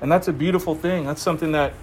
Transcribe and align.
And 0.00 0.10
that's 0.10 0.28
a 0.28 0.32
beautiful 0.32 0.74
thing. 0.74 1.06
That's 1.06 1.22
something 1.22 1.52
that 1.52 1.74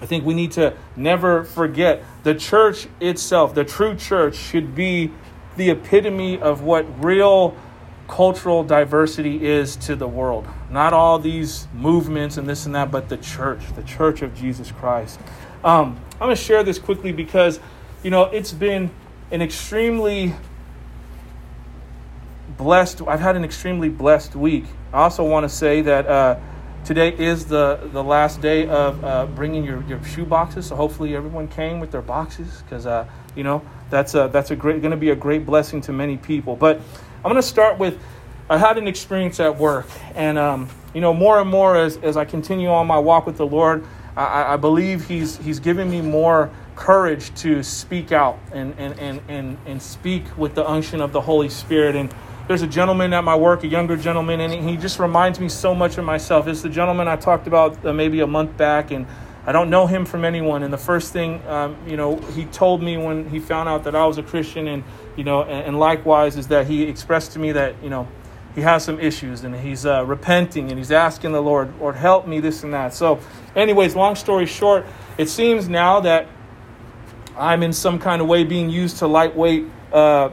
I 0.00 0.06
think 0.06 0.24
we 0.24 0.34
need 0.34 0.52
to 0.52 0.74
never 0.96 1.44
forget. 1.44 2.02
The 2.22 2.34
church 2.34 2.88
itself, 3.00 3.54
the 3.54 3.64
true 3.64 3.94
church, 3.94 4.36
should 4.36 4.74
be 4.74 5.12
the 5.56 5.70
epitome 5.70 6.40
of 6.40 6.62
what 6.62 6.86
real 7.04 7.54
cultural 8.08 8.64
diversity 8.64 9.46
is 9.46 9.76
to 9.76 9.94
the 9.94 10.08
world. 10.08 10.46
Not 10.70 10.92
all 10.92 11.18
these 11.18 11.68
movements 11.74 12.38
and 12.38 12.48
this 12.48 12.66
and 12.66 12.74
that, 12.74 12.90
but 12.90 13.08
the 13.08 13.18
church, 13.18 13.60
the 13.76 13.82
church 13.82 14.22
of 14.22 14.34
Jesus 14.34 14.72
Christ. 14.72 15.20
Um, 15.62 16.00
I'm 16.14 16.26
going 16.26 16.36
to 16.36 16.42
share 16.42 16.64
this 16.64 16.78
quickly 16.78 17.12
because, 17.12 17.60
you 18.02 18.10
know, 18.10 18.24
it's 18.24 18.52
been 18.52 18.90
an 19.30 19.42
extremely 19.42 20.34
blessed, 22.56 23.02
I've 23.06 23.20
had 23.20 23.36
an 23.36 23.44
extremely 23.44 23.88
blessed 23.88 24.34
week. 24.34 24.64
I 24.92 25.02
also 25.02 25.24
want 25.24 25.44
to 25.44 25.48
say 25.48 25.82
that 25.82 26.06
uh, 26.06 26.38
today 26.84 27.12
is 27.16 27.46
the, 27.46 27.88
the 27.92 28.02
last 28.02 28.40
day 28.40 28.66
of 28.68 29.04
uh, 29.04 29.26
bringing 29.26 29.64
your, 29.64 29.82
your 29.84 30.02
shoe 30.04 30.24
boxes. 30.24 30.66
So 30.66 30.76
hopefully 30.76 31.14
everyone 31.14 31.48
came 31.48 31.80
with 31.80 31.90
their 31.90 32.02
boxes 32.02 32.62
because, 32.62 32.86
uh, 32.86 33.06
you 33.34 33.44
know, 33.44 33.62
that's 33.90 34.14
a, 34.14 34.28
that's 34.32 34.50
a 34.50 34.56
great, 34.56 34.80
going 34.80 34.92
to 34.92 34.96
be 34.96 35.10
a 35.10 35.16
great 35.16 35.44
blessing 35.46 35.80
to 35.82 35.92
many 35.92 36.16
people. 36.16 36.56
But 36.56 36.80
I'm 37.16 37.30
going 37.30 37.36
to 37.36 37.42
start 37.42 37.78
with 37.78 37.98
I 38.50 38.58
had 38.58 38.78
an 38.78 38.88
experience 38.88 39.38
at 39.38 39.58
work, 39.58 39.86
and 40.16 40.36
um, 40.36 40.68
you 40.92 41.00
know, 41.00 41.14
more 41.14 41.40
and 41.40 41.48
more 41.48 41.76
as, 41.76 41.98
as 41.98 42.16
I 42.16 42.24
continue 42.24 42.68
on 42.68 42.88
my 42.88 42.98
walk 42.98 43.24
with 43.24 43.36
the 43.36 43.46
Lord, 43.46 43.86
I, 44.16 44.54
I 44.54 44.56
believe 44.56 45.06
He's 45.06 45.36
He's 45.36 45.60
given 45.60 45.88
me 45.88 46.00
more 46.00 46.50
courage 46.74 47.32
to 47.42 47.62
speak 47.62 48.10
out 48.10 48.40
and, 48.52 48.74
and, 48.76 48.98
and, 48.98 49.20
and, 49.28 49.58
and 49.66 49.80
speak 49.80 50.24
with 50.36 50.56
the 50.56 50.68
unction 50.68 51.00
of 51.00 51.12
the 51.12 51.20
Holy 51.20 51.48
Spirit. 51.48 51.94
And 51.94 52.12
there's 52.50 52.62
a 52.62 52.66
gentleman 52.66 53.12
at 53.12 53.22
my 53.22 53.36
work, 53.36 53.62
a 53.62 53.68
younger 53.68 53.96
gentleman, 53.96 54.40
and 54.40 54.68
he 54.68 54.76
just 54.76 54.98
reminds 54.98 55.38
me 55.38 55.48
so 55.48 55.72
much 55.72 55.98
of 55.98 56.04
myself. 56.04 56.48
It's 56.48 56.62
the 56.62 56.68
gentleman 56.68 57.06
I 57.06 57.14
talked 57.14 57.46
about 57.46 57.86
uh, 57.86 57.92
maybe 57.92 58.18
a 58.22 58.26
month 58.26 58.56
back, 58.56 58.90
and 58.90 59.06
I 59.46 59.52
don't 59.52 59.70
know 59.70 59.86
him 59.86 60.04
from 60.04 60.24
anyone. 60.24 60.64
And 60.64 60.72
the 60.72 60.76
first 60.76 61.12
thing, 61.12 61.40
um, 61.46 61.76
you 61.86 61.96
know, 61.96 62.16
he 62.16 62.46
told 62.46 62.82
me 62.82 62.96
when 62.96 63.30
he 63.30 63.38
found 63.38 63.68
out 63.68 63.84
that 63.84 63.94
I 63.94 64.04
was 64.04 64.18
a 64.18 64.24
Christian, 64.24 64.66
and 64.66 64.82
you 65.16 65.22
know, 65.22 65.42
and, 65.42 65.64
and 65.64 65.78
likewise, 65.78 66.36
is 66.36 66.48
that 66.48 66.66
he 66.66 66.82
expressed 66.82 67.30
to 67.34 67.38
me 67.38 67.52
that 67.52 67.80
you 67.84 67.88
know 67.88 68.08
he 68.56 68.62
has 68.62 68.82
some 68.82 68.98
issues 68.98 69.44
and 69.44 69.54
he's 69.54 69.86
uh, 69.86 70.04
repenting 70.04 70.70
and 70.70 70.76
he's 70.76 70.90
asking 70.90 71.30
the 71.30 71.40
Lord, 71.40 71.72
Lord, 71.78 71.94
help 71.94 72.26
me, 72.26 72.40
this 72.40 72.64
and 72.64 72.74
that. 72.74 72.92
So, 72.94 73.20
anyways, 73.54 73.94
long 73.94 74.16
story 74.16 74.46
short, 74.46 74.86
it 75.18 75.28
seems 75.28 75.68
now 75.68 76.00
that 76.00 76.26
I'm 77.36 77.62
in 77.62 77.72
some 77.72 78.00
kind 78.00 78.20
of 78.20 78.26
way 78.26 78.42
being 78.42 78.70
used 78.70 78.96
to 78.96 79.06
lightweight, 79.06 79.66
uh, 79.92 80.30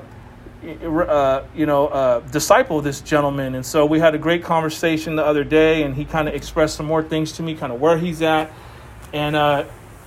uh, 0.63 1.44
you 1.55 1.66
know, 1.66 1.88
uh, 1.88 2.19
disciple 2.19 2.81
this 2.81 3.02
gentleman. 3.02 3.55
And 3.55 3.66
so 3.66 3.86
we 3.86 4.00
had 4.00 4.16
a 4.16 4.17
great 4.17 4.44
conversation 4.44 5.16
the 5.16 5.25
other 5.25 5.44
day, 5.44 5.83
and 5.83 5.95
he 5.95 6.05
kind 6.05 6.27
of 6.27 6.33
expressed 6.33 6.75
some 6.75 6.86
more 6.86 7.03
things 7.03 7.33
to 7.33 7.44
me, 7.44 7.55
kind 7.55 7.72
of 7.72 7.80
where 7.80 7.97
he's 7.97 8.22
at. 8.22 8.52
And 9.14 9.36
uh, 9.36 9.66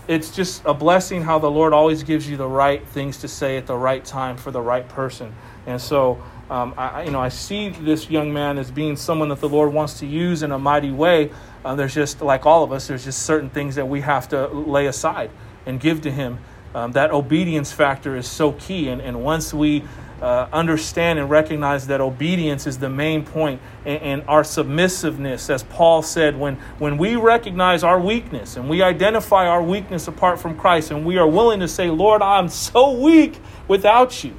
it's 0.08 0.34
just 0.34 0.62
a 0.64 0.74
blessing 0.74 1.22
how 1.22 1.38
the 1.38 1.50
Lord 1.50 1.72
always 1.72 2.02
gives 2.02 2.28
you 2.28 2.36
the 2.36 2.48
right 2.48 2.86
things 2.88 3.18
to 3.18 3.28
say 3.28 3.56
at 3.56 3.66
the 3.66 3.76
right 3.76 4.04
time 4.04 4.36
for 4.36 4.50
the 4.50 4.60
right 4.60 4.88
person. 4.88 5.32
And 5.66 5.80
so 5.80 6.20
um, 6.50 6.74
I, 6.76 7.04
you 7.04 7.12
know, 7.12 7.20
I 7.20 7.28
see 7.28 7.68
this 7.68 8.10
young 8.10 8.32
man 8.32 8.58
as 8.58 8.72
being 8.72 8.96
someone 8.96 9.28
that 9.28 9.40
the 9.40 9.48
Lord 9.48 9.72
wants 9.72 10.00
to 10.00 10.06
use 10.06 10.42
in 10.42 10.50
a 10.50 10.58
mighty 10.58 10.90
way. 10.90 11.30
Uh, 11.64 11.76
there's 11.76 11.94
just, 11.94 12.22
like 12.22 12.44
all 12.44 12.64
of 12.64 12.72
us, 12.72 12.88
there's 12.88 13.04
just 13.04 13.22
certain 13.22 13.50
things 13.50 13.76
that 13.76 13.86
we 13.86 14.00
have 14.00 14.28
to 14.30 14.48
lay 14.48 14.86
aside 14.86 15.30
and 15.64 15.78
give 15.78 16.02
to 16.02 16.10
Him. 16.10 16.40
Um, 16.74 16.92
that 16.92 17.12
obedience 17.12 17.70
factor 17.70 18.16
is 18.16 18.28
so 18.28 18.52
key. 18.52 18.88
And, 18.88 19.00
and 19.00 19.22
once 19.22 19.54
we 19.54 19.84
uh, 20.20 20.48
understand 20.52 21.18
and 21.18 21.30
recognize 21.30 21.86
that 21.86 22.00
obedience 22.00 22.66
is 22.66 22.78
the 22.78 22.90
main 22.90 23.24
point 23.24 23.60
and, 23.84 24.02
and, 24.02 24.22
our 24.28 24.44
submissiveness, 24.44 25.48
as 25.48 25.62
Paul 25.62 26.02
said, 26.02 26.38
when, 26.38 26.56
when 26.78 26.98
we 26.98 27.16
recognize 27.16 27.82
our 27.82 27.98
weakness 27.98 28.56
and 28.56 28.68
we 28.68 28.82
identify 28.82 29.46
our 29.46 29.62
weakness 29.62 30.08
apart 30.08 30.38
from 30.38 30.58
Christ 30.58 30.90
and 30.90 31.06
we 31.06 31.16
are 31.16 31.28
willing 31.28 31.60
to 31.60 31.68
say, 31.68 31.88
Lord, 31.88 32.20
I'm 32.20 32.48
so 32.48 32.92
weak 32.92 33.40
without 33.66 34.22
you 34.22 34.36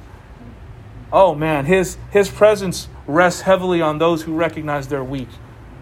oh 1.12 1.34
man, 1.34 1.66
his, 1.66 1.98
his 2.10 2.30
presence 2.30 2.88
rests 3.06 3.42
heavily 3.42 3.82
on 3.82 3.98
those 3.98 4.22
who 4.22 4.34
recognize 4.34 4.88
they're 4.88 5.04
weak. 5.04 5.28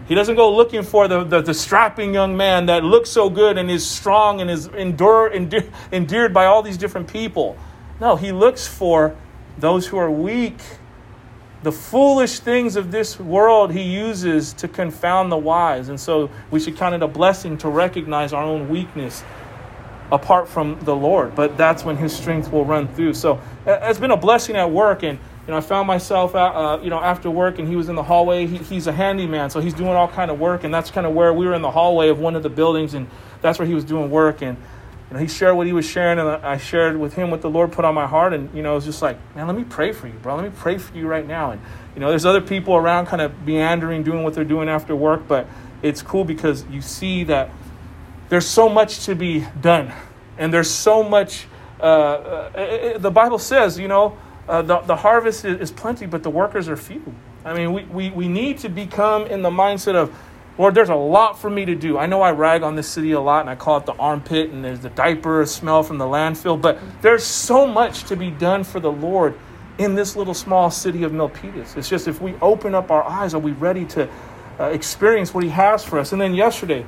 He 0.07 0.15
doesn't 0.15 0.35
go 0.35 0.53
looking 0.53 0.83
for 0.83 1.07
the, 1.07 1.23
the, 1.23 1.41
the, 1.41 1.53
strapping 1.53 2.13
young 2.13 2.35
man 2.35 2.65
that 2.65 2.83
looks 2.83 3.09
so 3.09 3.29
good 3.29 3.57
and 3.57 3.71
is 3.71 3.89
strong 3.89 4.41
and 4.41 4.51
is 4.51 4.67
endure, 4.67 5.31
endeared, 5.31 5.71
endeared 5.91 6.33
by 6.33 6.45
all 6.45 6.61
these 6.61 6.77
different 6.77 7.07
people. 7.07 7.57
No, 8.01 8.17
he 8.17 8.33
looks 8.33 8.67
for 8.67 9.15
those 9.57 9.87
who 9.87 9.97
are 9.97 10.11
weak. 10.11 10.57
The 11.63 11.71
foolish 11.71 12.39
things 12.39 12.75
of 12.75 12.91
this 12.91 13.19
world 13.19 13.71
he 13.71 13.83
uses 13.83 14.53
to 14.53 14.67
confound 14.67 15.31
the 15.31 15.37
wise. 15.37 15.89
And 15.89 15.99
so 15.99 16.29
we 16.49 16.59
should 16.59 16.75
count 16.75 16.95
it 16.95 17.03
a 17.03 17.07
blessing 17.07 17.57
to 17.59 17.69
recognize 17.69 18.33
our 18.33 18.43
own 18.43 18.67
weakness 18.67 19.23
apart 20.11 20.47
from 20.47 20.77
the 20.81 20.95
Lord. 20.95 21.35
But 21.35 21.57
that's 21.57 21.83
when 21.83 21.97
His 21.97 22.15
strength 22.15 22.51
will 22.51 22.65
run 22.65 22.87
through. 22.87 23.13
So 23.13 23.39
it's 23.65 23.99
been 23.99 24.11
a 24.11 24.17
blessing 24.17 24.55
at 24.55 24.69
work, 24.69 25.03
and 25.03 25.17
you 25.47 25.51
know 25.51 25.57
I 25.57 25.61
found 25.61 25.87
myself 25.87 26.35
out, 26.35 26.55
uh, 26.55 26.83
you 26.83 26.89
know 26.89 26.99
after 26.99 27.31
work, 27.31 27.59
and 27.59 27.67
he 27.67 27.75
was 27.75 27.89
in 27.89 27.95
the 27.95 28.03
hallway. 28.03 28.45
He, 28.45 28.57
he's 28.57 28.87
a 28.87 28.91
handyman, 28.91 29.49
so 29.49 29.59
he's 29.59 29.73
doing 29.73 29.91
all 29.91 30.07
kind 30.07 30.29
of 30.29 30.39
work, 30.39 30.63
and 30.63 30.73
that's 30.73 30.91
kind 30.91 31.07
of 31.07 31.13
where 31.13 31.33
we 31.33 31.45
were 31.45 31.53
in 31.53 31.61
the 31.61 31.71
hallway 31.71 32.09
of 32.09 32.19
one 32.19 32.35
of 32.35 32.43
the 32.43 32.49
buildings, 32.49 32.93
and 32.93 33.07
that's 33.41 33.57
where 33.57 33.67
he 33.67 33.73
was 33.73 33.85
doing 33.85 34.09
work, 34.09 34.41
and. 34.41 34.57
You 35.11 35.17
know, 35.17 35.19
he 35.23 35.27
shared 35.27 35.57
what 35.57 35.67
he 35.67 35.73
was 35.73 35.85
sharing, 35.85 36.19
and 36.19 36.29
I 36.29 36.55
shared 36.55 36.97
with 36.97 37.15
him 37.15 37.31
what 37.31 37.41
the 37.41 37.49
Lord 37.49 37.73
put 37.73 37.83
on 37.83 37.93
my 37.93 38.07
heart. 38.07 38.31
And 38.31 38.55
you 38.55 38.63
know, 38.63 38.71
it 38.71 38.75
was 38.75 38.85
just 38.85 39.01
like, 39.01 39.17
man, 39.35 39.45
let 39.45 39.57
me 39.57 39.65
pray 39.65 39.91
for 39.91 40.07
you, 40.07 40.13
bro. 40.13 40.37
Let 40.37 40.45
me 40.45 40.51
pray 40.55 40.77
for 40.77 40.95
you 40.95 41.05
right 41.05 41.27
now. 41.27 41.51
And 41.51 41.61
you 41.95 41.99
know, 41.99 42.07
there's 42.09 42.25
other 42.25 42.39
people 42.39 42.75
around, 42.75 43.07
kind 43.07 43.21
of 43.21 43.45
meandering, 43.45 44.03
doing 44.03 44.23
what 44.23 44.33
they're 44.33 44.45
doing 44.45 44.69
after 44.69 44.95
work. 44.95 45.27
But 45.27 45.47
it's 45.81 46.01
cool 46.01 46.23
because 46.23 46.65
you 46.67 46.81
see 46.81 47.25
that 47.25 47.49
there's 48.29 48.47
so 48.47 48.69
much 48.69 49.05
to 49.05 49.13
be 49.13 49.45
done 49.59 49.91
and 50.37 50.53
there's 50.53 50.69
so 50.69 51.03
much, 51.03 51.45
uh, 51.81 51.83
uh, 51.83 52.97
the 52.97 53.11
Bible 53.11 53.37
says, 53.37 53.77
you 53.77 53.89
know, 53.89 54.17
uh, 54.47 54.61
the, 54.61 54.79
the 54.79 54.95
harvest 54.95 55.43
is, 55.43 55.59
is, 55.59 55.71
plenty, 55.71 56.05
but 56.05 56.23
the 56.23 56.29
workers 56.29 56.69
are 56.69 56.77
few. 56.77 57.13
I 57.43 57.53
mean, 57.53 57.73
we, 57.73 57.83
we, 57.83 58.09
we 58.09 58.27
need 58.27 58.59
to 58.59 58.69
become 58.69 59.27
in 59.27 59.41
the 59.41 59.49
mindset 59.49 59.95
of, 59.95 60.15
Lord, 60.57 60.75
there's 60.75 60.89
a 60.89 60.95
lot 60.95 61.39
for 61.39 61.49
me 61.49 61.65
to 61.65 61.75
do. 61.75 61.97
I 61.97 62.05
know 62.05 62.21
I 62.21 62.31
rag 62.31 62.61
on 62.61 62.75
this 62.75 62.87
city 62.87 63.13
a 63.13 63.19
lot 63.21 63.41
and 63.41 63.49
I 63.49 63.55
call 63.55 63.77
it 63.77 63.85
the 63.85 63.93
armpit 63.93 64.49
and 64.49 64.63
there's 64.63 64.81
the 64.81 64.89
diaper 64.89 65.45
smell 65.45 65.81
from 65.81 65.97
the 65.97 66.05
landfill, 66.05 66.61
but 66.61 66.79
there's 67.01 67.23
so 67.23 67.65
much 67.65 68.03
to 68.05 68.15
be 68.15 68.29
done 68.29 68.63
for 68.63 68.79
the 68.79 68.91
Lord 68.91 69.37
in 69.77 69.95
this 69.95 70.15
little 70.15 70.33
small 70.33 70.69
city 70.69 71.03
of 71.03 71.11
Milpitas. 71.11 71.77
It's 71.77 71.89
just 71.89 72.07
if 72.07 72.21
we 72.21 72.35
open 72.41 72.75
up 72.75 72.91
our 72.91 73.03
eyes, 73.03 73.33
are 73.33 73.39
we 73.39 73.53
ready 73.53 73.85
to 73.85 74.09
uh, 74.59 74.65
experience 74.65 75.33
what 75.33 75.43
He 75.43 75.49
has 75.49 75.83
for 75.83 75.97
us? 75.97 76.11
And 76.11 76.21
then 76.21 76.35
yesterday, 76.35 76.85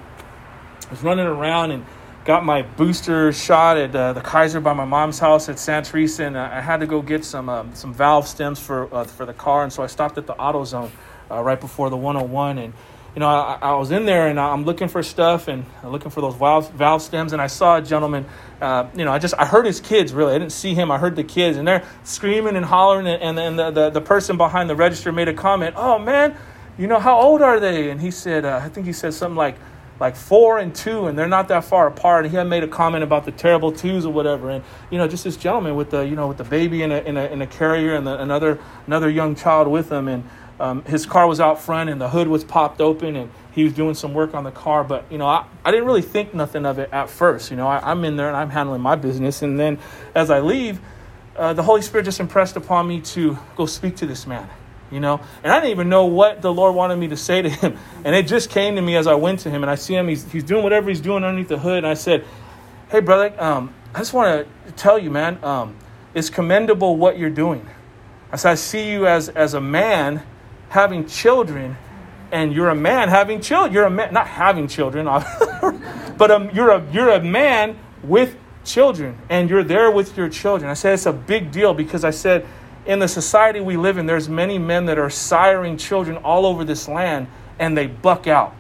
I 0.88 0.90
was 0.90 1.02
running 1.02 1.26
around 1.26 1.72
and 1.72 1.86
got 2.26 2.46
my 2.46 2.62
booster 2.62 3.34
shot 3.34 3.78
at 3.78 3.96
uh, 3.96 4.14
the 4.14 4.22
Kaiser 4.22 4.60
by 4.60 4.74
my 4.74 4.86
mom's 4.86 5.20
house 5.20 5.50
at 5.50 5.60
Santa 5.60 5.92
Teresa, 5.92 6.26
and 6.26 6.38
I 6.38 6.62
had 6.62 6.82
to 6.82 6.88
go 6.88 7.02
get 7.02 7.26
some 7.26 7.50
um, 7.50 7.74
some 7.74 7.94
valve 7.94 8.28
stems 8.28 8.60
for 8.60 8.94
uh, 8.94 9.04
for 9.04 9.26
the 9.26 9.34
car, 9.34 9.64
and 9.64 9.74
so 9.74 9.84
I 9.84 9.88
stopped 9.88 10.18
at 10.18 10.28
the 10.28 10.36
AutoZone 10.36 10.92
uh, 11.32 11.42
right 11.42 11.60
before 11.60 11.90
the 11.90 11.98
101, 11.98 12.58
and 12.60 12.74
you 13.16 13.20
know 13.20 13.28
I, 13.28 13.60
I, 13.62 13.76
was 13.76 13.92
in 13.92 14.06
there 14.06 14.28
and 14.28 14.40
I'm 14.40 14.66
looking 14.66 14.88
for 14.88 15.04
stuff 15.04 15.48
and 15.48 15.66
looking 15.84 16.12
for 16.12 16.22
those 16.22 16.36
valve 16.36 16.72
valve 16.72 17.02
stems, 17.02 17.34
and 17.34 17.42
I 17.42 17.48
saw 17.48 17.78
a 17.78 17.82
gentleman. 17.82 18.26
Uh, 18.62 18.88
you 18.96 19.06
know, 19.06 19.12
I 19.12 19.20
just 19.20 19.34
I 19.38 19.46
heard 19.46 19.66
his 19.66 19.80
kids 19.80 20.14
really. 20.14 20.36
I 20.36 20.40
didn't 20.40 20.54
see 20.54 20.74
him. 20.74 20.90
I 20.90 20.98
heard 20.98 21.16
the 21.16 21.24
kids, 21.24 21.58
and 21.58 21.68
they're 21.68 21.86
screaming 22.04 22.56
and 22.56 22.66
hollering, 22.66 23.08
and, 23.08 23.38
and, 23.38 23.60
the, 23.60 23.72
the 23.72 23.90
the 23.90 24.02
person 24.02 24.38
behind 24.38 24.70
the 24.70 24.76
register 24.76 25.12
made 25.12 25.28
a 25.28 25.34
comment. 25.34 25.76
Oh 25.78 26.00
man, 26.00 26.38
you 26.78 26.88
know 26.88 27.00
how 27.00 27.20
old 27.20 27.42
are 27.42 27.60
they? 27.60 27.90
And 27.90 28.02
he 28.02 28.10
said, 28.12 28.46
uh, 28.46 28.62
I 28.64 28.70
think 28.70 28.86
he 28.86 28.94
said 28.94 29.14
something 29.14 29.36
like 29.36 29.56
like 30.00 30.16
four 30.16 30.58
and 30.58 30.74
two, 30.76 31.08
and 31.08 31.18
they're 31.18 31.28
not 31.28 31.48
that 31.50 31.64
far 31.64 31.88
apart. 31.88 32.26
And 32.26 32.32
he 32.32 32.38
had 32.38 32.48
made 32.48 32.64
a 32.64 32.68
comment 32.68 33.04
about 33.04 33.26
the 33.26 33.32
terrible 33.32 33.72
twos 33.72 34.06
or 34.06 34.12
whatever, 34.12 34.50
and 34.50 34.64
you 34.90 34.98
know, 34.98 35.08
just 35.08 35.24
this 35.24 35.38
gentleman 35.38 35.76
with 35.76 35.92
the 35.92 36.02
you 36.02 36.16
know 36.16 36.28
with 36.28 36.38
the 36.38 36.44
baby 36.44 36.82
in 36.82 36.92
a 36.92 37.00
in 37.00 37.16
a, 37.16 37.26
in 37.26 37.42
a 37.42 37.48
carrier 37.48 37.96
and 37.96 38.08
the, 38.08 38.20
another 38.20 38.60
another 38.88 39.10
young 39.10 39.36
child 39.36 39.68
with 39.68 39.92
him, 39.92 40.08
and 40.08 40.24
um, 40.60 40.84
his 40.86 41.06
car 41.06 41.28
was 41.28 41.40
out 41.40 41.62
front 41.62 41.90
and 41.90 42.00
the 42.00 42.10
hood 42.10 42.28
was 42.28 42.44
popped 42.44 42.82
open, 42.82 43.16
and 43.16 43.32
he 43.52 43.64
was 43.64 43.74
doing 43.74 43.96
some 43.96 44.14
work 44.14 44.34
on 44.34 44.44
the 44.44 44.52
car. 44.52 44.84
But 44.84 45.06
you 45.12 45.18
know, 45.18 45.28
I, 45.28 45.46
I 45.66 45.72
didn't 45.72 45.86
really 45.86 46.02
think 46.02 46.34
nothing 46.34 46.66
of 46.66 46.80
it 46.80 46.90
at 46.92 47.10
first. 47.10 47.52
You 47.52 47.58
know, 47.58 47.68
I, 47.68 47.92
I'm 47.92 48.04
in 48.06 48.16
there 48.16 48.28
and 48.28 48.38
I'm 48.38 48.50
handling 48.50 48.82
my 48.82 48.96
business, 48.96 49.42
and 49.42 49.60
then 49.60 49.80
as 50.16 50.30
I 50.30 50.40
leave, 50.40 50.80
uh, 51.36 51.54
the 51.54 51.64
Holy 51.64 51.82
Spirit 51.82 52.04
just 52.04 52.20
impressed 52.20 52.56
upon 52.56 52.88
me 52.88 53.02
to 53.02 53.38
go 53.56 53.66
speak 53.66 53.96
to 53.98 54.06
this 54.06 54.28
man 54.28 54.48
you 54.94 55.00
know 55.00 55.20
and 55.44 55.52
i 55.52 55.60
didn't 55.60 55.72
even 55.72 55.90
know 55.90 56.06
what 56.06 56.42
the 56.42 56.54
lord 56.54 56.76
wanted 56.76 56.96
me 56.96 57.08
to 57.08 57.18
say 57.18 57.42
to 57.42 57.50
him 57.50 57.78
and 58.06 58.16
it 58.16 58.28
just 58.28 58.50
came 58.50 58.76
to 58.76 58.82
me 58.82 58.96
as 58.96 59.08
i 59.08 59.16
went 59.16 59.40
to 59.40 59.50
him 59.50 59.64
and 59.64 59.72
i 59.72 59.76
see 59.76 59.96
him 59.96 60.08
he's, 60.08 60.32
he's 60.32 60.44
doing 60.44 60.64
whatever 60.64 60.88
he's 60.90 61.02
doing 61.02 61.24
underneath 61.24 61.48
the 61.48 61.58
hood 61.58 61.80
and 61.80 61.88
i 61.88 61.96
said 61.96 62.24
hey 62.92 63.00
brother 63.00 63.34
um, 63.42 63.74
i 63.96 64.00
just 64.00 64.14
want 64.14 64.48
to 64.68 64.72
tell 64.74 65.00
you 65.00 65.10
man 65.10 65.44
um, 65.44 65.76
it's 66.14 66.30
commendable 66.30 66.96
what 66.96 67.18
you're 67.18 67.30
doing 67.30 67.68
i 68.32 68.36
said 68.36 68.52
i 68.52 68.56
see 68.56 68.92
you 68.92 69.08
as 69.08 69.30
as 69.30 69.56
a 69.56 69.62
man 69.62 70.22
having 70.74 71.06
children 71.08 71.78
and 72.32 72.52
you're 72.52 72.70
a 72.70 72.76
man 72.76 73.08
having 73.10 73.40
children 73.40 73.72
you're 73.72 73.86
a 73.86 73.90
man 73.90 74.14
not 74.14 74.28
having 74.28 74.68
children 74.68 75.06
but 76.18 76.32
um, 76.32 76.50
you're 76.52 76.72
a 76.72 76.84
you're 76.92 77.12
a 77.12 77.24
man 77.24 77.78
with 78.04 78.36
children 78.66 79.18
and 79.30 79.50
you're 79.50 79.64
there 79.64 79.92
with 79.92 80.18
your 80.18 80.30
children 80.30 80.70
i 80.70 80.74
said 80.74 80.94
it's 80.94 81.06
a 81.06 81.14
big 81.14 81.52
deal 81.52 81.74
because 81.74 82.04
i 82.04 82.10
said 82.12 82.46
in 82.86 83.00
the 83.00 83.08
society 83.08 83.62
we 83.62 83.78
live 83.78 83.98
in, 83.98 84.06
there's 84.06 84.28
many 84.28 84.58
men 84.58 84.86
that 84.86 84.98
are 84.98 85.08
siring 85.08 85.80
children 85.80 86.18
all 86.18 86.46
over 86.46 86.66
this 86.66 86.88
land 86.88 87.28
and 87.60 87.78
they 87.78 87.88
buck 87.88 88.28
out. 88.28 88.54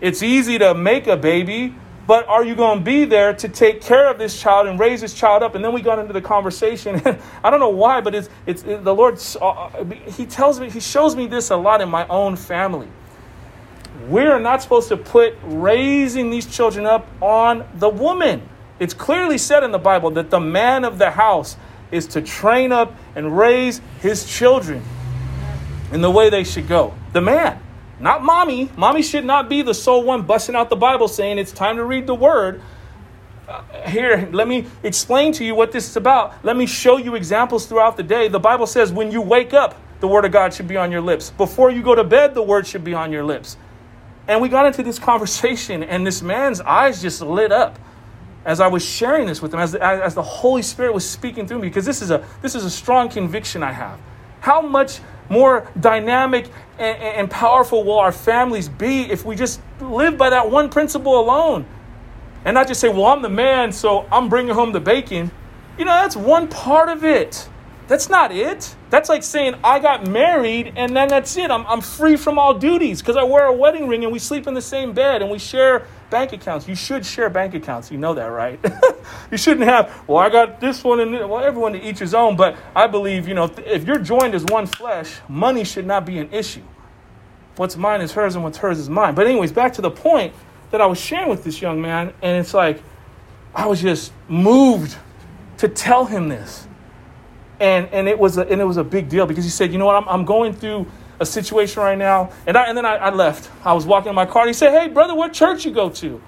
It's 0.00 0.22
easy 0.22 0.58
to 0.58 0.74
make 0.74 1.08
a 1.08 1.16
baby, 1.16 1.74
but 2.08 2.26
are 2.26 2.42
you 2.42 2.54
going 2.54 2.78
to 2.78 2.84
be 2.84 3.04
there 3.04 3.34
to 3.34 3.48
take 3.50 3.82
care 3.82 4.08
of 4.08 4.16
this 4.16 4.40
child 4.40 4.66
and 4.66 4.80
raise 4.80 5.02
this 5.02 5.12
child 5.12 5.42
up? 5.42 5.54
And 5.54 5.62
then 5.62 5.74
we 5.74 5.82
got 5.82 5.98
into 5.98 6.14
the 6.14 6.22
conversation. 6.22 7.02
I 7.44 7.50
don't 7.50 7.60
know 7.60 7.68
why, 7.68 8.00
but 8.00 8.14
it's, 8.14 8.30
it's 8.46 8.62
it, 8.62 8.82
the 8.82 8.94
Lord, 8.94 9.20
uh, 9.42 9.84
He 10.16 10.24
tells 10.24 10.58
me, 10.58 10.70
He 10.70 10.80
shows 10.80 11.14
me 11.14 11.26
this 11.26 11.50
a 11.50 11.56
lot 11.56 11.82
in 11.82 11.90
my 11.90 12.08
own 12.08 12.34
family. 12.34 12.88
We're 14.08 14.38
not 14.38 14.62
supposed 14.62 14.88
to 14.88 14.96
put 14.96 15.34
raising 15.42 16.30
these 16.30 16.46
children 16.46 16.86
up 16.86 17.06
on 17.20 17.68
the 17.74 17.90
woman. 17.90 18.48
It's 18.78 18.94
clearly 18.94 19.36
said 19.36 19.62
in 19.62 19.70
the 19.70 19.78
Bible 19.78 20.10
that 20.12 20.30
the 20.30 20.40
man 20.40 20.86
of 20.86 20.96
the 20.96 21.10
house 21.10 21.58
is 21.90 22.06
to 22.06 22.22
train 22.22 22.72
up 22.72 22.94
and 23.16 23.36
raise 23.36 23.82
his 24.00 24.24
children 24.24 24.82
in 25.92 26.00
the 26.00 26.10
way 26.10 26.30
they 26.30 26.44
should 26.44 26.68
go. 26.68 26.94
The 27.12 27.20
man, 27.20 27.60
not 28.00 28.22
mommy. 28.22 28.70
Mommy 28.76 29.02
should 29.02 29.24
not 29.24 29.48
be 29.48 29.62
the 29.62 29.74
sole 29.74 30.04
one 30.04 30.22
busting 30.22 30.54
out 30.54 30.70
the 30.70 30.76
Bible 30.76 31.08
saying 31.08 31.38
it's 31.38 31.52
time 31.52 31.76
to 31.76 31.84
read 31.84 32.06
the 32.06 32.14
word. 32.14 32.62
Uh, 33.48 33.62
here, 33.88 34.28
let 34.32 34.46
me 34.46 34.66
explain 34.82 35.32
to 35.32 35.44
you 35.44 35.54
what 35.54 35.72
this 35.72 35.88
is 35.88 35.96
about. 35.96 36.44
Let 36.44 36.56
me 36.56 36.66
show 36.66 36.98
you 36.98 37.14
examples 37.14 37.66
throughout 37.66 37.96
the 37.96 38.02
day. 38.02 38.28
The 38.28 38.38
Bible 38.38 38.66
says 38.66 38.92
when 38.92 39.10
you 39.10 39.22
wake 39.22 39.54
up, 39.54 39.80
the 40.00 40.08
word 40.08 40.24
of 40.24 40.32
God 40.32 40.54
should 40.54 40.68
be 40.68 40.76
on 40.76 40.92
your 40.92 41.00
lips. 41.00 41.30
Before 41.30 41.70
you 41.70 41.82
go 41.82 41.94
to 41.94 42.04
bed, 42.04 42.34
the 42.34 42.42
word 42.42 42.66
should 42.66 42.84
be 42.84 42.94
on 42.94 43.10
your 43.10 43.24
lips. 43.24 43.56
And 44.28 44.42
we 44.42 44.48
got 44.48 44.66
into 44.66 44.82
this 44.82 44.98
conversation, 44.98 45.82
and 45.82 46.06
this 46.06 46.22
man's 46.22 46.60
eyes 46.60 47.00
just 47.00 47.22
lit 47.22 47.50
up 47.50 47.78
as 48.44 48.60
I 48.60 48.68
was 48.68 48.84
sharing 48.84 49.26
this 49.26 49.42
with 49.42 49.52
him, 49.52 49.60
as 49.60 49.72
the, 49.72 49.82
as 49.82 50.14
the 50.14 50.22
Holy 50.22 50.62
Spirit 50.62 50.94
was 50.94 51.08
speaking 51.08 51.46
through 51.46 51.58
me, 51.58 51.68
because 51.68 51.84
this 51.84 52.02
is 52.02 52.10
a 52.10 52.24
this 52.42 52.54
is 52.54 52.64
a 52.64 52.70
strong 52.70 53.08
conviction 53.08 53.62
I 53.62 53.72
have. 53.72 53.98
How 54.40 54.60
much 54.60 55.00
more 55.28 55.70
dynamic 55.80 56.48
and, 56.78 56.98
and 56.98 57.30
powerful 57.30 57.84
will 57.84 57.98
our 57.98 58.12
families 58.12 58.68
be 58.68 59.10
if 59.10 59.24
we 59.24 59.36
just 59.36 59.60
live 59.80 60.16
by 60.16 60.30
that 60.30 60.50
one 60.50 60.68
principle 60.70 61.20
alone, 61.20 61.66
and 62.44 62.54
not 62.54 62.68
just 62.68 62.80
say, 62.80 62.88
"Well, 62.88 63.06
I'm 63.06 63.22
the 63.22 63.28
man, 63.28 63.72
so 63.72 64.06
I'm 64.12 64.28
bringing 64.28 64.54
home 64.54 64.72
the 64.72 64.80
bacon." 64.80 65.30
You 65.78 65.84
know, 65.84 65.92
that's 65.92 66.16
one 66.16 66.48
part 66.48 66.88
of 66.88 67.04
it. 67.04 67.48
That's 67.88 68.10
not 68.10 68.32
it. 68.32 68.74
That's 68.90 69.08
like 69.08 69.22
saying 69.22 69.54
I 69.64 69.78
got 69.78 70.06
married 70.06 70.74
and 70.76 70.94
then 70.94 71.08
that's 71.08 71.36
it. 71.38 71.50
I'm, 71.50 71.66
I'm 71.66 71.80
free 71.80 72.16
from 72.16 72.38
all 72.38 72.52
duties 72.52 73.00
because 73.00 73.16
I 73.16 73.22
wear 73.22 73.46
a 73.46 73.52
wedding 73.52 73.88
ring 73.88 74.04
and 74.04 74.12
we 74.12 74.18
sleep 74.18 74.46
in 74.46 74.54
the 74.54 74.60
same 74.60 74.92
bed 74.92 75.22
and 75.22 75.30
we 75.30 75.38
share 75.38 75.86
bank 76.10 76.32
accounts. 76.32 76.68
You 76.68 76.74
should 76.74 77.04
share 77.04 77.30
bank 77.30 77.54
accounts. 77.54 77.90
You 77.90 77.98
know 77.98 78.14
that, 78.14 78.26
right? 78.26 78.58
you 79.30 79.36
shouldn't 79.36 79.66
have, 79.66 80.08
well, 80.08 80.18
I 80.18 80.30
got 80.30 80.60
this 80.60 80.82
one 80.84 81.00
and 81.00 81.12
well, 81.12 81.40
everyone 81.40 81.72
to 81.72 81.80
each 81.80 81.98
his 81.98 82.14
own. 82.14 82.36
But 82.36 82.56
I 82.74 82.86
believe, 82.86 83.28
you 83.28 83.34
know, 83.34 83.52
if 83.64 83.86
you're 83.86 83.98
joined 83.98 84.34
as 84.34 84.44
one 84.44 84.66
flesh, 84.66 85.18
money 85.28 85.64
should 85.64 85.86
not 85.86 86.04
be 86.04 86.18
an 86.18 86.32
issue. 86.32 86.62
What's 87.56 87.76
mine 87.76 88.00
is 88.00 88.12
hers 88.12 88.34
and 88.34 88.44
what's 88.44 88.58
hers 88.58 88.78
is 88.78 88.88
mine. 88.88 89.14
But, 89.14 89.26
anyways, 89.26 89.52
back 89.52 89.72
to 89.74 89.82
the 89.82 89.90
point 89.90 90.32
that 90.70 90.80
I 90.80 90.86
was 90.86 91.00
sharing 91.00 91.28
with 91.28 91.44
this 91.44 91.60
young 91.60 91.80
man. 91.80 92.12
And 92.22 92.38
it's 92.38 92.54
like, 92.54 92.82
I 93.54 93.66
was 93.66 93.80
just 93.80 94.12
moved 94.28 94.96
to 95.58 95.68
tell 95.68 96.04
him 96.04 96.28
this 96.28 96.68
and 97.60 97.88
and 97.92 98.08
it 98.08 98.18
was 98.18 98.38
a, 98.38 98.42
and 98.42 98.60
it 98.60 98.64
was 98.64 98.76
a 98.76 98.84
big 98.84 99.08
deal 99.08 99.26
because 99.26 99.44
he 99.44 99.50
said, 99.50 99.72
you 99.72 99.78
know 99.78 99.86
what, 99.86 99.96
I'm, 99.96 100.08
I'm 100.08 100.24
going 100.24 100.52
through 100.52 100.86
a 101.20 101.26
situation 101.26 101.82
right 101.82 101.98
now, 101.98 102.30
and 102.46 102.56
I, 102.56 102.66
and 102.66 102.76
then 102.76 102.86
I, 102.86 102.96
I 102.96 103.10
left. 103.10 103.50
I 103.64 103.72
was 103.72 103.86
walking 103.86 104.10
in 104.10 104.14
my 104.14 104.26
car. 104.26 104.42
And 104.42 104.48
he 104.48 104.54
said, 104.54 104.70
hey 104.70 104.88
brother, 104.88 105.14
what 105.14 105.32
church 105.32 105.64
you 105.64 105.72
go 105.72 105.90
to? 105.90 106.20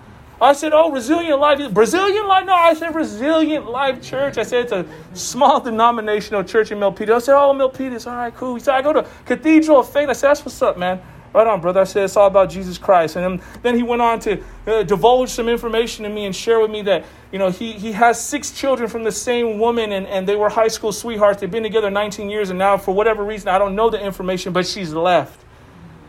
I 0.43 0.55
said, 0.55 0.73
oh, 0.73 0.91
Resilient 0.91 1.39
Life. 1.39 1.73
Brazilian 1.75 2.27
Life? 2.27 2.47
No, 2.47 2.55
I 2.55 2.73
said 2.73 2.95
Resilient 2.95 3.71
Life 3.71 4.03
Church. 4.03 4.39
I 4.39 4.43
said 4.43 4.65
it's 4.65 4.73
a 4.73 4.87
small 5.13 5.61
denominational 5.61 6.45
church 6.45 6.73
in 6.73 6.79
Milpitas. 6.79 7.11
I 7.11 7.19
said, 7.19 7.35
oh, 7.37 7.53
Milpitas. 7.53 8.07
All 8.11 8.17
right, 8.17 8.35
cool. 8.35 8.55
He 8.55 8.61
said, 8.61 8.75
I 8.75 8.81
go 8.81 8.95
to 8.95 9.07
Cathedral 9.27 9.81
of 9.81 9.93
Faith. 9.93 10.09
I 10.09 10.15
said, 10.15 10.31
that's 10.31 10.43
what's 10.43 10.63
up, 10.63 10.79
man. 10.79 11.03
Right 11.33 11.47
on, 11.47 11.61
brother. 11.61 11.81
I 11.81 11.85
said 11.85 12.05
it's 12.05 12.17
all 12.17 12.27
about 12.27 12.51
Jesus 12.51 12.77
Christ. 12.77 13.15
And 13.15 13.41
then, 13.63 13.77
he 13.77 13.85
went 13.85 14.03
on 14.03 14.19
to 14.21 14.43
uh, 14.67 14.83
divulge 14.83 15.29
some 15.29 15.49
information 15.49 16.03
to 16.03 16.11
me 16.11 16.27
and 16.27 16.35
share 16.35 16.59
with 16.59 16.73
me 16.73 16.83
that, 16.83 17.05
you 17.31 17.39
know, 17.39 17.51
he, 17.51 17.73
he 17.73 17.93
has 17.93 18.23
six 18.23 18.51
children 18.51 18.89
from 18.89 19.05
the 19.05 19.13
same 19.13 19.61
woman 19.61 19.93
and, 19.93 20.09
and 20.09 20.27
they 20.27 20.35
were 20.35 20.49
high 20.49 20.69
school 20.69 20.91
sweethearts. 20.93 21.41
They've 21.41 21.51
been 21.51 21.63
together 21.63 21.89
19 21.89 22.29
years 22.29 22.51
and 22.51 22.59
now, 22.59 22.77
for 22.77 22.93
whatever 22.93 23.25
reason, 23.25 23.49
I 23.49 23.59
don't 23.59 23.77
know 23.77 23.91
the 23.91 24.01
information, 24.01 24.53
but 24.53 24.67
she's 24.67 24.93
left. 24.93 25.41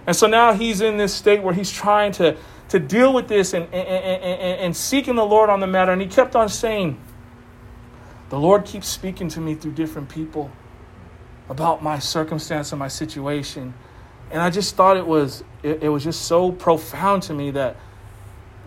And 0.07 0.15
so 0.15 0.25
now 0.25 0.53
he's 0.53 0.81
in 0.81 0.97
this 0.97 1.13
state 1.13 1.43
where 1.43 1.53
he's 1.53 1.71
trying 1.71 2.13
to, 2.13 2.35
to 2.69 2.79
deal 2.79 3.13
with 3.13 3.27
this 3.27 3.53
and, 3.53 3.65
and, 3.65 3.87
and, 3.87 4.59
and 4.59 4.75
seeking 4.75 5.15
the 5.15 5.25
Lord 5.25 5.51
on 5.51 5.59
the 5.59 5.67
matter. 5.67 5.91
And 5.91 6.01
he 6.01 6.07
kept 6.07 6.35
on 6.35 6.49
saying, 6.49 6.99
The 8.29 8.39
Lord 8.39 8.65
keeps 8.65 8.87
speaking 8.87 9.29
to 9.29 9.39
me 9.39 9.53
through 9.53 9.73
different 9.73 10.09
people 10.09 10.49
about 11.47 11.83
my 11.83 11.99
circumstance 11.99 12.71
and 12.71 12.79
my 12.79 12.87
situation 12.87 13.75
and 14.31 14.41
I 14.41 14.49
just 14.49 14.75
thought 14.75 14.97
it 14.97 15.05
was 15.05 15.43
it, 15.63 15.83
it 15.83 15.89
was 15.89 16.03
just 16.03 16.23
so 16.23 16.51
profound 16.51 17.23
to 17.23 17.33
me 17.33 17.51
that 17.51 17.75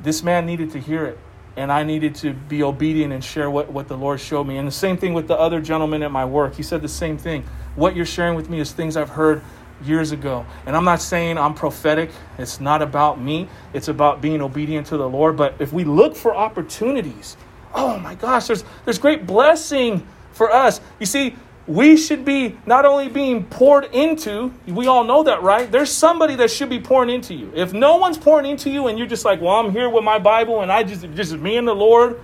this 0.03 0.23
man 0.23 0.47
needed 0.47 0.71
to 0.73 0.81
hear 0.81 1.07
it 1.07 1.19
and 1.57 1.71
I 1.71 1.85
needed 1.85 2.15
to 2.17 2.33
be 2.33 2.63
obedient 2.63 3.13
and 3.13 3.23
share 3.23 3.51
what, 3.51 3.71
what 3.71 3.89
the 3.89 3.97
Lord 3.97 4.21
showed 4.21 4.45
me. 4.45 4.57
And 4.57 4.67
the 4.67 4.73
same 4.73 4.97
thing 4.97 5.15
with 5.15 5.29
the 5.29 5.39
other 5.39 5.61
gentleman 5.61 6.03
at 6.03 6.11
my 6.11 6.25
work. 6.25 6.55
He 6.55 6.63
said 6.63 6.83
the 6.83 6.89
same 6.89 7.17
thing. 7.17 7.45
What 7.77 7.95
you're 7.95 8.07
sharing 8.07 8.35
with 8.35 8.51
me 8.51 8.59
is 8.59 8.73
things 8.73 8.97
I've 8.97 9.11
heard 9.11 9.41
years 9.85 10.13
ago. 10.13 10.45
And 10.67 10.77
I'm 10.77 10.85
not 10.85 11.01
saying 11.01 11.39
I'm 11.39 11.55
prophetic. 11.55 12.11
It's 12.39 12.61
not 12.61 12.83
about 12.83 13.21
me. 13.21 13.49
It's 13.73 13.89
about 13.89 14.21
being 14.21 14.41
obedient 14.43 14.89
to 14.89 14.97
the 14.97 15.09
Lord. 15.09 15.37
But 15.37 15.55
if 15.61 15.73
we 15.73 15.85
look 15.85 16.17
for 16.17 16.35
opportunities, 16.35 17.37
oh 17.73 17.99
my 17.99 18.15
gosh, 18.15 18.47
there's 18.47 18.65
there's 18.85 18.99
great 18.99 19.27
blessing 19.27 20.07
for 20.33 20.51
us. 20.51 20.81
You 20.99 21.07
see, 21.07 21.37
we 21.67 21.97
should 21.97 22.25
be 22.25 22.57
not 22.67 22.85
only 22.85 23.09
being 23.09 23.45
poured 23.45 23.85
into, 23.87 24.53
we 24.67 24.87
all 24.87 25.05
know 25.05 25.23
that, 25.23 25.43
right? 25.43 25.71
There's 25.71 25.91
somebody 25.91 26.35
that 26.37 26.51
should 26.51 26.69
be 26.69 26.79
pouring 26.79 27.09
into 27.09 27.35
you. 27.35 27.51
If 27.55 27.73
no 27.73 27.97
one's 27.97 28.19
pouring 28.19 28.45
into 28.47 28.71
you 28.71 28.89
and 28.89 28.99
you're 28.99 29.07
just 29.07 29.25
like, 29.25 29.41
well, 29.41 29.55
I'm 29.55 29.73
here 29.73 29.89
with 29.89 30.05
my 30.05 30.19
Bible 30.19 30.61
and 30.61 30.71
I 30.71 30.83
just, 30.83 31.11
just 31.15 31.33
me 31.35 31.57
and 31.57 31.67
the 31.67 31.75
Lord, 31.75 32.23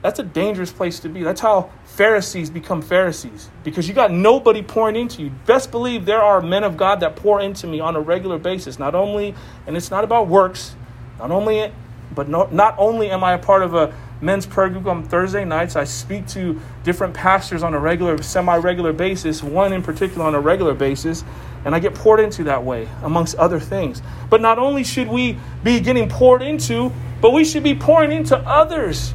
that's 0.00 0.18
a 0.18 0.22
dangerous 0.22 0.72
place 0.72 1.00
to 1.00 1.10
be. 1.10 1.22
That's 1.22 1.42
how 1.42 1.70
Pharisees 1.84 2.48
become 2.48 2.80
Pharisees 2.80 3.50
because 3.64 3.86
you 3.86 3.92
got 3.92 4.10
nobody 4.10 4.62
pouring 4.62 4.96
into 4.96 5.22
you. 5.22 5.30
Best 5.44 5.70
believe 5.70 6.06
there 6.06 6.22
are 6.22 6.40
men 6.40 6.64
of 6.64 6.78
God 6.78 7.00
that 7.00 7.16
pour 7.16 7.42
into 7.42 7.66
me 7.66 7.80
on 7.80 7.96
a 7.96 8.00
regular 8.00 8.38
basis. 8.38 8.78
Not 8.78 8.94
only, 8.94 9.34
and 9.66 9.76
it's 9.76 9.90
not 9.90 10.04
about 10.04 10.26
works, 10.26 10.74
not 11.18 11.30
only, 11.30 11.70
but 12.14 12.30
not, 12.30 12.50
not 12.50 12.74
only 12.78 13.10
am 13.10 13.22
I 13.22 13.34
a 13.34 13.38
part 13.38 13.62
of 13.62 13.74
a 13.74 13.94
men's 14.20 14.46
prayer 14.46 14.68
group 14.68 14.86
on 14.86 15.02
Thursday 15.02 15.44
nights. 15.44 15.76
I 15.76 15.84
speak 15.84 16.26
to 16.28 16.60
different 16.84 17.14
pastors 17.14 17.62
on 17.62 17.74
a 17.74 17.78
regular, 17.78 18.22
semi 18.22 18.56
regular 18.56 18.92
basis, 18.92 19.42
one 19.42 19.72
in 19.72 19.82
particular 19.82 20.24
on 20.26 20.34
a 20.34 20.40
regular 20.40 20.74
basis, 20.74 21.24
and 21.64 21.74
I 21.74 21.80
get 21.80 21.94
poured 21.94 22.20
into 22.20 22.44
that 22.44 22.64
way, 22.64 22.88
amongst 23.02 23.36
other 23.36 23.60
things. 23.60 24.02
But 24.28 24.40
not 24.40 24.58
only 24.58 24.84
should 24.84 25.08
we 25.08 25.38
be 25.62 25.80
getting 25.80 26.08
poured 26.08 26.42
into, 26.42 26.92
but 27.20 27.32
we 27.32 27.44
should 27.44 27.62
be 27.62 27.74
pouring 27.74 28.12
into 28.12 28.36
others. 28.38 29.14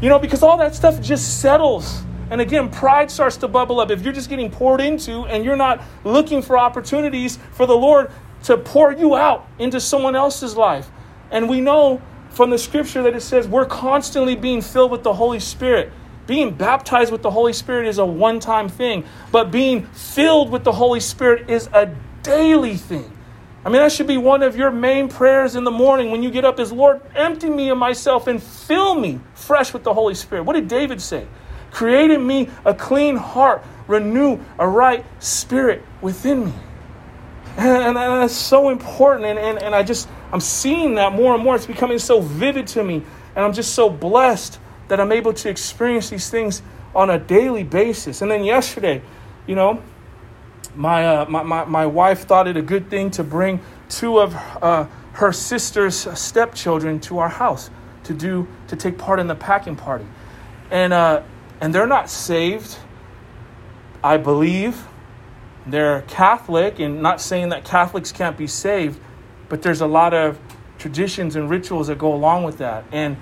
You 0.00 0.08
know, 0.08 0.18
because 0.18 0.42
all 0.42 0.56
that 0.58 0.74
stuff 0.74 1.00
just 1.00 1.40
settles. 1.40 2.02
And 2.30 2.40
again, 2.40 2.70
pride 2.70 3.10
starts 3.10 3.36
to 3.38 3.48
bubble 3.48 3.78
up. 3.78 3.90
If 3.90 4.02
you're 4.02 4.12
just 4.12 4.28
getting 4.28 4.50
poured 4.50 4.80
into 4.80 5.26
and 5.26 5.44
you're 5.44 5.56
not 5.56 5.82
looking 6.02 6.42
for 6.42 6.58
opportunities 6.58 7.38
for 7.52 7.66
the 7.66 7.76
Lord 7.76 8.10
to 8.44 8.56
pour 8.56 8.92
you 8.92 9.14
out 9.14 9.46
into 9.58 9.80
someone 9.80 10.16
else's 10.16 10.56
life. 10.56 10.90
And 11.30 11.48
we 11.48 11.60
know 11.60 12.02
from 12.32 12.50
the 12.50 12.58
scripture 12.58 13.02
that 13.02 13.14
it 13.14 13.20
says 13.20 13.46
we're 13.46 13.66
constantly 13.66 14.34
being 14.34 14.60
filled 14.60 14.90
with 14.90 15.02
the 15.02 15.12
Holy 15.12 15.40
Spirit. 15.40 15.92
Being 16.26 16.54
baptized 16.54 17.10
with 17.10 17.22
the 17.22 17.30
Holy 17.30 17.52
Spirit 17.52 17.86
is 17.86 17.98
a 17.98 18.06
one 18.06 18.40
time 18.40 18.68
thing, 18.68 19.04
but 19.30 19.50
being 19.50 19.86
filled 19.86 20.50
with 20.50 20.64
the 20.64 20.72
Holy 20.72 21.00
Spirit 21.00 21.50
is 21.50 21.68
a 21.72 21.94
daily 22.22 22.76
thing. 22.76 23.10
I 23.64 23.68
mean, 23.68 23.80
that 23.80 23.92
should 23.92 24.08
be 24.08 24.16
one 24.16 24.42
of 24.42 24.56
your 24.56 24.70
main 24.70 25.08
prayers 25.08 25.54
in 25.54 25.62
the 25.62 25.70
morning 25.70 26.10
when 26.10 26.22
you 26.22 26.30
get 26.30 26.44
up 26.44 26.58
is, 26.58 26.72
Lord, 26.72 27.00
empty 27.14 27.48
me 27.48 27.68
of 27.68 27.78
myself 27.78 28.26
and 28.26 28.42
fill 28.42 28.94
me 28.96 29.20
fresh 29.34 29.72
with 29.72 29.84
the 29.84 29.94
Holy 29.94 30.14
Spirit. 30.14 30.42
What 30.44 30.54
did 30.54 30.66
David 30.66 31.00
say? 31.00 31.26
Create 31.70 32.10
in 32.10 32.26
me 32.26 32.50
a 32.64 32.74
clean 32.74 33.16
heart, 33.16 33.64
renew 33.86 34.40
a 34.58 34.66
right 34.66 35.04
spirit 35.20 35.82
within 36.00 36.46
me. 36.46 36.52
And, 37.56 37.96
and 37.96 37.96
that's 37.96 38.34
so 38.34 38.70
important. 38.70 39.26
And, 39.26 39.38
and, 39.38 39.62
and 39.62 39.74
I 39.74 39.82
just, 39.82 40.08
I'm 40.32 40.40
seeing 40.40 40.94
that 40.94 41.12
more 41.12 41.34
and 41.34 41.44
more. 41.44 41.54
It's 41.56 41.66
becoming 41.66 41.98
so 41.98 42.20
vivid 42.20 42.66
to 42.68 42.82
me. 42.82 43.02
And 43.36 43.44
I'm 43.44 43.52
just 43.52 43.74
so 43.74 43.90
blessed 43.90 44.58
that 44.88 44.98
I'm 45.00 45.12
able 45.12 45.32
to 45.34 45.48
experience 45.48 46.10
these 46.10 46.30
things 46.30 46.62
on 46.94 47.10
a 47.10 47.18
daily 47.18 47.64
basis. 47.64 48.22
And 48.22 48.30
then 48.30 48.44
yesterday, 48.44 49.02
you 49.46 49.54
know, 49.54 49.82
my, 50.74 51.06
uh, 51.06 51.26
my, 51.28 51.42
my, 51.42 51.64
my 51.64 51.86
wife 51.86 52.26
thought 52.26 52.48
it 52.48 52.56
a 52.56 52.62
good 52.62 52.88
thing 52.88 53.10
to 53.12 53.24
bring 53.24 53.60
two 53.88 54.18
of 54.18 54.34
uh, 54.34 54.86
her 55.14 55.32
sister's 55.32 55.96
stepchildren 56.18 56.98
to 57.00 57.18
our 57.18 57.28
house 57.28 57.70
to 58.04 58.14
do 58.14 58.48
to 58.68 58.76
take 58.76 58.98
part 58.98 59.20
in 59.20 59.26
the 59.26 59.34
packing 59.34 59.76
party. 59.76 60.06
And, 60.70 60.92
uh, 60.92 61.22
and 61.60 61.74
they're 61.74 61.86
not 61.86 62.08
saved, 62.08 62.76
I 64.02 64.16
believe. 64.16 64.86
They're 65.66 66.02
Catholic, 66.02 66.80
and 66.80 67.02
not 67.02 67.20
saying 67.20 67.50
that 67.50 67.64
Catholics 67.64 68.10
can't 68.10 68.36
be 68.36 68.48
saved, 68.48 68.98
but 69.52 69.60
there's 69.60 69.82
a 69.82 69.86
lot 69.86 70.14
of 70.14 70.40
traditions 70.78 71.36
and 71.36 71.50
rituals 71.50 71.88
that 71.88 71.98
go 71.98 72.14
along 72.14 72.42
with 72.42 72.56
that. 72.56 72.86
And 72.90 73.18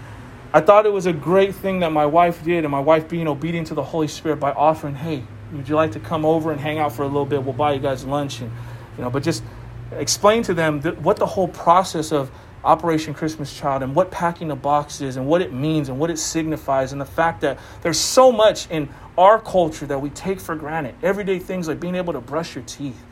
I 0.53 0.61
thought 0.61 0.87
it 0.87 0.93
was 0.93 1.07
a 1.07 1.13
great 1.13 1.57
thing 1.57 1.81
that 1.81 1.91
my 1.91 2.07
wife 2.07 2.45
did, 2.45 2.63
and 2.65 2.71
my 2.71 2.79
wife 2.79 3.09
being 3.09 3.27
obedient 3.27 3.67
to 3.67 3.75
the 3.75 3.83
Holy 3.83 4.07
Spirit 4.07 4.37
by 4.37 4.53
offering, 4.53 4.95
hey, 4.95 5.25
would 5.53 5.69
you 5.69 5.75
like 5.75 5.91
to 5.91 5.99
come 5.99 6.25
over 6.25 6.53
and 6.53 6.61
hang 6.61 6.79
out 6.79 6.93
for 6.93 7.03
a 7.03 7.07
little 7.09 7.27
bit? 7.27 7.43
We'll 7.43 7.55
buy 7.55 7.73
you 7.73 7.81
guys 7.81 8.05
lunch, 8.05 8.43
and 8.43 8.53
you 8.97 9.03
know, 9.03 9.11
but 9.11 9.25
just 9.25 9.43
explain 9.91 10.45
to 10.45 10.55
them 10.55 10.81
th- 10.81 10.99
what 10.99 11.17
the 11.17 11.27
whole 11.27 11.49
process 11.49 12.13
of 12.13 12.31
Operation 12.63 13.13
Christmas 13.13 13.53
Child 13.53 13.83
and 13.83 13.93
what 13.93 14.13
packing 14.13 14.53
a 14.53 14.57
box 14.57 15.01
is 15.01 15.17
and 15.17 15.27
what 15.27 15.43
it 15.43 15.53
means 15.53 15.89
and 15.89 15.99
what 15.99 16.11
it 16.11 16.19
signifies 16.19 16.93
and 16.93 17.01
the 17.01 17.07
fact 17.07 17.41
that 17.41 17.59
there's 17.83 17.99
so 17.99 18.31
much 18.31 18.71
in 18.71 18.89
our 19.19 19.41
culture 19.41 19.87
that 19.87 20.01
we 20.01 20.11
take 20.11 20.39
for 20.39 20.55
granted. 20.55 20.95
Everyday 21.03 21.41
things 21.41 21.67
like 21.67 21.81
being 21.81 21.97
able 21.97 22.13
to 22.13 22.21
brush 22.21 22.55
your 22.55 22.63
teeth, 22.69 23.03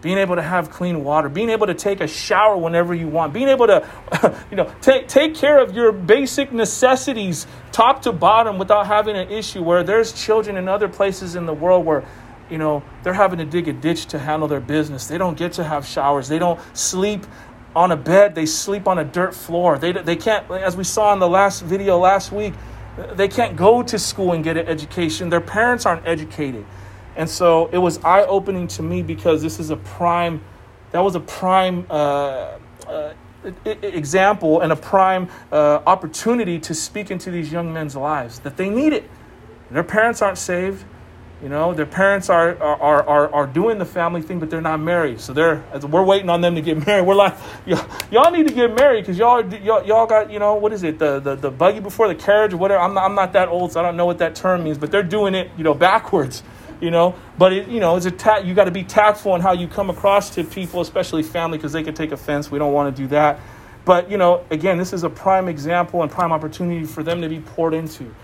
being 0.00 0.18
able 0.18 0.36
to 0.36 0.42
have 0.42 0.70
clean 0.70 1.02
water, 1.02 1.28
being 1.28 1.50
able 1.50 1.66
to 1.66 1.74
take 1.74 2.00
a 2.00 2.06
shower 2.06 2.56
whenever 2.56 2.94
you 2.94 3.08
want, 3.08 3.32
being 3.32 3.48
able 3.48 3.66
to, 3.66 3.86
you 4.50 4.56
know, 4.56 4.72
take 4.80 5.08
take 5.08 5.34
care 5.34 5.58
of 5.58 5.74
your 5.74 5.92
basic 5.92 6.52
necessities 6.52 7.46
top 7.72 8.02
to 8.02 8.12
bottom 8.12 8.58
without 8.58 8.86
having 8.86 9.16
an 9.16 9.30
issue. 9.30 9.62
Where 9.62 9.82
there's 9.82 10.12
children 10.12 10.56
in 10.56 10.68
other 10.68 10.88
places 10.88 11.34
in 11.34 11.46
the 11.46 11.54
world 11.54 11.84
where, 11.84 12.04
you 12.48 12.58
know, 12.58 12.82
they're 13.02 13.12
having 13.12 13.38
to 13.38 13.44
dig 13.44 13.68
a 13.68 13.72
ditch 13.72 14.06
to 14.06 14.18
handle 14.18 14.48
their 14.48 14.60
business. 14.60 15.06
They 15.06 15.18
don't 15.18 15.36
get 15.36 15.52
to 15.54 15.64
have 15.64 15.84
showers. 15.86 16.28
They 16.28 16.38
don't 16.38 16.60
sleep 16.76 17.26
on 17.74 17.92
a 17.92 17.96
bed. 17.96 18.34
They 18.34 18.46
sleep 18.46 18.86
on 18.86 18.98
a 18.98 19.04
dirt 19.04 19.34
floor. 19.34 19.78
They 19.78 19.92
they 19.92 20.16
can't, 20.16 20.48
as 20.50 20.76
we 20.76 20.84
saw 20.84 21.12
in 21.12 21.18
the 21.18 21.28
last 21.28 21.62
video 21.62 21.98
last 21.98 22.30
week, 22.30 22.54
they 23.14 23.28
can't 23.28 23.56
go 23.56 23.82
to 23.82 23.98
school 23.98 24.32
and 24.32 24.42
get 24.42 24.56
an 24.56 24.66
education. 24.66 25.28
Their 25.28 25.40
parents 25.40 25.86
aren't 25.86 26.06
educated. 26.06 26.64
And 27.18 27.28
so 27.28 27.66
it 27.72 27.78
was 27.78 27.98
eye 28.04 28.22
opening 28.22 28.68
to 28.68 28.82
me 28.82 29.02
because 29.02 29.42
this 29.42 29.58
is 29.58 29.70
a 29.70 29.76
prime, 29.76 30.40
that 30.92 31.00
was 31.00 31.16
a 31.16 31.20
prime 31.20 31.84
uh, 31.90 32.58
uh, 32.86 33.12
example 33.64 34.60
and 34.60 34.70
a 34.70 34.76
prime 34.76 35.28
uh, 35.50 35.80
opportunity 35.84 36.60
to 36.60 36.72
speak 36.74 37.10
into 37.10 37.32
these 37.32 37.50
young 37.50 37.72
men's 37.72 37.96
lives 37.96 38.38
that 38.40 38.56
they 38.56 38.70
need 38.70 38.92
it. 38.92 39.10
Their 39.72 39.82
parents 39.82 40.22
aren't 40.22 40.38
saved. 40.38 40.84
You 41.42 41.48
know, 41.48 41.74
their 41.74 41.86
parents 41.86 42.30
are, 42.30 42.56
are, 42.62 43.02
are, 43.02 43.32
are 43.32 43.46
doing 43.48 43.78
the 43.78 43.84
family 43.84 44.22
thing, 44.22 44.38
but 44.38 44.48
they're 44.48 44.60
not 44.60 44.78
married. 44.78 45.20
So 45.20 45.32
they're, 45.32 45.64
we're 45.88 46.04
waiting 46.04 46.30
on 46.30 46.40
them 46.40 46.54
to 46.54 46.60
get 46.60 46.86
married. 46.86 47.04
We're 47.04 47.16
like, 47.16 47.34
y'all 47.66 48.30
need 48.30 48.46
to 48.46 48.54
get 48.54 48.74
married 48.74 49.02
because 49.02 49.18
y'all, 49.18 49.44
y'all, 49.54 49.84
y'all 49.84 50.06
got, 50.06 50.30
you 50.30 50.38
know, 50.38 50.54
what 50.54 50.72
is 50.72 50.84
it? 50.84 51.00
The, 51.00 51.18
the, 51.18 51.34
the 51.34 51.50
buggy 51.50 51.80
before 51.80 52.06
the 52.06 52.14
carriage 52.14 52.52
or 52.52 52.58
whatever. 52.58 52.80
I'm 52.80 52.94
not, 52.94 53.04
I'm 53.04 53.16
not 53.16 53.32
that 53.32 53.48
old, 53.48 53.72
so 53.72 53.80
I 53.80 53.82
don't 53.82 53.96
know 53.96 54.06
what 54.06 54.18
that 54.18 54.36
term 54.36 54.62
means, 54.62 54.78
but 54.78 54.92
they're 54.92 55.02
doing 55.02 55.34
it, 55.34 55.50
you 55.56 55.64
know, 55.64 55.74
backwards 55.74 56.44
you 56.80 56.90
know? 56.90 57.14
But 57.36 57.52
it, 57.52 57.68
you 57.68 57.80
know 57.80 57.96
it's 57.96 58.06
a 58.06 58.10
ta- 58.10 58.38
you 58.38 58.54
got 58.54 58.64
to 58.64 58.70
be 58.70 58.84
tactful 58.84 59.34
in 59.34 59.40
how 59.40 59.52
you 59.52 59.68
come 59.68 59.90
across 59.90 60.30
to 60.30 60.44
people 60.44 60.80
especially 60.80 61.22
family 61.22 61.58
because 61.58 61.72
they 61.72 61.82
can 61.82 61.94
take 61.94 62.12
offense. 62.12 62.50
We 62.50 62.58
don't 62.58 62.72
want 62.72 62.94
to 62.94 63.02
do 63.02 63.08
that. 63.08 63.40
But 63.84 64.10
you 64.10 64.18
know 64.18 64.44
again 64.50 64.78
this 64.78 64.92
is 64.92 65.04
a 65.04 65.10
prime 65.10 65.48
example 65.48 66.02
and 66.02 66.10
prime 66.10 66.32
opportunity 66.32 66.84
for 66.84 67.02
them 67.02 67.20
to 67.22 67.28
be 67.28 67.40
poured 67.40 67.74
into. 67.74 68.14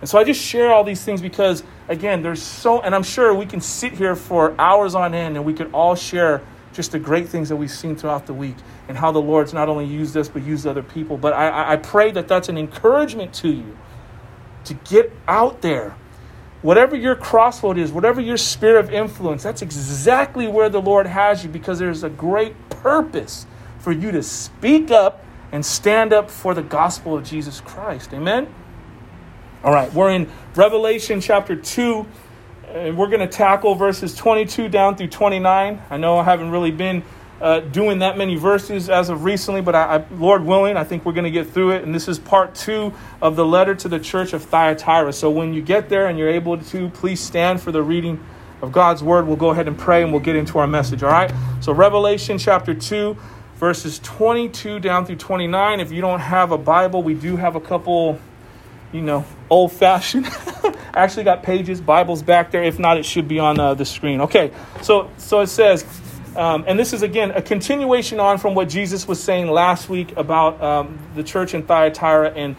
And 0.00 0.08
so 0.08 0.18
i 0.18 0.24
just 0.24 0.40
share 0.40 0.72
all 0.72 0.82
these 0.84 1.04
things 1.04 1.20
because 1.20 1.62
again 1.88 2.22
there's 2.22 2.42
so 2.42 2.80
and 2.80 2.94
i'm 2.94 3.02
sure 3.02 3.34
we 3.34 3.46
can 3.46 3.60
sit 3.60 3.92
here 3.92 4.16
for 4.16 4.54
hours 4.58 4.94
on 4.94 5.14
end 5.14 5.36
and 5.36 5.44
we 5.44 5.52
could 5.52 5.70
all 5.74 5.94
share 5.94 6.40
just 6.72 6.92
the 6.92 6.98
great 6.98 7.28
things 7.28 7.50
that 7.50 7.56
we've 7.56 7.70
seen 7.70 7.96
throughout 7.96 8.26
the 8.26 8.32
week 8.32 8.56
and 8.88 8.96
how 8.96 9.12
the 9.12 9.20
lord's 9.20 9.52
not 9.52 9.68
only 9.68 9.84
used 9.84 10.16
us 10.16 10.28
but 10.28 10.42
used 10.42 10.66
other 10.66 10.82
people. 10.82 11.18
But 11.18 11.34
i, 11.34 11.72
I 11.72 11.76
pray 11.76 12.12
that 12.12 12.28
that's 12.28 12.48
an 12.48 12.56
encouragement 12.56 13.34
to 13.34 13.48
you 13.48 13.76
to 14.64 14.74
get 14.74 15.12
out 15.28 15.60
there 15.60 15.94
Whatever 16.62 16.94
your 16.94 17.14
crossroad 17.14 17.78
is, 17.78 17.90
whatever 17.90 18.20
your 18.20 18.36
sphere 18.36 18.78
of 18.78 18.92
influence, 18.92 19.42
that's 19.42 19.62
exactly 19.62 20.46
where 20.46 20.68
the 20.68 20.80
Lord 20.80 21.06
has 21.06 21.42
you 21.42 21.48
because 21.48 21.78
there's 21.78 22.04
a 22.04 22.10
great 22.10 22.54
purpose 22.68 23.46
for 23.78 23.92
you 23.92 24.10
to 24.10 24.22
speak 24.22 24.90
up 24.90 25.24
and 25.52 25.64
stand 25.64 26.12
up 26.12 26.30
for 26.30 26.52
the 26.52 26.62
gospel 26.62 27.16
of 27.16 27.24
Jesus 27.24 27.60
Christ. 27.60 28.12
Amen? 28.12 28.52
All 29.64 29.72
right, 29.72 29.92
we're 29.92 30.10
in 30.10 30.30
Revelation 30.54 31.20
chapter 31.20 31.56
2, 31.56 32.06
and 32.68 32.96
we're 32.96 33.08
going 33.08 33.20
to 33.20 33.26
tackle 33.26 33.74
verses 33.74 34.14
22 34.14 34.68
down 34.68 34.96
through 34.96 35.08
29. 35.08 35.82
I 35.90 35.96
know 35.96 36.18
I 36.18 36.24
haven't 36.24 36.50
really 36.50 36.70
been 36.70 37.02
uh, 37.40 37.60
doing 37.60 38.00
that 38.00 38.18
many 38.18 38.36
verses 38.36 38.90
as 38.90 39.08
of 39.08 39.24
recently, 39.24 39.60
but 39.62 39.74
I, 39.74 39.96
I, 39.96 40.04
Lord 40.12 40.44
willing, 40.44 40.76
I 40.76 40.84
think 40.84 41.06
we're 41.06 41.12
going 41.12 41.24
to 41.24 41.30
get 41.30 41.48
through 41.48 41.72
it. 41.72 41.82
And 41.82 41.94
this 41.94 42.06
is 42.08 42.18
part 42.18 42.54
two 42.54 42.92
of 43.22 43.36
the 43.36 43.44
letter 43.44 43.74
to 43.76 43.88
the 43.88 43.98
church 43.98 44.32
of 44.32 44.42
Thyatira. 44.42 45.12
So 45.12 45.30
when 45.30 45.54
you 45.54 45.62
get 45.62 45.88
there 45.88 46.06
and 46.06 46.18
you're 46.18 46.28
able 46.28 46.58
to, 46.58 46.88
please 46.90 47.20
stand 47.20 47.60
for 47.60 47.72
the 47.72 47.82
reading 47.82 48.22
of 48.62 48.72
God's 48.72 49.02
word. 49.02 49.26
We'll 49.26 49.36
go 49.36 49.50
ahead 49.50 49.68
and 49.68 49.78
pray 49.78 50.02
and 50.02 50.12
we'll 50.12 50.20
get 50.20 50.36
into 50.36 50.58
our 50.58 50.66
message, 50.66 51.02
all 51.02 51.10
right? 51.10 51.32
So, 51.60 51.72
Revelation 51.72 52.38
chapter 52.38 52.74
2, 52.74 53.16
verses 53.56 53.98
22 54.00 54.80
down 54.80 55.06
through 55.06 55.16
29. 55.16 55.80
If 55.80 55.92
you 55.92 56.00
don't 56.00 56.20
have 56.20 56.52
a 56.52 56.58
Bible, 56.58 57.02
we 57.02 57.14
do 57.14 57.36
have 57.36 57.56
a 57.56 57.60
couple, 57.60 58.18
you 58.92 59.02
know, 59.02 59.24
old 59.48 59.72
fashioned. 59.72 60.26
Actually, 60.94 61.24
got 61.24 61.42
pages, 61.42 61.80
Bibles 61.80 62.22
back 62.22 62.50
there. 62.50 62.62
If 62.62 62.78
not, 62.78 62.96
it 62.98 63.04
should 63.04 63.28
be 63.28 63.38
on 63.38 63.58
uh, 63.58 63.74
the 63.74 63.84
screen. 63.84 64.20
Okay, 64.22 64.50
so 64.82 65.10
so 65.16 65.40
it 65.40 65.46
says, 65.46 65.84
um, 66.36 66.64
and 66.66 66.78
this 66.78 66.92
is, 66.92 67.02
again, 67.02 67.32
a 67.32 67.42
continuation 67.42 68.20
on 68.20 68.38
from 68.38 68.54
what 68.54 68.68
Jesus 68.68 69.08
was 69.08 69.22
saying 69.22 69.48
last 69.48 69.88
week 69.88 70.16
about 70.16 70.62
um, 70.62 70.98
the 71.14 71.22
church 71.22 71.54
in 71.54 71.62
Thyatira 71.62 72.30
and 72.30 72.54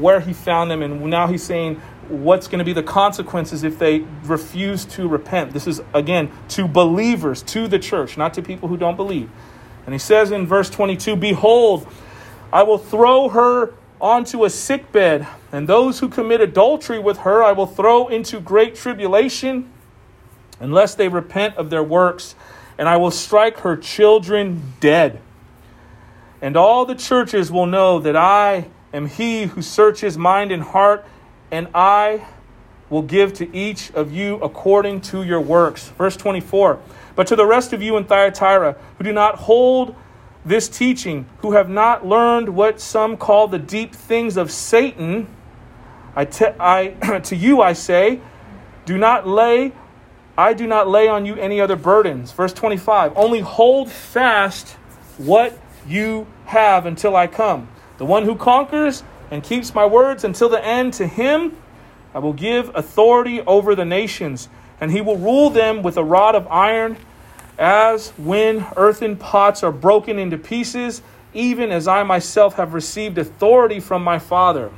where 0.00 0.20
he 0.20 0.32
found 0.32 0.70
them. 0.70 0.82
And 0.82 1.04
now 1.06 1.26
he's 1.26 1.42
saying 1.42 1.76
what's 2.08 2.46
going 2.46 2.60
to 2.60 2.64
be 2.64 2.72
the 2.72 2.82
consequences 2.82 3.64
if 3.64 3.78
they 3.78 4.00
refuse 4.24 4.84
to 4.84 5.08
repent. 5.08 5.52
This 5.52 5.66
is, 5.66 5.82
again, 5.92 6.30
to 6.50 6.68
believers, 6.68 7.42
to 7.42 7.66
the 7.66 7.78
church, 7.78 8.16
not 8.16 8.34
to 8.34 8.42
people 8.42 8.68
who 8.68 8.76
don't 8.76 8.96
believe. 8.96 9.30
And 9.86 9.94
he 9.94 9.98
says 9.98 10.30
in 10.30 10.46
verse 10.46 10.70
22 10.70 11.16
Behold, 11.16 11.86
I 12.52 12.62
will 12.62 12.78
throw 12.78 13.28
her 13.30 13.74
onto 14.00 14.44
a 14.44 14.50
sickbed, 14.50 15.26
and 15.50 15.68
those 15.68 15.98
who 15.98 16.08
commit 16.08 16.40
adultery 16.40 16.98
with 16.98 17.18
her 17.18 17.42
I 17.42 17.52
will 17.52 17.66
throw 17.66 18.08
into 18.08 18.38
great 18.38 18.74
tribulation 18.74 19.70
unless 20.60 20.94
they 20.94 21.08
repent 21.08 21.56
of 21.56 21.70
their 21.70 21.82
works 21.82 22.34
and 22.78 22.88
I 22.88 22.96
will 22.96 23.10
strike 23.10 23.58
her 23.58 23.76
children 23.76 24.74
dead. 24.80 25.20
And 26.42 26.56
all 26.56 26.84
the 26.84 26.94
churches 26.94 27.50
will 27.50 27.66
know 27.66 27.98
that 28.00 28.16
I 28.16 28.68
am 28.92 29.06
he 29.06 29.44
who 29.44 29.62
searches 29.62 30.18
mind 30.18 30.52
and 30.52 30.62
heart, 30.62 31.04
and 31.50 31.68
I 31.74 32.26
will 32.90 33.02
give 33.02 33.32
to 33.34 33.56
each 33.56 33.90
of 33.92 34.12
you 34.12 34.36
according 34.36 35.00
to 35.00 35.22
your 35.22 35.40
works. 35.40 35.88
Verse 35.96 36.16
24. 36.16 36.80
But 37.16 37.26
to 37.28 37.36
the 37.36 37.46
rest 37.46 37.72
of 37.72 37.82
you 37.82 37.96
in 37.96 38.04
Thyatira 38.04 38.76
who 38.98 39.04
do 39.04 39.12
not 39.12 39.36
hold 39.36 39.94
this 40.44 40.68
teaching, 40.68 41.26
who 41.38 41.52
have 41.52 41.70
not 41.70 42.06
learned 42.06 42.50
what 42.50 42.80
some 42.80 43.16
call 43.16 43.48
the 43.48 43.58
deep 43.58 43.94
things 43.94 44.36
of 44.36 44.50
Satan, 44.50 45.26
I, 46.14 46.24
te- 46.26 46.54
I 46.60 47.20
to 47.24 47.36
you 47.36 47.62
I 47.62 47.72
say, 47.72 48.20
do 48.84 48.98
not 48.98 49.26
lay 49.26 49.72
I 50.36 50.52
do 50.52 50.66
not 50.66 50.88
lay 50.88 51.06
on 51.08 51.26
you 51.26 51.36
any 51.36 51.60
other 51.60 51.76
burdens. 51.76 52.32
Verse 52.32 52.52
25 52.52 53.12
Only 53.16 53.40
hold 53.40 53.90
fast 53.90 54.70
what 55.18 55.58
you 55.86 56.26
have 56.46 56.86
until 56.86 57.14
I 57.14 57.26
come. 57.26 57.68
The 57.98 58.04
one 58.04 58.24
who 58.24 58.34
conquers 58.34 59.04
and 59.30 59.42
keeps 59.42 59.74
my 59.74 59.86
words 59.86 60.24
until 60.24 60.48
the 60.48 60.64
end, 60.64 60.94
to 60.94 61.06
him 61.06 61.56
I 62.14 62.18
will 62.18 62.32
give 62.32 62.70
authority 62.74 63.40
over 63.42 63.74
the 63.74 63.84
nations, 63.84 64.48
and 64.80 64.90
he 64.90 65.00
will 65.00 65.16
rule 65.16 65.50
them 65.50 65.82
with 65.82 65.96
a 65.96 66.04
rod 66.04 66.36
of 66.36 66.46
iron, 66.46 66.96
as 67.58 68.10
when 68.10 68.66
earthen 68.76 69.16
pots 69.16 69.62
are 69.62 69.72
broken 69.72 70.18
into 70.18 70.38
pieces, 70.38 71.02
even 71.32 71.72
as 71.72 71.88
I 71.88 72.04
myself 72.04 72.54
have 72.54 72.72
received 72.72 73.18
authority 73.18 73.80
from 73.80 74.04
my 74.04 74.20
Father. 74.20 74.70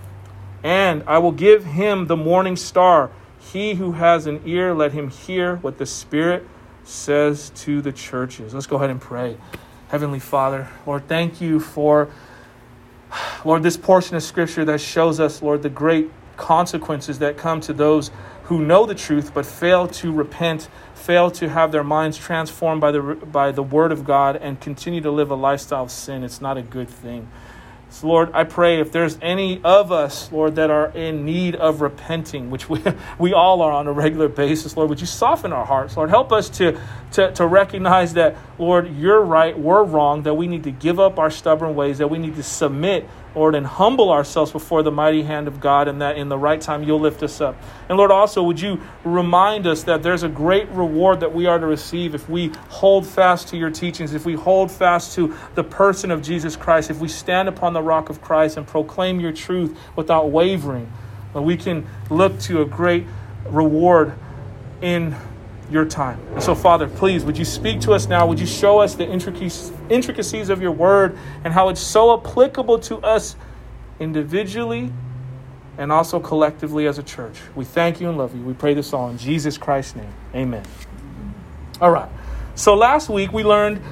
And 0.63 1.03
I 1.07 1.19
will 1.19 1.33
give 1.33 1.65
him 1.65 2.07
the 2.07 2.17
morning 2.17 2.57
star. 2.57 3.11
He 3.53 3.75
who 3.75 3.93
has 3.93 4.27
an 4.27 4.43
ear, 4.45 4.75
let 4.75 4.93
him 4.93 5.11
hear 5.11 5.57
what 5.57 5.79
the 5.79 5.87
Spirit 5.87 6.47
says 6.85 7.51
to 7.57 7.81
the 7.81 7.93
churches. 7.93 8.55
Let's 8.55 8.67
go 8.67 8.77
ahead 8.77 8.91
and 8.91 9.01
pray. 9.01 9.37
Heavenly 9.89 10.19
Father, 10.19 10.69
Lord, 10.85 11.07
thank 11.07 11.41
you 11.41 11.61
for, 11.61 12.09
Lord, 13.45 13.63
this 13.63 13.77
portion 13.77 14.17
of 14.17 14.23
Scripture 14.23 14.65
that 14.65 14.81
shows 14.81 15.21
us, 15.21 15.43
Lord, 15.43 15.63
the 15.63 15.69
great 15.69 16.11
consequences 16.37 17.19
that 17.21 17.37
come 17.37 17.61
to 17.63 17.73
those 17.73 18.11
who 18.45 18.65
know 18.65 18.85
the 18.85 18.95
truth 18.95 19.33
but 19.33 19.47
fail 19.47 19.87
to 19.89 20.13
repent, 20.13 20.69
fail 20.95 21.31
to 21.33 21.49
have 21.49 21.73
their 21.73 21.85
minds 21.85 22.19
transformed 22.19 22.81
by 22.81 22.91
the, 22.91 23.01
by 23.01 23.53
the 23.53 23.63
Word 23.63 23.93
of 23.93 24.05
God, 24.05 24.37
and 24.37 24.61
continue 24.61 25.01
to 25.01 25.11
live 25.11 25.31
a 25.31 25.35
lifestyle 25.35 25.85
of 25.85 25.91
sin. 25.91 26.25
It's 26.25 26.41
not 26.41 26.57
a 26.57 26.63
good 26.63 26.89
thing. 26.89 27.29
So, 27.97 28.09
Lord, 28.09 28.29
I 28.35 28.45
pray 28.45 28.79
if 28.79 28.93
there's 28.93 29.17
any 29.23 29.59
of 29.65 29.91
us, 29.91 30.31
Lord, 30.31 30.57
that 30.57 30.71
are 30.71 30.89
in 30.89 31.25
need 31.25 31.55
of 31.55 31.81
repenting, 31.81 32.51
which 32.51 32.69
we, 32.69 32.83
we 33.19 33.33
all 33.33 33.63
are 33.63 33.73
on 33.73 33.87
a 33.87 33.93
regular 33.93 34.29
basis, 34.29 34.77
Lord, 34.77 34.91
would 34.91 35.01
you 35.01 35.07
soften 35.07 35.51
our 35.51 35.65
hearts? 35.65 35.97
Lord, 35.97 36.11
help 36.11 36.31
us 36.31 36.51
to, 36.59 36.79
to, 37.13 37.33
to 37.33 37.47
recognize 37.47 38.13
that, 38.13 38.37
Lord, 38.59 38.95
you're 38.95 39.23
right, 39.23 39.59
we're 39.59 39.83
wrong, 39.83 40.25
that 40.25 40.35
we 40.35 40.47
need 40.47 40.65
to 40.65 40.71
give 40.73 41.01
up 41.01 41.19
our 41.19 41.31
stubborn 41.31 41.75
ways, 41.75 41.97
that 41.97 42.09
we 42.09 42.19
need 42.19 42.37
to 42.37 42.43
submit 42.43 43.09
Lord, 43.37 43.55
and 43.55 43.67
humble 43.67 44.11
ourselves 44.11 44.51
before 44.51 44.83
the 44.83 44.91
mighty 44.91 45.23
hand 45.23 45.47
of 45.47 45.61
God, 45.61 45.89
and 45.89 46.01
that 46.01 46.17
in 46.17 46.31
the 46.31 46.39
right 46.39 46.61
time 46.61 46.83
you'll 46.83 46.99
lift 46.99 47.23
us 47.23 47.41
up. 47.43 47.55
And 47.91 47.99
Lord, 47.99 48.11
also, 48.11 48.43
would 48.43 48.59
you 48.59 48.81
remind 49.05 49.67
us 49.67 49.83
that 49.83 50.03
there's 50.03 50.23
a 50.23 50.29
great 50.29 50.69
reward 50.71 51.21
that 51.21 51.35
we 51.35 51.45
are 51.45 51.59
to 51.59 51.67
receive 51.67 52.15
if 52.15 52.31
we 52.31 52.49
hold 52.71 53.07
fast 53.07 53.49
to 53.49 53.59
your 53.59 53.71
teachings, 53.71 54.15
if 54.15 54.25
we 54.25 54.33
hold 54.33 54.73
fast 54.73 55.15
to 55.17 55.37
the 55.55 55.63
person 55.63 56.11
of 56.11 56.23
Jesus 56.23 56.57
Christ, 56.57 56.91
if 56.91 56.99
we 56.99 57.09
stand 57.09 57.47
upon 57.47 57.75
the 57.75 57.83
rock 57.83 58.09
of 58.09 58.23
Christ 58.23 58.57
and 58.57 58.67
proclaim 58.67 59.21
your 59.21 59.33
truth 59.33 59.79
without 59.97 60.31
wavering. 60.31 60.91
we 61.35 61.59
can 61.59 61.87
look 62.09 62.41
to 62.41 62.63
a 62.63 62.65
great 62.65 63.05
reward 63.45 64.15
in 64.81 65.15
your 65.71 65.85
time. 65.85 66.21
And 66.35 66.43
so, 66.43 66.55
Father, 66.55 66.89
please, 66.89 67.25
would 67.25 67.37
you 67.37 67.45
speak 67.45 67.81
to 67.83 67.93
us 67.93 68.07
now? 68.07 68.27
Would 68.27 68.39
you 68.39 68.47
show 68.47 68.79
us 68.79 68.95
the 68.95 69.07
intricacies 69.09 70.49
of 70.49 70.63
your 70.63 70.73
word 70.73 71.19
and 71.45 71.53
how 71.53 71.69
it's 71.69 71.81
so 71.81 72.19
applicable 72.19 72.79
to 72.81 72.99
us 72.99 73.37
individually 73.99 74.93
and 75.79 75.91
also 75.91 76.21
collectively 76.21 76.87
as 76.87 76.99
a 76.99 77.03
church? 77.03 77.37
We 77.55 77.65
thank 77.65 78.01
you 78.01 78.09
and 78.09 78.17
love 78.17 78.35
you. 78.35 78.43
We 78.43 78.55
pray 78.55 78.75
this 78.75 78.93
all 78.93 79.11
in 79.11 79.19
Jesus 79.19 79.59
Christ's 79.59 79.97
name. 79.97 80.13
Amen. 80.35 80.65
All 81.81 81.91
right. 81.91 82.09
So, 82.55 82.75
last 82.75 83.09
week 83.09 83.33
we 83.33 83.43
learned 83.43 83.83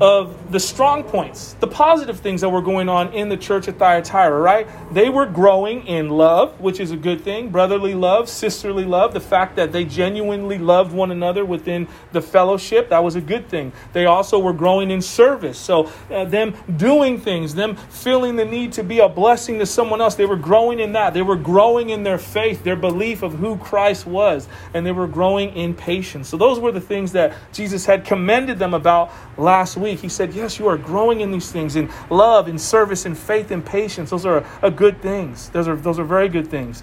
of 0.00 0.50
the 0.50 0.58
strong 0.58 1.04
points, 1.04 1.54
the 1.60 1.66
positive 1.66 2.18
things 2.20 2.40
that 2.40 2.48
were 2.48 2.62
going 2.62 2.88
on 2.88 3.12
in 3.12 3.28
the 3.28 3.36
church 3.36 3.68
at 3.68 3.78
Thyatira, 3.78 4.40
right? 4.40 4.66
They 4.94 5.10
were 5.10 5.26
growing 5.26 5.86
in 5.86 6.08
love, 6.08 6.58
which 6.58 6.80
is 6.80 6.90
a 6.90 6.96
good 6.96 7.22
thing, 7.22 7.50
brotherly 7.50 7.94
love, 7.94 8.28
sisterly 8.28 8.84
love, 8.86 9.12
the 9.12 9.20
fact 9.20 9.56
that 9.56 9.72
they 9.72 9.84
genuinely 9.84 10.56
loved 10.56 10.92
one 10.92 11.10
another 11.10 11.44
within 11.44 11.86
the 12.12 12.22
fellowship, 12.22 12.88
that 12.88 13.04
was 13.04 13.14
a 13.14 13.20
good 13.20 13.48
thing. 13.48 13.72
They 13.92 14.06
also 14.06 14.38
were 14.38 14.54
growing 14.54 14.90
in 14.90 15.02
service. 15.02 15.58
So, 15.58 15.92
uh, 16.10 16.24
them 16.24 16.54
doing 16.78 17.20
things, 17.20 17.54
them 17.54 17.76
feeling 17.76 18.36
the 18.36 18.46
need 18.46 18.72
to 18.74 18.82
be 18.82 19.00
a 19.00 19.08
blessing 19.08 19.58
to 19.58 19.66
someone 19.66 20.00
else, 20.00 20.14
they 20.14 20.26
were 20.26 20.36
growing 20.36 20.80
in 20.80 20.92
that. 20.92 21.12
They 21.12 21.22
were 21.22 21.36
growing 21.36 21.90
in 21.90 22.04
their 22.04 22.18
faith, 22.18 22.64
their 22.64 22.76
belief 22.76 23.22
of 23.22 23.34
who 23.34 23.58
Christ 23.58 24.06
was, 24.06 24.48
and 24.72 24.86
they 24.86 24.92
were 24.92 25.08
growing 25.08 25.54
in 25.54 25.74
patience. 25.74 26.28
So, 26.28 26.38
those 26.38 26.58
were 26.58 26.72
the 26.72 26.80
things 26.80 27.12
that 27.12 27.36
Jesus 27.52 27.84
had 27.84 28.06
commended 28.06 28.58
them 28.58 28.72
about 28.72 29.12
last 29.36 29.76
week 29.76 29.89
week, 29.90 30.00
he 30.00 30.08
said, 30.08 30.32
Yes, 30.34 30.58
you 30.58 30.68
are 30.68 30.76
growing 30.76 31.20
in 31.20 31.30
these 31.30 31.50
things 31.50 31.76
in 31.76 31.90
love, 32.08 32.48
in 32.48 32.58
service, 32.58 33.06
in 33.06 33.14
faith, 33.14 33.50
in 33.50 33.62
patience. 33.62 34.10
Those 34.10 34.26
are 34.26 34.44
a 34.62 34.70
good 34.70 35.02
things. 35.02 35.48
Those 35.50 35.68
are, 35.68 35.76
those 35.76 35.98
are 35.98 36.04
very 36.04 36.28
good 36.28 36.48
things. 36.48 36.82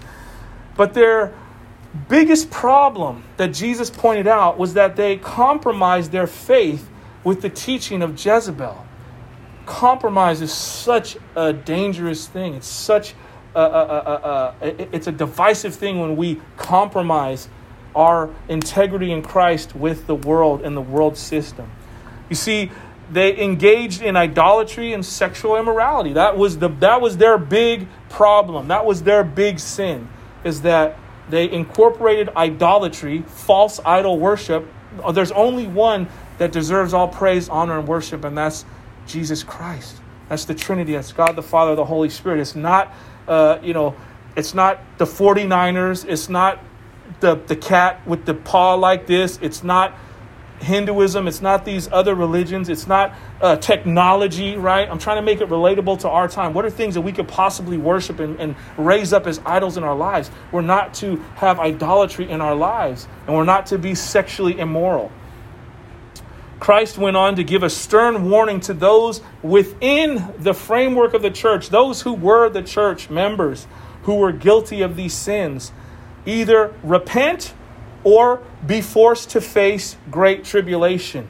But 0.76 0.94
their 0.94 1.34
biggest 2.08 2.50
problem 2.50 3.24
that 3.36 3.48
Jesus 3.48 3.90
pointed 3.90 4.26
out 4.26 4.58
was 4.58 4.74
that 4.74 4.96
they 4.96 5.16
compromised 5.16 6.12
their 6.12 6.26
faith 6.26 6.88
with 7.24 7.40
the 7.42 7.50
teaching 7.50 8.02
of 8.02 8.24
Jezebel. 8.24 8.86
Compromise 9.66 10.40
is 10.40 10.52
such 10.52 11.16
a 11.34 11.52
dangerous 11.52 12.26
thing. 12.26 12.54
It's 12.54 12.66
such 12.66 13.14
a, 13.54 13.60
a, 13.60 14.54
a, 14.62 14.94
it's 14.94 15.06
a 15.06 15.12
divisive 15.12 15.74
thing 15.74 16.00
when 16.00 16.16
we 16.16 16.40
compromise 16.56 17.48
our 17.94 18.30
integrity 18.48 19.10
in 19.10 19.22
Christ 19.22 19.74
with 19.74 20.06
the 20.06 20.14
world 20.14 20.62
and 20.62 20.76
the 20.76 20.80
world 20.80 21.16
system. 21.16 21.70
You 22.28 22.36
see, 22.36 22.70
they 23.10 23.38
engaged 23.40 24.02
in 24.02 24.16
idolatry 24.16 24.92
and 24.92 25.04
sexual 25.04 25.56
immorality. 25.56 26.12
That 26.12 26.36
was 26.36 26.58
the 26.58 26.68
that 26.68 27.00
was 27.00 27.16
their 27.16 27.38
big 27.38 27.88
problem. 28.08 28.68
That 28.68 28.84
was 28.84 29.02
their 29.02 29.24
big 29.24 29.58
sin 29.58 30.08
is 30.44 30.62
that 30.62 30.96
they 31.28 31.50
incorporated 31.50 32.30
idolatry, 32.36 33.22
false 33.22 33.80
idol 33.84 34.18
worship. 34.18 34.66
There's 35.12 35.32
only 35.32 35.66
one 35.66 36.08
that 36.38 36.52
deserves 36.52 36.94
all 36.94 37.08
praise, 37.08 37.48
honor 37.48 37.78
and 37.78 37.88
worship 37.88 38.24
and 38.24 38.36
that's 38.36 38.64
Jesus 39.06 39.42
Christ. 39.42 39.96
That's 40.28 40.44
the 40.44 40.54
Trinity. 40.54 40.92
That's 40.92 41.12
God 41.12 41.32
the 41.36 41.42
Father, 41.42 41.74
the 41.74 41.84
Holy 41.84 42.10
Spirit. 42.10 42.40
It's 42.40 42.54
not 42.54 42.92
uh, 43.26 43.58
you 43.62 43.74
know, 43.74 43.94
it's 44.36 44.54
not 44.54 44.80
the 44.98 45.04
49ers, 45.04 46.06
it's 46.08 46.28
not 46.28 46.62
the 47.20 47.36
the 47.46 47.56
cat 47.56 48.06
with 48.06 48.26
the 48.26 48.34
paw 48.34 48.74
like 48.74 49.06
this. 49.06 49.38
It's 49.40 49.64
not 49.64 49.94
Hinduism, 50.60 51.28
it's 51.28 51.40
not 51.40 51.64
these 51.64 51.88
other 51.90 52.14
religions, 52.14 52.68
it's 52.68 52.86
not 52.86 53.14
uh, 53.40 53.56
technology, 53.56 54.56
right? 54.56 54.88
I'm 54.88 54.98
trying 54.98 55.16
to 55.18 55.22
make 55.22 55.40
it 55.40 55.48
relatable 55.48 56.00
to 56.00 56.08
our 56.08 56.28
time. 56.28 56.52
What 56.52 56.64
are 56.64 56.70
things 56.70 56.94
that 56.94 57.02
we 57.02 57.12
could 57.12 57.28
possibly 57.28 57.76
worship 57.76 58.18
and, 58.18 58.38
and 58.40 58.56
raise 58.76 59.12
up 59.12 59.26
as 59.26 59.40
idols 59.46 59.76
in 59.76 59.84
our 59.84 59.94
lives? 59.94 60.30
We're 60.50 60.62
not 60.62 60.94
to 60.94 61.16
have 61.36 61.60
idolatry 61.60 62.28
in 62.28 62.40
our 62.40 62.54
lives, 62.54 63.06
and 63.26 63.36
we're 63.36 63.44
not 63.44 63.66
to 63.66 63.78
be 63.78 63.94
sexually 63.94 64.58
immoral. 64.58 65.12
Christ 66.60 66.98
went 66.98 67.16
on 67.16 67.36
to 67.36 67.44
give 67.44 67.62
a 67.62 67.70
stern 67.70 68.28
warning 68.28 68.60
to 68.60 68.74
those 68.74 69.22
within 69.42 70.34
the 70.38 70.54
framework 70.54 71.14
of 71.14 71.22
the 71.22 71.30
church, 71.30 71.68
those 71.68 72.02
who 72.02 72.14
were 72.14 72.48
the 72.48 72.62
church 72.62 73.10
members 73.10 73.66
who 74.02 74.14
were 74.14 74.32
guilty 74.32 74.82
of 74.82 74.96
these 74.96 75.12
sins. 75.12 75.70
Either 76.26 76.74
repent 76.82 77.54
or 78.08 78.42
be 78.66 78.80
forced 78.80 79.28
to 79.28 79.40
face 79.40 79.96
great 80.10 80.42
tribulation. 80.42 81.28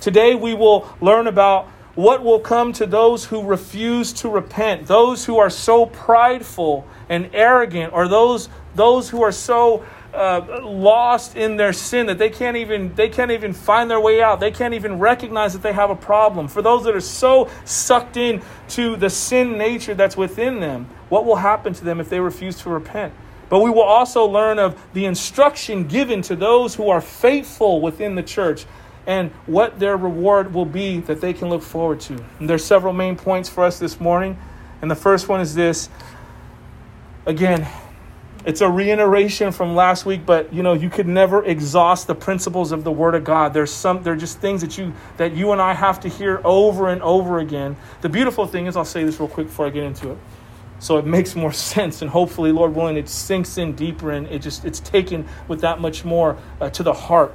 Today 0.00 0.36
we 0.36 0.54
will 0.54 0.88
learn 1.00 1.26
about 1.26 1.66
what 1.96 2.22
will 2.22 2.38
come 2.38 2.72
to 2.74 2.86
those 2.86 3.24
who 3.24 3.42
refuse 3.42 4.12
to 4.12 4.28
repent, 4.28 4.86
those 4.86 5.24
who 5.24 5.38
are 5.38 5.50
so 5.50 5.86
prideful 5.86 6.86
and 7.08 7.28
arrogant, 7.32 7.92
or 7.92 8.06
those, 8.06 8.48
those 8.76 9.10
who 9.10 9.22
are 9.22 9.32
so 9.32 9.84
uh, 10.14 10.60
lost 10.62 11.36
in 11.36 11.56
their 11.56 11.72
sin 11.72 12.06
that 12.06 12.18
they 12.18 12.30
can't 12.30 12.56
even 12.56 12.94
they 12.94 13.08
can't 13.08 13.32
even 13.32 13.52
find 13.52 13.90
their 13.90 14.00
way 14.00 14.22
out. 14.22 14.38
They 14.38 14.52
can't 14.52 14.74
even 14.74 15.00
recognize 15.00 15.52
that 15.52 15.62
they 15.62 15.72
have 15.72 15.90
a 15.90 15.96
problem. 15.96 16.46
For 16.46 16.62
those 16.62 16.84
that 16.84 16.94
are 16.94 17.00
so 17.00 17.48
sucked 17.64 18.16
in 18.16 18.40
to 18.70 18.96
the 18.96 19.10
sin 19.10 19.58
nature 19.58 19.94
that's 19.94 20.16
within 20.16 20.60
them, 20.60 20.88
what 21.08 21.24
will 21.24 21.36
happen 21.36 21.74
to 21.74 21.84
them 21.84 22.00
if 22.00 22.08
they 22.08 22.20
refuse 22.20 22.56
to 22.62 22.70
repent? 22.70 23.12
But 23.50 23.60
we 23.60 23.68
will 23.68 23.82
also 23.82 24.24
learn 24.24 24.58
of 24.58 24.80
the 24.94 25.04
instruction 25.04 25.86
given 25.86 26.22
to 26.22 26.36
those 26.36 26.76
who 26.76 26.88
are 26.88 27.00
faithful 27.00 27.80
within 27.80 28.14
the 28.14 28.22
church 28.22 28.64
and 29.06 29.32
what 29.46 29.80
their 29.80 29.96
reward 29.96 30.54
will 30.54 30.64
be 30.64 31.00
that 31.00 31.20
they 31.20 31.32
can 31.32 31.48
look 31.50 31.62
forward 31.62 31.98
to. 32.00 32.24
And 32.38 32.48
there's 32.48 32.64
several 32.64 32.92
main 32.92 33.16
points 33.16 33.48
for 33.48 33.64
us 33.64 33.80
this 33.80 34.00
morning. 34.00 34.38
And 34.80 34.90
the 34.90 34.96
first 34.96 35.28
one 35.28 35.40
is 35.40 35.54
this. 35.54 35.90
Again, 37.26 37.66
it's 38.46 38.60
a 38.60 38.70
reiteration 38.70 39.50
from 39.50 39.74
last 39.74 40.06
week, 40.06 40.24
but 40.24 40.52
you 40.54 40.62
know, 40.62 40.72
you 40.72 40.88
could 40.88 41.08
never 41.08 41.44
exhaust 41.44 42.06
the 42.06 42.14
principles 42.14 42.70
of 42.70 42.84
the 42.84 42.92
Word 42.92 43.16
of 43.16 43.24
God. 43.24 43.52
There's 43.52 43.72
some 43.72 44.02
they're 44.04 44.14
just 44.16 44.38
things 44.38 44.60
that 44.60 44.78
you 44.78 44.94
that 45.16 45.32
you 45.32 45.50
and 45.50 45.60
I 45.60 45.74
have 45.74 45.98
to 46.00 46.08
hear 46.08 46.40
over 46.44 46.88
and 46.88 47.02
over 47.02 47.40
again. 47.40 47.76
The 48.00 48.08
beautiful 48.08 48.46
thing 48.46 48.66
is, 48.66 48.76
I'll 48.76 48.84
say 48.84 49.04
this 49.04 49.18
real 49.18 49.28
quick 49.28 49.48
before 49.48 49.66
I 49.66 49.70
get 49.70 49.82
into 49.82 50.12
it 50.12 50.18
so 50.80 50.96
it 50.96 51.06
makes 51.06 51.36
more 51.36 51.52
sense 51.70 52.02
and 52.02 52.10
hopefully 52.10 52.50
lord 52.50 52.74
willing 52.74 52.96
it 52.96 53.08
sinks 53.08 53.56
in 53.56 53.72
deeper 53.74 54.10
and 54.10 54.26
it 54.26 54.40
just 54.40 54.64
it's 54.64 54.80
taken 54.80 55.26
with 55.46 55.60
that 55.60 55.80
much 55.80 56.04
more 56.04 56.36
uh, 56.60 56.68
to 56.70 56.82
the 56.82 56.92
heart. 56.92 57.34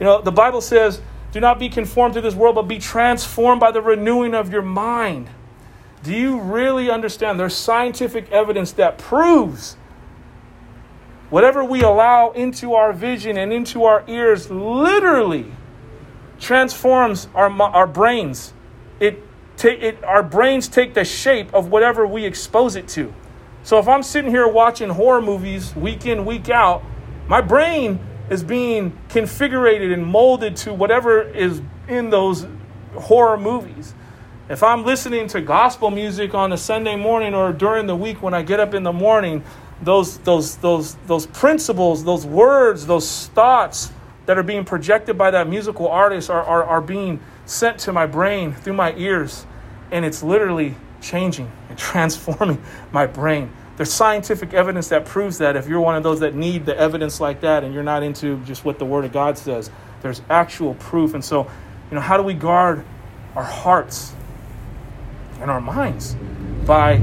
You 0.00 0.06
know 0.06 0.22
the 0.22 0.32
bible 0.32 0.62
says 0.62 1.02
do 1.32 1.40
not 1.40 1.58
be 1.58 1.68
conformed 1.68 2.14
to 2.14 2.22
this 2.22 2.34
world 2.34 2.54
but 2.54 2.62
be 2.62 2.78
transformed 2.78 3.60
by 3.60 3.70
the 3.70 3.82
renewing 3.82 4.34
of 4.34 4.50
your 4.50 4.62
mind. 4.62 5.28
Do 6.02 6.14
you 6.14 6.40
really 6.40 6.90
understand? 6.90 7.38
There's 7.38 7.56
scientific 7.56 8.30
evidence 8.30 8.72
that 8.72 8.98
proves 8.98 9.76
whatever 11.28 11.64
we 11.64 11.82
allow 11.82 12.30
into 12.30 12.74
our 12.74 12.92
vision 12.92 13.36
and 13.36 13.52
into 13.52 13.84
our 13.84 14.04
ears 14.06 14.50
literally 14.50 15.52
transforms 16.38 17.28
our, 17.34 17.50
our 17.60 17.86
brains. 17.86 18.52
It 19.00 19.22
take 19.58 19.82
it, 19.82 20.02
our 20.04 20.22
brains 20.22 20.68
take 20.68 20.94
the 20.94 21.04
shape 21.04 21.52
of 21.52 21.68
whatever 21.68 22.06
we 22.06 22.24
expose 22.24 22.76
it 22.76 22.88
to. 22.88 23.12
So 23.64 23.78
if 23.78 23.88
I'm 23.88 24.02
sitting 24.02 24.30
here 24.30 24.48
watching 24.48 24.88
horror 24.88 25.20
movies 25.20 25.76
week 25.76 26.06
in, 26.06 26.24
week 26.24 26.48
out, 26.48 26.82
my 27.26 27.42
brain 27.42 27.98
is 28.30 28.42
being 28.42 28.96
configured 29.08 29.92
and 29.92 30.06
molded 30.06 30.56
to 30.56 30.72
whatever 30.72 31.22
is 31.22 31.60
in 31.88 32.08
those 32.08 32.46
horror 32.94 33.36
movies. 33.36 33.94
If 34.48 34.62
I'm 34.62 34.84
listening 34.84 35.26
to 35.28 35.42
gospel 35.42 35.90
music 35.90 36.34
on 36.34 36.52
a 36.52 36.56
Sunday 36.56 36.96
morning 36.96 37.34
or 37.34 37.52
during 37.52 37.86
the 37.86 37.96
week 37.96 38.22
when 38.22 38.32
I 38.32 38.42
get 38.42 38.60
up 38.60 38.72
in 38.72 38.82
the 38.82 38.92
morning, 38.92 39.44
those, 39.82 40.18
those, 40.18 40.56
those, 40.56 40.94
those 41.06 41.26
principles, 41.26 42.04
those 42.04 42.24
words, 42.24 42.86
those 42.86 43.26
thoughts 43.28 43.92
that 44.26 44.38
are 44.38 44.42
being 44.42 44.64
projected 44.64 45.16
by 45.18 45.30
that 45.30 45.48
musical 45.48 45.88
artist 45.88 46.30
are, 46.30 46.42
are, 46.42 46.64
are 46.64 46.80
being 46.80 47.20
sent 47.46 47.78
to 47.80 47.92
my 47.92 48.06
brain 48.06 48.52
through 48.52 48.74
my 48.74 48.94
ears, 48.96 49.46
and 49.90 50.04
it's 50.04 50.22
literally 50.22 50.74
changing 51.00 51.50
and 51.68 51.78
transforming 51.78 52.62
my 52.92 53.06
brain. 53.06 53.50
There's 53.76 53.92
scientific 53.92 54.54
evidence 54.54 54.88
that 54.88 55.04
proves 55.04 55.38
that 55.38 55.54
if 55.54 55.68
you're 55.68 55.80
one 55.80 55.94
of 55.94 56.02
those 56.02 56.20
that 56.20 56.34
need 56.34 56.66
the 56.66 56.76
evidence 56.76 57.20
like 57.20 57.42
that 57.42 57.62
and 57.62 57.72
you're 57.72 57.84
not 57.84 58.02
into 58.02 58.38
just 58.44 58.64
what 58.64 58.78
the 58.80 58.84
Word 58.84 59.04
of 59.04 59.12
God 59.12 59.38
says, 59.38 59.70
there's 60.02 60.20
actual 60.28 60.74
proof. 60.74 61.14
And 61.14 61.24
so, 61.24 61.44
you 61.90 61.94
know, 61.94 62.00
how 62.00 62.16
do 62.16 62.24
we 62.24 62.34
guard 62.34 62.84
our 63.36 63.44
hearts 63.44 64.12
and 65.40 65.48
our 65.48 65.60
minds? 65.60 66.16
By 66.66 66.98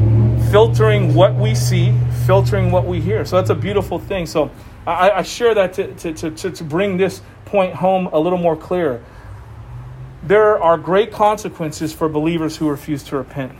filtering 0.51 1.13
what 1.15 1.33
we 1.35 1.55
see, 1.55 1.97
filtering 2.25 2.71
what 2.71 2.85
we 2.85 2.99
hear. 2.99 3.23
So 3.23 3.37
that's 3.37 3.49
a 3.49 3.55
beautiful 3.55 3.97
thing. 3.97 4.25
So 4.25 4.51
I, 4.85 5.11
I 5.11 5.21
share 5.21 5.55
that 5.55 5.73
to, 5.73 5.93
to, 5.95 6.31
to, 6.31 6.51
to 6.51 6.63
bring 6.65 6.97
this 6.97 7.21
point 7.45 7.73
home 7.73 8.07
a 8.07 8.19
little 8.19 8.37
more 8.37 8.57
clear 8.57 9.01
there 10.27 10.61
are 10.61 10.77
great 10.77 11.11
consequences 11.11 11.93
for 11.93 12.09
believers 12.09 12.57
who 12.57 12.69
refuse 12.69 13.03
to 13.03 13.17
repent. 13.17 13.51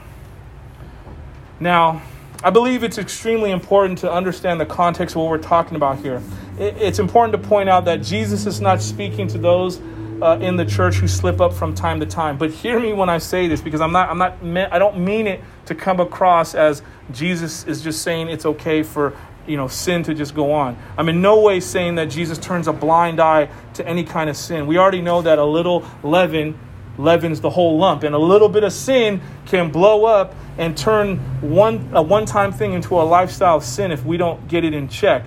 Now, 1.60 2.02
I 2.44 2.50
believe 2.50 2.84
it's 2.84 2.98
extremely 2.98 3.52
important 3.52 4.00
to 4.00 4.12
understand 4.12 4.60
the 4.60 4.66
context 4.66 5.16
of 5.16 5.22
what 5.22 5.30
we're 5.30 5.38
talking 5.38 5.76
about 5.76 6.00
here. 6.00 6.22
It's 6.58 7.00
important 7.00 7.42
to 7.42 7.48
point 7.48 7.70
out 7.70 7.86
that 7.86 8.02
Jesus 8.02 8.46
is 8.46 8.62
not 8.62 8.82
speaking 8.82 9.28
to 9.30 9.38
those 9.38 9.80
uh, 10.22 10.38
in 10.42 10.56
the 10.56 10.66
church 10.66 10.96
who 10.96 11.08
slip 11.08 11.42
up 11.42 11.54
from 11.54 11.74
time 11.74 12.00
to 12.00 12.06
time. 12.06 12.38
But 12.38 12.52
hear 12.52 12.80
me 12.80 12.94
when 12.94 13.10
I 13.10 13.18
say 13.18 13.48
this, 13.48 13.62
because 13.62 13.82
I'm 13.82 13.92
not, 13.92 14.10
I'm 14.10 14.18
not, 14.18 14.72
I 14.72 14.80
don't 14.80 15.00
mean 15.00 15.28
it 15.28 15.42
to 15.66 15.76
come 15.76 16.00
across 16.00 16.56
as 16.56 16.82
Jesus 17.12 17.66
is 17.66 17.82
just 17.82 18.02
saying 18.02 18.30
it's 18.30 18.46
okay 18.46 18.84
for 18.84 19.16
you 19.48 19.58
know, 19.58 19.68
sin 19.68 20.04
to 20.04 20.14
just 20.14 20.36
go 20.36 20.52
on. 20.54 20.78
I'm 20.98 21.10
in 21.10 21.22
no 21.22 21.42
way 21.42 21.60
saying 21.60 21.96
that 21.96 22.06
Jesus 22.06 22.38
turns 22.38 22.68
a 22.68 22.74
blind 22.74 23.20
eye 23.20 23.50
to 23.76 23.88
any 23.88 24.04
kind 24.04 24.30
of 24.30 24.38
sin. 24.38 24.68
We 24.68 24.78
already 24.78 25.02
know 25.02 25.22
that 25.22 25.38
a 25.38 25.46
little 25.46 25.86
leaven 26.04 26.58
leavens 26.98 27.42
the 27.42 27.50
whole 27.50 27.78
lump, 27.78 28.04
and 28.04 28.16
a 28.16 28.20
little 28.20 28.50
bit 28.50 28.64
of 28.64 28.72
sin 28.72 29.22
can 29.46 29.72
blow 29.72 30.06
up 30.06 30.34
and 30.58 30.78
turn 30.78 31.18
one 31.42 31.90
a 31.94 32.02
one-time 32.02 32.54
thing 32.54 32.74
into 32.74 32.96
a 33.00 33.04
lifestyle 33.04 33.60
sin 33.60 33.92
if 33.92 34.06
we 34.06 34.18
don't 34.18 34.48
get 34.48 34.64
it 34.64 34.74
in 34.74 34.88
check. 34.88 35.26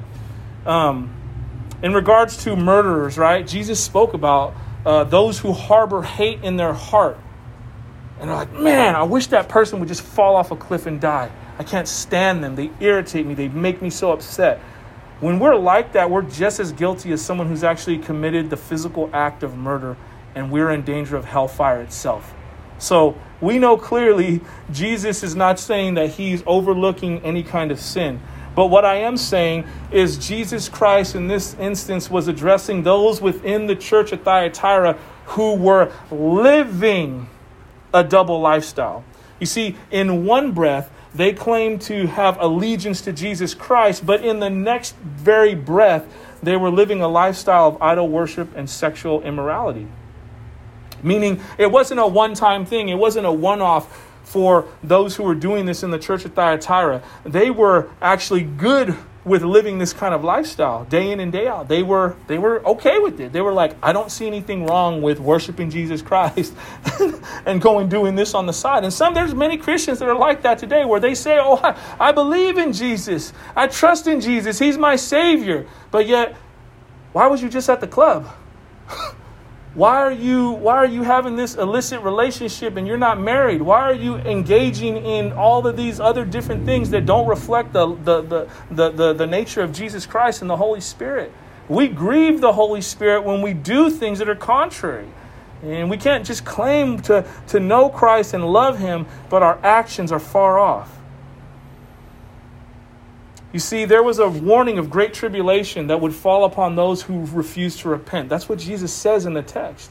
Um, 0.64 1.14
in 1.82 1.94
regards 1.94 2.42
to 2.44 2.56
murderers, 2.56 3.18
right? 3.18 3.46
Jesus 3.46 3.82
spoke 3.82 4.14
about 4.14 4.54
uh, 4.84 5.04
those 5.04 5.38
who 5.38 5.52
harbor 5.52 6.02
hate 6.02 6.42
in 6.42 6.56
their 6.56 6.72
heart. 6.72 7.18
And 8.18 8.28
they're 8.28 8.36
like, 8.36 8.52
man, 8.52 8.96
I 8.96 9.04
wish 9.04 9.28
that 9.28 9.48
person 9.48 9.78
would 9.78 9.88
just 9.88 10.02
fall 10.02 10.34
off 10.34 10.50
a 10.50 10.56
cliff 10.56 10.86
and 10.86 11.00
die. 11.00 11.30
I 11.58 11.64
can't 11.64 11.88
stand 11.88 12.42
them. 12.44 12.54
They 12.56 12.70
irritate 12.80 13.26
me. 13.26 13.34
They 13.34 13.48
make 13.48 13.82
me 13.82 13.90
so 13.90 14.12
upset. 14.12 14.60
When 15.20 15.40
we're 15.40 15.56
like 15.56 15.92
that, 15.92 16.10
we're 16.10 16.22
just 16.22 16.60
as 16.60 16.70
guilty 16.72 17.10
as 17.12 17.20
someone 17.20 17.48
who's 17.48 17.64
actually 17.64 17.98
committed 17.98 18.50
the 18.50 18.56
physical 18.56 19.10
act 19.12 19.42
of 19.42 19.56
murder, 19.56 19.96
and 20.34 20.52
we're 20.52 20.70
in 20.70 20.82
danger 20.82 21.16
of 21.16 21.24
hellfire 21.24 21.80
itself. 21.82 22.32
So 22.78 23.18
we 23.40 23.58
know 23.58 23.76
clearly 23.76 24.40
Jesus 24.70 25.24
is 25.24 25.34
not 25.34 25.58
saying 25.58 25.94
that 25.94 26.10
he's 26.10 26.44
overlooking 26.46 27.20
any 27.22 27.42
kind 27.42 27.72
of 27.72 27.80
sin. 27.80 28.20
But 28.54 28.66
what 28.66 28.84
I 28.84 28.96
am 28.96 29.16
saying 29.16 29.66
is 29.90 30.18
Jesus 30.18 30.68
Christ 30.68 31.14
in 31.14 31.28
this 31.28 31.54
instance 31.54 32.10
was 32.10 32.28
addressing 32.28 32.82
those 32.82 33.20
within 33.20 33.66
the 33.66 33.76
church 33.76 34.12
at 34.12 34.24
Thyatira 34.24 34.98
who 35.26 35.54
were 35.54 35.92
living 36.10 37.28
a 37.92 38.02
double 38.02 38.40
lifestyle. 38.40 39.04
You 39.40 39.46
see, 39.46 39.76
in 39.90 40.24
one 40.24 40.52
breath, 40.52 40.90
they 41.14 41.32
claimed 41.32 41.80
to 41.82 42.06
have 42.06 42.38
allegiance 42.40 43.00
to 43.02 43.12
Jesus 43.12 43.54
Christ, 43.54 44.04
but 44.04 44.24
in 44.24 44.40
the 44.40 44.50
next 44.50 44.94
very 44.96 45.54
breath, 45.54 46.06
they 46.42 46.56
were 46.56 46.70
living 46.70 47.00
a 47.00 47.08
lifestyle 47.08 47.68
of 47.68 47.82
idol 47.82 48.08
worship 48.08 48.54
and 48.56 48.68
sexual 48.68 49.22
immorality. 49.22 49.86
Meaning, 51.02 51.40
it 51.56 51.70
wasn't 51.70 52.00
a 52.00 52.06
one 52.06 52.34
time 52.34 52.64
thing, 52.64 52.88
it 52.88 52.98
wasn't 52.98 53.26
a 53.26 53.32
one 53.32 53.60
off 53.60 54.06
for 54.24 54.66
those 54.82 55.16
who 55.16 55.22
were 55.22 55.34
doing 55.34 55.64
this 55.64 55.82
in 55.82 55.90
the 55.90 55.98
church 55.98 56.24
of 56.24 56.34
Thyatira. 56.34 57.02
They 57.24 57.50
were 57.50 57.88
actually 58.02 58.42
good 58.42 58.94
with 59.24 59.42
living 59.42 59.78
this 59.78 59.92
kind 59.92 60.14
of 60.14 60.24
lifestyle 60.24 60.84
day 60.84 61.10
in 61.10 61.20
and 61.20 61.30
day 61.30 61.46
out. 61.46 61.68
They 61.68 61.82
were 61.82 62.16
they 62.26 62.38
were 62.38 62.64
okay 62.66 62.98
with 62.98 63.20
it. 63.20 63.32
They 63.32 63.40
were 63.40 63.52
like, 63.52 63.76
I 63.82 63.92
don't 63.92 64.10
see 64.10 64.26
anything 64.26 64.66
wrong 64.66 65.02
with 65.02 65.20
worshiping 65.20 65.70
Jesus 65.70 66.02
Christ 66.02 66.54
and 67.46 67.60
going 67.60 67.88
doing 67.88 68.14
this 68.14 68.34
on 68.34 68.46
the 68.46 68.52
side. 68.52 68.84
And 68.84 68.92
some 68.92 69.14
there's 69.14 69.34
many 69.34 69.56
Christians 69.56 69.98
that 69.98 70.08
are 70.08 70.18
like 70.18 70.42
that 70.42 70.58
today 70.58 70.84
where 70.84 71.00
they 71.00 71.14
say, 71.14 71.38
"Oh, 71.40 71.60
I, 71.62 71.76
I 72.08 72.12
believe 72.12 72.58
in 72.58 72.72
Jesus. 72.72 73.32
I 73.54 73.66
trust 73.66 74.06
in 74.06 74.20
Jesus. 74.20 74.58
He's 74.58 74.78
my 74.78 74.96
savior." 74.96 75.66
But 75.90 76.06
yet, 76.06 76.36
why 77.12 77.26
was 77.26 77.42
you 77.42 77.48
just 77.48 77.68
at 77.68 77.80
the 77.80 77.88
club? 77.88 78.28
Why 79.78 79.98
are 79.98 80.10
you 80.10 80.50
why 80.50 80.74
are 80.74 80.86
you 80.86 81.04
having 81.04 81.36
this 81.36 81.54
illicit 81.54 82.00
relationship 82.00 82.74
and 82.74 82.84
you're 82.84 82.98
not 82.98 83.20
married? 83.20 83.62
Why 83.62 83.82
are 83.82 83.94
you 83.94 84.16
engaging 84.16 84.96
in 84.96 85.30
all 85.30 85.64
of 85.64 85.76
these 85.76 86.00
other 86.00 86.24
different 86.24 86.66
things 86.66 86.90
that 86.90 87.06
don't 87.06 87.28
reflect 87.28 87.72
the 87.72 87.94
the, 87.94 88.22
the, 88.22 88.50
the, 88.72 88.90
the, 88.90 89.12
the 89.12 89.26
nature 89.28 89.62
of 89.62 89.72
Jesus 89.72 90.04
Christ 90.04 90.40
and 90.40 90.50
the 90.50 90.56
Holy 90.56 90.80
Spirit? 90.80 91.32
We 91.68 91.86
grieve 91.86 92.40
the 92.40 92.54
Holy 92.54 92.80
Spirit 92.80 93.22
when 93.22 93.40
we 93.40 93.54
do 93.54 93.88
things 93.88 94.18
that 94.18 94.28
are 94.28 94.34
contrary. 94.34 95.06
And 95.62 95.88
we 95.88 95.96
can't 95.96 96.26
just 96.26 96.44
claim 96.44 97.00
to, 97.02 97.24
to 97.46 97.60
know 97.60 97.88
Christ 97.88 98.34
and 98.34 98.44
love 98.44 98.80
Him, 98.80 99.06
but 99.30 99.44
our 99.44 99.60
actions 99.62 100.10
are 100.10 100.18
far 100.18 100.58
off. 100.58 100.97
You 103.52 103.58
see, 103.58 103.86
there 103.86 104.02
was 104.02 104.18
a 104.18 104.28
warning 104.28 104.78
of 104.78 104.90
great 104.90 105.14
tribulation 105.14 105.86
that 105.86 106.00
would 106.00 106.14
fall 106.14 106.44
upon 106.44 106.76
those 106.76 107.02
who 107.02 107.24
refused 107.26 107.80
to 107.80 107.88
repent. 107.88 108.28
That's 108.28 108.48
what 108.48 108.58
Jesus 108.58 108.92
says 108.92 109.24
in 109.24 109.32
the 109.32 109.42
text. 109.42 109.90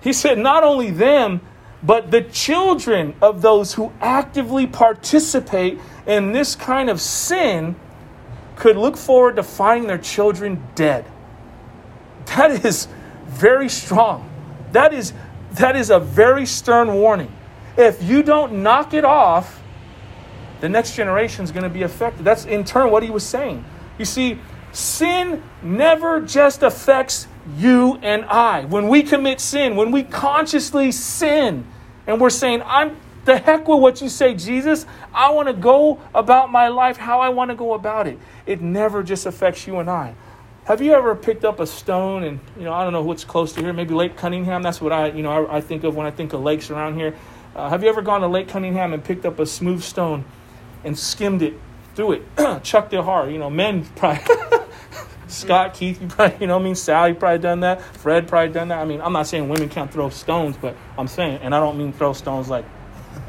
He 0.00 0.12
said, 0.12 0.38
not 0.38 0.64
only 0.64 0.90
them, 0.90 1.40
but 1.82 2.10
the 2.10 2.22
children 2.22 3.14
of 3.22 3.42
those 3.42 3.74
who 3.74 3.92
actively 4.00 4.66
participate 4.66 5.78
in 6.06 6.32
this 6.32 6.56
kind 6.56 6.90
of 6.90 7.00
sin 7.00 7.76
could 8.56 8.76
look 8.76 8.96
forward 8.96 9.36
to 9.36 9.42
finding 9.42 9.86
their 9.86 9.98
children 9.98 10.66
dead. 10.74 11.04
That 12.26 12.64
is 12.64 12.88
very 13.26 13.68
strong. 13.68 14.28
That 14.72 14.92
is, 14.92 15.12
that 15.52 15.76
is 15.76 15.90
a 15.90 16.00
very 16.00 16.46
stern 16.46 16.94
warning. 16.94 17.32
If 17.76 18.02
you 18.02 18.22
don't 18.22 18.62
knock 18.62 18.94
it 18.94 19.04
off, 19.04 19.62
the 20.60 20.68
next 20.68 20.96
generation 20.96 21.44
is 21.44 21.52
going 21.52 21.64
to 21.64 21.70
be 21.70 21.82
affected. 21.82 22.24
That's 22.24 22.44
in 22.44 22.64
turn 22.64 22.90
what 22.90 23.02
he 23.02 23.10
was 23.10 23.24
saying. 23.24 23.64
You 23.98 24.04
see, 24.04 24.38
sin 24.72 25.42
never 25.62 26.20
just 26.20 26.62
affects 26.62 27.28
you 27.56 27.98
and 28.02 28.24
I. 28.24 28.64
When 28.64 28.88
we 28.88 29.02
commit 29.02 29.40
sin, 29.40 29.76
when 29.76 29.92
we 29.92 30.02
consciously 30.02 30.92
sin, 30.92 31.66
and 32.06 32.20
we're 32.20 32.30
saying, 32.30 32.62
I'm 32.64 32.96
the 33.24 33.38
heck 33.38 33.66
with 33.66 33.80
what 33.80 34.00
you 34.00 34.08
say, 34.08 34.34
Jesus. 34.34 34.86
I 35.12 35.30
want 35.32 35.48
to 35.48 35.54
go 35.54 36.00
about 36.14 36.50
my 36.50 36.68
life 36.68 36.96
how 36.96 37.20
I 37.20 37.28
want 37.28 37.50
to 37.50 37.56
go 37.56 37.74
about 37.74 38.06
it. 38.06 38.18
It 38.46 38.60
never 38.60 39.02
just 39.02 39.26
affects 39.26 39.66
you 39.66 39.78
and 39.78 39.90
I. 39.90 40.14
Have 40.64 40.80
you 40.80 40.94
ever 40.94 41.14
picked 41.14 41.44
up 41.44 41.60
a 41.60 41.66
stone 41.66 42.24
and, 42.24 42.40
you 42.56 42.64
know, 42.64 42.72
I 42.72 42.84
don't 42.84 42.92
know 42.92 43.02
what's 43.02 43.24
close 43.24 43.52
to 43.54 43.60
here, 43.60 43.72
maybe 43.72 43.94
Lake 43.94 44.16
Cunningham? 44.16 44.62
That's 44.62 44.80
what 44.80 44.92
I, 44.92 45.08
you 45.08 45.22
know, 45.22 45.46
I, 45.46 45.56
I 45.56 45.60
think 45.60 45.84
of 45.84 45.94
when 45.94 46.06
I 46.06 46.10
think 46.10 46.32
of 46.32 46.40
lakes 46.40 46.70
around 46.70 46.94
here. 46.94 47.14
Uh, 47.54 47.68
have 47.68 47.82
you 47.82 47.88
ever 47.88 48.02
gone 48.02 48.20
to 48.20 48.28
Lake 48.28 48.48
Cunningham 48.48 48.92
and 48.92 49.02
picked 49.02 49.26
up 49.26 49.38
a 49.38 49.46
smooth 49.46 49.82
stone 49.82 50.24
and 50.86 50.98
skimmed 50.98 51.42
it 51.42 51.54
through 51.94 52.12
it, 52.12 52.22
chucked 52.62 52.94
it 52.94 53.02
hard. 53.02 53.32
You 53.32 53.38
know, 53.38 53.50
men 53.50 53.84
probably. 53.96 54.24
Scott, 55.28 55.74
Keith, 55.74 56.00
you 56.00 56.06
probably, 56.06 56.36
you 56.40 56.46
know, 56.46 56.58
I 56.58 56.62
mean, 56.62 56.76
Sally 56.76 57.12
probably 57.12 57.38
done 57.38 57.60
that. 57.60 57.82
Fred 57.82 58.28
probably 58.28 58.52
done 58.52 58.68
that. 58.68 58.78
I 58.78 58.84
mean, 58.84 59.00
I'm 59.00 59.12
not 59.12 59.26
saying 59.26 59.48
women 59.48 59.68
can't 59.68 59.92
throw 59.92 60.08
stones, 60.08 60.56
but 60.56 60.76
I'm 60.96 61.08
saying, 61.08 61.40
and 61.42 61.52
I 61.54 61.58
don't 61.58 61.76
mean 61.76 61.92
throw 61.92 62.12
stones 62.12 62.48
like, 62.48 62.64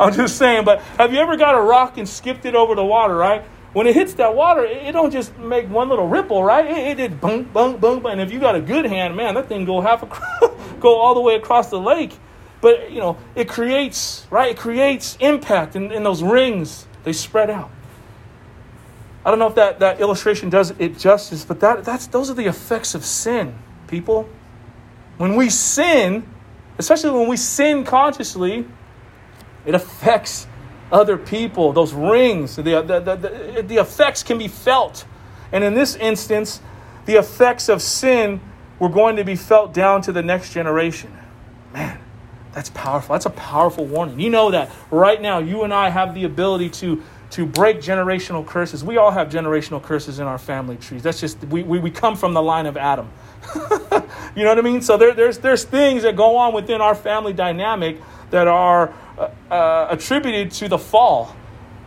I'm 0.00 0.12
just 0.14 0.38
saying, 0.38 0.64
but 0.64 0.80
have 0.98 1.12
you 1.12 1.18
ever 1.18 1.36
got 1.36 1.54
a 1.54 1.60
rock 1.60 1.98
and 1.98 2.08
skipped 2.08 2.46
it 2.46 2.54
over 2.54 2.74
the 2.74 2.84
water, 2.84 3.14
right? 3.14 3.42
When 3.74 3.86
it 3.86 3.94
hits 3.94 4.14
that 4.14 4.34
water, 4.34 4.64
it, 4.64 4.86
it 4.86 4.92
don't 4.92 5.10
just 5.10 5.36
make 5.36 5.68
one 5.68 5.90
little 5.90 6.08
ripple, 6.08 6.42
right? 6.42 6.64
It, 6.64 6.78
it 6.78 6.94
did 6.94 7.20
boom, 7.20 7.42
boom, 7.44 7.76
boom, 7.76 8.06
and 8.06 8.22
if 8.22 8.32
you 8.32 8.40
got 8.40 8.54
a 8.54 8.60
good 8.60 8.86
hand, 8.86 9.14
man, 9.14 9.34
that 9.34 9.48
thing 9.48 9.66
go 9.66 9.82
half 9.82 10.02
across, 10.02 10.50
go 10.80 10.96
all 10.96 11.14
the 11.14 11.20
way 11.20 11.34
across 11.34 11.68
the 11.68 11.80
lake. 11.80 12.16
But 12.62 12.90
you 12.90 13.00
know, 13.00 13.18
it 13.34 13.50
creates, 13.50 14.26
right? 14.30 14.52
It 14.52 14.56
creates 14.56 15.18
impact 15.20 15.76
in, 15.76 15.92
in 15.92 16.04
those 16.04 16.22
rings 16.22 16.86
they 17.04 17.12
spread 17.12 17.50
out. 17.50 17.70
I 19.24 19.30
don't 19.30 19.38
know 19.38 19.46
if 19.46 19.54
that, 19.54 19.78
that 19.80 20.00
illustration 20.00 20.50
does 20.50 20.72
it 20.78 20.98
justice, 20.98 21.44
but 21.44 21.60
that, 21.60 21.84
that's, 21.84 22.06
those 22.08 22.28
are 22.28 22.34
the 22.34 22.46
effects 22.46 22.94
of 22.94 23.04
sin, 23.04 23.54
people. 23.86 24.28
When 25.16 25.36
we 25.36 25.48
sin, 25.48 26.26
especially 26.76 27.10
when 27.10 27.28
we 27.28 27.36
sin 27.36 27.84
consciously, 27.84 28.66
it 29.64 29.74
affects 29.74 30.46
other 30.92 31.16
people. 31.16 31.72
Those 31.72 31.94
rings, 31.94 32.56
the, 32.56 32.62
the, 32.62 32.82
the, 32.82 33.16
the, 33.16 33.62
the 33.62 33.76
effects 33.76 34.22
can 34.22 34.36
be 34.36 34.48
felt. 34.48 35.06
And 35.52 35.64
in 35.64 35.74
this 35.74 35.96
instance, 35.96 36.60
the 37.06 37.14
effects 37.14 37.68
of 37.68 37.80
sin 37.80 38.40
were 38.78 38.88
going 38.88 39.16
to 39.16 39.24
be 39.24 39.36
felt 39.36 39.72
down 39.72 40.02
to 40.02 40.12
the 40.12 40.22
next 40.22 40.52
generation. 40.52 41.16
Man, 41.72 41.98
that's 42.54 42.70
powerful. 42.70 43.14
That's 43.14 43.26
a 43.26 43.30
powerful 43.30 43.84
warning. 43.84 44.20
You 44.20 44.30
know 44.30 44.50
that 44.52 44.70
right 44.90 45.20
now 45.20 45.38
you 45.38 45.64
and 45.64 45.74
I 45.74 45.90
have 45.90 46.14
the 46.14 46.24
ability 46.24 46.70
to 46.70 47.02
to 47.30 47.44
break 47.44 47.78
generational 47.78 48.46
curses. 48.46 48.84
We 48.84 48.96
all 48.96 49.10
have 49.10 49.28
generational 49.28 49.82
curses 49.82 50.20
in 50.20 50.26
our 50.26 50.38
family 50.38 50.76
trees. 50.76 51.02
That's 51.02 51.20
just 51.20 51.42
we, 51.44 51.64
we, 51.64 51.80
we 51.80 51.90
come 51.90 52.14
from 52.14 52.32
the 52.32 52.42
line 52.42 52.66
of 52.66 52.76
Adam. 52.76 53.10
you 54.36 54.44
know 54.44 54.50
what 54.50 54.58
I 54.58 54.62
mean? 54.62 54.80
So 54.80 54.96
there, 54.96 55.12
there's 55.12 55.38
there's 55.38 55.64
things 55.64 56.04
that 56.04 56.14
go 56.14 56.36
on 56.36 56.54
within 56.54 56.80
our 56.80 56.94
family 56.94 57.32
dynamic 57.32 58.00
that 58.30 58.46
are 58.46 58.94
uh, 59.18 59.30
uh, 59.50 59.88
attributed 59.90 60.52
to 60.52 60.68
the 60.68 60.78
fall, 60.78 61.34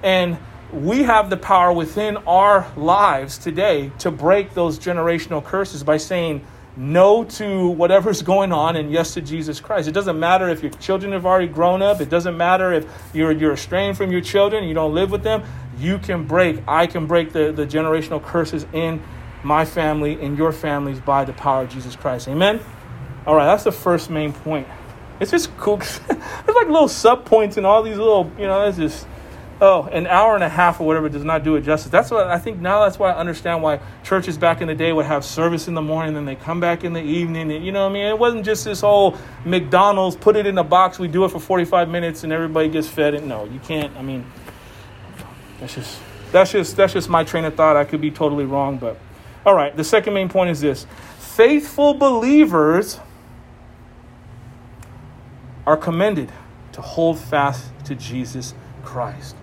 and 0.03 0.37
we 0.73 1.03
have 1.03 1.29
the 1.29 1.37
power 1.37 1.71
within 1.71 2.17
our 2.17 2.69
lives 2.75 3.37
today 3.37 3.91
to 3.99 4.11
break 4.11 4.53
those 4.53 4.77
generational 4.77 5.41
curses 5.41 5.81
by 5.81 5.95
saying 5.95 6.45
no 6.77 7.23
to 7.23 7.69
whatever's 7.69 8.21
going 8.21 8.53
on 8.53 8.75
and 8.75 8.91
yes 8.91 9.15
to 9.15 9.21
Jesus 9.21 9.59
Christ. 9.59 9.87
It 9.87 9.93
doesn't 9.93 10.19
matter 10.19 10.47
if 10.47 10.61
your 10.61 10.71
children 10.73 11.11
have 11.11 11.25
already 11.25 11.47
grown 11.47 11.81
up. 11.81 11.99
It 11.99 12.09
doesn't 12.09 12.37
matter 12.37 12.71
if 12.71 12.85
you're, 13.13 13.31
you're 13.31 13.53
estranged 13.53 13.97
from 13.97 14.11
your 14.11 14.21
children 14.21 14.63
you 14.65 14.75
don't 14.75 14.93
live 14.93 15.11
with 15.11 15.23
them. 15.23 15.43
You 15.79 15.97
can 15.97 16.25
break, 16.25 16.61
I 16.67 16.85
can 16.85 17.07
break 17.07 17.33
the, 17.33 17.51
the 17.51 17.65
generational 17.65 18.23
curses 18.23 18.65
in 18.73 19.01
my 19.43 19.65
family, 19.65 20.21
in 20.21 20.37
your 20.37 20.51
families 20.51 20.99
by 20.99 21.25
the 21.25 21.33
power 21.33 21.63
of 21.63 21.69
Jesus 21.69 21.95
Christ. 21.95 22.27
Amen? 22.27 22.59
All 23.25 23.35
right, 23.35 23.45
that's 23.45 23.63
the 23.63 23.71
first 23.71 24.09
main 24.09 24.31
point. 24.31 24.67
It's 25.19 25.31
just 25.31 25.55
cool. 25.57 25.77
There's 26.07 26.55
like 26.55 26.67
little 26.67 26.87
sub 26.87 27.25
points 27.25 27.57
and 27.57 27.65
all 27.65 27.81
these 27.81 27.97
little, 27.97 28.31
you 28.37 28.45
know, 28.45 28.67
it's 28.67 28.77
just 28.77 29.07
oh, 29.59 29.83
an 29.83 30.07
hour 30.07 30.35
and 30.35 30.43
a 30.43 30.49
half 30.49 30.79
or 30.79 30.87
whatever 30.87 31.09
does 31.09 31.23
not 31.23 31.43
do 31.43 31.55
it 31.55 31.61
justice. 31.61 31.91
That's 31.91 32.11
what 32.11 32.27
I 32.27 32.37
think 32.37 32.59
now 32.59 32.83
that's 32.83 32.99
why 32.99 33.11
I 33.11 33.17
understand 33.17 33.63
why 33.63 33.79
churches 34.03 34.37
back 34.37 34.61
in 34.61 34.67
the 34.67 34.75
day 34.75 34.93
would 34.93 35.05
have 35.05 35.25
service 35.25 35.67
in 35.67 35.73
the 35.73 35.81
morning, 35.81 36.13
then 36.13 36.25
they 36.25 36.35
come 36.35 36.59
back 36.59 36.83
in 36.83 36.93
the 36.93 37.01
evening. 37.01 37.51
And, 37.51 37.65
you 37.65 37.71
know 37.71 37.83
what 37.83 37.91
I 37.91 37.93
mean? 37.93 38.05
It 38.05 38.19
wasn't 38.19 38.45
just 38.45 38.65
this 38.65 38.81
whole 38.81 39.17
McDonald's, 39.45 40.15
put 40.15 40.35
it 40.35 40.45
in 40.45 40.57
a 40.57 40.63
box, 40.63 40.99
we 40.99 41.07
do 41.07 41.25
it 41.25 41.29
for 41.29 41.39
45 41.39 41.89
minutes 41.89 42.23
and 42.23 42.31
everybody 42.31 42.69
gets 42.69 42.87
fed. 42.87 43.13
And 43.15 43.27
no, 43.27 43.45
you 43.45 43.59
can't. 43.59 43.95
I 43.97 44.01
mean, 44.01 44.25
that's 45.59 45.75
just 45.75 45.99
That's 46.31 46.51
just 46.51 46.75
that's 46.75 46.93
just 46.93 47.09
my 47.09 47.23
train 47.23 47.45
of 47.45 47.55
thought. 47.55 47.77
I 47.77 47.85
could 47.85 48.01
be 48.01 48.11
totally 48.11 48.45
wrong, 48.45 48.77
but 48.77 48.99
all 49.45 49.53
right. 49.53 49.75
The 49.75 49.83
second 49.83 50.13
main 50.13 50.29
point 50.29 50.49
is 50.49 50.59
this: 50.61 50.85
faithful 51.19 51.93
believers 51.93 52.99
are 55.65 55.77
commended 55.77 56.31
to 56.73 56.81
hold 56.81 57.17
fast 57.19 57.71
to 57.85 57.95
Jesus 57.95 58.53
Christ. 58.83 59.35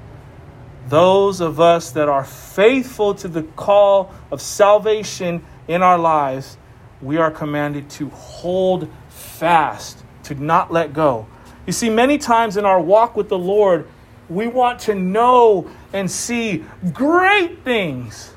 Those 0.88 1.40
of 1.40 1.61
us 1.61 1.90
that 1.92 2.09
are 2.09 2.25
faithful 2.25 3.14
to 3.16 3.29
the 3.29 3.42
call 3.42 4.12
of 4.31 4.40
salvation 4.40 5.44
in 5.66 5.83
our 5.83 5.99
lives, 5.99 6.59
we 7.01 7.16
are 7.16 7.31
commanded 7.31 7.88
to 7.90 8.11
hold 8.11 8.88
fast, 9.09 10.05
to 10.25 10.35
not 10.35 10.73
let 10.73 10.92
go. 10.92 11.27
You 11.66 11.73
see, 11.73 11.88
many 11.88 12.18
times 12.18 12.57
in 12.57 12.64
our 12.64 12.81
walk 12.81 13.16
with 13.16 13.29
the 13.29 13.38
Lord, 13.38 13.88
we 14.29 14.47
want 14.47 14.81
to 14.81 14.94
know 14.94 15.70
and 15.92 16.11
see 16.11 16.64
great 16.92 17.62
things. 17.62 18.33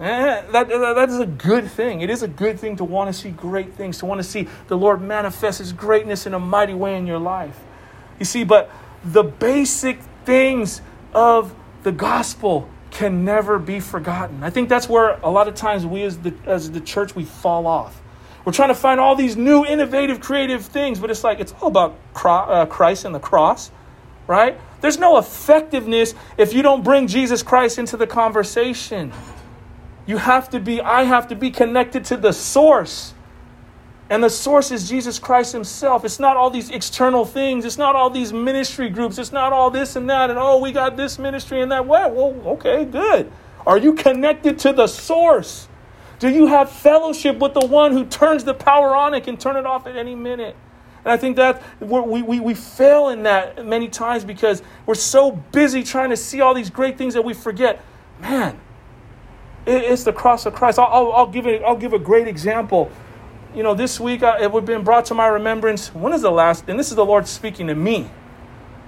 Eh, 0.00 0.42
that, 0.52 0.68
that 0.68 1.08
is 1.08 1.18
a 1.18 1.26
good 1.26 1.68
thing. 1.68 2.02
It 2.02 2.10
is 2.10 2.22
a 2.22 2.28
good 2.28 2.60
thing 2.60 2.76
to 2.76 2.84
want 2.84 3.12
to 3.12 3.12
see 3.12 3.30
great 3.30 3.74
things, 3.74 3.98
to 3.98 4.06
want 4.06 4.20
to 4.20 4.24
see 4.24 4.46
the 4.68 4.76
Lord 4.76 5.00
manifest 5.00 5.58
His 5.58 5.72
greatness 5.72 6.26
in 6.26 6.34
a 6.34 6.38
mighty 6.38 6.74
way 6.74 6.96
in 6.96 7.06
your 7.06 7.18
life. 7.18 7.58
You 8.18 8.24
see, 8.24 8.44
but 8.44 8.70
the 9.04 9.24
basic 9.24 10.00
things 10.24 10.82
of 11.12 11.54
the 11.88 11.92
gospel 11.92 12.68
can 12.90 13.24
never 13.24 13.58
be 13.58 13.80
forgotten. 13.80 14.44
I 14.44 14.50
think 14.50 14.68
that's 14.68 14.90
where 14.90 15.18
a 15.22 15.30
lot 15.30 15.48
of 15.48 15.54
times 15.54 15.86
we 15.86 16.02
as 16.02 16.18
the, 16.18 16.34
as 16.44 16.70
the 16.70 16.82
church, 16.82 17.16
we 17.16 17.24
fall 17.24 17.66
off. 17.66 18.02
We're 18.44 18.52
trying 18.52 18.68
to 18.68 18.74
find 18.74 19.00
all 19.00 19.16
these 19.16 19.38
new, 19.38 19.64
innovative, 19.64 20.20
creative 20.20 20.66
things, 20.66 21.00
but 21.00 21.10
it's 21.10 21.24
like 21.24 21.40
it's 21.40 21.54
all 21.62 21.68
about 21.68 21.96
uh, 22.22 22.66
Christ 22.66 23.06
and 23.06 23.14
the 23.14 23.18
cross, 23.18 23.70
right? 24.26 24.60
There's 24.82 24.98
no 24.98 25.16
effectiveness 25.16 26.14
if 26.36 26.52
you 26.52 26.60
don't 26.60 26.84
bring 26.84 27.06
Jesus 27.06 27.42
Christ 27.42 27.78
into 27.78 27.96
the 27.96 28.06
conversation. 28.06 29.10
You 30.04 30.18
have 30.18 30.50
to 30.50 30.60
be, 30.60 30.82
I 30.82 31.04
have 31.04 31.28
to 31.28 31.36
be 31.36 31.50
connected 31.50 32.04
to 32.06 32.18
the 32.18 32.34
source. 32.34 33.14
And 34.10 34.24
the 34.24 34.30
source 34.30 34.70
is 34.70 34.88
Jesus 34.88 35.18
Christ 35.18 35.52
Himself. 35.52 36.04
It's 36.04 36.18
not 36.18 36.36
all 36.36 36.50
these 36.50 36.70
external 36.70 37.24
things. 37.24 37.64
It's 37.64 37.76
not 37.76 37.94
all 37.94 38.08
these 38.08 38.32
ministry 38.32 38.88
groups. 38.88 39.18
It's 39.18 39.32
not 39.32 39.52
all 39.52 39.70
this 39.70 39.96
and 39.96 40.08
that. 40.08 40.30
And 40.30 40.38
oh, 40.38 40.58
we 40.58 40.72
got 40.72 40.96
this 40.96 41.18
ministry 41.18 41.60
and 41.60 41.70
that. 41.72 41.86
Well, 41.86 42.10
well 42.10 42.52
okay, 42.54 42.84
good. 42.86 43.30
Are 43.66 43.76
you 43.76 43.92
connected 43.92 44.58
to 44.60 44.72
the 44.72 44.86
source? 44.86 45.68
Do 46.18 46.30
you 46.30 46.46
have 46.46 46.70
fellowship 46.70 47.38
with 47.38 47.54
the 47.54 47.66
one 47.66 47.92
who 47.92 48.06
turns 48.06 48.44
the 48.44 48.54
power 48.54 48.96
on 48.96 49.14
and 49.14 49.22
can 49.22 49.36
turn 49.36 49.56
it 49.56 49.66
off 49.66 49.86
at 49.86 49.94
any 49.94 50.14
minute? 50.14 50.56
And 51.04 51.12
I 51.12 51.16
think 51.16 51.36
that 51.36 51.62
we, 51.78 52.22
we, 52.22 52.40
we 52.40 52.54
fail 52.54 53.08
in 53.08 53.22
that 53.24 53.64
many 53.64 53.88
times 53.88 54.24
because 54.24 54.62
we're 54.86 54.94
so 54.94 55.32
busy 55.32 55.82
trying 55.82 56.10
to 56.10 56.16
see 56.16 56.40
all 56.40 56.54
these 56.54 56.70
great 56.70 56.98
things 56.98 57.14
that 57.14 57.22
we 57.22 57.34
forget. 57.34 57.84
Man, 58.20 58.58
it's 59.66 60.02
the 60.02 60.12
cross 60.12 60.46
of 60.46 60.54
Christ. 60.54 60.78
I'll, 60.78 60.86
I'll, 60.86 61.12
I'll 61.12 61.26
give, 61.26 61.46
it, 61.46 61.62
I'll 61.62 61.76
give 61.76 61.92
a 61.92 61.98
great 61.98 62.26
example 62.26 62.90
you 63.58 63.64
know, 63.64 63.74
this 63.74 63.98
week 63.98 64.22
uh, 64.22 64.38
it 64.40 64.52
would 64.52 64.60
have 64.60 64.66
been 64.68 64.84
brought 64.84 65.06
to 65.06 65.14
my 65.14 65.26
remembrance. 65.26 65.92
When 65.92 66.12
is 66.12 66.22
the 66.22 66.30
last, 66.30 66.68
and 66.68 66.78
this 66.78 66.90
is 66.90 66.94
the 66.94 67.04
Lord 67.04 67.26
speaking 67.26 67.66
to 67.66 67.74
me. 67.74 68.08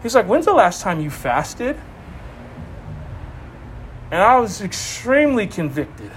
He's 0.00 0.14
like, 0.14 0.28
When's 0.28 0.44
the 0.44 0.54
last 0.54 0.80
time 0.80 1.00
you 1.00 1.10
fasted? 1.10 1.76
And 4.12 4.22
I 4.22 4.38
was 4.38 4.60
extremely 4.60 5.48
convicted. 5.48 6.12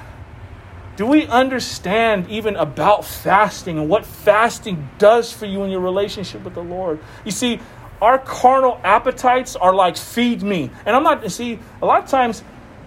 Do 0.97 1.07
we 1.07 1.25
understand 1.25 2.29
even 2.29 2.55
about 2.55 3.05
fasting 3.05 3.79
and 3.79 3.89
what 3.89 4.05
fasting 4.05 4.87
does 4.99 5.33
for 5.33 5.47
you 5.47 5.63
in 5.63 5.71
your 5.71 5.81
relationship 5.81 6.43
with 6.43 6.53
the 6.53 6.61
Lord? 6.61 6.99
You 7.25 7.31
see, 7.31 7.59
our 8.03 8.19
carnal 8.19 8.79
appetites 8.83 9.55
are 9.55 9.73
like, 9.73 9.97
feed 9.97 10.43
me. 10.43 10.69
And 10.85 10.95
I'm 10.95 11.01
not, 11.01 11.31
see, 11.31 11.57
a 11.81 11.85
lot 11.87 12.03
of 12.03 12.09
times 12.09 12.43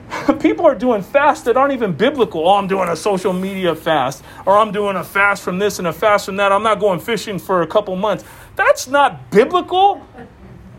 people 0.40 0.66
are 0.66 0.74
doing 0.74 1.02
fasts 1.02 1.44
that 1.44 1.56
aren't 1.56 1.72
even 1.72 1.92
biblical. 1.92 2.46
Oh, 2.46 2.56
I'm 2.56 2.66
doing 2.66 2.88
a 2.88 2.96
social 2.96 3.32
media 3.32 3.74
fast, 3.74 4.22
or 4.44 4.56
I'm 4.56 4.72
doing 4.72 4.96
a 4.96 5.04
fast 5.04 5.42
from 5.42 5.58
this 5.58 5.78
and 5.78 5.88
a 5.88 5.92
fast 5.92 6.26
from 6.26 6.36
that. 6.36 6.52
I'm 6.52 6.62
not 6.62 6.80
going 6.80 7.00
fishing 7.00 7.38
for 7.38 7.62
a 7.62 7.66
couple 7.66 7.94
months. 7.96 8.24
That's 8.54 8.86
not 8.88 9.30
biblical. 9.30 10.06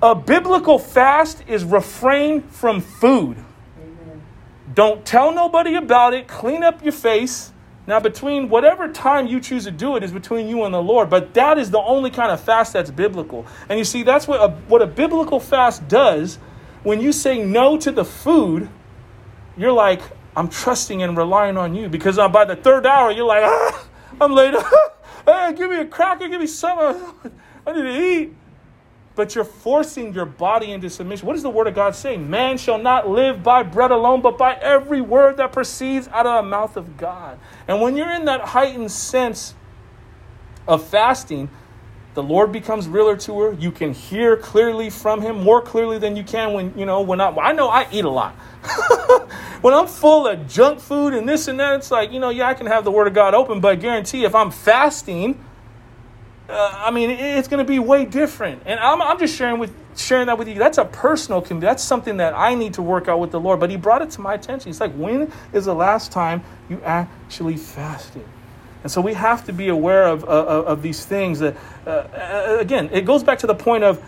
A 0.02 0.16
biblical 0.16 0.78
fast 0.80 1.44
is 1.48 1.64
refrain 1.64 2.42
from 2.42 2.82
food. 2.82 3.38
Amen. 3.80 4.22
Don't 4.74 5.06
tell 5.06 5.34
nobody 5.34 5.76
about 5.76 6.14
it. 6.14 6.28
Clean 6.28 6.64
up 6.64 6.84
your 6.84 6.94
face. 6.94 7.52
Now, 7.88 8.02
between 8.02 8.50
whatever 8.50 8.92
time 8.92 9.28
you 9.28 9.40
choose 9.40 9.64
to 9.64 9.72
do 9.72 9.96
it 9.96 10.04
is 10.04 10.12
between 10.12 10.50
you 10.50 10.66
and 10.66 10.74
the 10.74 10.82
Lord, 10.82 11.10
but 11.10 11.34
that 11.36 11.58
is 11.58 11.72
the 11.72 11.80
only 11.80 12.12
kind 12.12 12.32
of 12.32 12.42
fast 12.42 12.74
that's 12.74 12.92
biblical. 12.92 13.46
And 13.70 13.80
you 13.80 13.86
see, 13.86 14.04
that's 14.04 14.28
what 14.28 14.42
a, 14.42 14.54
what 14.68 14.82
a 14.82 14.88
biblical 14.88 15.40
fast 15.40 15.88
does. 15.88 16.38
When 16.84 17.00
you 17.00 17.14
say 17.14 17.42
no 17.42 17.78
to 17.78 17.92
the 17.92 18.04
food, 18.04 18.70
you're 19.58 19.72
like, 19.72 20.02
I'm 20.36 20.48
trusting 20.48 21.02
and 21.02 21.18
relying 21.18 21.58
on 21.58 21.74
you 21.74 21.90
because 21.90 22.20
uh, 22.20 22.30
by 22.30 22.46
the 22.46 22.56
third 22.56 22.86
hour, 22.86 23.12
you're 23.12 23.26
like, 23.26 23.44
ah, 23.44 23.88
I'm 24.22 24.34
late. 24.34 24.54
hey, 25.26 25.54
give 25.56 25.72
me 25.72 25.78
a 25.80 25.86
cracker, 25.86 26.28
give 26.28 26.40
me 26.40 26.48
something. 26.48 27.32
I 27.66 27.74
need 27.74 27.82
to 27.82 28.04
eat. 28.06 28.36
But 29.16 29.34
you're 29.34 29.44
forcing 29.44 30.14
your 30.14 30.28
body 30.28 30.72
into 30.72 30.92
submission. 30.92 31.26
What 31.26 31.34
does 31.34 31.42
the 31.42 31.50
Word 31.50 31.66
of 31.66 31.74
God 31.74 31.96
say? 31.96 32.18
Man 32.18 32.60
shall 32.60 32.78
not 32.78 33.10
live 33.10 33.42
by 33.42 33.64
bread 33.64 33.90
alone, 33.90 34.22
but 34.22 34.38
by 34.38 34.54
every 34.54 35.02
word 35.02 35.38
that 35.38 35.52
proceeds 35.52 36.08
out 36.10 36.28
of 36.28 36.44
the 36.44 36.48
mouth 36.48 36.78
of 36.78 36.98
God. 36.98 37.40
And 37.68 37.82
when 37.82 37.98
you're 37.98 38.12
in 38.12 38.26
that 38.26 38.42
heightened 38.42 38.92
sense 38.92 39.56
of 40.68 40.86
fasting, 40.86 41.50
the 42.18 42.24
Lord 42.24 42.52
becomes 42.52 42.88
realer 42.88 43.16
to 43.16 43.40
her. 43.42 43.54
You 43.54 43.70
can 43.70 43.94
hear 43.94 44.36
clearly 44.36 44.90
from 44.90 45.22
Him 45.22 45.44
more 45.44 45.62
clearly 45.62 46.00
than 46.00 46.16
you 46.16 46.24
can 46.24 46.52
when, 46.52 46.76
you 46.76 46.84
know, 46.84 47.02
when 47.02 47.22
I, 47.22 47.30
I 47.30 47.52
know 47.52 47.70
I 47.70 47.88
eat 47.92 48.06
a 48.06 48.10
lot. 48.10 48.34
when 49.62 49.76
I'm 49.76 49.86
full 49.86 50.26
of 50.26 50.48
junk 50.48 50.80
food 50.80 51.14
and 51.14 51.30
this 51.30 51.48
and 51.48 51.60
that, 51.60 51.76
it's 51.76 51.92
like, 51.92 52.12
you 52.12 52.20
know, 52.20 52.30
yeah, 52.30 52.48
I 52.48 52.56
can 52.56 52.66
have 52.66 52.84
the 52.84 52.90
Word 52.90 53.06
of 53.06 53.14
God 53.14 53.36
open, 53.36 53.60
but 53.60 53.68
I 53.68 53.76
guarantee 53.76 54.24
if 54.24 54.34
I'm 54.34 54.50
fasting, 54.50 55.40
uh, 56.50 56.72
I 56.76 56.90
mean, 56.90 57.12
it's 57.12 57.48
going 57.48 57.64
to 57.64 57.72
be 57.72 57.78
way 57.78 58.04
different. 58.04 58.64
And 58.66 58.80
I'm, 58.80 59.00
I'm 59.00 59.20
just 59.20 59.36
sharing 59.36 59.60
with 59.60 59.72
sharing 59.96 60.26
that 60.26 60.40
with 60.40 60.48
you. 60.48 60.56
That's 60.56 60.80
a 60.80 60.86
personal, 60.86 61.42
that's 61.42 61.84
something 61.84 62.18
that 62.18 62.34
I 62.34 62.56
need 62.56 62.74
to 62.76 62.82
work 62.82 63.08
out 63.08 63.20
with 63.20 63.30
the 63.30 63.40
Lord. 63.40 63.60
But 63.60 63.70
He 63.70 63.78
brought 63.78 64.02
it 64.02 64.10
to 64.12 64.22
my 64.22 64.34
attention. 64.34 64.70
He's 64.70 64.82
like, 64.82 64.94
when 64.94 65.32
is 65.54 65.66
the 65.66 65.76
last 65.76 66.12
time 66.12 66.44
you 66.68 66.82
actually 66.84 67.58
fasted? 67.58 68.26
And 68.88 68.92
so 68.94 69.02
we 69.02 69.16
have 69.16 69.44
to 69.48 69.52
be 69.52 69.68
aware 69.68 70.08
of, 70.08 70.24
of, 70.24 70.66
of 70.66 70.82
these 70.82 71.06
things. 71.06 71.40
That, 71.40 71.58
uh, 71.86 71.90
uh, 71.90 72.58
again, 72.58 72.90
it 72.94 73.02
goes 73.02 73.22
back 73.22 73.38
to 73.40 73.46
the 73.46 73.54
point 73.54 73.84
of 73.84 74.02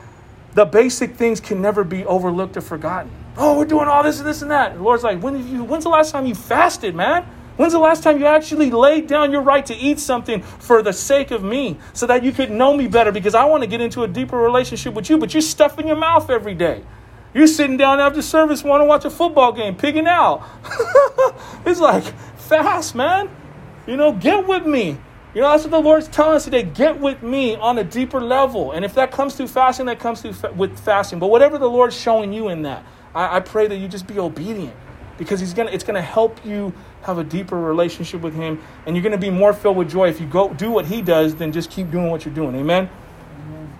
the 0.53 0.63
basic 0.63 1.15
things 1.15 1.41
can 1.41 1.61
never 1.61 1.83
be 1.83 2.05
overlooked 2.05 2.55
or 2.55 2.61
forgotten. 2.61 3.11
Oh, 3.35 3.57
we're 3.57 3.65
doing 3.65 3.89
all 3.89 4.03
this 4.03 4.19
and 4.19 4.25
this 4.25 4.41
and 4.41 4.51
that. 4.51 4.75
The 4.75 4.81
Lord's 4.81 5.03
like, 5.03 5.21
when 5.21 5.45
you, 5.45 5.65
when's 5.65 5.83
the 5.83 5.89
last 5.89 6.11
time 6.11 6.25
you 6.25 6.33
fasted, 6.33 6.95
man? 6.95 7.23
When's 7.57 7.73
the 7.73 7.79
last 7.79 8.03
time 8.03 8.19
you 8.19 8.25
actually 8.25 8.71
laid 8.71 9.07
down 9.07 9.33
your 9.33 9.41
right 9.41 9.65
to 9.65 9.75
eat 9.75 9.99
something 9.99 10.41
for 10.43 10.81
the 10.81 10.93
sake 10.93 11.31
of 11.31 11.43
me 11.43 11.77
so 11.91 12.07
that 12.07 12.23
you 12.23 12.31
could 12.31 12.49
know 12.49 12.73
me 12.73 12.87
better? 12.87 13.11
Because 13.11 13.35
I 13.35 13.43
want 13.43 13.63
to 13.63 13.67
get 13.67 13.81
into 13.81 14.03
a 14.03 14.07
deeper 14.07 14.37
relationship 14.37 14.93
with 14.93 15.09
you, 15.09 15.17
but 15.17 15.33
you're 15.33 15.41
stuffing 15.41 15.87
your 15.87 15.97
mouth 15.97 16.29
every 16.29 16.55
day. 16.55 16.85
You're 17.33 17.47
sitting 17.47 17.75
down 17.75 17.99
after 17.99 18.21
service, 18.21 18.63
want 18.63 18.79
to 18.79 18.85
watch 18.85 19.03
a 19.03 19.09
football 19.09 19.51
game, 19.51 19.75
pigging 19.75 20.07
out. 20.07 20.47
it's 21.65 21.81
like, 21.81 22.05
fast, 22.37 22.95
man. 22.95 23.29
You 23.87 23.97
know, 23.97 24.11
get 24.11 24.47
with 24.47 24.65
me. 24.65 24.97
You 25.33 25.41
know, 25.41 25.51
that's 25.51 25.63
what 25.63 25.71
the 25.71 25.79
Lord's 25.79 26.07
telling 26.07 26.35
us 26.35 26.45
today. 26.45 26.63
Get 26.63 26.99
with 26.99 27.21
me 27.21 27.55
on 27.55 27.77
a 27.77 27.83
deeper 27.83 28.19
level. 28.19 28.71
And 28.71 28.83
if 28.83 28.95
that 28.95 29.11
comes 29.11 29.35
through 29.35 29.47
fasting, 29.47 29.85
that 29.85 29.99
comes 29.99 30.21
through 30.21 30.33
fa- 30.33 30.51
with 30.53 30.79
fasting. 30.79 31.19
But 31.19 31.27
whatever 31.27 31.57
the 31.57 31.69
Lord's 31.69 31.95
showing 31.95 32.33
you 32.33 32.49
in 32.49 32.63
that, 32.63 32.83
I, 33.13 33.37
I 33.37 33.39
pray 33.39 33.67
that 33.67 33.77
you 33.77 33.87
just 33.87 34.07
be 34.07 34.17
obedient 34.17 34.75
because 35.19 35.39
he's 35.39 35.53
gonna, 35.53 35.69
it's 35.69 35.83
going 35.83 35.95
to 35.95 36.01
help 36.01 36.43
you 36.43 36.73
have 37.03 37.19
a 37.19 37.23
deeper 37.23 37.59
relationship 37.59 38.21
with 38.21 38.33
him. 38.33 38.59
And 38.85 38.95
you're 38.95 39.03
going 39.03 39.11
to 39.11 39.19
be 39.19 39.29
more 39.29 39.53
filled 39.53 39.77
with 39.77 39.91
joy 39.91 40.09
if 40.09 40.19
you 40.19 40.25
go 40.25 40.51
do 40.53 40.71
what 40.71 40.85
he 40.85 41.01
does 41.01 41.35
than 41.35 41.51
just 41.51 41.69
keep 41.69 41.91
doing 41.91 42.09
what 42.09 42.25
you're 42.25 42.33
doing. 42.33 42.55
Amen? 42.55 42.89
Amen. 43.45 43.79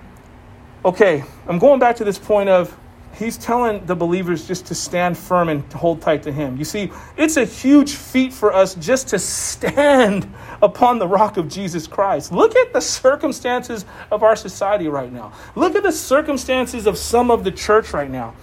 Okay, 0.86 1.24
I'm 1.48 1.58
going 1.58 1.80
back 1.80 1.96
to 1.96 2.04
this 2.04 2.20
point 2.20 2.50
of 2.50 2.78
he's 3.20 3.38
telling 3.38 3.86
the 3.86 3.96
believers 3.96 4.48
just 4.48 4.66
to 4.68 4.76
stand 4.76 5.18
firm 5.18 5.50
and 5.50 5.72
hold 5.74 6.02
tight 6.02 6.24
to 6.24 6.32
him. 6.32 6.58
You 6.58 6.64
see, 6.64 6.92
it's 7.18 7.36
a 7.36 7.44
huge 7.44 7.94
feat 7.94 8.32
for 8.32 8.54
us 8.54 8.76
just 8.76 9.10
to 9.10 9.20
stand 9.20 10.34
upon 10.62 11.00
the 11.00 11.08
rock 11.08 11.38
of 11.38 11.50
Jesus 11.50 11.86
Christ. 11.86 12.32
Look 12.32 12.56
at 12.56 12.72
the 12.74 12.80
circumstances 12.80 13.86
of 14.10 14.24
our 14.24 14.36
society 14.36 14.88
right 14.88 15.12
now. 15.12 15.34
Look 15.56 15.76
at 15.76 15.84
the 15.84 15.92
circumstances 15.92 16.88
of 16.88 16.98
some 16.98 17.30
of 17.30 17.44
the 17.44 17.52
church 17.52 17.94
right 17.94 18.10
now. 18.10 18.34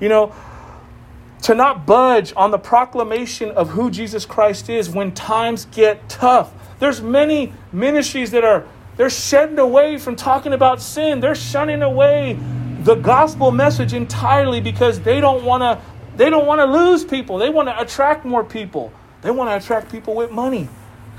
You 0.00 0.08
know, 0.08 0.34
to 1.42 1.54
not 1.54 1.84
budge 1.84 2.32
on 2.36 2.52
the 2.52 2.58
proclamation 2.58 3.50
of 3.50 3.70
who 3.70 3.90
Jesus 3.90 4.24
Christ 4.24 4.70
is 4.70 4.88
when 4.88 5.12
times 5.12 5.64
get 5.66 6.08
tough. 6.08 6.52
There's 6.78 7.02
many 7.02 7.52
ministries 7.72 8.30
that 8.30 8.44
are 8.44 8.66
they're 8.96 9.10
shedding 9.10 9.58
away 9.58 9.96
from 9.96 10.14
talking 10.14 10.52
about 10.52 10.82
sin. 10.82 11.20
They're 11.20 11.34
shunning 11.34 11.82
away 11.82 12.38
the 12.84 12.94
gospel 12.94 13.50
message 13.50 13.92
entirely 13.92 14.60
because 14.60 15.00
they 15.00 15.20
don't 15.20 15.44
want 15.44 15.62
to 15.62 15.80
they 16.16 16.28
don't 16.28 16.46
want 16.46 16.60
to 16.60 16.66
lose 16.66 17.04
people. 17.04 17.38
They 17.38 17.50
want 17.50 17.68
to 17.68 17.80
attract 17.80 18.24
more 18.24 18.44
people. 18.44 18.92
They 19.22 19.30
want 19.30 19.50
to 19.50 19.56
attract 19.56 19.90
people 19.90 20.14
with 20.14 20.30
money. 20.30 20.68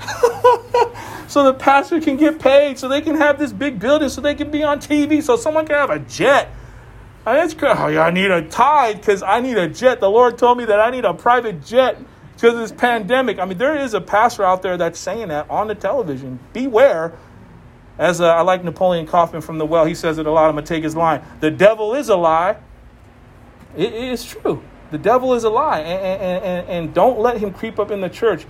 so 1.28 1.44
the 1.44 1.54
pastor 1.58 2.00
can 2.00 2.16
get 2.16 2.38
paid, 2.38 2.78
so 2.78 2.88
they 2.88 3.00
can 3.00 3.16
have 3.16 3.38
this 3.38 3.52
big 3.52 3.78
building, 3.80 4.08
so 4.08 4.20
they 4.20 4.34
can 4.34 4.50
be 4.50 4.62
on 4.62 4.80
TV, 4.80 5.22
so 5.22 5.36
someone 5.36 5.66
can 5.66 5.76
have 5.76 5.90
a 5.90 5.98
jet. 5.98 6.50
Mean, 7.24 7.36
it's 7.36 7.54
crazy. 7.54 7.78
Oh, 7.78 8.00
I 8.00 8.10
need 8.10 8.30
a 8.30 8.42
tithe 8.48 8.96
because 8.96 9.22
I 9.22 9.40
need 9.40 9.56
a 9.56 9.68
jet. 9.68 10.00
The 10.00 10.10
Lord 10.10 10.38
told 10.38 10.58
me 10.58 10.64
that 10.64 10.80
I 10.80 10.90
need 10.90 11.04
a 11.04 11.14
private 11.14 11.64
jet 11.64 11.98
because 12.34 12.54
of 12.54 12.60
this 12.60 12.72
pandemic. 12.72 13.38
I 13.38 13.44
mean, 13.44 13.58
there 13.58 13.76
is 13.76 13.94
a 13.94 14.00
pastor 14.00 14.44
out 14.44 14.62
there 14.62 14.76
that's 14.76 14.98
saying 14.98 15.28
that 15.28 15.48
on 15.48 15.68
the 15.68 15.74
television. 15.74 16.40
Beware. 16.52 17.12
As 17.98 18.20
uh, 18.20 18.28
I 18.28 18.40
like 18.42 18.64
Napoleon 18.64 19.06
Kaufman 19.06 19.42
from 19.42 19.58
The 19.58 19.66
Well, 19.66 19.84
he 19.84 19.94
says 19.94 20.18
it 20.18 20.26
a 20.26 20.30
lot. 20.30 20.48
I'm 20.48 20.52
going 20.52 20.64
to 20.64 20.68
take 20.68 20.82
his 20.82 20.96
line. 20.96 21.22
The 21.40 21.50
devil 21.50 21.94
is 21.94 22.08
a 22.08 22.16
lie. 22.16 22.56
it 23.76 23.92
is 23.92 24.24
true. 24.24 24.62
The 24.90 24.98
devil 24.98 25.34
is 25.34 25.44
a 25.44 25.50
lie. 25.50 25.80
And, 25.80 26.22
and, 26.22 26.44
and, 26.44 26.68
and 26.68 26.94
don't 26.94 27.20
let 27.20 27.38
him 27.38 27.52
creep 27.52 27.78
up 27.78 27.90
in 27.90 28.00
the 28.00 28.08
church 28.08 28.46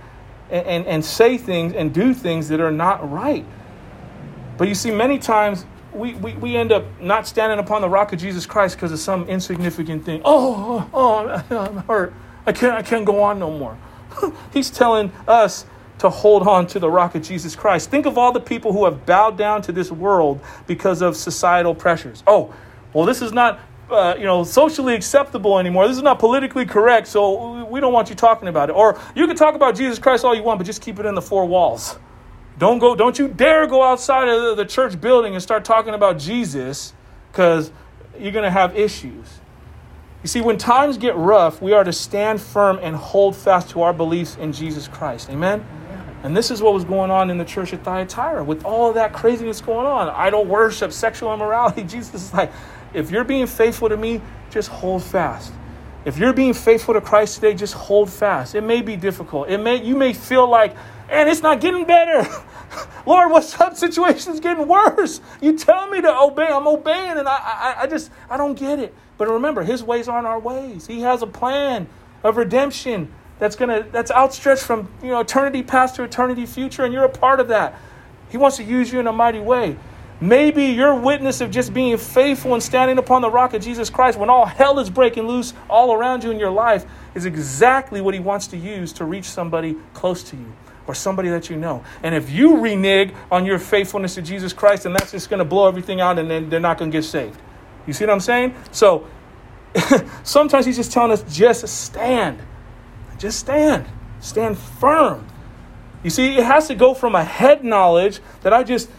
and, 0.49 0.65
and, 0.65 0.85
and 0.85 1.05
say 1.05 1.37
things 1.37 1.73
and 1.73 1.93
do 1.93 2.13
things 2.13 2.49
that 2.49 2.59
are 2.59 2.71
not 2.71 3.09
right. 3.09 3.45
But 4.57 4.67
you 4.67 4.75
see, 4.75 4.91
many 4.91 5.19
times 5.19 5.65
we, 5.93 6.13
we, 6.15 6.33
we 6.33 6.55
end 6.55 6.71
up 6.71 6.85
not 7.01 7.27
standing 7.27 7.59
upon 7.59 7.81
the 7.81 7.89
rock 7.89 8.13
of 8.13 8.19
Jesus 8.19 8.45
Christ 8.45 8.75
because 8.75 8.91
of 8.91 8.99
some 8.99 9.27
insignificant 9.27 10.05
thing. 10.05 10.21
Oh, 10.23 10.89
oh, 10.93 11.43
oh 11.49 11.57
I'm 11.57 11.77
hurt. 11.87 12.13
I 12.45 12.51
can't, 12.51 12.73
I 12.73 12.81
can't 12.81 13.05
go 13.05 13.21
on 13.23 13.39
no 13.39 13.51
more. 13.51 13.77
He's 14.53 14.69
telling 14.69 15.11
us 15.27 15.65
to 16.03 16.09
hold 16.09 16.45
on 16.45 16.67
to 16.67 16.79
the 16.79 16.89
rock 16.89 17.15
of 17.15 17.23
Jesus 17.23 17.55
Christ. 17.55 17.89
Think 17.89 18.05
of 18.05 18.17
all 18.17 18.33
the 18.33 18.41
people 18.41 18.73
who 18.73 18.83
have 18.83 19.05
bowed 19.05 19.37
down 19.37 19.61
to 19.63 19.71
this 19.71 19.89
world 19.89 20.41
because 20.67 21.01
of 21.01 21.15
societal 21.15 21.73
pressures. 21.73 22.23
Oh, 22.27 22.53
well, 22.91 23.05
this 23.05 23.21
is 23.21 23.31
not 23.31 23.59
uh, 23.89 24.15
you 24.17 24.25
know 24.25 24.43
socially 24.43 24.95
acceptable 24.95 25.59
anymore. 25.59 25.87
This 25.87 25.95
is 25.97 26.03
not 26.03 26.19
politically 26.19 26.65
correct, 26.65 27.07
so 27.07 27.63
we 27.65 27.79
don't 27.79 27.93
want 27.93 28.09
you 28.09 28.15
talking 28.15 28.49
about 28.49 28.69
it. 28.69 28.73
Or 28.73 28.99
you 29.15 29.25
can 29.27 29.37
talk 29.37 29.55
about 29.55 29.75
Jesus 29.75 29.97
Christ 29.97 30.25
all 30.25 30.35
you 30.35 30.43
want, 30.43 30.59
but 30.59 30.65
just 30.65 30.81
keep 30.81 30.99
it 30.99 31.05
in 31.05 31.15
the 31.15 31.21
four 31.21 31.45
walls. 31.45 31.97
Don't 32.57 32.79
go. 32.79 32.95
Don't 32.95 33.17
you 33.17 33.29
dare 33.29 33.65
go 33.65 33.81
outside 33.81 34.27
of 34.27 34.57
the 34.57 34.65
church 34.65 34.99
building 34.99 35.33
and 35.33 35.41
start 35.41 35.63
talking 35.63 35.93
about 35.93 36.19
Jesus, 36.19 36.93
because 37.31 37.71
you're 38.19 38.33
going 38.33 38.43
to 38.43 38.51
have 38.51 38.75
issues. 38.77 39.39
You 40.21 40.27
see, 40.27 40.41
when 40.41 40.57
times 40.57 40.97
get 40.97 41.15
rough, 41.15 41.61
we 41.61 41.73
are 41.73 41.83
to 41.83 41.93
stand 41.93 42.41
firm 42.41 42.79
and 42.81 42.95
hold 42.95 43.35
fast 43.35 43.69
to 43.71 43.81
our 43.81 43.93
beliefs 43.93 44.37
in 44.37 44.53
Jesus 44.53 44.87
Christ. 44.87 45.29
Amen? 45.29 45.65
And 46.23 46.35
this 46.35 46.49
is 46.51 46.61
what 46.61 46.73
was 46.73 46.85
going 46.85 47.11
on 47.11 47.29
in 47.29 47.37
the 47.37 47.45
church 47.45 47.73
at 47.73 47.83
Thyatira 47.83 48.43
with 48.45 48.63
all 48.63 48.87
of 48.87 48.95
that 48.95 49.11
craziness 49.11 49.59
going 49.59 49.85
on 49.85 50.07
idol 50.09 50.45
worship, 50.45 50.93
sexual 50.93 51.33
immorality. 51.33 51.83
Jesus 51.87 52.13
is 52.15 52.33
like, 52.33 52.51
if 52.93 53.11
you're 53.11 53.25
being 53.25 53.45
faithful 53.45 53.89
to 53.89 53.97
me, 53.97 54.21
just 54.49 54.69
hold 54.69 55.03
fast. 55.03 55.51
If 56.05 56.17
you're 56.17 56.33
being 56.33 56.53
faithful 56.53 56.93
to 56.93 57.01
Christ 57.01 57.35
today, 57.35 57.53
just 57.53 57.73
hold 57.73 58.09
fast. 58.09 58.55
It 58.55 58.61
may 58.61 58.81
be 58.81 58.95
difficult. 58.95 59.49
It 59.49 59.57
may 59.57 59.83
you 59.83 59.95
may 59.95 60.13
feel 60.13 60.47
like, 60.49 60.75
and 61.09 61.29
it's 61.29 61.41
not 61.41 61.61
getting 61.61 61.85
better. 61.85 62.27
Lord, 63.05 63.31
what's 63.31 63.59
up? 63.59 63.75
Situation's 63.75 64.39
getting 64.39 64.67
worse. 64.67 65.21
You 65.41 65.57
tell 65.57 65.89
me 65.89 66.01
to 66.01 66.17
obey. 66.19 66.47
I'm 66.47 66.67
obeying, 66.67 67.17
and 67.17 67.27
I, 67.27 67.35
I, 67.35 67.75
I 67.83 67.87
just 67.87 68.11
I 68.29 68.37
don't 68.37 68.57
get 68.57 68.79
it. 68.79 68.93
But 69.17 69.29
remember, 69.29 69.63
His 69.63 69.81
ways 69.81 70.07
aren't 70.07 70.27
our 70.27 70.39
ways. 70.39 70.87
He 70.87 71.01
has 71.01 71.21
a 71.21 71.27
plan 71.27 71.87
of 72.23 72.37
redemption 72.37 73.13
that's 73.39 73.55
gonna 73.55 73.85
that's 73.91 74.11
outstretched 74.11 74.63
from 74.63 74.89
you 75.01 75.09
know 75.09 75.19
eternity 75.19 75.63
past 75.63 75.95
to 75.95 76.03
eternity 76.03 76.45
future, 76.45 76.83
and 76.83 76.93
you're 76.93 77.05
a 77.05 77.09
part 77.09 77.39
of 77.39 77.47
that. 77.49 77.79
He 78.29 78.37
wants 78.37 78.57
to 78.57 78.63
use 78.63 78.91
you 78.91 78.99
in 78.99 79.07
a 79.07 79.13
mighty 79.13 79.39
way. 79.39 79.77
Maybe 80.21 80.67
your 80.67 80.95
witness 80.95 81.41
of 81.41 81.51
just 81.51 81.73
being 81.73 81.97
faithful 81.97 82.53
and 82.53 82.63
standing 82.63 82.97
upon 82.97 83.21
the 83.21 83.29
rock 83.29 83.53
of 83.53 83.61
Jesus 83.61 83.89
Christ 83.89 84.17
when 84.17 84.29
all 84.29 84.45
hell 84.45 84.79
is 84.79 84.89
breaking 84.89 85.27
loose 85.27 85.53
all 85.69 85.93
around 85.93 86.23
you 86.23 86.31
in 86.31 86.39
your 86.39 86.49
life 86.49 86.85
is 87.13 87.25
exactly 87.25 87.99
what 87.99 88.13
he 88.13 88.19
wants 88.19 88.47
to 88.47 88.57
use 88.57 88.93
to 88.93 89.05
reach 89.05 89.25
somebody 89.25 89.75
close 89.93 90.23
to 90.23 90.37
you 90.37 90.53
or 90.87 90.95
somebody 90.95 91.29
that 91.29 91.49
you 91.49 91.57
know. 91.57 91.83
And 92.03 92.15
if 92.15 92.29
you 92.29 92.57
renege 92.57 93.13
on 93.31 93.45
your 93.45 93.59
faithfulness 93.59 94.15
to 94.15 94.21
Jesus 94.21 94.53
Christ, 94.53 94.83
then 94.83 94.93
that's 94.93 95.11
just 95.11 95.29
going 95.29 95.39
to 95.39 95.45
blow 95.45 95.67
everything 95.67 96.01
out 96.01 96.17
and 96.19 96.29
then 96.29 96.49
they're 96.49 96.59
not 96.59 96.77
going 96.77 96.91
to 96.91 96.97
get 96.97 97.03
saved. 97.03 97.39
You 97.85 97.93
see 97.93 98.05
what 98.05 98.13
I'm 98.13 98.19
saying? 98.19 98.55
So 98.71 99.07
sometimes 100.23 100.65
he's 100.65 100.77
just 100.77 100.91
telling 100.91 101.11
us 101.11 101.23
just 101.35 101.67
stand. 101.67 102.39
Just 103.23 103.39
stand. 103.39 103.85
Stand 104.19 104.57
firm. 104.57 105.25
You 106.03 106.09
see, 106.09 106.37
it 106.37 106.43
has 106.43 106.67
to 106.67 106.75
go 106.75 106.93
from 106.93 107.15
a 107.15 107.23
head 107.23 107.63
knowledge 107.63 108.19
that 108.41 108.51
I 108.51 108.63
just 108.63 108.89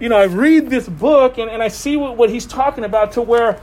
you 0.00 0.08
know, 0.08 0.16
I 0.16 0.24
read 0.24 0.70
this 0.70 0.88
book 0.88 1.36
and, 1.36 1.50
and 1.50 1.62
I 1.62 1.68
see 1.68 1.98
what, 1.98 2.16
what 2.16 2.30
he's 2.30 2.46
talking 2.46 2.84
about 2.84 3.12
to 3.12 3.20
where 3.20 3.60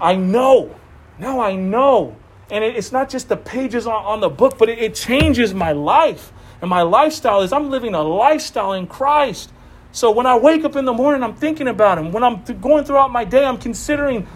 I 0.00 0.14
know. 0.14 0.72
Now 1.18 1.40
I 1.40 1.56
know. 1.56 2.14
And 2.48 2.62
it, 2.62 2.76
it's 2.76 2.92
not 2.92 3.08
just 3.08 3.28
the 3.28 3.36
pages 3.36 3.88
on, 3.88 4.04
on 4.04 4.20
the 4.20 4.28
book, 4.28 4.56
but 4.56 4.68
it, 4.68 4.78
it 4.78 4.94
changes 4.94 5.52
my 5.52 5.72
life. 5.72 6.32
And 6.60 6.70
my 6.70 6.82
lifestyle 6.82 7.42
is 7.42 7.52
I'm 7.52 7.70
living 7.70 7.94
a 7.94 8.02
lifestyle 8.04 8.74
in 8.74 8.86
Christ. 8.86 9.52
So 9.90 10.12
when 10.12 10.26
I 10.26 10.38
wake 10.38 10.64
up 10.64 10.76
in 10.76 10.84
the 10.84 10.92
morning, 10.92 11.24
I'm 11.24 11.34
thinking 11.34 11.66
about 11.66 11.98
him. 11.98 12.12
When 12.12 12.22
I'm 12.22 12.44
going 12.60 12.84
throughout 12.84 13.10
my 13.10 13.24
day, 13.24 13.44
I'm 13.44 13.58
considering 13.58 14.28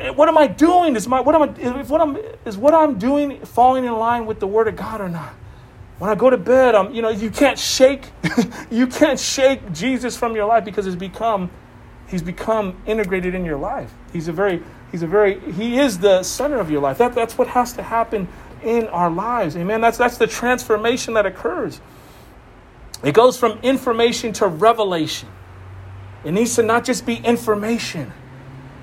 Eh, 0.00 0.10
what 0.10 0.28
am 0.28 0.38
I 0.38 0.46
doing? 0.46 0.96
Is 0.96 1.06
my 1.06 1.20
what 1.20 1.34
am 1.34 1.42
I 1.42 1.82
what 1.82 2.00
I'm 2.00 2.16
is 2.44 2.56
what 2.56 2.74
I'm 2.74 2.98
doing 2.98 3.40
falling 3.40 3.84
in 3.84 3.92
line 3.92 4.26
with 4.26 4.40
the 4.40 4.46
word 4.46 4.66
of 4.66 4.76
God 4.76 5.00
or 5.00 5.08
not? 5.08 5.34
When 6.00 6.08
I 6.08 6.14
go 6.14 6.30
to 6.30 6.38
bed, 6.38 6.74
I'm, 6.74 6.94
you 6.94 7.02
know, 7.02 7.10
you 7.10 7.30
can't 7.30 7.58
shake, 7.58 8.06
you 8.70 8.86
can't 8.86 9.20
shake 9.20 9.70
Jesus 9.70 10.16
from 10.16 10.34
your 10.34 10.46
life 10.46 10.64
because 10.64 10.86
he's 10.86 10.96
become, 10.96 11.50
he's 12.08 12.22
become 12.22 12.80
integrated 12.86 13.34
in 13.34 13.44
your 13.44 13.58
life. 13.58 13.92
He's 14.10 14.26
a 14.26 14.32
very, 14.32 14.62
he's 14.90 15.02
a 15.02 15.06
very, 15.06 15.38
he 15.52 15.78
is 15.78 15.98
the 15.98 16.22
center 16.22 16.58
of 16.58 16.70
your 16.70 16.80
life. 16.80 16.96
That, 16.96 17.14
that's 17.14 17.36
what 17.36 17.48
has 17.48 17.74
to 17.74 17.82
happen 17.82 18.28
in 18.62 18.86
our 18.86 19.10
lives. 19.10 19.58
Amen. 19.58 19.82
That's, 19.82 19.98
that's 19.98 20.16
the 20.16 20.26
transformation 20.26 21.12
that 21.14 21.26
occurs. 21.26 21.82
It 23.04 23.12
goes 23.12 23.36
from 23.36 23.58
information 23.62 24.32
to 24.34 24.46
revelation. 24.46 25.28
It 26.24 26.32
needs 26.32 26.56
to 26.56 26.62
not 26.62 26.86
just 26.86 27.04
be 27.04 27.16
information, 27.16 28.10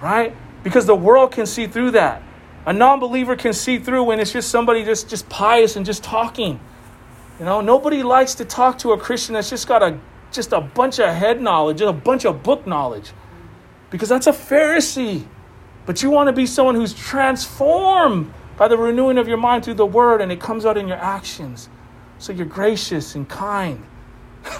right? 0.03 0.35
Because 0.67 0.85
the 0.85 0.97
world 0.97 1.31
can 1.31 1.45
see 1.45 1.65
through 1.65 1.91
that. 1.91 2.21
A 2.65 2.73
non 2.73 2.99
believer 2.99 3.37
can 3.37 3.53
see 3.53 3.79
through 3.79 4.03
when 4.03 4.19
it's 4.19 4.33
just 4.33 4.49
somebody 4.49 4.83
just, 4.83 5.09
just 5.09 5.29
pious 5.29 5.77
and 5.77 5.85
just 5.85 6.03
talking. 6.03 6.59
You 7.39 7.45
know, 7.45 7.61
nobody 7.61 8.03
likes 8.03 8.35
to 8.35 8.43
talk 8.43 8.77
to 8.79 8.91
a 8.91 8.99
Christian 8.99 9.35
that's 9.35 9.49
just 9.49 9.65
got 9.65 9.81
a 9.81 9.97
just 10.29 10.51
a 10.51 10.59
bunch 10.59 10.99
of 10.99 11.15
head 11.15 11.41
knowledge, 11.41 11.77
just 11.77 11.89
a 11.89 11.93
bunch 11.93 12.25
of 12.25 12.43
book 12.43 12.67
knowledge. 12.67 13.13
Because 13.91 14.09
that's 14.09 14.27
a 14.27 14.33
Pharisee. 14.33 15.25
But 15.85 16.03
you 16.03 16.09
want 16.09 16.27
to 16.27 16.33
be 16.33 16.45
someone 16.45 16.75
who's 16.75 16.93
transformed 16.93 18.33
by 18.57 18.67
the 18.67 18.77
renewing 18.77 19.17
of 19.17 19.29
your 19.29 19.37
mind 19.37 19.63
through 19.63 19.75
the 19.75 19.85
word 19.85 20.19
and 20.19 20.33
it 20.33 20.41
comes 20.41 20.65
out 20.65 20.75
in 20.75 20.85
your 20.85 20.97
actions. 20.97 21.69
So 22.17 22.33
you're 22.33 22.45
gracious 22.45 23.15
and 23.15 23.29
kind 23.29 23.85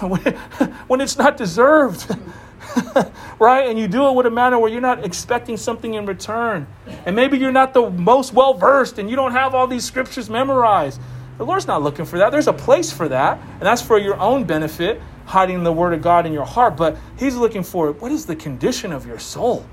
when 0.86 1.02
it's 1.02 1.18
not 1.18 1.36
deserved. 1.36 2.16
right? 3.38 3.68
And 3.68 3.78
you 3.78 3.88
do 3.88 4.08
it 4.08 4.14
with 4.14 4.26
a 4.26 4.30
manner 4.30 4.58
where 4.58 4.70
you're 4.70 4.80
not 4.80 5.04
expecting 5.04 5.56
something 5.56 5.94
in 5.94 6.06
return. 6.06 6.66
And 7.06 7.14
maybe 7.14 7.38
you're 7.38 7.52
not 7.52 7.74
the 7.74 7.90
most 7.90 8.32
well 8.32 8.54
versed 8.54 8.98
and 8.98 9.08
you 9.08 9.16
don't 9.16 9.32
have 9.32 9.54
all 9.54 9.66
these 9.66 9.84
scriptures 9.84 10.28
memorized. 10.28 11.00
The 11.38 11.46
Lord's 11.46 11.68
not 11.68 11.82
looking 11.82 12.04
for 12.04 12.18
that. 12.18 12.30
There's 12.32 12.48
a 12.48 12.52
place 12.52 12.92
for 12.92 13.08
that, 13.08 13.38
and 13.38 13.62
that's 13.62 13.80
for 13.80 13.96
your 13.96 14.18
own 14.18 14.42
benefit, 14.42 15.00
hiding 15.24 15.62
the 15.62 15.72
Word 15.72 15.94
of 15.94 16.02
God 16.02 16.26
in 16.26 16.32
your 16.32 16.44
heart. 16.44 16.76
But 16.76 16.96
He's 17.16 17.36
looking 17.36 17.62
for 17.62 17.92
what 17.92 18.10
is 18.10 18.26
the 18.26 18.34
condition 18.34 18.92
of 18.92 19.06
your 19.06 19.20
soul? 19.20 19.64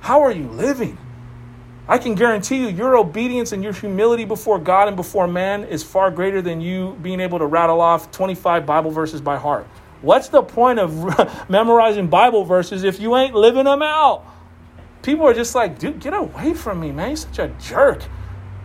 How 0.00 0.20
are 0.22 0.32
you 0.32 0.48
living? 0.48 0.98
I 1.86 1.98
can 1.98 2.16
guarantee 2.16 2.58
you, 2.58 2.68
your 2.68 2.96
obedience 2.96 3.52
and 3.52 3.62
your 3.62 3.72
humility 3.72 4.24
before 4.24 4.58
God 4.58 4.88
and 4.88 4.96
before 4.96 5.28
man 5.28 5.64
is 5.64 5.84
far 5.84 6.10
greater 6.10 6.42
than 6.42 6.60
you 6.60 6.98
being 7.02 7.20
able 7.20 7.38
to 7.38 7.46
rattle 7.46 7.80
off 7.80 8.10
25 8.10 8.66
Bible 8.66 8.90
verses 8.90 9.20
by 9.20 9.36
heart. 9.36 9.66
What's 10.02 10.28
the 10.28 10.42
point 10.42 10.78
of 10.78 11.48
memorizing 11.48 12.08
Bible 12.08 12.44
verses 12.44 12.84
if 12.84 13.00
you 13.00 13.16
ain't 13.16 13.34
living 13.34 13.64
them 13.64 13.82
out? 13.82 14.24
People 15.02 15.26
are 15.26 15.34
just 15.34 15.54
like, 15.54 15.78
dude, 15.78 16.00
get 16.00 16.12
away 16.12 16.54
from 16.54 16.80
me, 16.80 16.92
man. 16.92 17.08
You're 17.08 17.16
such 17.16 17.38
a 17.38 17.48
jerk. 17.60 18.04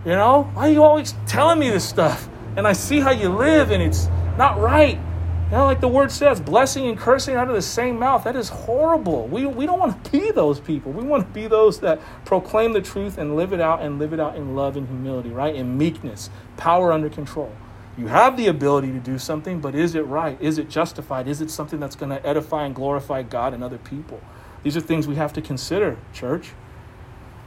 You 0.06 0.12
know, 0.12 0.50
why 0.54 0.70
are 0.70 0.72
you 0.72 0.84
always 0.84 1.16
telling 1.26 1.60
me 1.60 1.70
this 1.70 1.88
stuff? 1.88 2.30
and 2.58 2.68
I 2.68 2.74
see 2.74 3.00
how 3.00 3.12
you 3.12 3.30
live 3.30 3.72
and 3.72 3.82
it's 3.82 4.08
not 4.36 4.60
right. 4.60 5.00
You 5.46 5.52
know, 5.52 5.66
like 5.66 5.80
the 5.80 5.88
word 5.88 6.12
says, 6.12 6.42
blessing 6.42 6.88
and 6.88 6.98
cursing 6.98 7.36
out 7.36 7.48
of 7.48 7.56
the 7.56 7.62
same 7.62 8.00
mouth. 8.00 8.26
That 8.26 8.36
is 8.36 8.50
horrible. 8.50 9.28
We, 9.28 9.46
we 9.46 9.66
don't 9.66 9.80
want 9.80 10.04
to 10.04 10.12
be 10.12 10.32
those 10.32 10.60
people. 10.60 10.92
We 10.92 11.04
want 11.04 11.26
to 11.26 11.34
be 11.34 11.48
those 11.48 11.80
that 11.82 12.02
proclaim 12.26 12.74
the 12.74 12.82
truth 12.82 13.18
and 13.18 13.38
live 13.38 13.54
it 13.54 13.62
out 13.62 13.82
and 13.82 14.00
live 14.00 14.12
it 14.12 14.20
out 14.20 14.36
in 14.36 14.56
love 14.56 14.76
and 14.76 14.88
humility, 14.88 15.30
right? 15.30 15.56
In 15.56 15.78
meekness, 15.78 16.30
power 16.58 16.92
under 16.92 17.10
control. 17.10 17.56
You 17.98 18.08
have 18.08 18.38
the 18.38 18.48
ability 18.48 18.92
to 18.92 19.00
do 19.00 19.18
something, 19.18 19.60
but 19.60 19.74
is 19.74 19.96
it 19.96 20.06
right? 20.06 20.40
Is 20.40 20.60
it 20.60 20.70
justified? 20.70 21.28
Is 21.28 21.42
it 21.42 21.50
something 21.50 21.80
that's 21.80 21.96
going 21.96 22.12
to 22.12 22.26
edify 22.26 22.66
and 22.66 22.76
glorify 22.76 23.24
God 23.24 23.56
and 23.56 23.64
other 23.64 23.80
people? 23.80 24.22
These 24.62 24.78
are 24.78 24.82
things 24.82 25.08
we 25.08 25.16
have 25.16 25.34
to 25.34 25.42
consider, 25.42 25.98
church. 26.14 26.52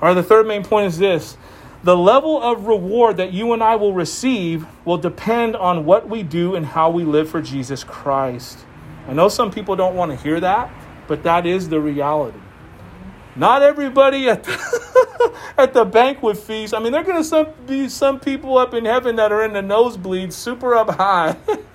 All 0.03 0.09
right, 0.09 0.15
the 0.15 0.23
third 0.23 0.47
main 0.47 0.65
point 0.65 0.89
is 0.89 0.99
this 0.99 1.37
the 1.83 1.97
level 1.97 2.43
of 2.43 2.67
reward 2.67 3.17
that 3.19 3.33
you 3.33 3.53
and 3.53 3.63
I 3.63 3.77
will 3.77 3.95
receive 3.95 4.67
will 4.85 4.99
depend 4.99 5.57
on 5.57 5.87
what 5.87 6.09
we 6.09 6.23
do 6.23 6.55
and 6.55 6.67
how 6.67 6.91
we 6.91 7.05
live 7.05 7.31
for 7.31 7.41
Jesus 7.41 7.85
Christ. 7.85 8.59
I 9.09 9.13
know 9.13 9.29
some 9.29 9.51
people 9.51 9.77
don't 9.77 9.95
want 9.95 10.11
to 10.11 10.17
hear 10.17 10.41
that, 10.41 10.71
but 11.07 11.23
that 11.23 11.47
is 11.47 11.69
the 11.69 11.81
reality. 11.81 12.39
Not 13.41 13.63
everybody 13.63 14.29
at 14.29 14.45
the, 14.45 15.33
at 15.57 15.73
the 15.73 15.87
banquet 15.87 16.37
feast. 16.37 16.75
I 16.75 16.79
mean, 16.79 16.93
there 16.93 17.01
are 17.01 17.05
going 17.05 17.25
to 17.25 17.55
be 17.67 17.89
some 17.89 18.21
people 18.21 18.59
up 18.59 18.75
in 18.75 18.85
heaven 18.85 19.17
that 19.17 19.33
are 19.33 19.43
in 19.43 19.55
the 19.55 19.63
nosebleeds, 19.63 20.35
super 20.35 20.75
up 20.75 20.91
high, 20.91 21.35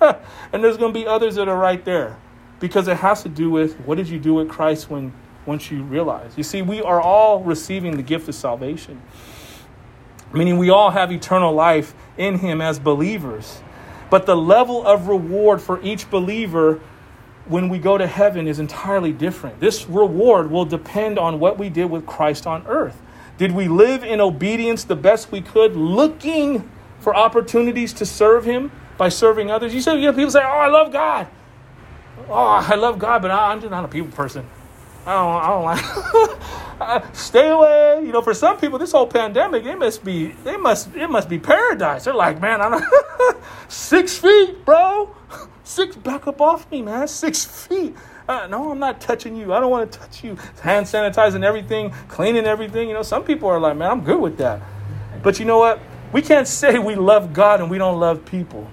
and 0.52 0.62
there's 0.62 0.76
going 0.76 0.92
to 0.92 0.98
be 0.98 1.08
others 1.08 1.34
that 1.34 1.48
are 1.48 1.58
right 1.58 1.84
there, 1.84 2.16
because 2.60 2.86
it 2.86 2.98
has 2.98 3.24
to 3.24 3.28
do 3.28 3.50
with 3.50 3.74
what 3.80 3.96
did 3.96 4.08
you 4.08 4.20
do 4.20 4.34
with 4.34 4.48
Christ 4.48 4.88
when 4.88 5.12
once 5.44 5.68
you 5.68 5.82
realize. 5.82 6.34
You 6.36 6.44
see, 6.44 6.62
we 6.62 6.82
are 6.82 7.00
all 7.00 7.42
receiving 7.42 7.96
the 7.96 8.02
gift 8.04 8.28
of 8.28 8.36
salvation, 8.36 9.02
meaning 10.32 10.58
we 10.58 10.70
all 10.70 10.92
have 10.92 11.10
eternal 11.10 11.52
life 11.52 11.94
in 12.16 12.38
Him 12.38 12.60
as 12.60 12.78
believers. 12.78 13.60
But 14.08 14.24
the 14.26 14.36
level 14.36 14.86
of 14.86 15.08
reward 15.08 15.60
for 15.60 15.82
each 15.82 16.08
believer 16.10 16.80
when 17.48 17.68
we 17.68 17.78
go 17.78 17.96
to 17.96 18.06
heaven 18.06 18.48
is 18.48 18.58
entirely 18.58 19.12
different. 19.12 19.60
This 19.60 19.88
reward 19.88 20.50
will 20.50 20.64
depend 20.64 21.18
on 21.18 21.38
what 21.38 21.58
we 21.58 21.68
did 21.68 21.86
with 21.86 22.06
Christ 22.06 22.46
on 22.46 22.66
earth. 22.66 23.00
Did 23.38 23.52
we 23.52 23.68
live 23.68 24.02
in 24.02 24.20
obedience 24.20 24.84
the 24.84 24.96
best 24.96 25.30
we 25.30 25.40
could, 25.40 25.76
looking 25.76 26.68
for 27.00 27.14
opportunities 27.14 27.92
to 27.94 28.06
serve 28.06 28.44
Him 28.44 28.72
by 28.96 29.08
serving 29.10 29.50
others? 29.50 29.74
You 29.74 29.80
say, 29.80 29.96
you 29.98 30.06
know, 30.06 30.12
people 30.12 30.30
say, 30.30 30.42
"Oh, 30.42 30.58
I 30.58 30.68
love 30.68 30.92
God." 30.92 31.28
Oh, 32.28 32.34
I 32.34 32.74
love 32.74 32.98
God, 32.98 33.22
but 33.22 33.30
I'm 33.30 33.60
just 33.60 33.70
not 33.70 33.84
a 33.84 33.88
people 33.88 34.10
person. 34.10 34.46
I 35.06 35.12
don't, 35.14 35.42
I 35.42 36.80
don't 36.80 37.00
like. 37.04 37.14
Stay 37.14 37.48
away. 37.48 38.02
You 38.04 38.10
know, 38.12 38.22
for 38.22 38.34
some 38.34 38.58
people, 38.58 38.78
this 38.78 38.90
whole 38.92 39.06
pandemic, 39.06 39.64
it 39.64 39.78
must 39.78 40.02
be, 40.02 40.28
they 40.42 40.56
must, 40.56 40.94
it 40.96 41.08
must 41.08 41.28
be 41.28 41.38
paradise. 41.38 42.04
They're 42.04 42.14
like, 42.14 42.40
man, 42.40 42.60
I'm 42.60 42.82
six 43.68 44.18
feet, 44.18 44.64
bro. 44.64 45.15
Six, 45.76 45.94
back 45.94 46.26
up 46.26 46.40
off 46.40 46.70
me, 46.70 46.80
man. 46.80 47.06
Six 47.06 47.44
feet. 47.44 47.94
Uh, 48.26 48.46
no, 48.46 48.70
I'm 48.70 48.78
not 48.78 48.98
touching 48.98 49.36
you. 49.36 49.52
I 49.52 49.60
don't 49.60 49.70
want 49.70 49.92
to 49.92 49.98
touch 49.98 50.24
you. 50.24 50.38
Hand 50.62 50.86
sanitizing 50.86 51.44
everything, 51.44 51.90
cleaning 52.08 52.46
everything. 52.46 52.88
You 52.88 52.94
know, 52.94 53.02
some 53.02 53.22
people 53.24 53.50
are 53.50 53.60
like, 53.60 53.76
man, 53.76 53.90
I'm 53.90 54.00
good 54.02 54.18
with 54.18 54.38
that. 54.38 54.62
But 55.22 55.38
you 55.38 55.44
know 55.44 55.58
what? 55.58 55.78
We 56.14 56.22
can't 56.22 56.48
say 56.48 56.78
we 56.78 56.94
love 56.94 57.34
God 57.34 57.60
and 57.60 57.70
we 57.70 57.76
don't 57.76 58.00
love 58.00 58.24
people. 58.24 58.70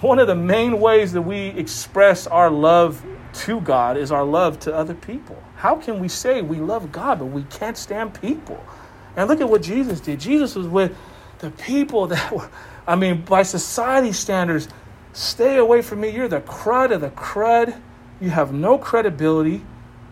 One 0.00 0.18
of 0.18 0.26
the 0.26 0.34
main 0.34 0.80
ways 0.80 1.12
that 1.12 1.20
we 1.20 1.48
express 1.48 2.26
our 2.26 2.48
love 2.50 3.04
to 3.34 3.60
God 3.60 3.98
is 3.98 4.10
our 4.10 4.24
love 4.24 4.58
to 4.60 4.74
other 4.74 4.94
people. 4.94 5.36
How 5.56 5.76
can 5.76 6.00
we 6.00 6.08
say 6.08 6.40
we 6.40 6.60
love 6.60 6.90
God, 6.90 7.18
but 7.18 7.26
we 7.26 7.42
can't 7.50 7.76
stand 7.76 8.18
people? 8.18 8.64
And 9.16 9.28
look 9.28 9.42
at 9.42 9.50
what 9.50 9.60
Jesus 9.60 10.00
did. 10.00 10.18
Jesus 10.18 10.54
was 10.54 10.66
with 10.66 10.96
the 11.40 11.50
people 11.50 12.06
that 12.06 12.32
were, 12.32 12.48
I 12.86 12.96
mean, 12.96 13.20
by 13.20 13.42
society 13.42 14.12
standards, 14.12 14.66
stay 15.12 15.56
away 15.56 15.82
from 15.82 16.00
me. 16.00 16.10
You're 16.10 16.28
the 16.28 16.40
crud 16.40 16.92
of 16.92 17.00
the 17.00 17.10
crud. 17.10 17.80
You 18.20 18.30
have 18.30 18.52
no 18.52 18.78
credibility. 18.78 19.62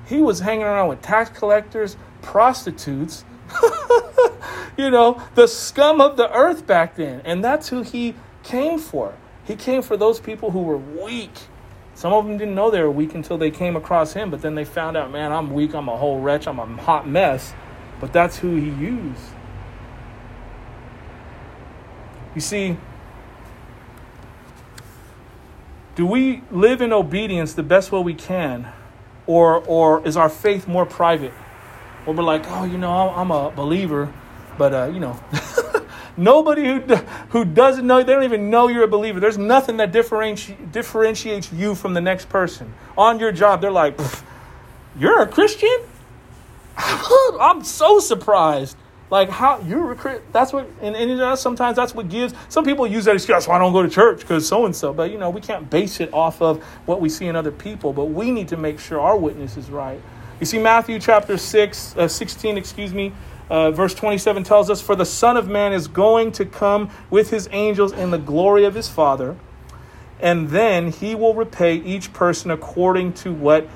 He 0.07 0.21
was 0.21 0.41
hanging 0.41 0.65
around 0.65 0.89
with 0.89 1.03
tax 1.03 1.37
collectors, 1.37 1.97
prostitutes, 2.23 3.25
you 4.77 4.91
know, 4.91 5.23
the 5.35 5.47
scum 5.47 6.01
of 6.01 6.17
the 6.17 6.33
earth 6.33 6.67
back 6.67 6.97
then. 6.97 7.21
And 7.25 7.45
that's 7.45 7.69
who 7.69 7.83
he 7.83 8.15
came 8.43 8.79
for. 8.79 9.15
He 9.45 9.57
came 9.57 9.83
for 9.83 9.97
those 9.97 10.21
people 10.21 10.51
who 10.51 10.63
were 10.63 10.79
weak 10.79 11.33
some 11.99 12.13
of 12.13 12.25
them 12.27 12.39
didn't 12.39 12.55
know 12.55 12.71
they 12.71 12.81
were 12.81 12.93
weak 12.93 13.17
until 13.17 13.39
they 13.39 13.51
came 13.51 13.75
across 13.75 14.13
him, 14.13 14.31
but 14.31 14.41
then 14.41 14.55
they 14.55 14.65
found 14.65 14.97
out, 14.97 15.11
man, 15.11 15.33
I'm 15.33 15.53
weak, 15.53 15.75
I'm 15.75 15.89
a 15.89 15.97
whole 15.97 16.21
wretch, 16.21 16.47
I'm 16.47 16.61
a 16.61 16.67
hot 16.81 17.09
mess. 17.09 17.53
But 17.99 18.13
that's 18.13 18.39
who 18.39 18.55
he 18.55 18.71
used. 18.71 19.21
You 22.37 22.41
see, 22.41 22.77
do 25.99 26.07
we 26.07 26.43
live 26.53 26.81
in 26.81 26.93
obedience 26.93 27.55
the 27.55 27.63
best 27.65 27.91
way 27.91 28.01
we 28.01 28.15
can? 28.15 28.73
Or, 29.27 29.57
or 29.67 30.07
is 30.07 30.17
our 30.17 30.29
faith 30.29 30.69
more 30.69 30.87
private? 30.87 31.33
Or 32.07 32.15
we're 32.15 32.23
like, 32.23 32.45
oh, 32.47 32.63
you 32.63 32.79
know, 32.79 33.11
I'm 33.11 33.33
a 33.33 33.51
believer, 33.51 34.13
but, 34.57 34.73
uh, 34.73 34.91
you 34.95 35.01
know. 35.01 35.19
Nobody 36.17 36.67
who, 36.67 36.79
who 37.31 37.45
doesn't 37.45 37.85
know, 37.85 37.99
they 38.05 38.13
don't 38.13 38.23
even 38.23 38.49
know 38.49 38.69
you're 38.69 38.85
a 38.85 38.89
believer. 38.89 39.19
There's 39.19 39.39
nothing 39.39 39.79
that 39.79 39.91
differenti- 39.91 40.71
differentiates 40.71 41.53
you 41.53 41.75
from 41.75 41.95
the 41.95 42.01
next 42.01 42.29
person. 42.29 42.73
On 42.97 43.19
your 43.19 43.33
job, 43.33 43.61
they're 43.61 43.73
like, 43.73 43.99
You're 44.97 45.23
a 45.23 45.27
Christian? 45.27 45.79
I'm 46.77 47.65
so 47.65 47.99
surprised. 47.99 48.77
Like, 49.11 49.31
how 49.31 49.61
you 49.61 49.79
recruit? 49.79 50.23
That's 50.33 50.53
what, 50.53 50.69
and, 50.83 50.95
and 50.95 51.39
sometimes 51.39 51.77
that's 51.77 51.95
what 51.95 52.09
gives. 52.09 52.35
Some 52.49 52.65
people 52.65 52.87
use 52.87 53.07
that 53.07 53.15
excuse, 53.15 53.35
that's 53.35 53.49
why 53.49 53.57
I 53.57 53.59
don't 53.59 53.73
go 53.73 53.83
to 53.83 53.89
church, 53.89 54.21
because 54.21 54.47
so 54.47 54.67
and 54.67 54.77
so. 54.77 54.93
But, 54.93 55.11
you 55.11 55.19
know, 55.19 55.31
we 55.31 55.41
can't 55.41 55.71
base 55.71 56.01
it 56.01 56.13
off 56.13 56.43
of 56.43 56.63
what 56.85 57.01
we 57.01 57.09
see 57.09 57.27
in 57.27 57.35
other 57.35 57.53
people, 57.53 57.93
but 57.93 58.07
we 58.07 58.31
need 58.31 58.49
to 58.49 58.57
make 58.57 58.79
sure 58.79 59.01
our 59.01 59.17
witness 59.17 59.57
is 59.57 59.71
right. 59.71 60.01
You 60.41 60.47
see, 60.47 60.59
Matthew 60.59 60.99
chapter 60.99 61.39
6, 61.39 61.97
uh, 61.97 62.07
16, 62.07 62.59
excuse 62.59 62.93
me, 62.93 63.13
uh, 63.51 63.71
verse 63.71 63.95
27 63.95 64.45
tells 64.45 64.69
us, 64.69 64.81
For 64.81 64.95
the 64.95 65.07
Son 65.07 65.37
of 65.37 65.49
Man 65.49 65.73
is 65.73 65.89
going 65.89 66.33
to 66.33 66.45
come 66.45 66.91
with 67.11 67.31
his 67.31 67.49
angels 67.51 67.93
in 67.93 68.11
the 68.11 68.19
glory 68.19 68.65
of 68.65 68.75
his 68.75 68.89
Father, 68.89 69.37
and 70.21 70.51
then 70.51 70.93
he 70.93 71.15
will 71.15 71.35
repay 71.35 71.77
each 71.77 72.13
person 72.13 72.51
according 72.51 73.15
to 73.15 73.33
what 73.33 73.69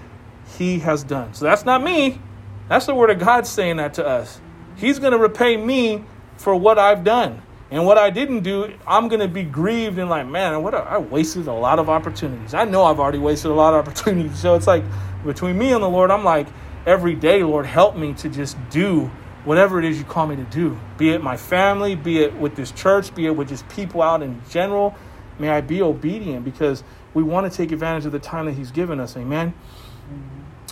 he 0.59 0.81
has 0.81 1.03
done. 1.03 1.33
So 1.35 1.45
that's 1.47 1.65
not 1.65 1.83
me. 1.83 2.21
That's 2.69 2.87
the 2.87 2.95
word 2.95 3.11
of 3.11 3.19
God 3.19 3.47
saying 3.47 3.79
that 3.79 3.95
to 3.95 4.07
us. 4.07 4.41
He's 4.77 4.99
going 4.99 5.13
to 5.13 5.19
repay 5.19 5.57
me 5.57 6.05
for 6.37 6.55
what 6.55 6.79
I've 6.79 7.05
done. 7.05 7.43
And 7.71 7.87
what 7.87 7.97
I 7.97 8.11
didn't 8.11 8.41
do, 8.41 8.75
I'm 8.87 9.09
going 9.09 9.21
to 9.21 9.29
be 9.29 9.45
grieved 9.45 9.99
and 9.99 10.11
like, 10.11 10.27
man, 10.27 10.63
what 10.63 10.75
a, 10.75 10.79
I 10.79 10.99
wasted 10.99 11.47
a 11.47 11.53
lot 11.53 11.79
of 11.79 11.89
opportunities. 11.89 12.53
I 12.53 12.65
know 12.65 12.85
I've 12.85 13.01
already 13.01 13.19
wasted 13.19 13.51
a 13.51 13.55
lot 13.55 13.73
of 13.73 13.87
opportunities. 13.89 14.39
So 14.39 14.55
it's 14.55 14.67
like 14.67 14.85
between 15.25 15.57
me 15.57 15.73
and 15.73 15.83
the 15.83 15.89
Lord, 15.89 16.11
I'm 16.11 16.23
like, 16.23 16.49
every 16.85 17.15
day, 17.15 17.43
Lord, 17.43 17.65
help 17.65 17.97
me 17.97 18.13
to 18.15 18.29
just 18.29 18.59
do 18.69 19.11
whatever 19.45 19.79
it 19.79 19.85
is 19.85 19.99
you 19.99 20.05
call 20.05 20.27
me 20.27 20.37
to 20.37 20.45
do, 20.45 20.79
be 20.99 21.11
it 21.11 21.23
my 21.23 21.37
family, 21.37 21.97
be 21.97 22.21
it 22.21 22.35
with 22.35 22.55
this 22.55 22.71
church, 22.71 23.15
be 23.15 23.27
it 23.27 23.35
with 23.35 23.49
just 23.49 23.69
people 23.69 24.03
out 24.03 24.23
in 24.23 24.41
general. 24.51 24.95
May 25.39 25.49
I 25.49 25.61
be 25.61 25.83
obedient 25.83 26.45
because 26.45 26.85
we 27.15 27.23
want 27.23 27.51
to 27.51 27.57
take 27.57 27.73
advantage 27.73 28.07
of 28.07 28.13
the 28.13 28.19
time 28.19 28.47
that 28.47 28.53
He's 28.53 28.71
given 28.71 29.01
us. 29.01 29.17
Amen. 29.17 29.55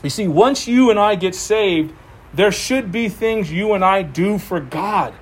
You 0.02 0.10
see, 0.10 0.28
once 0.28 0.68
you 0.68 0.90
and 0.90 0.98
I 0.98 1.14
get 1.14 1.34
saved, 1.34 1.92
there 2.32 2.52
should 2.52 2.92
be 2.92 3.08
things 3.08 3.50
you 3.50 3.74
and 3.74 3.84
I 3.84 4.02
do 4.02 4.38
for 4.38 4.60
God. 4.60 5.14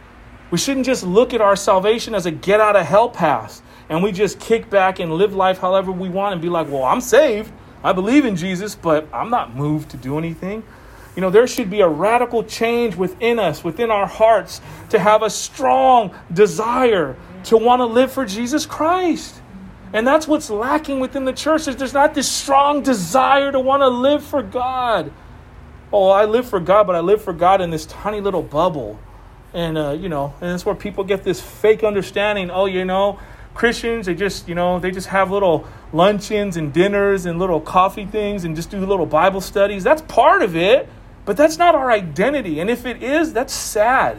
We 0.51 0.59
shouldn't 0.59 0.87
just 0.87 1.05
look 1.05 1.35
at 1.35 1.41
our 1.41 1.57
salvation 1.57 2.15
as 2.15 2.27
a 2.27 2.31
get 2.31 2.61
out 2.61 2.77
of 2.77 2.87
hell 2.87 3.09
pass 3.09 3.63
and 3.89 4.03
we 4.03 4.13
just 4.13 4.39
kick 4.41 4.69
back 4.69 4.99
and 4.99 5.13
live 5.15 5.35
life 5.35 5.59
however 5.59 5.93
we 5.93 6.09
want 6.09 6.35
and 6.35 6.43
be 6.43 6.49
like, 6.49 6.69
well, 6.69 6.85
I'm 6.85 7.01
saved. 7.01 7.53
I 7.83 7.93
believe 7.93 8.25
in 8.25 8.37
Jesus, 8.37 8.75
but 8.75 9.09
I'm 9.13 9.31
not 9.31 9.55
moved 9.55 9.91
to 9.91 9.97
do 9.97 10.19
anything. 10.19 10.63
You 11.17 11.23
know, 11.23 11.31
there 11.31 11.47
should 11.47 11.71
be 11.71 11.81
a 11.81 11.89
radical 11.89 12.45
change 12.45 12.95
within 12.95 13.39
us, 13.39 13.65
within 13.65 13.91
our 13.91 14.07
hearts, 14.07 14.61
to 14.91 14.99
have 14.99 15.23
a 15.23 15.31
strong 15.31 16.15
desire 16.33 17.17
to 17.45 17.57
want 17.57 17.81
to 17.81 17.87
live 17.87 18.13
for 18.13 18.25
Jesus 18.25 18.67
Christ. 18.67 19.41
And 19.93 20.07
that's 20.07 20.29
what's 20.29 20.51
lacking 20.51 21.01
within 21.01 21.25
the 21.25 21.33
church 21.33 21.67
is 21.67 21.77
there's 21.77 21.95
not 21.95 22.15
this 22.15 22.31
strong 22.31 22.83
desire 22.83 23.51
to 23.51 23.59
want 23.59 23.81
to 23.83 23.89
live 23.89 24.23
for 24.23 24.43
God. 24.43 25.11
Oh, 25.93 26.09
I 26.09 26.27
live 26.27 26.49
for 26.49 26.61
God, 26.61 26.87
but 26.87 26.97
I 26.97 27.01
live 27.01 27.23
for 27.23 27.33
God 27.33 27.61
in 27.61 27.71
this 27.71 27.87
tiny 27.87 28.21
little 28.21 28.43
bubble. 28.43 28.99
And, 29.55 29.79
uh, 29.79 29.93
you 29.93 30.09
know, 30.09 30.35
and 30.41 30.51
that's 30.51 30.67
where 30.67 30.75
people 30.75 31.05
get 31.05 31.25
this 31.25 31.41
fake 31.41 31.83
understanding. 31.83 32.51
Oh, 32.51 32.67
you 32.67 32.85
know, 32.85 33.19
Christians, 33.55 34.07
they 34.07 34.15
just, 34.15 34.49
you 34.49 34.55
know, 34.55 34.79
they 34.79 34.91
just 34.91 35.09
have 35.09 35.31
little 35.31 35.67
luncheons 35.93 36.57
and 36.57 36.73
dinners 36.73 37.25
and 37.25 37.39
little 37.39 37.61
coffee 37.61 38.05
things 38.05 38.45
and 38.45 38.55
just 38.55 38.71
do 38.71 38.85
little 38.85 39.07
Bible 39.07 39.41
studies. 39.41 39.83
That's 39.83 40.03
part 40.03 40.43
of 40.43 40.55
it. 40.55 40.89
But 41.25 41.37
that's 41.37 41.59
not 41.59 41.75
our 41.75 41.91
identity. 41.91 42.61
And 42.61 42.71
if 42.71 42.87
it 42.87 43.03
is, 43.03 43.33
that's 43.33 43.53
sad. 43.53 44.19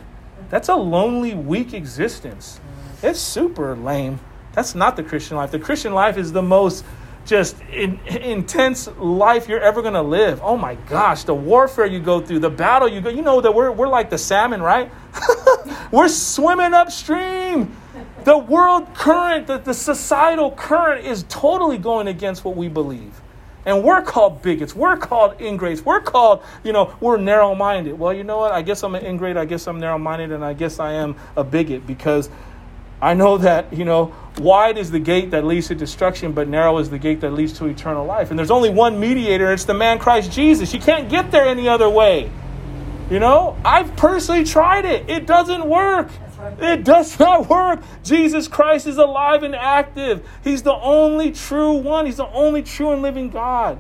That's 0.50 0.70
a 0.70 0.76
lonely, 0.76 1.34
weak 1.34 1.74
existence. 1.74 2.60
It's 3.02 3.20
super 3.20 3.76
lame. 3.76 4.20
That's 4.54 4.76
not 4.76 4.96
the 4.96 5.04
Christian 5.04 5.38
life. 5.38 5.52
The 5.52 5.60
Christian 5.60 5.94
life 5.94 6.18
is 6.18 6.32
the 6.34 6.42
most 6.42 6.84
just 7.30 7.62
in, 7.72 8.00
intense 8.08 8.88
life 8.98 9.48
you're 9.48 9.62
ever 9.62 9.82
going 9.82 9.94
to 9.94 10.02
live. 10.02 10.42
Oh 10.44 10.58
my 10.58 10.76
gosh, 10.76 11.24
the 11.24 11.34
warfare 11.34 11.86
you 11.86 12.00
go 12.00 12.20
through, 12.20 12.40
the 12.40 12.50
battle 12.50 12.90
you 12.90 13.02
go. 13.02 13.10
You 13.10 13.22
know 13.22 13.40
that 13.40 13.54
we're, 13.54 13.72
we're 13.72 13.88
like 13.88 14.10
the 14.10 14.18
salmon, 14.18 14.62
right? 14.62 14.92
we're 15.92 16.10
swimming 16.10 16.74
upstream. 16.74 17.76
The 18.24 18.38
world 18.38 18.94
current, 18.96 19.48
the, 19.48 19.60
the 19.60 19.74
societal 19.74 20.52
current 20.52 21.06
is 21.06 21.24
totally 21.30 21.78
going 21.78 22.08
against 22.08 22.44
what 22.44 22.58
we 22.58 22.68
believe. 22.68 23.22
And 23.66 23.84
we're 23.84 24.02
called 24.02 24.42
bigots. 24.42 24.76
We're 24.76 24.98
called 24.98 25.40
ingrates. 25.40 25.84
We're 25.84 26.02
called, 26.02 26.44
you 26.64 26.74
know, 26.74 26.96
we're 27.00 27.18
narrow 27.18 27.54
minded. 27.54 28.00
Well, 28.00 28.14
you 28.14 28.24
know 28.24 28.40
what? 28.40 28.52
I 28.52 28.64
guess 28.64 28.84
I'm 28.84 28.96
an 28.96 29.06
ingrate. 29.06 29.38
I 29.38 29.46
guess 29.46 29.68
I'm 29.68 29.80
narrow 29.80 30.00
minded. 30.00 30.32
And 30.32 30.44
I 30.44 30.54
guess 30.54 30.80
I 30.80 30.94
am 30.94 31.16
a 31.36 31.44
bigot 31.44 31.86
because 31.86 32.30
I 33.02 33.14
know 33.14 33.38
that, 33.38 33.72
you 33.72 33.86
know, 33.86 34.14
wide 34.40 34.78
is 34.78 34.92
the 34.92 35.00
gate 35.00 35.32
that 35.32 35.46
leads 35.46 35.68
to 35.68 35.76
destruction, 35.76 36.32
but 36.32 36.48
narrow 36.48 36.78
is 36.78 36.90
the 36.90 37.00
gate 37.00 37.22
that 37.22 37.32
leads 37.32 37.54
to 37.60 37.66
eternal 37.66 38.06
life. 38.06 38.30
And 38.30 38.40
there's 38.40 38.52
only 38.52 38.70
one 38.70 39.00
mediator, 39.00 39.46
and 39.46 39.54
it's 39.54 39.66
the 39.66 39.74
man 39.74 40.00
Christ 40.00 40.32
Jesus. 40.32 40.74
You 40.74 40.80
can't 40.80 41.10
get 41.10 41.32
there 41.32 41.46
any 41.46 41.68
other 41.68 41.90
way. 41.90 42.32
You 43.10 43.20
know, 43.20 43.58
I've 43.66 43.96
personally 43.96 44.44
tried 44.44 44.86
it, 44.86 45.10
it 45.10 45.26
doesn't 45.26 45.68
work. 45.68 46.10
It 46.60 46.84
does 46.84 47.20
not 47.20 47.50
work. 47.50 47.82
Jesus 48.04 48.48
Christ 48.48 48.88
is 48.88 48.98
alive 48.98 49.44
and 49.44 49.56
active. 49.56 50.28
He's 50.44 50.64
the 50.64 50.74
only 50.74 51.32
true 51.32 51.74
one. 51.74 52.06
He's 52.06 52.18
the 52.18 52.28
only 52.28 52.64
true 52.64 52.92
and 52.92 53.02
living 53.02 53.30
God. 53.30 53.78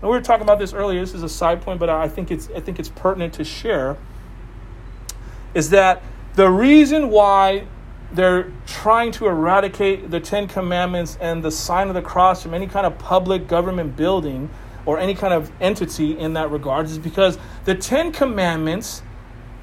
And 0.00 0.10
we 0.10 0.16
were 0.16 0.22
talking 0.22 0.42
about 0.42 0.58
this 0.58 0.72
earlier. 0.72 1.00
This 1.00 1.14
is 1.14 1.22
a 1.22 1.28
side 1.28 1.62
point, 1.62 1.78
but 1.78 1.88
I 1.88 2.08
think 2.08 2.30
it's 2.30 2.48
I 2.56 2.60
think 2.60 2.78
it's 2.78 2.88
pertinent 2.88 3.34
to 3.34 3.44
share. 3.44 3.96
Is 5.54 5.70
that 5.70 6.02
the 6.34 6.48
reason 6.48 7.10
why 7.10 7.66
they're 8.14 8.52
trying 8.66 9.12
to 9.12 9.26
eradicate 9.26 10.10
the 10.10 10.20
Ten 10.20 10.46
Commandments 10.46 11.16
and 11.20 11.42
the 11.42 11.50
sign 11.50 11.88
of 11.88 11.94
the 11.94 12.02
cross 12.02 12.42
from 12.42 12.54
any 12.54 12.66
kind 12.66 12.86
of 12.86 12.98
public 12.98 13.48
government 13.48 13.96
building 13.96 14.50
or 14.84 14.98
any 14.98 15.14
kind 15.14 15.32
of 15.32 15.50
entity 15.60 16.18
in 16.18 16.34
that 16.34 16.50
regard 16.50 16.86
is 16.86 16.98
because 16.98 17.38
the 17.64 17.74
Ten 17.74 18.12
Commandments 18.12 19.02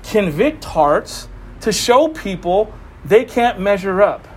convict 0.04 0.64
hearts 0.64 1.28
to 1.62 1.72
show 1.72 2.08
people 2.08 2.74
they 3.06 3.26
can't 3.26 3.60
measure 3.60 4.02
up. 4.02 4.28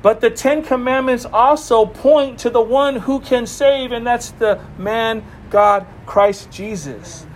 But 0.00 0.20
the 0.20 0.30
Ten 0.30 0.62
Commandments 0.62 1.24
also 1.24 1.84
point 1.84 2.38
to 2.40 2.50
the 2.50 2.60
one 2.60 2.96
who 2.96 3.20
can 3.20 3.46
save, 3.46 3.92
and 3.92 4.06
that's 4.06 4.30
the 4.30 4.60
man, 4.78 5.24
God, 5.50 5.86
Christ 6.06 6.50
Jesus. 6.50 7.26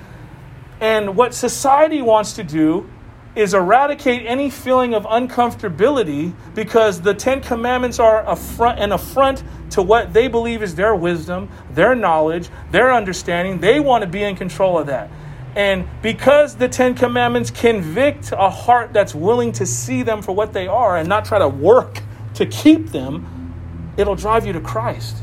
And 0.80 1.16
what 1.16 1.34
society 1.34 2.02
wants 2.02 2.34
to 2.34 2.44
do 2.44 2.88
is 3.34 3.54
eradicate 3.54 4.26
any 4.26 4.50
feeling 4.50 4.94
of 4.94 5.04
uncomfortability 5.04 6.34
because 6.54 7.00
the 7.00 7.14
Ten 7.14 7.40
Commandments 7.40 7.98
are 7.98 8.26
affront, 8.28 8.78
an 8.78 8.92
affront 8.92 9.42
to 9.70 9.82
what 9.82 10.12
they 10.12 10.28
believe 10.28 10.62
is 10.62 10.74
their 10.74 10.94
wisdom, 10.94 11.48
their 11.72 11.94
knowledge, 11.94 12.50
their 12.70 12.92
understanding. 12.92 13.58
They 13.58 13.80
want 13.80 14.02
to 14.02 14.08
be 14.08 14.22
in 14.22 14.36
control 14.36 14.78
of 14.78 14.86
that. 14.88 15.10
And 15.56 15.86
because 16.02 16.56
the 16.56 16.68
Ten 16.68 16.94
Commandments 16.94 17.50
convict 17.50 18.32
a 18.32 18.50
heart 18.50 18.92
that's 18.92 19.14
willing 19.14 19.52
to 19.52 19.66
see 19.66 20.02
them 20.02 20.22
for 20.22 20.32
what 20.32 20.52
they 20.52 20.66
are 20.66 20.96
and 20.96 21.08
not 21.08 21.24
try 21.24 21.38
to 21.38 21.48
work 21.48 22.02
to 22.34 22.46
keep 22.46 22.88
them, 22.88 23.54
it'll 23.96 24.16
drive 24.16 24.46
you 24.46 24.52
to 24.52 24.60
Christ. 24.60 25.16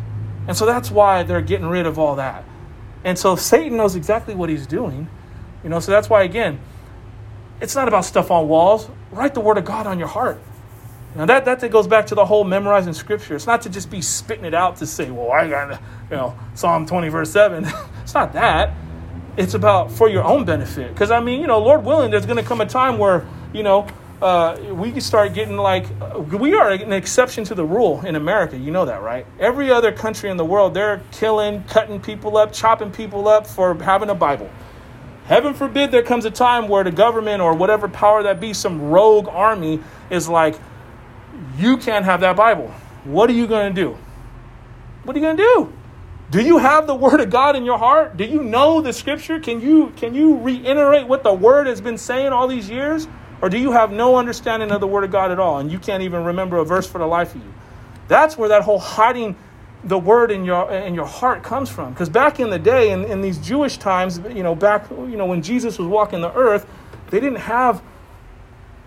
And 0.48 0.58
so 0.58 0.66
that's 0.66 0.90
why 0.90 1.24
they're 1.24 1.42
getting 1.42 1.68
rid 1.68 1.86
of 1.86 2.00
all 2.00 2.16
that. 2.16 2.44
And 3.04 3.18
so 3.18 3.36
Satan 3.36 3.78
knows 3.78 3.96
exactly 3.96 4.36
what 4.36 4.50
he's 4.50 4.68
doing. 4.68 5.08
You 5.64 5.70
know, 5.70 5.80
so 5.80 5.92
that's 5.92 6.10
why 6.10 6.24
again, 6.24 6.60
it's 7.62 7.76
not 7.76 7.88
about 7.88 8.06
stuff 8.06 8.32
on 8.32 8.48
walls. 8.48 8.90
Write 9.12 9.34
the 9.34 9.42
word 9.42 9.58
of 9.58 9.66
God 9.66 9.88
on 9.88 10.00
your 10.00 10.08
heart. 10.08 10.40
Now 11.16 11.26
that, 11.26 11.46
that 11.46 11.72
goes 11.72 11.88
back 11.88 12.08
to 12.08 12.16
the 12.16 12.26
whole 12.26 12.44
memorizing 12.44 12.94
scripture. 12.94 13.36
It's 13.36 13.48
not 13.48 13.64
to 13.64 13.70
just 13.70 13.90
be 13.90 14.02
spitting 14.02 14.46
it 14.46 14.54
out 14.54 14.78
to 14.78 14.86
say, 14.86 15.10
well, 15.10 15.32
I 15.32 15.50
got, 15.50 15.82
you 16.10 16.16
know, 16.16 16.38
Psalm 16.54 16.86
20, 16.86 17.10
verse 17.10 17.32
7. 17.32 17.66
it's 18.04 18.14
not 18.14 18.34
that. 18.34 18.74
It's 19.36 19.54
about 19.54 19.92
for 19.92 20.10
your 20.10 20.24
own 20.24 20.46
benefit. 20.46 20.94
Because, 20.94 21.12
I 21.12 21.20
mean, 21.20 21.42
you 21.42 21.48
know, 21.48 21.60
Lord 21.60 21.84
willing, 21.84 22.12
there's 22.12 22.26
going 22.26 22.38
to 22.38 22.44
come 22.44 22.62
a 22.62 22.66
time 22.66 22.98
where, 22.98 23.26
you 23.54 23.64
know, 23.64 23.88
uh, 24.22 24.58
we 24.72 24.92
can 24.92 25.02
start 25.02 25.34
getting 25.34 25.58
like, 25.58 25.86
we 26.32 26.54
are 26.54 26.72
an 26.72 26.92
exception 26.92 27.44
to 27.46 27.56
the 27.56 27.64
rule 27.64 28.06
in 28.06 28.16
America. 28.16 28.58
You 28.58 28.70
know 28.70 28.86
that, 28.86 29.02
right? 29.02 29.26
Every 29.40 29.72
other 29.72 29.92
country 29.92 30.30
in 30.30 30.38
the 30.38 30.46
world, 30.46 30.74
they're 30.74 31.02
killing, 31.12 31.64
cutting 31.64 32.00
people 32.02 32.38
up, 32.38 32.52
chopping 32.52 32.92
people 32.92 33.28
up 33.28 33.48
for 33.48 33.76
having 33.76 34.10
a 34.10 34.16
Bible. 34.16 34.50
Heaven 35.30 35.54
forbid 35.54 35.92
there 35.92 36.02
comes 36.02 36.26
a 36.26 36.32
time 36.32 36.68
where 36.68 36.84
the 36.84 36.90
government 36.90 37.40
or 37.40 37.54
whatever 37.54 37.88
power 37.88 38.24
that 38.24 38.40
be, 38.40 38.52
some 38.52 38.90
rogue 38.90 39.28
army, 39.28 39.80
is 40.10 40.28
like, 40.28 40.60
you 41.56 41.78
can't 41.78 42.04
have 42.04 42.22
that 42.22 42.36
Bible. 42.36 42.74
What 43.04 43.30
are 43.30 43.34
you 43.34 43.46
going 43.46 43.76
to 43.76 43.82
do? 43.82 43.96
What 45.04 45.16
are 45.16 45.20
you 45.20 45.26
going 45.26 45.38
to 45.38 45.44
do? 45.44 45.74
Do 46.32 46.42
you 46.42 46.58
have 46.58 46.88
the 46.88 46.96
word 46.96 47.20
of 47.20 47.30
God 47.30 47.56
in 47.56 47.64
your 47.64 47.78
heart? 47.78 48.18
Do 48.18 48.24
you 48.24 48.42
know 48.42 48.82
the 48.82 48.92
scripture? 48.92 49.40
Can 49.40 49.62
you 49.62 49.94
can 49.98 50.16
you 50.16 50.38
reiterate 50.38 51.08
what 51.08 51.22
the 51.22 51.34
word 51.34 51.68
has 51.68 51.80
been 51.80 51.98
saying 52.00 52.34
all 52.34 52.48
these 52.48 52.68
years? 52.68 53.08
Or 53.42 53.50
do 53.50 53.58
you 53.60 53.72
have 53.72 53.92
no 53.92 54.16
understanding 54.16 54.72
of 54.72 54.82
the 54.82 54.88
word 54.88 55.04
of 55.04 55.12
God 55.12 55.32
at 55.32 55.40
all 55.40 55.60
and 55.60 55.72
you 55.72 55.78
can't 55.78 56.02
even 56.02 56.24
remember 56.24 56.58
a 56.58 56.66
verse 56.66 56.88
for 56.88 56.98
the 56.98 57.08
life 57.08 57.36
of 57.36 57.42
you? 57.44 57.54
That's 58.08 58.36
where 58.36 58.50
that 58.50 58.64
whole 58.64 58.80
hiding 58.80 59.36
the 59.84 59.98
word 59.98 60.32
in 60.32 60.44
your 60.44 60.70
in 60.72 60.94
your 60.94 61.06
heart 61.06 61.44
comes 61.44 61.70
from. 61.70 61.94
Because 61.94 62.10
back 62.10 62.40
in 62.40 62.50
the 62.50 62.60
day, 62.60 62.92
in, 62.92 63.06
in 63.06 63.22
these 63.22 63.38
Jewish 63.38 63.78
times, 63.78 64.20
you 64.34 64.44
know, 64.44 64.56
back 64.56 64.90
you 64.90 65.16
know 65.16 65.26
when 65.26 65.42
Jesus 65.42 65.78
was 65.78 65.88
walking 65.88 66.22
the 66.22 66.34
earth, 66.34 66.68
they 67.10 67.20
didn't 67.20 67.40
have 67.40 67.82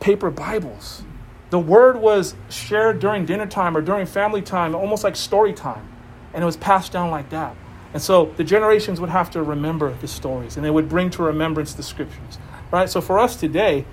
paper 0.01 0.30
Bibles. 0.30 1.03
The 1.51 1.59
word 1.59 1.97
was 1.97 2.34
shared 2.49 2.99
during 2.99 3.26
dinner 3.26 3.47
time 3.47 3.76
or 3.76 3.82
during 3.82 4.07
family 4.07 4.43
time, 4.43 4.74
almost 4.74 5.05
like 5.05 5.16
story 5.16 5.53
time, 5.53 5.86
and 6.32 6.43
it 6.43 6.47
was 6.47 6.57
passed 6.57 6.93
down 6.93 7.11
like 7.11 7.28
that. 7.30 7.57
And 7.93 8.01
so 8.01 8.32
the 8.36 8.45
generations 8.45 9.01
would 9.01 9.11
have 9.11 9.30
to 9.32 9.43
remember 9.43 9.93
the 10.01 10.09
stories, 10.09 10.57
and 10.57 10.64
they 10.64 10.70
would 10.70 10.88
bring 10.88 11.11
to 11.11 11.22
remembrance 11.22 11.74
the 11.74 11.82
scriptures. 11.82 12.38
Right. 12.70 12.88
So 12.88 13.03
for 13.03 13.18
us 13.18 13.36
today, 13.36 13.84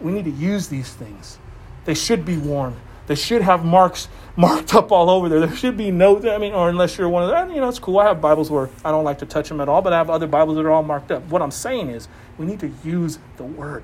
we 0.00 0.12
need 0.12 0.24
to 0.24 0.30
use 0.30 0.68
these 0.68 0.92
things. 0.92 1.38
They 1.84 1.94
should 1.94 2.24
be 2.24 2.36
worn. 2.36 2.76
They 3.10 3.16
should 3.16 3.42
have 3.42 3.64
marks 3.64 4.06
marked 4.36 4.72
up 4.72 4.92
all 4.92 5.10
over 5.10 5.28
there. 5.28 5.40
There 5.40 5.56
should 5.56 5.76
be 5.76 5.90
no, 5.90 6.22
I 6.30 6.38
mean, 6.38 6.54
or 6.54 6.68
unless 6.68 6.96
you're 6.96 7.08
one 7.08 7.24
of 7.24 7.28
them, 7.28 7.50
you 7.50 7.60
know, 7.60 7.68
it's 7.68 7.80
cool. 7.80 7.98
I 7.98 8.06
have 8.06 8.20
Bibles 8.20 8.52
where 8.52 8.70
I 8.84 8.92
don't 8.92 9.02
like 9.02 9.18
to 9.18 9.26
touch 9.26 9.48
them 9.48 9.60
at 9.60 9.68
all, 9.68 9.82
but 9.82 9.92
I 9.92 9.96
have 9.96 10.10
other 10.10 10.28
Bibles 10.28 10.54
that 10.54 10.64
are 10.64 10.70
all 10.70 10.84
marked 10.84 11.10
up. 11.10 11.24
What 11.24 11.42
I'm 11.42 11.50
saying 11.50 11.88
is 11.88 12.06
we 12.38 12.46
need 12.46 12.60
to 12.60 12.72
use 12.84 13.18
the 13.36 13.42
Word. 13.42 13.82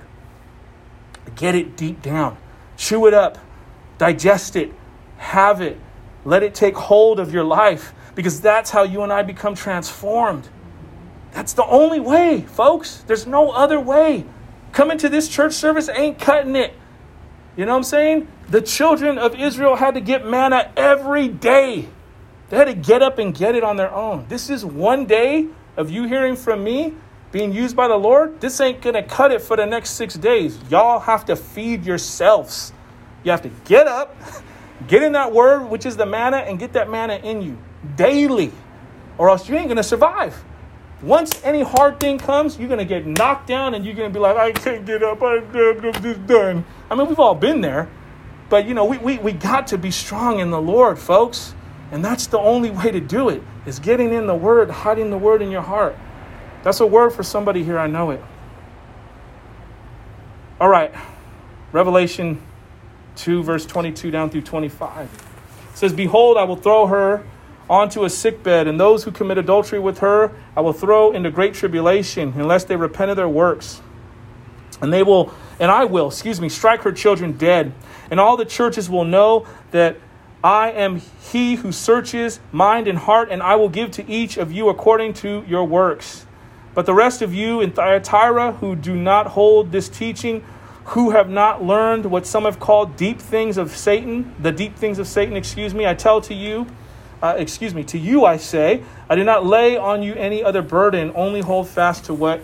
Get 1.35 1.57
it 1.57 1.77
deep 1.77 2.03
down, 2.03 2.39
chew 2.77 3.09
it 3.09 3.15
up, 3.15 3.37
digest 3.99 4.55
it, 4.55 4.73
have 5.17 5.61
it, 5.61 5.77
let 6.25 6.45
it 6.45 6.55
take 6.55 6.77
hold 6.77 7.19
of 7.19 7.35
your 7.35 7.43
life 7.43 7.95
because 8.15 8.41
that's 8.41 8.71
how 8.71 8.85
you 8.85 9.03
and 9.03 9.13
I 9.13 9.25
become 9.25 9.57
transformed. 9.57 10.49
That's 11.33 11.53
the 11.53 11.65
only 11.65 11.99
way, 11.99 12.43
folks. 12.43 13.03
There's 13.09 13.27
no 13.27 13.51
other 13.51 13.81
way. 13.81 14.25
Coming 14.71 14.99
to 14.99 15.09
this 15.09 15.27
church 15.27 15.55
service 15.55 15.89
ain't 15.89 16.21
cutting 16.21 16.55
it. 16.55 16.75
You 17.57 17.65
know 17.65 17.73
what 17.73 17.79
I'm 17.79 17.83
saying? 17.83 18.29
The 18.49 18.63
children 18.63 19.19
of 19.19 19.35
Israel 19.35 19.75
had 19.75 19.95
to 19.95 20.01
get 20.01 20.25
manna 20.25 20.71
every 20.77 21.27
day. 21.27 21.89
They 22.49 22.57
had 22.57 22.67
to 22.67 22.75
get 22.75 23.03
up 23.03 23.19
and 23.19 23.35
get 23.35 23.57
it 23.57 23.65
on 23.65 23.77
their 23.77 23.93
own. 23.93 24.27
This 24.29 24.51
is 24.51 24.65
one 24.65 25.05
day 25.05 25.49
of 25.77 25.91
you 25.91 26.05
hearing 26.05 26.37
from 26.37 26.63
me 26.63 26.95
being 27.33 27.53
used 27.53 27.75
by 27.75 27.89
the 27.89 27.97
Lord. 27.97 28.41
This 28.41 28.61
ain't 28.61 28.81
going 28.83 28.95
to 28.95 29.03
cut 29.03 29.33
it 29.33 29.43
for 29.43 29.57
the 29.57 29.67
next 29.67 29.91
six 29.91 30.15
days. 30.15 30.59
Y'all 30.71 31.01
have 31.01 31.25
to 31.25 31.35
feed 31.35 31.85
yourselves. 31.85 32.73
You 33.25 33.33
have 33.33 33.43
to 33.43 33.51
get 33.65 33.89
up, 33.89 34.17
get 34.87 35.03
in 35.03 35.13
that 35.13 35.33
word, 35.33 35.65
which 35.69 35.85
is 35.85 35.97
the 35.97 36.07
manna, 36.07 36.39
and 36.39 36.57
get 36.57 36.73
that 36.75 36.89
manna 36.89 37.17
in 37.17 37.43
you 37.43 37.59
daily, 37.97 38.53
or 39.19 39.29
else 39.29 39.49
you 39.49 39.57
ain't 39.57 39.67
going 39.67 39.77
to 39.77 39.83
survive. 39.83 40.45
Once 41.03 41.43
any 41.45 41.63
hard 41.63 41.99
thing 41.99 42.17
comes, 42.17 42.59
you're 42.59 42.69
going 42.69 42.79
to 42.79 42.85
get 42.85 43.07
knocked 43.07 43.49
down 43.49 43.75
and 43.75 43.85
you're 43.85 43.95
going 43.95 44.09
to 44.09 44.15
be 44.15 44.21
like, 44.21 44.37
I 44.37 44.53
can't 44.53 44.87
get 44.87 45.03
up. 45.03 45.21
I'm 45.21 45.53
just 46.01 46.27
done. 46.27 46.65
I 46.89 46.95
mean, 46.95 47.09
we've 47.09 47.19
all 47.19 47.35
been 47.35 47.61
there. 47.61 47.89
But, 48.49 48.67
you 48.67 48.75
know, 48.75 48.85
we, 48.85 48.99
we, 48.99 49.19
we 49.19 49.33
got 49.33 49.67
to 49.69 49.79
be 49.79 49.91
strong 49.91 50.39
in 50.39 50.51
the 50.51 50.61
Lord, 50.61 50.99
folks. 50.99 51.55
And 51.91 52.05
that's 52.05 52.27
the 52.27 52.39
only 52.39 52.71
way 52.71 52.91
to 52.91 53.01
do 53.01 53.29
it, 53.29 53.43
is 53.65 53.79
getting 53.79 54.13
in 54.13 54.27
the 54.27 54.35
Word, 54.35 54.71
hiding 54.71 55.11
the 55.11 55.19
Word 55.19 55.43
in 55.43 55.51
your 55.51 55.63
heart. 55.63 55.97
That's 56.67 56.81
a 56.81 56.87
word 56.87 57.11
for 57.11 57.23
somebody 57.23 57.63
here. 57.63 57.79
I 57.79 57.87
know 57.87 58.11
it. 58.11 58.21
All 60.61 60.69
right. 60.69 60.93
Revelation 61.71 62.43
2, 63.15 63.45
verse 63.45 63.65
22 63.65 64.11
down 64.11 64.31
through 64.31 64.43
25. 64.43 65.05
It 65.05 65.79
says, 65.79 65.93
Behold, 65.93 66.37
I 66.37 66.43
will 66.43 66.57
throw 66.57 66.89
her 66.89 67.25
onto 67.71 68.05
a 68.05 68.11
sickbed, 68.11 68.67
and 68.67 68.81
those 68.81 69.05
who 69.05 69.13
commit 69.13 69.39
adultery 69.39 69.79
with 69.79 69.99
her 69.99 70.33
I 70.57 70.61
will 70.61 70.73
throw 70.73 71.13
into 71.13 71.31
great 71.31 71.55
tribulation, 71.55 72.33
unless 72.37 72.65
they 72.65 72.75
repent 72.75 73.13
of 73.13 73.17
their 73.17 73.29
works. 73.29 73.81
And 74.81 74.93
they 74.93 75.05
will, 75.05 75.33
and 75.61 75.71
I 75.71 75.85
will, 75.85 76.09
excuse 76.09 76.41
me, 76.41 76.49
strike 76.49 76.81
her 76.83 76.91
children 76.91 77.33
dead. 77.33 77.73
And 78.11 78.21
all 78.21 78.37
the 78.37 78.45
churches 78.45 78.89
will 78.89 79.05
know 79.05 79.47
that 79.71 79.97
I 80.45 80.71
am 80.71 81.01
he 81.33 81.57
who 81.57 81.73
searches 81.73 82.39
mind 82.53 82.87
and 82.87 82.99
heart, 82.99 83.31
and 83.31 83.43
I 83.43 83.57
will 83.57 83.69
give 83.69 83.91
to 83.93 84.09
each 84.09 84.37
of 84.37 84.53
you 84.53 84.69
according 84.69 85.15
to 85.15 85.45
your 85.49 85.65
works. 85.65 86.25
But 86.75 86.87
the 86.87 86.95
rest 86.95 87.23
of 87.23 87.33
you 87.35 87.61
in 87.61 87.73
Thyatira 87.73 88.53
who 88.53 88.77
do 88.77 88.95
not 88.95 89.29
hold 89.29 89.73
this 89.73 89.89
teaching, 89.89 90.45
who 90.85 91.11
have 91.11 91.29
not 91.29 91.65
learned 91.65 92.07
what 92.07 92.27
some 92.27 92.45
have 92.45 92.61
called 92.61 92.97
deep 92.97 93.19
things 93.19 93.59
of 93.59 93.75
Satan, 93.75 94.35
the 94.39 94.53
deep 94.53 94.77
things 94.77 94.99
of 94.99 95.09
Satan, 95.09 95.37
excuse 95.37 95.75
me, 95.75 95.87
I 95.87 95.95
tell 95.95 96.21
to 96.21 96.35
you, 96.35 96.67
uh, 97.23 97.35
excuse 97.39 97.75
me, 97.75 97.83
to 97.85 97.99
you 97.99 98.25
I 98.25 98.37
say, 98.37 98.85
I 99.09 99.17
do 99.17 99.25
not 99.25 99.45
lay 99.45 99.77
on 99.77 100.03
you 100.03 100.15
any 100.15 100.45
other 100.45 100.63
burden, 100.63 101.11
only 101.15 101.41
hold 101.41 101.67
fast 101.67 102.05
to 102.05 102.15
what 102.15 102.41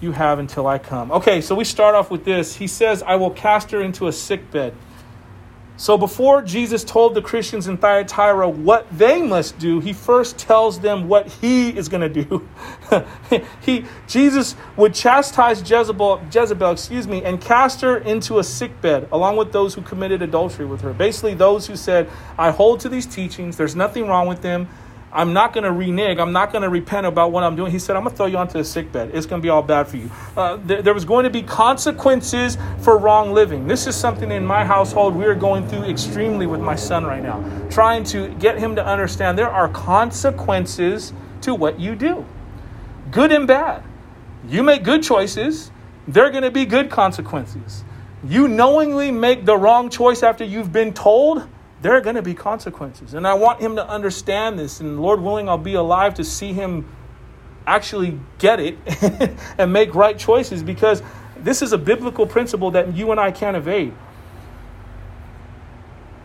you 0.00 0.12
have 0.12 0.38
until 0.38 0.66
I 0.66 0.78
come. 0.78 1.10
Okay, 1.10 1.40
so 1.40 1.54
we 1.54 1.64
start 1.64 1.94
off 1.94 2.10
with 2.10 2.24
this. 2.24 2.54
He 2.56 2.66
says, 2.66 3.02
I 3.02 3.16
will 3.16 3.30
cast 3.30 3.70
her 3.72 3.82
into 3.82 4.06
a 4.06 4.12
sick 4.12 4.50
bed. 4.50 4.74
So 5.80 5.96
before 5.96 6.42
Jesus 6.42 6.84
told 6.84 7.14
the 7.14 7.22
Christians 7.22 7.66
in 7.66 7.78
Thyatira 7.78 8.46
what 8.46 8.86
they 8.98 9.22
must 9.22 9.58
do, 9.58 9.80
he 9.80 9.94
first 9.94 10.36
tells 10.36 10.78
them 10.78 11.08
what 11.08 11.26
he 11.28 11.70
is 11.70 11.88
going 11.88 12.02
to 12.02 12.22
do. 12.22 12.46
he 13.62 13.86
Jesus 14.06 14.56
would 14.76 14.92
chastise 14.92 15.62
Jezebel, 15.62 16.20
Jezebel, 16.30 16.72
excuse 16.72 17.08
me, 17.08 17.24
and 17.24 17.40
cast 17.40 17.80
her 17.80 17.96
into 17.96 18.40
a 18.40 18.44
sick 18.44 18.78
bed 18.82 19.08
along 19.10 19.38
with 19.38 19.52
those 19.52 19.72
who 19.72 19.80
committed 19.80 20.20
adultery 20.20 20.66
with 20.66 20.82
her. 20.82 20.92
Basically 20.92 21.32
those 21.32 21.66
who 21.66 21.76
said, 21.76 22.10
"I 22.36 22.50
hold 22.50 22.80
to 22.80 22.90
these 22.90 23.06
teachings. 23.06 23.56
There's 23.56 23.74
nothing 23.74 24.06
wrong 24.06 24.26
with 24.28 24.42
them. 24.42 24.68
I'm 25.12 25.32
not 25.32 25.52
going 25.52 25.64
to 25.64 25.72
renege. 25.72 26.18
I'm 26.18 26.32
not 26.32 26.52
going 26.52 26.62
to 26.62 26.68
repent 26.68 27.06
about 27.06 27.32
what 27.32 27.42
I'm 27.42 27.56
doing. 27.56 27.72
He 27.72 27.78
said, 27.80 27.96
I'm 27.96 28.04
going 28.04 28.12
to 28.12 28.16
throw 28.16 28.26
you 28.26 28.36
onto 28.36 28.58
a 28.58 28.64
sick 28.64 28.92
bed. 28.92 29.10
It's 29.12 29.26
going 29.26 29.40
to 29.40 29.44
be 29.44 29.48
all 29.48 29.62
bad 29.62 29.88
for 29.88 29.96
you. 29.96 30.10
Uh, 30.36 30.58
th- 30.58 30.84
there 30.84 30.94
was 30.94 31.04
going 31.04 31.24
to 31.24 31.30
be 31.30 31.42
consequences 31.42 32.56
for 32.80 32.96
wrong 32.96 33.32
living. 33.32 33.66
This 33.66 33.86
is 33.86 33.96
something 33.96 34.30
in 34.30 34.46
my 34.46 34.64
household 34.64 35.16
we 35.16 35.24
are 35.24 35.34
going 35.34 35.66
through 35.66 35.84
extremely 35.84 36.46
with 36.46 36.60
my 36.60 36.76
son 36.76 37.04
right 37.04 37.22
now, 37.22 37.42
trying 37.70 38.04
to 38.04 38.28
get 38.34 38.58
him 38.58 38.76
to 38.76 38.86
understand 38.86 39.36
there 39.36 39.50
are 39.50 39.68
consequences 39.68 41.12
to 41.42 41.54
what 41.54 41.80
you 41.80 41.96
do, 41.96 42.24
good 43.10 43.32
and 43.32 43.46
bad. 43.46 43.82
You 44.48 44.62
make 44.62 44.84
good 44.84 45.02
choices, 45.02 45.70
there 46.06 46.24
are 46.24 46.30
going 46.30 46.44
to 46.44 46.50
be 46.50 46.64
good 46.64 46.90
consequences. 46.90 47.84
You 48.22 48.48
knowingly 48.48 49.10
make 49.10 49.44
the 49.44 49.56
wrong 49.56 49.90
choice 49.90 50.22
after 50.22 50.44
you've 50.44 50.72
been 50.72 50.92
told 50.92 51.48
there 51.82 51.96
are 51.96 52.00
going 52.00 52.16
to 52.16 52.22
be 52.22 52.34
consequences. 52.34 53.14
And 53.14 53.26
I 53.26 53.34
want 53.34 53.60
him 53.60 53.76
to 53.76 53.88
understand 53.88 54.58
this. 54.58 54.80
And 54.80 55.00
Lord 55.00 55.20
willing, 55.20 55.48
I'll 55.48 55.58
be 55.58 55.74
alive 55.74 56.14
to 56.14 56.24
see 56.24 56.52
him 56.52 56.86
actually 57.66 58.18
get 58.38 58.60
it 58.60 58.78
and 59.58 59.72
make 59.72 59.94
right 59.94 60.18
choices 60.18 60.62
because 60.62 61.02
this 61.38 61.62
is 61.62 61.72
a 61.72 61.78
biblical 61.78 62.26
principle 62.26 62.70
that 62.72 62.94
you 62.94 63.10
and 63.10 63.20
I 63.20 63.30
can't 63.30 63.56
evade. 63.56 63.94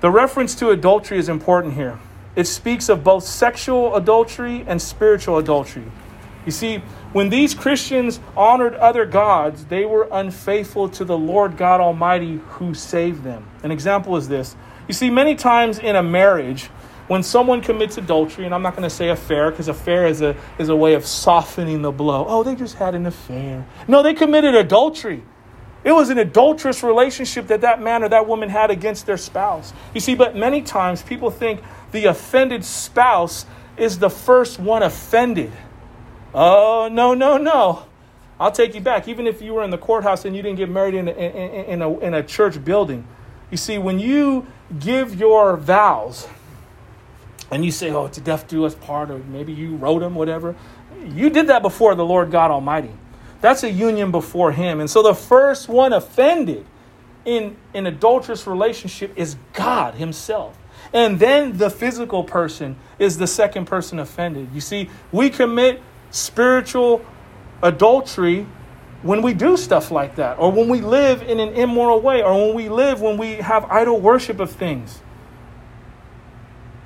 The 0.02 0.12
reference 0.12 0.56
to 0.56 0.70
adultery 0.70 1.18
is 1.18 1.30
important 1.30 1.76
here. 1.76 2.00
It 2.36 2.48
speaks 2.48 2.90
of 2.90 3.04
both 3.04 3.24
sexual 3.24 3.96
adultery 3.96 4.66
and 4.68 4.82
spiritual 4.82 5.38
adultery. 5.38 5.90
You 6.46 6.52
see, 6.52 6.78
when 7.14 7.30
these 7.30 7.56
Christians 7.56 8.20
honored 8.36 8.76
other 8.76 9.06
gods, 9.06 9.66
they 9.66 9.86
were 9.86 10.08
unfaithful 10.12 10.90
to 10.90 11.06
the 11.06 11.18
Lord 11.18 11.58
God 11.58 11.80
Almighty 11.80 12.38
who 12.50 12.74
saved 12.74 13.24
them. 13.24 13.48
An 13.64 13.72
example 13.72 14.18
is 14.18 14.28
this. 14.28 14.56
You 14.88 14.94
see, 14.94 15.10
many 15.10 15.36
times 15.36 15.80
in 15.80 15.96
a 15.96 16.04
marriage, 16.04 16.70
when 17.08 17.22
someone 17.24 17.62
commits 17.62 17.98
adultery, 17.98 18.46
and 18.46 18.54
I'm 18.54 18.62
not 18.62 18.76
going 18.76 18.88
to 18.88 18.90
say 18.90 19.10
affair 19.10 19.52
because 19.52 19.68
affair 19.68 20.08
is 20.08 20.22
a, 20.22 20.36
is 20.58 20.70
a 20.70 20.76
way 20.76 20.96
of 20.96 21.06
softening 21.06 21.82
the 21.82 21.92
blow. 21.92 22.26
Oh, 22.28 22.44
they 22.44 22.56
just 22.56 22.76
had 22.76 22.96
an 22.96 23.06
affair. 23.06 23.66
No, 23.88 24.02
they 24.02 24.14
committed 24.14 24.56
adultery. 24.56 25.24
It 25.84 25.92
was 25.92 26.10
an 26.10 26.18
adulterous 26.18 26.82
relationship 26.82 27.48
that 27.48 27.62
that 27.62 27.80
man 27.80 28.04
or 28.04 28.10
that 28.10 28.28
woman 28.28 28.50
had 28.50 28.72
against 28.72 29.06
their 29.06 29.18
spouse. 29.18 29.72
You 29.94 30.02
see, 30.02 30.16
but 30.16 30.36
many 30.36 30.64
times 30.64 31.04
people 31.04 31.30
think 31.30 31.62
the 31.92 32.06
offended 32.06 32.66
spouse 32.66 33.46
is 33.78 34.00
the 34.00 34.10
first 34.10 34.60
one 34.60 34.82
offended. 34.82 35.52
Oh, 36.34 36.90
no, 36.92 37.14
no, 37.14 37.38
no. 37.38 37.86
I'll 38.40 38.52
take 38.52 38.74
you 38.74 38.82
back. 38.82 39.08
Even 39.08 39.28
if 39.28 39.44
you 39.44 39.54
were 39.54 39.64
in 39.64 39.70
the 39.70 39.78
courthouse 39.78 40.26
and 40.26 40.36
you 40.36 40.42
didn't 40.42 40.58
get 40.58 40.70
married 40.70 40.96
in 40.96 41.08
a, 41.08 41.12
in, 41.12 41.66
in 41.66 41.82
a, 41.84 42.00
in 42.00 42.14
a 42.16 42.24
church 42.24 42.64
building. 42.66 43.08
You 43.52 43.58
see, 43.58 43.78
when 43.78 44.00
you 44.00 44.48
give 44.80 45.16
your 45.16 45.58
vows, 45.58 46.28
and 47.52 47.64
you 47.64 47.72
say, 47.72 47.92
oh, 47.92 48.06
it's 48.06 48.18
a 48.18 48.22
death 48.22 48.48
do 48.48 48.66
us 48.66 48.76
part, 48.76 49.12
or 49.12 49.20
maybe 49.20 49.54
you 49.54 49.76
wrote 49.76 50.00
them, 50.00 50.16
whatever. 50.16 50.56
You 51.08 51.30
did 51.30 51.48
that 51.48 51.62
before 51.62 51.96
the 51.96 52.06
Lord 52.06 52.32
God 52.32 52.52
Almighty. 52.52 52.92
That's 53.42 53.64
a 53.64 53.70
union 53.70 54.12
before 54.12 54.52
Him. 54.52 54.80
And 54.80 54.90
so 54.90 55.04
the 55.04 55.14
first 55.14 55.70
one 55.70 55.94
offended 55.94 56.66
in 57.26 57.56
an 57.74 57.86
adulterous 57.86 58.48
relationship 58.48 59.12
is 59.16 59.36
God 59.54 59.96
Himself. 59.96 60.58
And 60.94 61.20
then 61.20 61.58
the 61.58 61.70
physical 61.70 62.24
person 62.24 62.76
is 62.98 63.18
the 63.18 63.28
second 63.28 63.66
person 63.66 64.00
offended. 64.00 64.50
You 64.54 64.62
see, 64.62 64.90
we 65.12 65.30
commit 65.30 65.82
spiritual 66.10 67.06
adultery 67.62 68.48
when 69.06 69.22
we 69.22 69.36
do 69.36 69.56
stuff 69.56 69.92
like 69.92 70.16
that, 70.16 70.40
or 70.40 70.52
when 70.52 70.68
we 70.68 70.82
live 70.82 71.22
in 71.22 71.40
an 71.40 71.50
immoral 71.50 72.02
way, 72.02 72.24
or 72.24 72.34
when 72.34 72.56
we 72.56 72.70
live 72.70 73.02
when 73.02 73.18
we 73.18 73.34
have 73.36 73.64
idol 73.66 74.00
worship 74.02 74.40
of 74.40 74.50
things. 74.50 75.00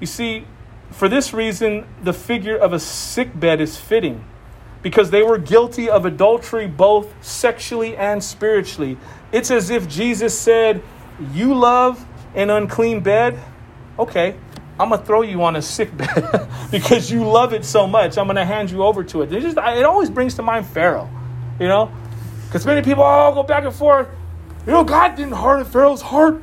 You 0.02 0.06
see, 0.06 0.46
for 0.92 1.08
this 1.08 1.34
reason, 1.34 1.88
the 2.04 2.12
figure 2.12 2.58
of 2.58 2.74
a 2.74 2.80
sick 2.80 3.40
bed 3.40 3.62
is 3.62 3.78
fitting 3.78 4.26
because 4.82 5.12
they 5.12 5.24
were 5.24 5.38
guilty 5.38 5.90
of 5.90 6.06
adultery 6.06 6.68
both 6.68 7.08
sexually 7.26 7.96
and 7.96 8.22
spiritually. 8.22 8.98
It's 9.32 9.50
as 9.50 9.70
if 9.70 9.88
Jesus 9.88 10.38
said, 10.38 10.84
You 11.32 11.54
love 11.54 12.06
an 12.36 12.50
unclean 12.50 13.00
bed? 13.00 13.40
Okay, 13.98 14.36
I'm 14.78 14.90
to 14.90 14.98
throw 14.98 15.22
you 15.22 15.42
on 15.44 15.56
a 15.56 15.62
sick 15.62 15.96
bed 15.96 16.50
because 16.72 17.10
you 17.10 17.24
love 17.24 17.54
it 17.54 17.64
so 17.64 17.88
much. 17.88 18.18
I'm 18.18 18.28
to 18.28 18.44
hand 18.44 18.72
you 18.72 18.84
over 18.84 19.06
to 19.06 19.22
it. 19.22 19.32
It, 19.32 19.40
just, 19.40 19.58
it 19.58 19.86
always 19.86 20.10
brings 20.10 20.34
to 20.34 20.42
mind 20.42 20.68
Pharaoh, 20.68 21.10
you 21.62 21.70
know? 21.70 21.90
Because 22.50 22.66
many 22.66 22.82
people 22.82 23.04
all 23.04 23.32
go 23.32 23.44
back 23.44 23.64
and 23.64 23.74
forth. 23.74 24.08
You 24.66 24.72
know, 24.72 24.84
God 24.84 25.16
didn't 25.16 25.34
harden 25.34 25.66
Pharaoh's 25.66 26.02
heart. 26.02 26.42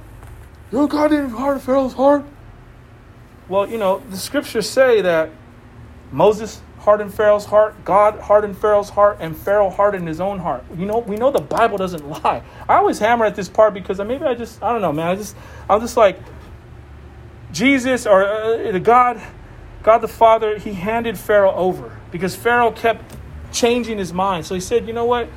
You 0.70 0.78
know, 0.78 0.86
God 0.86 1.08
didn't 1.08 1.30
harden 1.30 1.60
Pharaoh's 1.60 1.94
heart. 1.94 2.24
Well, 3.48 3.68
you 3.68 3.76
know, 3.76 3.98
the 4.10 4.16
scriptures 4.16 4.70
say 4.70 5.00
that 5.02 5.30
Moses 6.12 6.60
hardened 6.78 7.12
Pharaoh's 7.12 7.46
heart, 7.46 7.84
God 7.84 8.20
hardened 8.20 8.56
Pharaoh's 8.56 8.90
heart, 8.90 9.16
and 9.18 9.36
Pharaoh 9.36 9.68
hardened 9.68 10.06
his 10.06 10.20
own 10.20 10.38
heart. 10.38 10.62
You 10.78 10.86
know, 10.86 10.98
we 10.98 11.16
know 11.16 11.32
the 11.32 11.40
Bible 11.40 11.76
doesn't 11.76 12.08
lie. 12.24 12.40
I 12.68 12.76
always 12.76 13.00
hammer 13.00 13.24
at 13.24 13.34
this 13.34 13.48
part 13.48 13.74
because 13.74 13.98
maybe 13.98 14.24
I 14.24 14.34
just, 14.34 14.62
I 14.62 14.72
don't 14.72 14.82
know, 14.82 14.92
man. 14.92 15.08
I 15.08 15.16
just, 15.16 15.34
I'm 15.68 15.80
just 15.80 15.96
like, 15.96 16.20
Jesus 17.50 18.06
or 18.06 18.24
uh, 18.24 18.70
the 18.70 18.78
God, 18.78 19.20
God 19.82 19.98
the 19.98 20.08
Father, 20.08 20.58
he 20.58 20.74
handed 20.74 21.18
Pharaoh 21.18 21.54
over 21.54 21.96
because 22.12 22.36
Pharaoh 22.36 22.70
kept 22.70 23.16
changing 23.50 23.98
his 23.98 24.12
mind. 24.12 24.46
So 24.46 24.54
he 24.54 24.60
said, 24.60 24.86
you 24.86 24.92
know 24.92 25.06
what? 25.06 25.28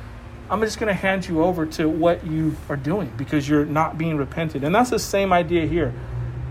I'm 0.50 0.60
just 0.62 0.80
going 0.80 0.88
to 0.88 1.00
hand 1.00 1.28
you 1.28 1.44
over 1.44 1.64
to 1.64 1.88
what 1.88 2.26
you 2.26 2.56
are 2.68 2.76
doing 2.76 3.12
because 3.16 3.48
you're 3.48 3.64
not 3.64 3.96
being 3.96 4.16
repented. 4.16 4.64
And 4.64 4.74
that's 4.74 4.90
the 4.90 4.98
same 4.98 5.32
idea 5.32 5.64
here. 5.64 5.94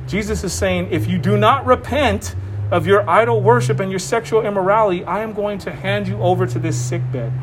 Jesus 0.07 0.43
is 0.45 0.53
saying, 0.53 0.87
if 0.89 1.05
you 1.07 1.17
do 1.17 1.37
not 1.37 1.65
repent 1.65 2.33
of 2.71 2.87
your 2.87 3.07
idol 3.09 3.41
worship 3.41 3.81
and 3.81 3.91
your 3.91 3.99
sexual 3.99 4.45
immorality, 4.45 5.03
I 5.03 5.21
am 5.21 5.33
going 5.33 5.57
to 5.59 5.71
hand 5.71 6.07
you 6.07 6.17
over 6.21 6.47
to 6.47 6.57
this 6.59 6.79
sick 6.79 7.01
bed. 7.11 7.33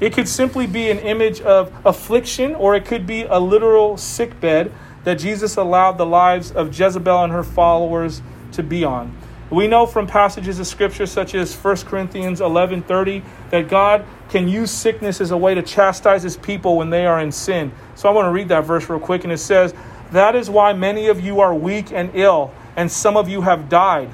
It 0.00 0.12
could 0.12 0.28
simply 0.28 0.66
be 0.66 0.90
an 0.90 0.98
image 0.98 1.40
of 1.42 1.72
affliction, 1.86 2.56
or 2.56 2.74
it 2.74 2.84
could 2.84 3.06
be 3.06 3.22
a 3.22 3.38
literal 3.38 3.96
sick 3.96 4.40
bed 4.40 4.72
that 5.04 5.14
Jesus 5.14 5.56
allowed 5.56 5.96
the 5.96 6.06
lives 6.06 6.50
of 6.50 6.76
Jezebel 6.76 7.22
and 7.22 7.32
her 7.32 7.44
followers 7.44 8.20
to 8.52 8.64
be 8.64 8.82
on. 8.84 9.16
We 9.50 9.68
know 9.68 9.86
from 9.86 10.06
passages 10.06 10.58
of 10.58 10.66
scripture 10.66 11.06
such 11.06 11.34
as 11.34 11.54
1 11.54 11.84
Corinthians 11.84 12.40
11:30 12.40 13.22
that 13.50 13.68
God 13.68 14.04
can 14.32 14.48
use 14.48 14.70
sickness 14.70 15.20
as 15.20 15.30
a 15.30 15.36
way 15.36 15.54
to 15.54 15.62
chastise 15.62 16.22
his 16.22 16.38
people 16.38 16.78
when 16.78 16.88
they 16.88 17.06
are 17.06 17.20
in 17.20 17.30
sin. 17.30 17.70
So 17.94 18.08
I 18.08 18.12
want 18.12 18.26
to 18.26 18.32
read 18.32 18.48
that 18.48 18.64
verse 18.64 18.88
real 18.88 18.98
quick 18.98 19.24
and 19.24 19.32
it 19.32 19.38
says, 19.38 19.74
that 20.10 20.34
is 20.34 20.48
why 20.48 20.72
many 20.72 21.08
of 21.08 21.20
you 21.20 21.40
are 21.40 21.54
weak 21.54 21.92
and 21.92 22.10
ill, 22.14 22.52
and 22.76 22.90
some 22.90 23.16
of 23.16 23.28
you 23.28 23.42
have 23.42 23.68
died. 23.68 24.10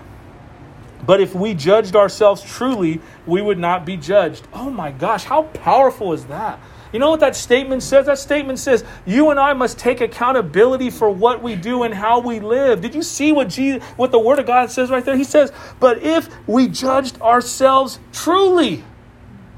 But 1.07 1.21
if 1.21 1.35
we 1.35 1.55
judged 1.55 1.97
ourselves 1.97 2.43
truly, 2.43 3.01
we 3.27 3.43
would 3.43 3.59
not 3.59 3.87
be 3.87 3.97
judged. 3.97 4.47
Oh 4.53 4.71
my 4.71 4.91
gosh, 4.93 5.25
how 5.25 5.43
powerful 5.43 6.12
is 6.12 6.25
that? 6.27 6.61
You 6.93 6.99
know 6.99 7.11
what 7.11 7.21
that 7.21 7.37
statement 7.37 7.83
says? 7.83 8.07
That 8.07 8.19
statement 8.19 8.59
says 8.59 8.85
you 9.07 9.31
and 9.31 9.39
I 9.39 9.53
must 9.53 9.79
take 9.79 10.01
accountability 10.01 10.91
for 10.91 11.11
what 11.11 11.43
we 11.43 11.55
do 11.55 11.83
and 11.83 11.93
how 11.93 12.21
we 12.21 12.41
live. 12.41 12.81
Did 12.81 12.95
you 12.95 13.03
see 13.03 13.31
what 13.31 13.49
Jesus, 13.49 13.83
what 13.97 14.11
the 14.11 14.19
Word 14.19 14.39
of 14.39 14.47
God 14.47 14.71
says 14.71 14.91
right 14.91 15.05
there? 15.05 15.16
He 15.16 15.25
says, 15.25 15.53
"But 15.81 16.03
if 16.03 16.29
we 16.49 16.69
judged 16.69 17.21
ourselves 17.21 18.01
truly, 18.12 18.85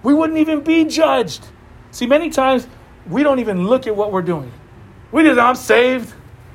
we 0.02 0.14
wouldn't 0.14 0.38
even 0.38 0.60
be 0.60 0.84
judged." 0.84 1.44
See, 1.90 2.06
many 2.06 2.30
times 2.30 2.66
we 3.08 3.22
don't 3.22 3.40
even 3.40 3.66
look 3.66 3.86
at 3.86 3.96
what 3.96 4.12
we're 4.12 4.22
doing. 4.22 4.52
We 5.12 5.24
just, 5.24 5.38
I'm 5.38 5.56
saved. 5.56 6.12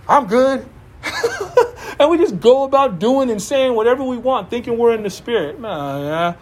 I'm 0.07 0.27
good. 0.27 0.65
and 1.99 2.09
we 2.09 2.17
just 2.17 2.39
go 2.39 2.63
about 2.63 2.99
doing 2.99 3.29
and 3.29 3.41
saying 3.41 3.73
whatever 3.73 4.03
we 4.03 4.17
want, 4.17 4.49
thinking 4.49 4.77
we're 4.77 4.93
in 4.93 5.03
the 5.03 5.09
Spirit. 5.09 5.63
Uh, 5.63 5.99
yeah. 5.99 6.33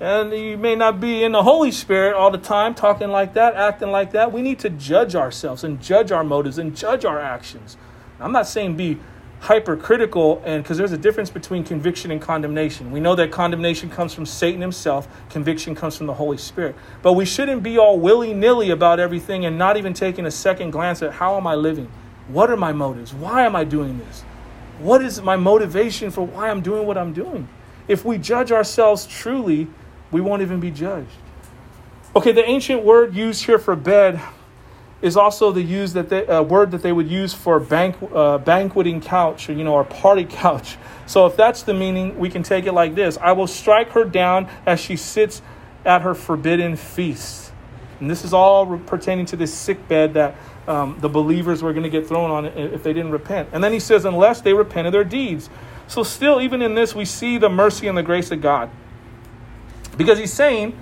And 0.00 0.32
you 0.32 0.58
may 0.58 0.74
not 0.74 1.00
be 1.00 1.22
in 1.22 1.32
the 1.32 1.42
Holy 1.42 1.70
Spirit 1.70 2.14
all 2.14 2.30
the 2.30 2.38
time, 2.38 2.74
talking 2.74 3.08
like 3.08 3.34
that, 3.34 3.54
acting 3.54 3.90
like 3.90 4.10
that. 4.12 4.32
We 4.32 4.42
need 4.42 4.58
to 4.60 4.70
judge 4.70 5.14
ourselves 5.14 5.62
and 5.64 5.80
judge 5.80 6.10
our 6.10 6.24
motives 6.24 6.58
and 6.58 6.76
judge 6.76 7.04
our 7.04 7.20
actions. 7.20 7.76
I'm 8.18 8.32
not 8.32 8.46
saying 8.46 8.76
be 8.76 8.98
hypercritical 9.42 10.40
and 10.44 10.62
because 10.62 10.78
there's 10.78 10.92
a 10.92 10.98
difference 10.98 11.28
between 11.28 11.64
conviction 11.64 12.12
and 12.12 12.22
condemnation. 12.22 12.92
We 12.92 13.00
know 13.00 13.16
that 13.16 13.32
condemnation 13.32 13.90
comes 13.90 14.14
from 14.14 14.24
Satan 14.24 14.60
himself, 14.60 15.08
conviction 15.30 15.74
comes 15.74 15.96
from 15.96 16.06
the 16.06 16.14
Holy 16.14 16.38
Spirit. 16.38 16.76
But 17.02 17.14
we 17.14 17.24
shouldn't 17.24 17.60
be 17.60 17.76
all 17.76 17.98
willy-nilly 17.98 18.70
about 18.70 19.00
everything 19.00 19.44
and 19.44 19.58
not 19.58 19.76
even 19.76 19.94
taking 19.94 20.26
a 20.26 20.30
second 20.30 20.70
glance 20.70 21.02
at 21.02 21.14
how 21.14 21.36
am 21.36 21.48
I 21.48 21.56
living? 21.56 21.90
What 22.28 22.52
are 22.52 22.56
my 22.56 22.72
motives? 22.72 23.12
Why 23.12 23.44
am 23.44 23.56
I 23.56 23.64
doing 23.64 23.98
this? 23.98 24.22
What 24.78 25.02
is 25.02 25.20
my 25.20 25.34
motivation 25.34 26.12
for 26.12 26.24
why 26.24 26.48
I'm 26.48 26.60
doing 26.60 26.86
what 26.86 26.96
I'm 26.96 27.12
doing? 27.12 27.48
If 27.88 28.04
we 28.04 28.18
judge 28.18 28.52
ourselves 28.52 29.06
truly, 29.06 29.66
we 30.12 30.20
won't 30.20 30.42
even 30.42 30.60
be 30.60 30.70
judged. 30.70 31.10
Okay, 32.14 32.30
the 32.30 32.44
ancient 32.48 32.84
word 32.84 33.16
used 33.16 33.44
here 33.44 33.58
for 33.58 33.74
bed 33.74 34.20
is 35.02 35.16
also 35.16 35.50
the 35.50 35.62
use 35.62 35.92
that 35.92 36.08
they, 36.08 36.26
uh, 36.26 36.42
word 36.42 36.70
that 36.70 36.82
they 36.82 36.92
would 36.92 37.10
use 37.10 37.34
for 37.34 37.60
bank, 37.60 37.96
uh, 38.14 38.38
banqueting 38.38 39.00
couch 39.00 39.50
or 39.50 39.52
you 39.52 39.64
know 39.64 39.74
or 39.74 39.84
party 39.84 40.24
couch. 40.28 40.78
So 41.06 41.26
if 41.26 41.36
that's 41.36 41.62
the 41.62 41.74
meaning, 41.74 42.18
we 42.18 42.30
can 42.30 42.42
take 42.42 42.66
it 42.66 42.72
like 42.72 42.94
this: 42.94 43.18
I 43.18 43.32
will 43.32 43.48
strike 43.48 43.90
her 43.90 44.04
down 44.04 44.48
as 44.64 44.80
she 44.80 44.96
sits 44.96 45.42
at 45.84 46.02
her 46.02 46.14
forbidden 46.14 46.76
feast. 46.76 47.52
And 48.00 48.10
this 48.10 48.24
is 48.24 48.32
all 48.32 48.78
pertaining 48.78 49.26
to 49.26 49.36
this 49.36 49.54
sick 49.54 49.86
bed 49.86 50.14
that 50.14 50.34
um, 50.66 50.98
the 51.00 51.08
believers 51.08 51.62
were 51.62 51.72
going 51.72 51.84
to 51.84 51.90
get 51.90 52.06
thrown 52.06 52.30
on 52.30 52.46
if 52.46 52.82
they 52.82 52.92
didn't 52.92 53.12
repent. 53.12 53.48
And 53.52 53.62
then 53.62 53.72
he 53.72 53.80
says, 53.80 54.04
unless 54.04 54.40
they 54.40 54.52
repent 54.52 54.86
of 54.86 54.92
their 54.92 55.04
deeds. 55.04 55.50
So, 55.86 56.02
still, 56.02 56.40
even 56.40 56.62
in 56.62 56.74
this, 56.74 56.94
we 56.94 57.04
see 57.04 57.38
the 57.38 57.48
mercy 57.48 57.88
and 57.88 57.98
the 57.98 58.02
grace 58.02 58.30
of 58.30 58.40
God. 58.40 58.70
Because 59.96 60.18
he's 60.18 60.32
saying, 60.32 60.76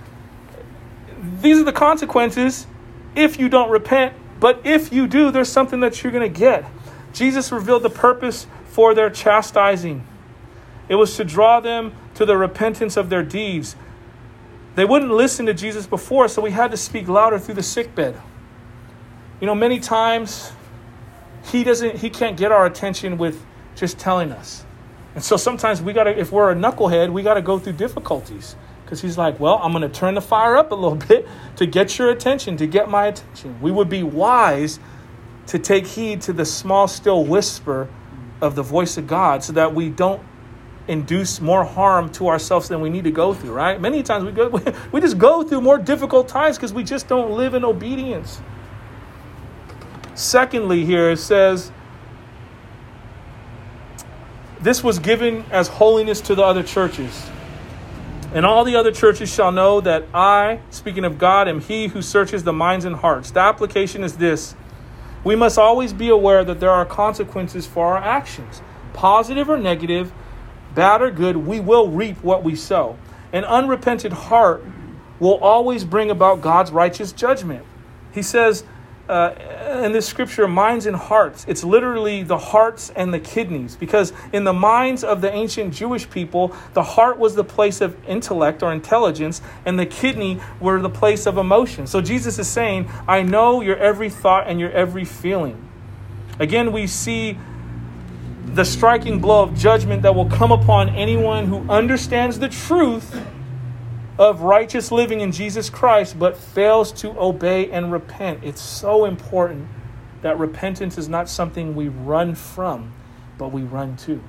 these 1.41 1.59
are 1.59 1.65
the 1.65 1.73
consequences 1.73 2.67
if 3.15 3.39
you 3.39 3.49
don't 3.49 3.71
repent. 3.71 4.15
But 4.39 4.63
if 4.65 4.93
you 4.93 5.07
do, 5.07 5.31
there's 5.31 5.51
something 5.51 5.81
that 5.81 6.03
you're 6.03 6.13
going 6.13 6.33
to 6.33 6.39
get. 6.39 6.65
Jesus 7.13 7.53
revealed 7.53 7.83
the 7.83 7.91
purpose 7.91 8.47
for 8.67 8.95
their 8.95 9.11
chastising 9.11 10.07
it 10.91 10.97
was 10.97 11.17
to 11.17 11.25
draw 11.25 11.61
them 11.61 11.93
to 12.17 12.27
the 12.27 12.37
repentance 12.37 12.97
of 12.97 13.11
their 13.11 13.23
deeds. 13.23 13.77
They 14.75 14.85
wouldn't 14.85 15.13
listen 15.13 15.47
to 15.47 15.55
Jesus 15.55 15.87
before, 15.87 16.27
so 16.27 16.43
we 16.43 16.51
had 16.51 16.73
to 16.73 16.77
speak 16.77 17.07
louder 17.07 17.39
through 17.39 17.55
the 17.55 17.63
sickbed. 17.63 18.21
You 19.41 19.47
know, 19.47 19.55
many 19.55 19.79
times 19.79 20.51
he 21.45 21.63
doesn't 21.63 21.99
he 21.99 22.11
can't 22.11 22.37
get 22.37 22.51
our 22.51 22.67
attention 22.67 23.19
with 23.19 23.47
just 23.77 24.01
telling 24.01 24.33
us. 24.33 24.65
And 25.15 25.23
so 25.23 25.37
sometimes 25.37 25.81
we 25.81 25.93
got 25.93 26.05
to 26.05 26.19
if 26.19 26.33
we're 26.33 26.51
a 26.51 26.57
knucklehead, 26.57 27.13
we 27.13 27.23
got 27.23 27.35
to 27.35 27.43
go 27.43 27.61
through 27.61 27.75
difficulties 27.75 28.57
Because 28.91 29.03
he's 29.03 29.17
like, 29.17 29.39
well, 29.39 29.61
I'm 29.63 29.71
going 29.71 29.89
to 29.89 29.89
turn 29.89 30.17
the 30.17 30.21
fire 30.21 30.57
up 30.57 30.73
a 30.73 30.75
little 30.75 30.97
bit 31.09 31.29
to 31.55 31.65
get 31.65 31.97
your 31.97 32.11
attention, 32.11 32.57
to 32.57 32.67
get 32.67 32.91
my 32.91 33.07
attention. 33.07 33.61
We 33.61 33.71
would 33.71 33.89
be 33.89 34.03
wise 34.03 34.81
to 35.47 35.61
take 35.61 35.87
heed 35.87 36.23
to 36.23 36.33
the 36.33 36.45
small, 36.45 36.89
still 36.89 37.25
whisper 37.25 37.89
of 38.41 38.57
the 38.57 38.65
voice 38.65 38.97
of 38.97 39.07
God 39.07 39.45
so 39.45 39.53
that 39.53 39.77
we 39.77 39.91
don't 39.91 40.21
induce 40.89 41.41
more 41.41 41.65
harm 41.65 42.11
to 42.11 42.27
ourselves 42.27 42.69
than 42.69 42.81
we 42.81 42.91
need 42.91 43.05
to 43.05 43.13
go 43.13 43.33
through, 43.33 43.53
right? 43.53 43.81
Many 43.81 44.03
times 44.03 44.25
we 44.25 44.33
go 44.33 44.49
we 44.93 45.01
just 45.01 45.19
go 45.19 45.45
through 45.45 45.61
more 45.61 45.79
difficult 45.79 46.27
times 46.27 46.57
because 46.57 46.73
we 46.73 46.83
just 46.83 47.07
don't 47.07 47.31
live 47.31 47.55
in 47.55 47.65
obedience. 47.65 48.41
Secondly, 50.17 50.85
here 50.85 51.11
it 51.11 51.19
says 51.19 51.71
this 54.61 54.83
was 54.83 54.99
given 54.99 55.45
as 55.53 55.69
holiness 55.69 56.21
to 56.23 56.35
the 56.35 56.43
other 56.43 56.65
churches. 56.65 57.31
And 58.33 58.47
all 58.47 58.65
the 58.65 58.77
other 58.77 58.93
churches 58.93 59.33
shall 59.33 59.51
know 59.51 59.81
that 59.81 60.05
I, 60.15 60.61
speaking 60.71 61.05
of 61.05 61.19
God, 61.19 61.49
am 61.49 61.61
he 61.61 61.89
who 61.89 62.01
searches 62.01 62.45
the 62.45 62.53
minds 62.53 62.85
and 62.85 62.97
hearts. 62.97 63.33
The 63.33 63.41
application 63.41 64.05
is 64.05 64.17
this 64.17 64.55
we 65.25 65.37
must 65.37 65.59
always 65.59 65.93
be 65.93 66.09
aware 66.09 66.45
that 66.45 66.61
there 66.61 66.71
are 66.71 66.87
consequences 66.87 67.67
for 67.67 67.87
our 67.87 67.99
actions, 67.99 68.63
positive 68.93 69.51
or 69.51 69.59
negative, 69.59 70.13
bad 70.75 71.03
or 71.03 71.11
good, 71.11 71.37
we 71.37 71.61
will 71.61 71.89
reap 71.89 72.23
what 72.23 72.43
we 72.43 72.55
sow. 72.55 72.97
An 73.33 73.45
unrepented 73.45 74.13
heart 74.13 74.65
will 75.19 75.37
always 75.39 75.85
bring 75.85 76.11
about 76.11 76.41
God's 76.41 76.71
righteous 76.71 77.13
judgment. 77.13 77.65
He 78.13 78.23
says 78.23 78.65
uh, 79.11 79.83
in 79.85 79.93
this 79.93 80.07
scripture, 80.07 80.47
minds 80.47 80.87
and 80.87 80.97
hearts. 80.97 81.45
It's 81.49 81.65
literally 81.65 82.23
the 82.23 82.39
hearts 82.39 82.91
and 82.95 83.13
the 83.13 83.19
kidneys, 83.19 83.77
because 83.77 84.13
in 84.33 84.45
the 84.45 84.53
minds 84.53 85.03
of 85.03 85.21
the 85.21 85.33
ancient 85.33 85.75
Jewish 85.75 86.09
people, 86.09 86.55
the 86.75 86.83
heart 86.83 87.19
was 87.19 87.35
the 87.35 87.45
place 87.45 87.81
of 87.81 87.97
intellect 88.09 88.63
or 88.63 88.73
intelligence, 88.73 89.43
and 89.65 89.79
the 89.79 89.87
kidney 89.87 90.41
were 90.61 90.81
the 90.81 90.91
place 90.91 91.27
of 91.27 91.37
emotion. 91.37 91.87
So 91.87 92.01
Jesus 92.01 92.39
is 92.39 92.49
saying, 92.49 92.89
I 93.09 93.23
know 93.23 93.61
your 93.61 93.77
every 93.77 94.11
thought 94.11 94.49
and 94.49 94.61
your 94.61 94.71
every 94.71 95.05
feeling. 95.05 95.69
Again, 96.39 96.73
we 96.73 96.87
see 96.87 97.37
the 98.47 98.65
striking 98.65 99.21
blow 99.21 99.43
of 99.43 99.57
judgment 99.57 100.03
that 100.03 100.15
will 100.15 100.29
come 100.31 100.53
upon 100.53 100.89
anyone 100.91 101.47
who 101.47 101.69
understands 101.69 102.39
the 102.39 102.49
truth 102.49 103.21
of 104.21 104.43
righteous 104.43 104.93
living 104.93 105.23
in 105.23 105.33
Jesus 105.33 105.71
Christ 105.71 106.19
but 106.19 106.37
fails 106.37 106.93
to 106.93 107.19
obey 107.19 107.71
and 107.71 107.91
repent. 107.91 108.45
It's 108.45 108.61
so 108.61 109.07
important 109.07 109.67
that 110.21 110.39
repentance 110.39 110.99
is 110.99 111.09
not 111.09 111.27
something 111.27 111.75
we 111.75 111.89
run 111.89 112.35
from, 112.35 112.93
but 113.39 113.49
we 113.49 113.63
run 113.63 113.97
to. 113.97 114.23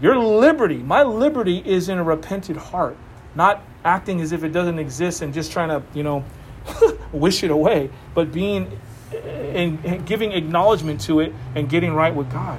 Your 0.00 0.16
liberty, 0.16 0.78
my 0.78 1.02
liberty 1.02 1.58
is 1.58 1.90
in 1.90 1.98
a 1.98 2.02
repented 2.02 2.56
heart, 2.56 2.96
not 3.34 3.62
acting 3.84 4.22
as 4.22 4.32
if 4.32 4.44
it 4.44 4.48
doesn't 4.48 4.78
exist 4.78 5.20
and 5.20 5.34
just 5.34 5.52
trying 5.52 5.68
to, 5.68 5.82
you 5.92 6.02
know, 6.02 6.24
wish 7.12 7.44
it 7.44 7.50
away, 7.50 7.90
but 8.14 8.32
being 8.32 8.80
and 9.12 10.06
giving 10.06 10.32
acknowledgement 10.32 11.02
to 11.02 11.20
it 11.20 11.34
and 11.54 11.68
getting 11.68 11.92
right 11.92 12.14
with 12.14 12.30
God. 12.32 12.58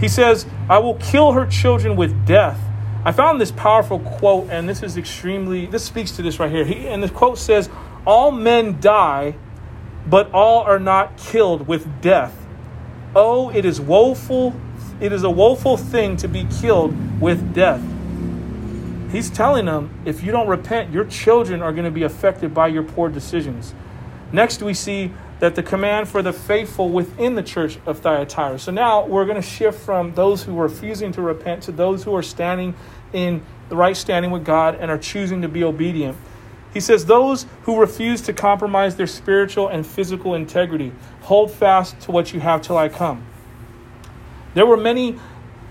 He 0.00 0.08
says, 0.08 0.46
I 0.70 0.78
will 0.78 0.94
kill 0.94 1.32
her 1.32 1.44
children 1.46 1.96
with 1.96 2.26
death. 2.26 2.58
I 3.02 3.12
found 3.12 3.40
this 3.40 3.50
powerful 3.50 3.98
quote, 3.98 4.50
and 4.50 4.68
this 4.68 4.82
is 4.82 4.98
extremely, 4.98 5.64
this 5.66 5.84
speaks 5.84 6.10
to 6.12 6.22
this 6.22 6.38
right 6.38 6.50
here. 6.50 6.64
He, 6.64 6.86
and 6.86 7.02
the 7.02 7.08
quote 7.08 7.38
says, 7.38 7.70
All 8.06 8.30
men 8.30 8.78
die, 8.78 9.36
but 10.06 10.30
all 10.32 10.62
are 10.62 10.78
not 10.78 11.16
killed 11.16 11.66
with 11.66 12.02
death. 12.02 12.36
Oh, 13.14 13.50
it 13.50 13.64
is 13.64 13.80
woeful, 13.80 14.54
it 15.00 15.12
is 15.12 15.24
a 15.24 15.30
woeful 15.30 15.78
thing 15.78 16.16
to 16.18 16.28
be 16.28 16.46
killed 16.60 16.94
with 17.20 17.54
death. 17.54 17.82
He's 19.10 19.30
telling 19.30 19.64
them, 19.64 19.90
if 20.04 20.22
you 20.22 20.30
don't 20.30 20.46
repent, 20.46 20.92
your 20.92 21.04
children 21.04 21.62
are 21.62 21.72
going 21.72 21.86
to 21.86 21.90
be 21.90 22.02
affected 22.02 22.52
by 22.52 22.68
your 22.68 22.82
poor 22.82 23.08
decisions. 23.08 23.74
Next, 24.30 24.62
we 24.62 24.74
see 24.74 25.12
that 25.40 25.54
the 25.54 25.62
command 25.62 26.08
for 26.08 26.22
the 26.22 26.32
faithful 26.32 26.90
within 26.90 27.34
the 27.34 27.42
church 27.42 27.78
of 27.86 27.98
Thyatira. 27.98 28.58
So 28.58 28.70
now 28.70 29.06
we're 29.06 29.24
going 29.24 29.40
to 29.40 29.46
shift 29.46 29.80
from 29.80 30.14
those 30.14 30.44
who 30.44 30.58
are 30.60 30.64
refusing 30.64 31.12
to 31.12 31.22
repent 31.22 31.62
to 31.64 31.72
those 31.72 32.04
who 32.04 32.14
are 32.14 32.22
standing 32.22 32.74
in 33.12 33.42
the 33.70 33.76
right 33.76 33.96
standing 33.96 34.30
with 34.30 34.44
God 34.44 34.76
and 34.76 34.90
are 34.90 34.98
choosing 34.98 35.42
to 35.42 35.48
be 35.48 35.64
obedient. 35.64 36.16
He 36.72 36.80
says, 36.80 37.06
Those 37.06 37.46
who 37.62 37.80
refuse 37.80 38.20
to 38.22 38.32
compromise 38.32 38.96
their 38.96 39.06
spiritual 39.06 39.68
and 39.68 39.86
physical 39.86 40.34
integrity, 40.34 40.92
hold 41.22 41.50
fast 41.50 41.98
to 42.02 42.12
what 42.12 42.32
you 42.32 42.40
have 42.40 42.62
till 42.62 42.76
I 42.76 42.88
come. 42.88 43.24
There 44.54 44.66
were 44.66 44.76
many 44.76 45.18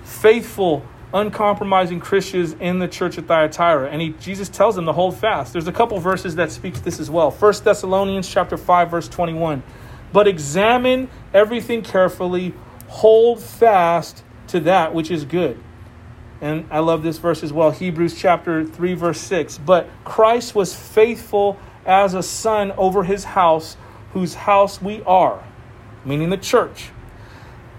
faithful 0.04 0.86
uncompromising 1.14 2.00
Christians 2.00 2.54
in 2.60 2.80
the 2.80 2.88
church 2.88 3.18
of 3.18 3.26
Thyatira. 3.26 3.90
And 3.90 4.02
he, 4.02 4.10
Jesus 4.20 4.50
tells 4.50 4.76
them 4.76 4.86
to 4.86 4.94
hold 4.94 5.18
fast. 5.18 5.54
There's 5.54 5.68
a 5.68 5.72
couple 5.72 6.00
verses 6.00 6.36
that 6.36 6.52
speak 6.52 6.76
to 6.76 6.84
this 6.84 7.00
as 7.00 7.10
well. 7.10 7.32
1 7.32 7.54
Thessalonians 7.64 8.30
chapter 8.30 8.58
5, 8.58 8.92
verse 8.92 9.08
21. 9.08 9.64
But 10.12 10.28
examine 10.28 11.10
everything 11.34 11.82
carefully, 11.82 12.54
hold 12.88 13.42
fast 13.42 14.24
to 14.48 14.60
that 14.62 14.94
which 14.94 15.12
is 15.12 15.26
good. 15.26 15.62
And 16.42 16.66
I 16.72 16.80
love 16.80 17.04
this 17.04 17.18
verse 17.18 17.44
as 17.44 17.52
well. 17.52 17.72
Hebrews 17.72 18.18
chapter 18.18 18.64
3, 18.64 18.94
verse 18.94 19.20
6. 19.20 19.58
But 19.60 19.90
Christ 20.06 20.56
was 20.56 20.74
faithful 20.74 21.60
as 21.86 22.14
a 22.14 22.24
son 22.24 22.72
over 22.74 23.04
his 23.04 23.24
house, 23.24 23.78
whose 24.14 24.34
house 24.34 24.82
we 24.82 25.02
are, 25.04 25.44
meaning 26.06 26.30
the 26.30 26.38
church 26.38 26.92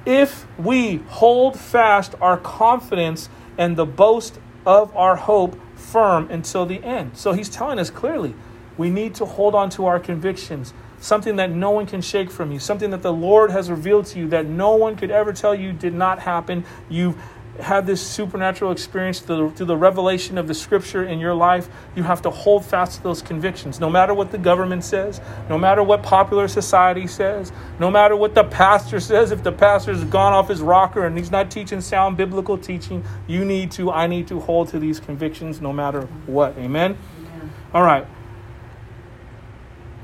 if 0.07 0.47
we 0.59 0.97
hold 1.09 1.59
fast 1.59 2.15
our 2.21 2.37
confidence 2.37 3.29
and 3.59 3.77
the 3.77 3.87
boast 3.87 4.39
of 4.65 4.95
our 4.97 5.17
hope 5.17 5.59
firm 5.75 6.31
until 6.31 6.67
the 6.67 6.83
end. 6.83 7.17
So 7.17 7.33
he's 7.33 7.49
telling 7.49 7.79
us 7.79 7.91
clearly 7.91 8.35
we 8.77 8.91
need 8.91 9.15
to 9.17 9.27
hold 9.27 9.55
on 9.55 9.69
to 9.71 9.87
our 9.87 10.01
convictions, 10.01 10.73
something 11.01 11.37
that 11.37 11.51
no 11.51 11.71
one 11.71 11.87
can 11.87 12.01
shake 12.01 12.31
from 12.31 12.51
you, 12.53 12.59
something 12.59 12.91
that 12.91 13.03
the 13.03 13.13
Lord 13.13 13.51
has 13.51 13.71
revealed 13.71 14.07
to 14.07 14.19
you 14.19 14.29
that 14.29 14.47
no 14.47 14.75
one 14.75 14.97
could 14.97 15.11
ever 15.11 15.33
tell 15.33 15.55
you 15.55 15.73
did 15.73 15.95
not 15.95 16.21
happen. 16.21 16.65
You've 16.89 17.17
have 17.63 17.87
this 17.87 18.05
supernatural 18.05 18.73
experience 18.73 19.21
through, 19.21 19.53
through 19.53 19.67
the 19.67 19.77
revelation 19.77 20.39
of 20.39 20.49
the 20.49 20.55
scripture 20.55 21.05
in 21.05 21.19
your 21.19 21.35
life, 21.35 21.69
you 21.95 22.03
have 22.03 22.23
to 22.23 22.31
hold 22.31 22.65
fast 22.65 22.99
to 22.99 23.03
those 23.03 23.23
convictions. 23.23 23.81
No 23.81 23.91
matter 23.91 24.15
what 24.15 24.31
the 24.31 24.39
government 24.39 24.85
says, 24.85 25.21
no 25.49 25.59
matter 25.59 25.83
what 25.83 26.03
popular 26.03 26.49
society 26.49 27.07
says, 27.07 27.53
no 27.79 27.91
matter 27.91 28.17
what 28.17 28.35
the 28.35 28.45
pastor 28.45 29.01
says, 29.01 29.31
if 29.31 29.43
the 29.43 29.53
pastor's 29.53 30.05
gone 30.05 30.33
off 30.33 30.49
his 30.49 30.61
rocker 30.61 31.07
and 31.07 31.17
he's 31.17 31.31
not 31.31 31.51
teaching 31.51 31.81
sound 31.81 32.17
biblical 32.17 32.59
teaching, 32.59 33.05
you 33.27 33.45
need 33.45 33.71
to, 33.73 33.91
I 33.91 34.07
need 34.07 34.29
to 34.29 34.41
hold 34.41 34.69
to 34.69 34.79
these 34.79 35.01
convictions 35.01 35.61
no 35.61 35.73
matter 35.73 36.03
what. 36.27 36.57
Amen? 36.59 36.97
Amen. 37.19 37.53
All 37.75 37.83
right. 37.83 38.07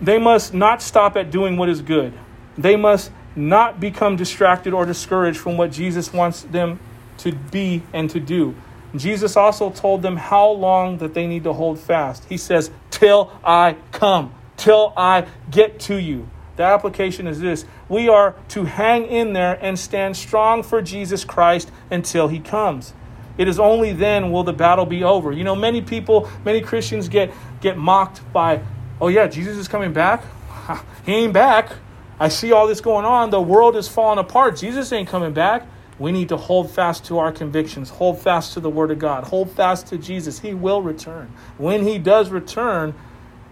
They 0.01 0.19
must 0.19 0.53
not 0.53 0.83
stop 0.83 1.17
at 1.17 1.31
doing 1.31 1.57
what 1.57 1.69
is 1.69 1.81
good. 1.81 2.13
They 2.59 2.77
must 2.77 3.11
not 3.35 3.81
become 3.81 4.17
distracted 4.17 4.73
or 4.73 4.87
discouraged 4.87 5.39
from 5.39 5.57
what 5.57 5.71
Jesus 5.71 6.13
wants 6.13 6.43
them 6.43 6.81
to 7.19 7.33
be 7.33 7.83
and 7.93 8.09
to 8.11 8.21
do. 8.21 8.55
Jesus 8.95 9.37
also 9.37 9.71
told 9.71 10.03
them 10.03 10.17
how 10.17 10.49
long 10.49 10.99
that 10.99 11.15
they 11.15 11.27
need 11.27 11.45
to 11.45 11.53
hold 11.53 11.79
fast. 11.79 12.25
He 12.29 12.37
says, 12.37 12.71
Till 12.91 13.33
I 13.45 13.77
come, 13.93 14.35
till 14.57 14.93
I 14.97 15.27
get 15.51 15.81
to 15.81 15.97
you. 15.97 16.31
The 16.57 16.63
application 16.63 17.27
is 17.27 17.41
this 17.41 17.67
we 17.89 18.09
are 18.09 18.35
to 18.49 18.65
hang 18.65 19.07
in 19.07 19.33
there 19.33 19.59
and 19.63 19.79
stand 19.79 20.17
strong 20.17 20.63
for 20.63 20.83
Jesus 20.83 21.25
Christ 21.25 21.71
until 21.91 22.29
he 22.29 22.41
comes. 22.41 22.95
It 23.39 23.49
is 23.49 23.61
only 23.61 23.93
then 23.93 24.33
will 24.33 24.45
the 24.45 24.53
battle 24.53 24.87
be 24.87 25.05
over. 25.05 25.31
You 25.31 25.45
know, 25.45 25.55
many 25.55 25.83
people, 25.83 26.29
many 26.45 26.63
Christians 26.63 27.09
get, 27.09 27.33
get 27.61 27.77
mocked 27.77 28.21
by, 28.33 28.63
oh 29.01 29.09
yeah, 29.09 29.27
Jesus 29.27 29.57
is 29.57 29.69
coming 29.69 29.93
back. 29.93 30.25
He 31.05 31.15
ain't 31.15 31.33
back. 31.33 31.71
I 32.19 32.29
see 32.29 32.51
all 32.51 32.67
this 32.67 32.81
going 32.81 33.05
on. 33.05 33.31
The 33.31 33.41
world 33.41 33.77
is 33.77 33.87
falling 33.87 34.19
apart. 34.19 34.57
Jesus 34.57 34.91
ain't 34.93 35.09
coming 35.09 35.33
back. 35.33 35.65
We 35.99 36.13
need 36.13 36.29
to 36.29 36.37
hold 36.37 36.71
fast 36.71 37.05
to 37.07 37.19
our 37.19 37.33
convictions, 37.33 37.89
hold 37.89 38.21
fast 38.21 38.53
to 38.55 38.61
the 38.61 38.71
Word 38.71 38.91
of 38.91 38.99
God, 38.99 39.25
hold 39.25 39.51
fast 39.51 39.87
to 39.89 39.99
Jesus. 39.99 40.41
He 40.41 40.53
will 40.53 40.83
return. 40.83 41.33
When 41.57 41.83
He 41.85 41.99
does 41.99 42.31
return, 42.31 42.95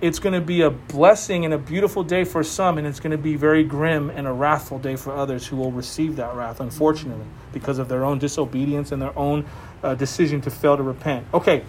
it's 0.01 0.18
going 0.18 0.34
to 0.34 0.40
be 0.40 0.61
a 0.61 0.70
blessing 0.70 1.47
and 1.47 1.55
a 1.55 1.59
beautiful 1.59 2.05
day 2.05 2.24
for 2.24 2.42
some, 2.42 2.76
and 2.76 2.86
it's 2.86 3.01
going 3.01 3.12
to 3.12 3.18
be 3.18 3.36
very 3.36 3.64
grim 3.64 4.11
and 4.11 4.26
a 4.26 4.32
wrathful 4.32 4.78
day 4.78 4.97
for 4.97 5.16
others 5.16 5.47
who 5.47 5.57
will 5.57 5.72
receive 5.72 6.16
that 6.16 6.34
wrath, 6.34 6.61
unfortunately, 6.61 7.24
because 7.53 7.78
of 7.78 7.88
their 7.88 8.05
own 8.05 8.18
disobedience 8.18 8.92
and 8.92 9.01
their 9.01 9.18
own 9.18 9.47
uh, 9.82 9.95
decision 9.95 10.42
to 10.42 10.51
fail 10.51 10.76
to 10.76 10.82
repent. 10.82 11.26
Okay, 11.32 11.64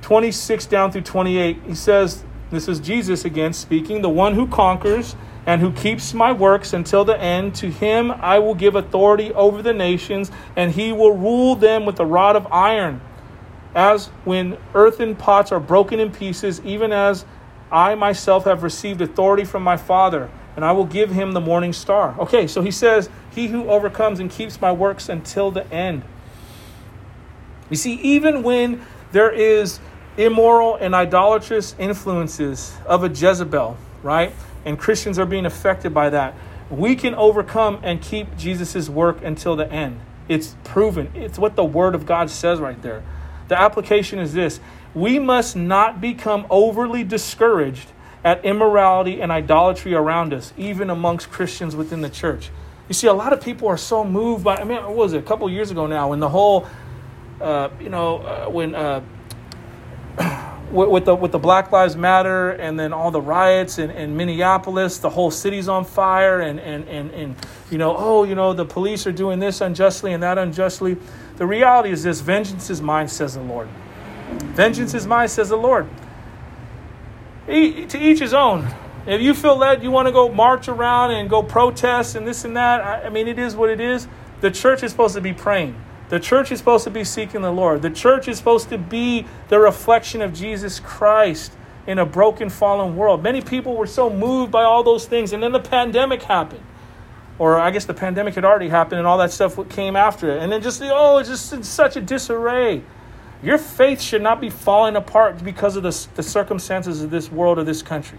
26 0.00 0.64
down 0.66 0.92
through 0.92 1.02
28, 1.02 1.58
he 1.66 1.74
says, 1.74 2.24
This 2.50 2.68
is 2.68 2.80
Jesus 2.80 3.24
again 3.26 3.52
speaking, 3.52 4.00
the 4.00 4.08
one 4.08 4.34
who 4.34 4.46
conquers 4.46 5.14
and 5.46 5.60
who 5.60 5.72
keeps 5.72 6.14
my 6.14 6.32
works 6.32 6.72
until 6.72 7.04
the 7.04 7.20
end, 7.20 7.54
to 7.56 7.70
him 7.70 8.10
I 8.10 8.38
will 8.38 8.54
give 8.54 8.74
authority 8.76 9.32
over 9.32 9.62
the 9.62 9.72
nations, 9.72 10.30
and 10.56 10.72
he 10.72 10.92
will 10.92 11.16
rule 11.16 11.56
them 11.56 11.84
with 11.84 11.98
a 11.98 12.06
rod 12.06 12.36
of 12.36 12.46
iron. 12.52 13.00
As 13.74 14.06
when 14.24 14.58
earthen 14.74 15.16
pots 15.16 15.50
are 15.50 15.60
broken 15.60 15.98
in 15.98 16.12
pieces, 16.12 16.60
even 16.60 16.92
as 16.92 17.24
I 17.70 17.94
myself 17.94 18.44
have 18.44 18.62
received 18.62 19.00
authority 19.00 19.44
from 19.44 19.62
my 19.62 19.76
Father, 19.76 20.30
and 20.54 20.64
I 20.64 20.72
will 20.72 20.84
give 20.84 21.10
him 21.10 21.32
the 21.32 21.40
morning 21.40 21.72
star. 21.72 22.14
Okay, 22.20 22.46
so 22.46 22.60
he 22.60 22.70
says, 22.70 23.08
He 23.34 23.48
who 23.48 23.68
overcomes 23.68 24.20
and 24.20 24.30
keeps 24.30 24.60
my 24.60 24.70
works 24.70 25.08
until 25.08 25.50
the 25.50 25.68
end. 25.72 26.02
You 27.70 27.76
see, 27.76 27.94
even 27.94 28.42
when 28.42 28.84
there 29.12 29.30
is 29.30 29.80
immoral 30.18 30.76
and 30.76 30.94
idolatrous 30.94 31.74
influences 31.78 32.76
of 32.84 33.02
a 33.02 33.08
Jezebel, 33.08 33.78
right? 34.02 34.34
And 34.64 34.78
Christians 34.78 35.18
are 35.18 35.26
being 35.26 35.46
affected 35.46 35.92
by 35.92 36.10
that. 36.10 36.34
We 36.70 36.96
can 36.96 37.14
overcome 37.14 37.80
and 37.82 38.00
keep 38.00 38.36
Jesus' 38.36 38.88
work 38.88 39.22
until 39.22 39.56
the 39.56 39.70
end. 39.70 40.00
It's 40.28 40.56
proven. 40.64 41.10
It's 41.14 41.38
what 41.38 41.56
the 41.56 41.64
Word 41.64 41.94
of 41.94 42.06
God 42.06 42.30
says 42.30 42.60
right 42.60 42.80
there. 42.80 43.02
The 43.48 43.60
application 43.60 44.18
is 44.18 44.32
this 44.32 44.60
we 44.94 45.18
must 45.18 45.56
not 45.56 46.00
become 46.00 46.46
overly 46.48 47.02
discouraged 47.04 47.90
at 48.24 48.44
immorality 48.44 49.20
and 49.20 49.32
idolatry 49.32 49.94
around 49.94 50.32
us, 50.32 50.52
even 50.56 50.90
amongst 50.90 51.30
Christians 51.30 51.74
within 51.74 52.02
the 52.02 52.10
church. 52.10 52.50
You 52.88 52.94
see, 52.94 53.06
a 53.08 53.12
lot 53.12 53.32
of 53.32 53.40
people 53.40 53.68
are 53.68 53.76
so 53.76 54.04
moved 54.04 54.44
by, 54.44 54.56
I 54.56 54.64
mean, 54.64 54.82
what 54.82 54.94
was 54.94 55.12
it, 55.12 55.18
a 55.18 55.22
couple 55.22 55.48
years 55.50 55.70
ago 55.70 55.86
now, 55.86 56.10
when 56.10 56.20
the 56.20 56.28
whole, 56.28 56.68
uh, 57.40 57.70
you 57.80 57.88
know, 57.88 58.18
uh, 58.18 58.48
when. 58.48 58.74
Uh, 58.74 59.02
with 60.72 61.04
the 61.04 61.14
with 61.14 61.32
the 61.32 61.38
Black 61.38 61.70
Lives 61.70 61.96
Matter 61.96 62.50
and 62.50 62.78
then 62.78 62.92
all 62.92 63.10
the 63.10 63.20
riots 63.20 63.78
in, 63.78 63.90
in 63.90 64.16
Minneapolis, 64.16 64.98
the 64.98 65.10
whole 65.10 65.30
city's 65.30 65.68
on 65.68 65.84
fire, 65.84 66.40
and, 66.40 66.58
and, 66.58 66.88
and, 66.88 67.10
and 67.12 67.36
you 67.70 67.78
know, 67.78 67.94
oh, 67.96 68.24
you 68.24 68.34
know, 68.34 68.52
the 68.52 68.64
police 68.64 69.06
are 69.06 69.12
doing 69.12 69.38
this 69.38 69.60
unjustly 69.60 70.12
and 70.12 70.22
that 70.22 70.38
unjustly. 70.38 70.96
The 71.36 71.46
reality 71.46 71.90
is 71.90 72.02
this 72.02 72.20
vengeance 72.20 72.70
is 72.70 72.80
mine, 72.80 73.08
says 73.08 73.34
the 73.34 73.42
Lord. 73.42 73.68
Vengeance 74.54 74.94
is 74.94 75.06
mine, 75.06 75.28
says 75.28 75.50
the 75.50 75.56
Lord. 75.56 75.88
E- 77.48 77.84
to 77.86 77.98
each 77.98 78.20
his 78.20 78.32
own. 78.32 78.68
If 79.06 79.20
you 79.20 79.34
feel 79.34 79.56
led, 79.56 79.82
you 79.82 79.90
want 79.90 80.06
to 80.06 80.12
go 80.12 80.28
march 80.30 80.68
around 80.68 81.10
and 81.10 81.28
go 81.28 81.42
protest 81.42 82.14
and 82.14 82.26
this 82.26 82.44
and 82.44 82.56
that, 82.56 82.80
I, 82.80 83.06
I 83.06 83.08
mean, 83.08 83.28
it 83.28 83.38
is 83.38 83.56
what 83.56 83.68
it 83.68 83.80
is. 83.80 84.06
The 84.40 84.50
church 84.50 84.82
is 84.82 84.90
supposed 84.90 85.14
to 85.14 85.20
be 85.20 85.32
praying. 85.32 85.74
The 86.12 86.20
church 86.20 86.52
is 86.52 86.58
supposed 86.58 86.84
to 86.84 86.90
be 86.90 87.04
seeking 87.04 87.40
the 87.40 87.50
Lord. 87.50 87.80
The 87.80 87.88
church 87.88 88.28
is 88.28 88.36
supposed 88.36 88.68
to 88.68 88.76
be 88.76 89.26
the 89.48 89.58
reflection 89.58 90.20
of 90.20 90.34
Jesus 90.34 90.78
Christ 90.78 91.52
in 91.86 91.98
a 91.98 92.04
broken, 92.04 92.50
fallen 92.50 92.96
world. 92.96 93.22
Many 93.22 93.40
people 93.40 93.76
were 93.76 93.86
so 93.86 94.10
moved 94.10 94.52
by 94.52 94.62
all 94.62 94.82
those 94.82 95.06
things, 95.06 95.32
and 95.32 95.42
then 95.42 95.52
the 95.52 95.58
pandemic 95.58 96.24
happened. 96.24 96.62
Or 97.38 97.58
I 97.58 97.70
guess 97.70 97.86
the 97.86 97.94
pandemic 97.94 98.34
had 98.34 98.44
already 98.44 98.68
happened, 98.68 98.98
and 98.98 99.06
all 99.06 99.16
that 99.16 99.32
stuff 99.32 99.58
came 99.70 99.96
after 99.96 100.30
it. 100.30 100.42
And 100.42 100.52
then 100.52 100.60
just, 100.60 100.82
oh, 100.84 101.16
it's 101.16 101.30
just 101.30 101.50
in 101.50 101.62
such 101.62 101.96
a 101.96 102.02
disarray. 102.02 102.82
Your 103.42 103.56
faith 103.56 104.02
should 104.02 104.20
not 104.20 104.38
be 104.38 104.50
falling 104.50 104.96
apart 104.96 105.42
because 105.42 105.76
of 105.76 105.82
the, 105.82 106.08
the 106.16 106.22
circumstances 106.22 107.00
of 107.00 107.08
this 107.08 107.32
world 107.32 107.58
or 107.58 107.64
this 107.64 107.80
country. 107.80 108.18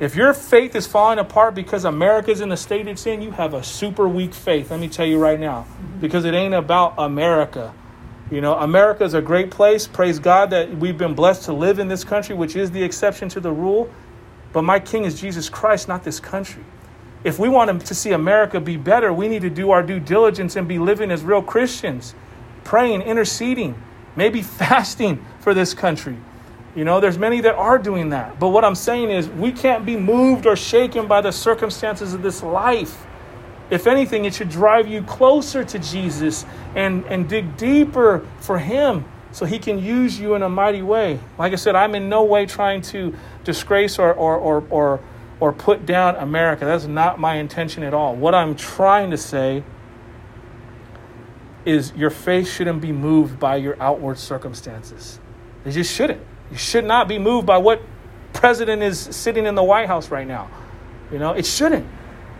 If 0.00 0.14
your 0.14 0.32
faith 0.32 0.76
is 0.76 0.86
falling 0.86 1.18
apart 1.18 1.56
because 1.56 1.84
America's 1.84 2.40
in 2.40 2.50
the 2.50 2.56
state 2.56 2.86
it's 2.86 3.04
in, 3.06 3.20
you 3.20 3.32
have 3.32 3.52
a 3.52 3.64
super 3.64 4.08
weak 4.08 4.32
faith. 4.32 4.70
Let 4.70 4.78
me 4.78 4.88
tell 4.88 5.06
you 5.06 5.18
right 5.18 5.40
now, 5.40 5.66
because 6.00 6.24
it 6.24 6.34
ain't 6.34 6.54
about 6.54 6.94
America. 6.98 7.74
You 8.30 8.40
know, 8.40 8.54
America 8.54 9.02
is 9.02 9.14
a 9.14 9.22
great 9.22 9.50
place. 9.50 9.88
Praise 9.88 10.20
God 10.20 10.50
that 10.50 10.70
we've 10.76 10.96
been 10.96 11.14
blessed 11.14 11.44
to 11.44 11.52
live 11.52 11.80
in 11.80 11.88
this 11.88 12.04
country, 12.04 12.36
which 12.36 12.54
is 12.54 12.70
the 12.70 12.82
exception 12.82 13.28
to 13.30 13.40
the 13.40 13.50
rule. 13.50 13.90
But 14.52 14.62
my 14.62 14.78
king 14.78 15.04
is 15.04 15.20
Jesus 15.20 15.48
Christ, 15.48 15.88
not 15.88 16.04
this 16.04 16.20
country. 16.20 16.64
If 17.24 17.40
we 17.40 17.48
want 17.48 17.84
to 17.84 17.94
see 17.94 18.12
America 18.12 18.60
be 18.60 18.76
better, 18.76 19.12
we 19.12 19.26
need 19.26 19.42
to 19.42 19.50
do 19.50 19.72
our 19.72 19.82
due 19.82 19.98
diligence 19.98 20.54
and 20.54 20.68
be 20.68 20.78
living 20.78 21.10
as 21.10 21.24
real 21.24 21.42
Christians, 21.42 22.14
praying, 22.62 23.02
interceding, 23.02 23.74
maybe 24.14 24.42
fasting 24.60 25.24
for 25.40 25.54
this 25.54 25.74
country. 25.74 26.16
You 26.78 26.84
know, 26.84 27.00
there's 27.00 27.18
many 27.18 27.40
that 27.40 27.56
are 27.56 27.76
doing 27.76 28.10
that. 28.10 28.38
But 28.38 28.50
what 28.50 28.64
I'm 28.64 28.76
saying 28.76 29.10
is, 29.10 29.28
we 29.28 29.50
can't 29.50 29.84
be 29.84 29.96
moved 29.96 30.46
or 30.46 30.54
shaken 30.54 31.08
by 31.08 31.20
the 31.20 31.32
circumstances 31.32 32.14
of 32.14 32.22
this 32.22 32.40
life. 32.40 33.04
If 33.68 33.88
anything, 33.88 34.26
it 34.26 34.34
should 34.34 34.48
drive 34.48 34.86
you 34.86 35.02
closer 35.02 35.64
to 35.64 35.78
Jesus 35.80 36.46
and, 36.76 37.04
and 37.06 37.28
dig 37.28 37.56
deeper 37.56 38.24
for 38.38 38.60
Him 38.60 39.04
so 39.32 39.44
He 39.44 39.58
can 39.58 39.80
use 39.80 40.20
you 40.20 40.36
in 40.36 40.44
a 40.44 40.48
mighty 40.48 40.82
way. 40.82 41.18
Like 41.36 41.52
I 41.52 41.56
said, 41.56 41.74
I'm 41.74 41.96
in 41.96 42.08
no 42.08 42.22
way 42.22 42.46
trying 42.46 42.82
to 42.82 43.12
disgrace 43.42 43.98
or, 43.98 44.14
or, 44.14 44.36
or, 44.36 44.64
or, 44.70 45.00
or 45.40 45.52
put 45.52 45.84
down 45.84 46.14
America. 46.14 46.64
That's 46.64 46.86
not 46.86 47.18
my 47.18 47.38
intention 47.38 47.82
at 47.82 47.92
all. 47.92 48.14
What 48.14 48.36
I'm 48.36 48.54
trying 48.54 49.10
to 49.10 49.16
say 49.16 49.64
is 51.64 51.92
your 51.96 52.10
faith 52.10 52.48
shouldn't 52.48 52.80
be 52.80 52.92
moved 52.92 53.40
by 53.40 53.56
your 53.56 53.76
outward 53.82 54.16
circumstances. 54.16 55.18
It 55.64 55.72
just 55.72 55.92
shouldn't. 55.92 56.22
You 56.50 56.56
should 56.56 56.84
not 56.84 57.08
be 57.08 57.18
moved 57.18 57.46
by 57.46 57.58
what 57.58 57.82
president 58.32 58.82
is 58.82 58.98
sitting 58.98 59.46
in 59.46 59.54
the 59.54 59.62
White 59.62 59.86
House 59.86 60.10
right 60.10 60.26
now. 60.26 60.50
You 61.12 61.18
know, 61.18 61.32
it 61.32 61.46
shouldn't. 61.46 61.86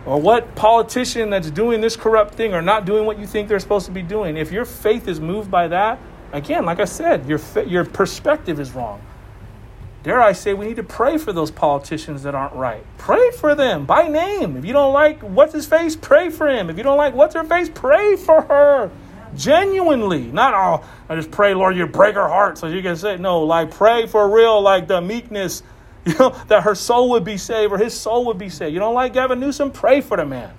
Or 0.05 0.19
what 0.19 0.55
politician 0.55 1.29
that's 1.29 1.51
doing 1.51 1.81
this 1.81 1.95
corrupt 1.95 2.35
thing 2.35 2.53
or 2.53 2.61
not 2.61 2.85
doing 2.85 3.05
what 3.05 3.19
you 3.19 3.27
think 3.27 3.47
they're 3.47 3.59
supposed 3.59 3.85
to 3.87 3.91
be 3.91 4.01
doing. 4.01 4.37
If 4.37 4.51
your 4.51 4.65
faith 4.65 5.07
is 5.07 5.19
moved 5.19 5.51
by 5.51 5.67
that, 5.67 5.99
again, 6.31 6.65
like 6.65 6.79
I 6.79 6.85
said, 6.85 7.27
your, 7.27 7.39
your 7.67 7.85
perspective 7.85 8.59
is 8.59 8.71
wrong. 8.71 9.01
Dare 10.01 10.21
I 10.21 10.31
say, 10.31 10.53
we 10.53 10.65
need 10.65 10.77
to 10.77 10.83
pray 10.83 11.17
for 11.17 11.33
those 11.33 11.51
politicians 11.51 12.23
that 12.23 12.33
aren't 12.33 12.53
right. 12.53 12.85
Pray 12.97 13.31
for 13.31 13.53
them 13.53 13.85
by 13.85 14.07
name. 14.07 14.55
If 14.55 14.63
you 14.63 14.71
don't 14.71 14.93
like 14.93 15.21
what's 15.21 15.51
his 15.51 15.65
face, 15.65 15.97
pray 15.97 16.29
for 16.29 16.47
him. 16.47 16.69
If 16.69 16.77
you 16.77 16.83
don't 16.83 16.97
like 16.97 17.13
what's 17.13 17.35
her 17.35 17.43
face, 17.43 17.69
pray 17.69 18.15
for 18.15 18.41
her. 18.43 18.89
Genuinely. 19.35 20.23
Not 20.23 20.53
all, 20.53 20.85
I 21.07 21.15
just 21.15 21.31
pray, 21.31 21.53
Lord, 21.53 21.75
you 21.75 21.85
break 21.87 22.15
her 22.15 22.27
heart 22.27 22.57
so 22.57 22.67
you 22.67 22.81
can 22.81 22.95
say, 22.95 23.17
no, 23.17 23.43
like 23.43 23.71
pray 23.71 24.07
for 24.07 24.29
real, 24.29 24.61
like 24.61 24.87
the 24.87 25.01
meekness, 25.01 25.63
you 26.05 26.17
know, 26.17 26.29
that 26.47 26.63
her 26.63 26.75
soul 26.75 27.09
would 27.11 27.23
be 27.23 27.37
saved 27.37 27.71
or 27.71 27.77
his 27.77 27.93
soul 27.93 28.25
would 28.25 28.37
be 28.37 28.49
saved. 28.49 28.73
You 28.73 28.79
don't 28.79 28.93
like 28.95 29.13
Gavin 29.13 29.39
Newsom? 29.39 29.71
Pray 29.71 30.01
for 30.01 30.17
the 30.17 30.25
man. 30.25 30.53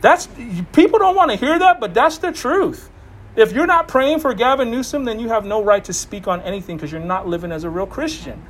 That's 0.00 0.28
people 0.72 0.98
don't 0.98 1.16
want 1.16 1.30
to 1.30 1.36
hear 1.36 1.58
that, 1.58 1.80
but 1.80 1.94
that's 1.94 2.18
the 2.18 2.32
truth. 2.32 2.90
If 3.34 3.52
you're 3.52 3.66
not 3.66 3.88
praying 3.88 4.20
for 4.20 4.32
Gavin 4.34 4.70
Newsom, 4.70 5.04
then 5.04 5.20
you 5.20 5.28
have 5.28 5.44
no 5.44 5.62
right 5.62 5.84
to 5.84 5.92
speak 5.92 6.26
on 6.26 6.40
anything 6.42 6.76
because 6.76 6.90
you're 6.90 7.00
not 7.00 7.26
living 7.26 7.52
as 7.52 7.64
a 7.64 7.70
real 7.70 7.86
Christian. 7.86 8.42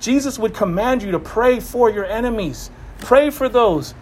Jesus 0.00 0.38
would 0.38 0.54
command 0.54 1.02
you 1.02 1.10
to 1.12 1.18
pray 1.18 1.60
for 1.60 1.90
your 1.90 2.06
enemies. 2.06 2.70
Pray 3.00 3.30
for 3.30 3.48
those. 3.48 3.92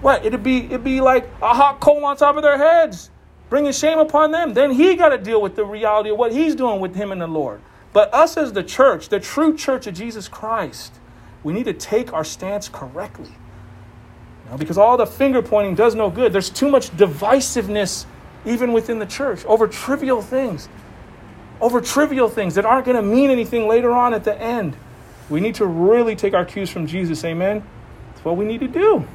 What? 0.00 0.24
It'd 0.24 0.42
be 0.42 0.64
it'd 0.64 0.84
be 0.84 1.00
like 1.00 1.28
a 1.42 1.54
hot 1.54 1.80
coal 1.80 2.04
on 2.04 2.16
top 2.16 2.36
of 2.36 2.42
their 2.42 2.56
heads 2.58 3.10
bringing 3.52 3.70
shame 3.70 3.98
upon 3.98 4.30
them. 4.30 4.54
Then 4.54 4.70
he 4.70 4.94
got 4.94 5.10
to 5.10 5.18
deal 5.18 5.42
with 5.42 5.56
the 5.56 5.64
reality 5.66 6.08
of 6.08 6.16
what 6.16 6.32
he's 6.32 6.54
doing 6.54 6.80
with 6.80 6.94
him 6.94 7.12
and 7.12 7.20
the 7.20 7.26
Lord. 7.26 7.60
But 7.92 8.12
us 8.14 8.38
as 8.38 8.54
the 8.54 8.62
church, 8.62 9.10
the 9.10 9.20
true 9.20 9.54
church 9.54 9.86
of 9.86 9.92
Jesus 9.92 10.26
Christ, 10.26 10.94
we 11.44 11.52
need 11.52 11.66
to 11.66 11.74
take 11.74 12.14
our 12.14 12.24
stance 12.24 12.70
correctly. 12.70 13.28
You 13.28 14.50
know, 14.52 14.56
because 14.56 14.78
all 14.78 14.96
the 14.96 15.04
finger 15.04 15.42
pointing 15.42 15.74
does 15.74 15.94
no 15.94 16.08
good. 16.08 16.32
There's 16.32 16.48
too 16.48 16.70
much 16.70 16.96
divisiveness 16.96 18.06
even 18.46 18.72
within 18.72 18.98
the 18.98 19.04
church 19.04 19.44
over 19.44 19.68
trivial 19.68 20.22
things. 20.22 20.70
Over 21.60 21.82
trivial 21.82 22.30
things 22.30 22.54
that 22.54 22.64
aren't 22.64 22.86
going 22.86 22.96
to 22.96 23.02
mean 23.02 23.28
anything 23.28 23.68
later 23.68 23.90
on 23.90 24.14
at 24.14 24.24
the 24.24 24.34
end. 24.40 24.78
We 25.28 25.40
need 25.40 25.56
to 25.56 25.66
really 25.66 26.16
take 26.16 26.32
our 26.32 26.46
cues 26.46 26.70
from 26.70 26.86
Jesus. 26.86 27.22
Amen. 27.22 27.62
That's 28.14 28.24
what 28.24 28.38
we 28.38 28.46
need 28.46 28.60
to 28.60 28.68
do. 28.68 29.06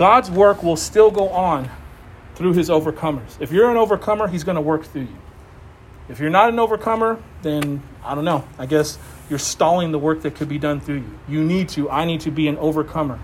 God's 0.00 0.30
work 0.30 0.62
will 0.62 0.76
still 0.76 1.10
go 1.10 1.28
on 1.28 1.68
through 2.34 2.54
his 2.54 2.70
overcomers. 2.70 3.38
If 3.38 3.52
you're 3.52 3.70
an 3.70 3.76
overcomer, 3.76 4.28
he's 4.28 4.44
going 4.44 4.54
to 4.54 4.62
work 4.62 4.86
through 4.86 5.02
you. 5.02 5.18
If 6.08 6.20
you're 6.20 6.30
not 6.30 6.48
an 6.48 6.58
overcomer, 6.58 7.22
then 7.42 7.82
I 8.02 8.14
don't 8.14 8.24
know. 8.24 8.48
I 8.58 8.64
guess 8.64 8.98
you're 9.28 9.38
stalling 9.38 9.92
the 9.92 9.98
work 9.98 10.22
that 10.22 10.36
could 10.36 10.48
be 10.48 10.58
done 10.58 10.80
through 10.80 11.00
you. 11.00 11.18
You 11.28 11.44
need 11.44 11.68
to. 11.70 11.90
I 11.90 12.06
need 12.06 12.22
to 12.22 12.30
be 12.30 12.48
an 12.48 12.56
overcomer. 12.56 13.18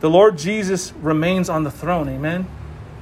The 0.00 0.10
Lord 0.10 0.36
Jesus 0.36 0.92
remains 0.94 1.48
on 1.48 1.62
the 1.62 1.70
throne. 1.70 2.08
Amen. 2.08 2.48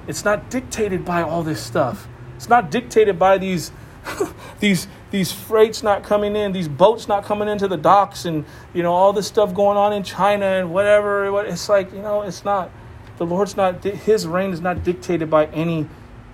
It's 0.06 0.26
not 0.26 0.50
dictated 0.50 1.06
by 1.06 1.22
all 1.22 1.42
this 1.42 1.62
stuff. 1.62 2.06
It's 2.36 2.50
not 2.50 2.70
dictated 2.70 3.18
by 3.18 3.38
these 3.38 3.72
these 4.60 4.88
these 5.10 5.32
freights 5.32 5.82
not 5.82 6.02
coming 6.02 6.34
in, 6.34 6.52
these 6.52 6.68
boats 6.68 7.08
not 7.08 7.24
coming 7.24 7.48
into 7.48 7.68
the 7.68 7.76
docks, 7.76 8.24
and 8.24 8.44
you 8.74 8.82
know 8.82 8.92
all 8.92 9.12
this 9.12 9.26
stuff 9.26 9.54
going 9.54 9.76
on 9.76 9.92
in 9.92 10.02
China 10.02 10.46
and 10.46 10.72
whatever. 10.72 11.44
It's 11.46 11.68
like 11.68 11.92
you 11.92 12.02
know, 12.02 12.22
it's 12.22 12.44
not. 12.44 12.70
The 13.18 13.26
Lord's 13.26 13.56
not. 13.56 13.82
His 13.82 14.26
reign 14.26 14.52
is 14.52 14.60
not 14.60 14.84
dictated 14.84 15.30
by 15.30 15.46
any 15.46 15.86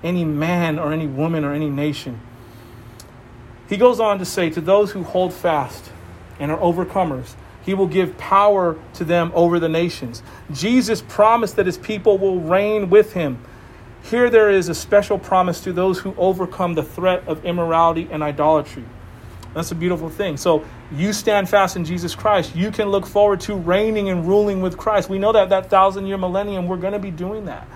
any 0.03 0.25
man 0.25 0.79
or 0.79 0.93
any 0.93 1.07
woman 1.07 1.45
or 1.45 1.53
any 1.53 1.70
nation. 1.70 2.20
He 3.68 3.77
goes 3.77 4.01
on 4.01 4.18
to 4.18 4.25
say, 4.25 4.51
to 4.51 4.61
those 4.61 4.91
who 4.91 5.03
hold 5.03 5.33
fast 5.33 5.93
and 6.39 6.51
are 6.51 6.59
overcomers, 6.59 7.35
he 7.62 7.75
will 7.75 7.87
give 7.87 8.18
power 8.18 8.79
to 8.95 9.05
them 9.05 9.31
over 9.35 9.59
the 9.59 9.68
nations. 9.68 10.23
Jesus 10.53 11.03
promised 11.09 11.57
that 11.57 11.66
his 11.66 11.79
people 11.79 12.18
will 12.18 12.41
reign 12.41 12.91
with 12.91 13.12
him. 13.12 13.43
Here 14.05 14.29
there 14.29 14.51
is 14.51 14.69
a 14.69 14.75
special 14.75 15.19
promise 15.19 15.61
to 15.63 15.73
those 15.73 15.99
who 15.99 16.15
overcome 16.17 16.75
the 16.75 16.83
threat 16.83 17.27
of 17.27 17.45
immorality 17.45 18.09
and 18.11 18.23
idolatry. 18.23 18.85
That's 19.55 19.71
a 19.71 19.75
beautiful 19.75 20.09
thing. 20.09 20.37
So 20.37 20.65
you 20.91 21.13
stand 21.13 21.49
fast 21.49 21.77
in 21.77 21.85
Jesus 21.85 22.15
Christ. 22.15 22.57
You 22.57 22.71
can 22.71 22.89
look 22.89 23.07
forward 23.07 23.41
to 23.43 23.55
reigning 23.55 24.09
and 24.09 24.27
ruling 24.27 24.63
with 24.63 24.77
Christ. 24.77 25.09
We 25.09 25.19
know 25.19 25.33
that 25.33 25.51
that 25.51 25.69
thousand 25.69 26.07
year 26.07 26.17
millennium, 26.17 26.67
we're 26.67 26.79
going 26.79 26.95
to 26.95 26.99
be 26.99 27.11
doing 27.11 27.45
that. 27.47 27.67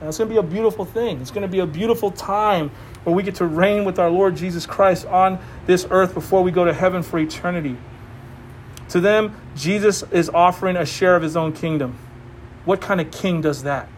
And 0.00 0.08
it's 0.08 0.18
going 0.18 0.28
to 0.28 0.34
be 0.34 0.38
a 0.38 0.42
beautiful 0.42 0.84
thing. 0.84 1.20
It's 1.20 1.30
going 1.30 1.42
to 1.42 1.48
be 1.48 1.60
a 1.60 1.66
beautiful 1.66 2.10
time 2.10 2.70
where 3.04 3.14
we 3.14 3.22
get 3.22 3.36
to 3.36 3.46
reign 3.46 3.84
with 3.84 3.98
our 3.98 4.10
Lord 4.10 4.36
Jesus 4.36 4.66
Christ 4.66 5.06
on 5.06 5.38
this 5.66 5.86
earth 5.90 6.14
before 6.14 6.42
we 6.42 6.50
go 6.50 6.64
to 6.64 6.72
heaven 6.72 7.02
for 7.02 7.18
eternity. 7.18 7.76
To 8.90 9.00
them, 9.00 9.34
Jesus 9.56 10.04
is 10.10 10.30
offering 10.30 10.76
a 10.76 10.86
share 10.86 11.16
of 11.16 11.22
his 11.22 11.36
own 11.36 11.52
kingdom. 11.52 11.96
What 12.64 12.80
kind 12.80 13.00
of 13.00 13.10
king 13.10 13.40
does 13.40 13.64
that? 13.64 13.88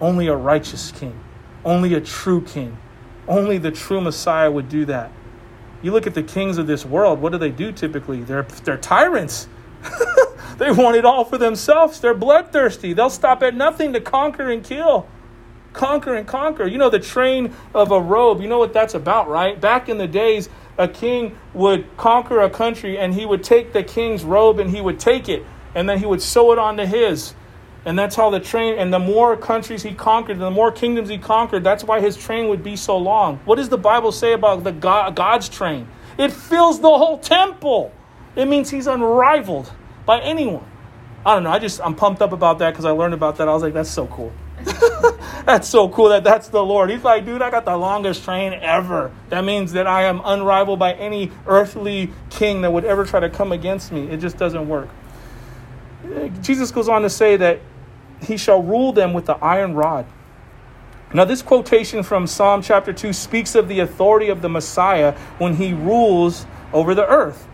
Only 0.00 0.28
a 0.28 0.36
righteous 0.36 0.92
king, 0.92 1.18
only 1.64 1.94
a 1.94 2.00
true 2.00 2.40
king, 2.42 2.78
only 3.26 3.58
the 3.58 3.70
true 3.70 4.00
Messiah 4.00 4.50
would 4.50 4.68
do 4.68 4.84
that. 4.86 5.10
You 5.82 5.92
look 5.92 6.06
at 6.06 6.14
the 6.14 6.22
kings 6.22 6.58
of 6.58 6.66
this 6.66 6.84
world, 6.84 7.20
what 7.20 7.32
do 7.32 7.38
they 7.38 7.50
do 7.50 7.72
typically? 7.72 8.22
They're, 8.22 8.42
they're 8.64 8.76
tyrants. 8.76 9.48
they 10.58 10.70
want 10.72 10.96
it 10.96 11.04
all 11.04 11.24
for 11.24 11.38
themselves. 11.38 12.00
They're 12.00 12.14
bloodthirsty. 12.14 12.92
They'll 12.92 13.10
stop 13.10 13.42
at 13.42 13.54
nothing 13.54 13.92
to 13.92 14.00
conquer 14.00 14.50
and 14.50 14.64
kill. 14.64 15.06
Conquer 15.72 16.14
and 16.14 16.26
conquer. 16.26 16.66
You 16.66 16.78
know, 16.78 16.90
the 16.90 16.98
train 16.98 17.54
of 17.74 17.92
a 17.92 18.00
robe, 18.00 18.40
you 18.40 18.48
know 18.48 18.58
what 18.58 18.72
that's 18.72 18.94
about, 18.94 19.28
right? 19.28 19.60
Back 19.60 19.88
in 19.88 19.98
the 19.98 20.08
days, 20.08 20.48
a 20.76 20.88
king 20.88 21.38
would 21.54 21.84
conquer 21.96 22.40
a 22.40 22.50
country 22.50 22.98
and 22.98 23.14
he 23.14 23.26
would 23.26 23.44
take 23.44 23.72
the 23.72 23.82
king's 23.82 24.24
robe 24.24 24.58
and 24.58 24.70
he 24.70 24.80
would 24.80 24.98
take 24.98 25.28
it 25.28 25.44
and 25.74 25.88
then 25.88 25.98
he 25.98 26.06
would 26.06 26.22
sew 26.22 26.52
it 26.52 26.58
onto 26.58 26.84
his. 26.84 27.34
And 27.88 27.98
that's 27.98 28.14
how 28.14 28.28
the 28.28 28.38
train, 28.38 28.78
and 28.78 28.92
the 28.92 28.98
more 28.98 29.34
countries 29.34 29.82
he 29.82 29.94
conquered, 29.94 30.38
the 30.38 30.50
more 30.50 30.70
kingdoms 30.70 31.08
he 31.08 31.16
conquered, 31.16 31.64
that's 31.64 31.82
why 31.82 32.02
his 32.02 32.18
train 32.18 32.50
would 32.50 32.62
be 32.62 32.76
so 32.76 32.98
long. 32.98 33.40
What 33.46 33.56
does 33.56 33.70
the 33.70 33.78
Bible 33.78 34.12
say 34.12 34.34
about 34.34 34.62
the 34.62 34.72
God, 34.72 35.16
God's 35.16 35.48
train? 35.48 35.88
It 36.18 36.30
fills 36.30 36.80
the 36.80 36.90
whole 36.90 37.16
temple. 37.16 37.90
It 38.36 38.44
means 38.44 38.68
he's 38.68 38.86
unrivaled 38.86 39.72
by 40.04 40.20
anyone. 40.20 40.66
I 41.24 41.32
don't 41.32 41.44
know. 41.44 41.50
I 41.50 41.58
just, 41.58 41.80
I'm 41.80 41.94
pumped 41.94 42.20
up 42.20 42.32
about 42.32 42.58
that 42.58 42.72
because 42.72 42.84
I 42.84 42.90
learned 42.90 43.14
about 43.14 43.38
that. 43.38 43.48
I 43.48 43.54
was 43.54 43.62
like, 43.62 43.72
that's 43.72 43.88
so 43.88 44.06
cool. 44.08 44.34
that's 45.46 45.66
so 45.66 45.88
cool 45.88 46.10
that 46.10 46.24
that's 46.24 46.48
the 46.48 46.62
Lord. 46.62 46.90
He's 46.90 47.04
like, 47.04 47.24
dude, 47.24 47.40
I 47.40 47.48
got 47.48 47.64
the 47.64 47.74
longest 47.74 48.22
train 48.22 48.52
ever. 48.52 49.10
That 49.30 49.46
means 49.46 49.72
that 49.72 49.86
I 49.86 50.02
am 50.02 50.20
unrivaled 50.22 50.78
by 50.78 50.92
any 50.92 51.32
earthly 51.46 52.10
king 52.28 52.60
that 52.60 52.70
would 52.70 52.84
ever 52.84 53.06
try 53.06 53.20
to 53.20 53.30
come 53.30 53.50
against 53.50 53.92
me. 53.92 54.10
It 54.10 54.18
just 54.18 54.36
doesn't 54.36 54.68
work. 54.68 54.90
Eh, 56.14 56.28
Jesus 56.42 56.70
goes 56.70 56.90
on 56.90 57.00
to 57.00 57.08
say 57.08 57.38
that 57.38 57.60
he 58.22 58.36
shall 58.36 58.62
rule 58.62 58.92
them 58.92 59.12
with 59.12 59.26
the 59.26 59.36
iron 59.36 59.74
rod. 59.74 60.06
Now, 61.14 61.24
this 61.24 61.40
quotation 61.40 62.02
from 62.02 62.26
Psalm 62.26 62.60
chapter 62.60 62.92
2 62.92 63.12
speaks 63.14 63.54
of 63.54 63.66
the 63.68 63.80
authority 63.80 64.28
of 64.28 64.42
the 64.42 64.48
Messiah 64.48 65.12
when 65.38 65.56
he 65.56 65.72
rules 65.72 66.44
over 66.72 66.94
the 66.94 67.06
earth. 67.06 67.48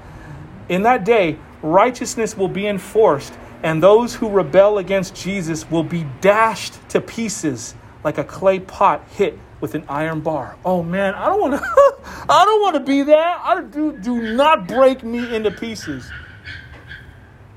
In 0.69 0.83
that 0.83 1.05
day, 1.05 1.39
righteousness 1.63 2.37
will 2.37 2.49
be 2.49 2.67
enforced, 2.67 3.33
and 3.63 3.81
those 3.81 4.17
who 4.17 4.29
rebel 4.29 4.79
against 4.79 5.15
Jesus 5.15 5.71
will 5.71 5.85
be 5.85 6.05
dashed 6.21 6.77
to 6.89 7.01
pieces 7.01 7.77
like 8.03 8.19
a 8.19 8.25
clay 8.25 8.59
pot 8.59 9.07
hit 9.11 9.39
with 9.61 9.75
an 9.75 9.85
iron 9.89 10.21
bar. 10.21 10.57
Oh 10.65 10.83
man, 10.83 11.15
I 11.15 11.27
don't 11.27 11.41
want 11.41 11.55
to 11.55 11.61
I 12.29 12.45
don't 12.45 12.61
want 12.61 12.75
to 12.75 12.81
be 12.81 13.03
that. 13.05 13.41
I 13.45 13.63
do 13.63 13.93
do 13.93 14.35
not 14.35 14.67
break 14.67 15.03
me 15.03 15.35
into 15.35 15.51
pieces 15.51 16.11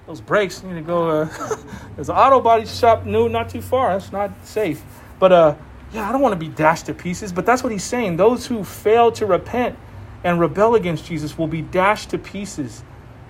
those 0.07 0.21
brakes 0.21 0.63
need 0.63 0.75
to 0.75 0.81
go. 0.81 1.09
Uh, 1.09 1.57
there's 1.95 2.09
an 2.09 2.15
auto 2.15 2.39
body 2.39 2.65
shop 2.65 3.05
new, 3.05 3.27
not 3.27 3.49
too 3.49 3.61
far. 3.61 3.91
That's 3.91 4.11
not 4.11 4.31
safe. 4.45 4.81
But 5.19 5.31
uh, 5.33 5.55
yeah, 5.91 6.07
I 6.07 6.13
don't 6.13 6.21
want 6.21 6.31
to 6.31 6.39
be 6.39 6.47
dashed 6.47 6.85
to 6.85 6.93
pieces. 6.93 7.33
But 7.33 7.45
that's 7.45 7.61
what 7.61 7.71
he's 7.71 7.83
saying. 7.83 8.15
Those 8.15 8.47
who 8.47 8.63
fail 8.63 9.11
to 9.13 9.25
repent 9.25 9.77
and 10.23 10.39
rebel 10.39 10.75
against 10.75 11.05
Jesus 11.05 11.37
will 11.37 11.47
be 11.47 11.61
dashed 11.61 12.09
to 12.11 12.17
pieces 12.17 12.83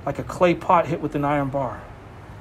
like 0.06 0.20
a 0.20 0.24
clay 0.24 0.54
pot 0.54 0.88
hit 0.88 1.02
with 1.02 1.16
an 1.16 1.26
iron 1.26 1.50
bar. 1.50 1.82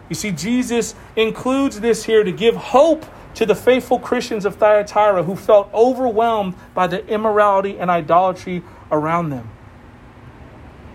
You 0.09 0.15
see, 0.15 0.31
Jesus 0.31 0.95
includes 1.17 1.81
this 1.81 2.05
here 2.05 2.23
to 2.23 2.31
give 2.31 2.55
hope 2.55 3.05
to 3.35 3.47
the 3.47 3.55
faithful 3.55 3.99
Christians 3.99 4.45
of 4.45 4.57
Thyatira 4.57 5.23
who 5.23 5.35
felt 5.35 5.73
overwhelmed 5.75 6.55
by 6.75 6.87
the 6.87 7.05
immorality 7.07 7.79
and 7.79 7.91
idolatry 7.91 8.63
around 8.91 9.31
them. 9.31 9.51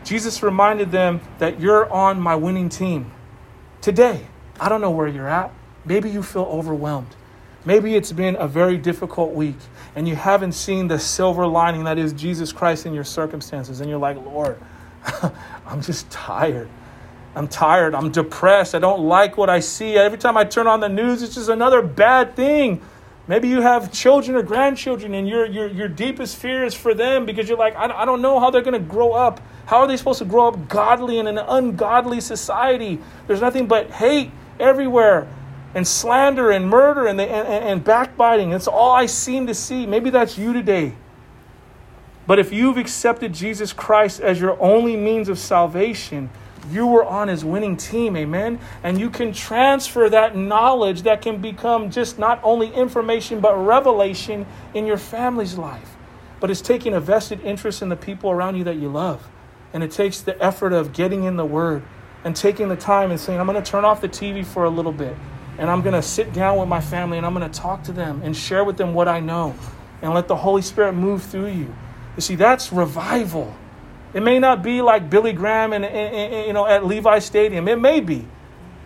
Jesus 0.04 0.42
reminded 0.42 0.92
them 0.92 1.22
that 1.40 1.60
you're 1.60 1.92
on 1.92 2.20
my 2.20 2.36
winning 2.36 2.70
team. 2.70 3.12
Today, 3.82 4.28
I 4.60 4.70
don't 4.70 4.80
know 4.80 4.92
where 4.92 5.08
you're 5.08 5.28
at. 5.28 5.52
Maybe 5.86 6.10
you 6.12 6.22
feel 6.22 6.44
overwhelmed. 6.44 7.16
Maybe 7.66 7.96
it's 7.96 8.12
been 8.12 8.36
a 8.36 8.48
very 8.48 8.78
difficult 8.78 9.34
week 9.34 9.58
and 9.96 10.08
you 10.08 10.16
haven't 10.16 10.52
seen 10.52 10.88
the 10.88 11.00
silver 11.00 11.48
lining 11.48 11.84
that 11.86 11.98
is 11.98 12.14
Jesus 12.14 12.52
Christ 12.52 12.86
in 12.86 12.94
your 12.94 13.04
circumstances. 13.04 13.82
And 13.82 13.90
you're 13.90 14.00
like, 14.00 14.18
Lord, 14.18 14.60
I'm 15.66 15.82
just 15.82 16.10
tired. 16.12 16.70
I'm 17.36 17.48
tired. 17.48 17.96
I'm 17.96 18.12
depressed. 18.12 18.76
I 18.76 18.80
don't 18.80 19.02
like 19.02 19.36
what 19.36 19.50
I 19.50 19.60
see. 19.60 19.98
Every 19.98 20.18
time 20.18 20.38
I 20.38 20.44
turn 20.44 20.68
on 20.68 20.80
the 20.80 20.90
news, 20.90 21.24
it's 21.24 21.34
just 21.34 21.50
another 21.50 21.82
bad 21.82 22.36
thing. 22.36 22.82
Maybe 23.28 23.48
you 23.48 23.62
have 23.62 23.92
children 23.92 24.36
or 24.36 24.44
grandchildren, 24.44 25.14
and 25.14 25.28
your, 25.30 25.46
your, 25.46 25.68
your 25.68 25.88
deepest 25.88 26.36
fear 26.36 26.66
is 26.66 26.74
for 26.74 26.94
them 26.94 27.26
because 27.26 27.48
you're 27.48 27.58
like, 27.58 27.76
I, 27.76 27.86
I 28.02 28.06
don't 28.06 28.22
know 28.22 28.40
how 28.40 28.50
they're 28.50 28.64
going 28.64 28.74
to 28.74 28.80
grow 28.80 29.14
up. 29.14 29.40
How 29.72 29.78
are 29.78 29.88
they 29.88 29.96
supposed 29.96 30.20
to 30.20 30.26
grow 30.26 30.50
up 30.50 30.68
godly 30.68 31.18
in 31.18 31.28
an 31.28 31.38
ungodly 31.38 32.20
society? 32.20 33.00
There's 33.26 33.40
nothing 33.40 33.68
but 33.68 33.90
hate 33.90 34.30
everywhere, 34.60 35.30
and 35.74 35.88
slander, 35.88 36.52
and 36.52 36.68
murder, 36.68 37.08
and, 37.08 37.18
the, 37.18 37.24
and, 37.24 37.48
and 37.48 37.82
backbiting. 37.82 38.52
It's 38.52 38.68
all 38.68 38.92
I 38.92 39.06
seem 39.06 39.48
to 39.48 39.56
see. 39.56 39.86
Maybe 39.86 40.10
that's 40.10 40.38
you 40.38 40.52
today. 40.52 40.94
But 42.28 42.38
if 42.38 42.52
you've 42.52 42.76
accepted 42.76 43.32
Jesus 43.32 43.72
Christ 43.72 44.20
as 44.20 44.42
your 44.42 44.62
only 44.62 44.98
means 44.98 45.30
of 45.30 45.40
salvation, 45.40 46.30
you 46.70 46.86
were 46.86 47.06
on 47.06 47.30
his 47.30 47.46
winning 47.46 47.78
team, 47.78 48.18
amen? 48.18 48.60
And 48.84 49.00
you 49.00 49.10
can 49.10 49.32
transfer 49.32 50.10
that 50.10 50.36
knowledge 50.36 51.04
that 51.04 51.22
can 51.22 51.40
become 51.40 51.90
just 51.90 52.20
not 52.20 52.42
only 52.44 52.68
information 52.74 53.40
but 53.40 53.56
revelation 53.56 54.46
in 54.74 54.86
your 54.86 54.98
family's 54.98 55.58
life. 55.58 55.96
But 56.42 56.52
it's 56.52 56.60
taking 56.60 56.94
a 56.94 57.00
vested 57.00 57.40
interest 57.40 57.82
in 57.82 57.88
the 57.88 57.96
people 57.96 58.32
around 58.32 58.58
you 58.58 58.66
that 58.66 58.76
you 58.76 58.90
love. 58.90 59.26
And 59.74 59.84
it 59.84 59.92
takes 59.92 60.22
the 60.22 60.42
effort 60.44 60.74
of 60.74 60.94
getting 60.94 61.24
in 61.24 61.38
the 61.38 61.46
Word 61.46 61.84
and 62.24 62.36
taking 62.36 62.70
the 62.70 62.76
time 62.76 63.12
and 63.12 63.20
saying, 63.20 63.40
I'm 63.40 63.48
going 63.48 63.62
to 63.62 63.72
turn 63.72 63.86
off 63.86 64.02
the 64.02 64.10
TV 64.10 64.46
for 64.46 64.66
a 64.66 64.70
little 64.70 64.92
bit. 64.92 65.16
And 65.58 65.70
I'm 65.70 65.82
going 65.82 65.96
to 65.96 66.02
sit 66.02 66.34
down 66.34 66.58
with 66.58 66.68
my 66.68 66.82
family 66.82 67.18
and 67.18 67.26
I'm 67.26 67.34
going 67.34 67.50
to 67.50 67.60
talk 67.60 67.84
to 67.84 67.92
them 67.92 68.22
and 68.24 68.36
share 68.36 68.64
with 68.64 68.78
them 68.78 68.94
what 68.94 69.08
I 69.08 69.20
know 69.20 69.56
and 70.02 70.14
let 70.14 70.28
the 70.28 70.36
Holy 70.36 70.62
Spirit 70.62 70.94
move 70.94 71.24
through 71.24 71.48
you. 71.48 71.74
You 72.16 72.22
see, 72.22 72.36
that's 72.36 72.74
revival. 72.74 73.54
It 74.14 74.24
may 74.24 74.40
not 74.40 74.62
be 74.62 74.82
like 74.82 75.10
Billy 75.10 75.32
Graham 75.34 75.72
and, 75.74 75.86
you 76.48 76.54
know 76.54 76.66
at 76.66 76.86
Levi 76.86 77.20
Stadium. 77.20 77.68
It 77.68 77.80
may 77.80 78.02
be, 78.02 78.28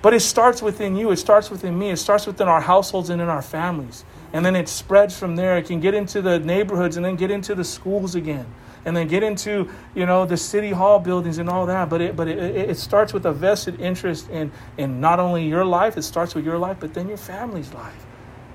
but 0.02 0.14
it 0.14 0.20
starts 0.20 0.62
within 0.62 0.96
you. 0.96 1.12
It 1.12 1.18
starts 1.18 1.50
within 1.50 1.78
me. 1.78 1.90
It 1.90 1.98
starts 1.98 2.28
within 2.28 2.48
our 2.48 2.62
households 2.62 3.10
and 3.10 3.22
in 3.22 3.28
our 3.28 3.42
families, 3.42 4.06
and 4.34 4.46
then 4.46 4.56
it 4.56 4.70
spreads 4.70 5.18
from 5.18 5.36
there. 5.36 5.58
It 5.58 5.66
can 5.66 5.80
get 5.80 5.96
into 5.96 6.22
the 6.22 6.38
neighborhoods 6.40 6.98
and 6.98 7.06
then 7.06 7.16
get 7.16 7.32
into 7.32 7.56
the 7.56 7.64
schools 7.64 8.14
again, 8.14 8.46
and 8.86 8.96
then 8.96 9.08
get 9.08 9.24
into 9.24 9.70
you 9.94 10.06
know 10.06 10.26
the 10.26 10.38
city 10.38 10.72
hall 10.72 11.00
buildings 11.00 11.38
and 11.38 11.50
all 11.50 11.66
that. 11.66 11.90
But 11.90 12.02
it 12.02 12.16
but 12.16 12.28
it, 12.28 12.38
it 12.40 12.78
starts 12.78 13.14
with 13.14 13.26
a 13.26 13.34
vested 13.34 13.80
interest 13.82 14.30
in 14.30 14.52
in 14.78 15.02
not 15.02 15.20
only 15.20 15.48
your 15.48 15.66
life. 15.66 15.98
It 15.98 16.04
starts 16.04 16.36
with 16.36 16.46
your 16.46 16.58
life, 16.58 16.78
but 16.80 16.94
then 16.94 17.08
your 17.08 17.18
family's 17.18 17.74
life. 17.74 18.06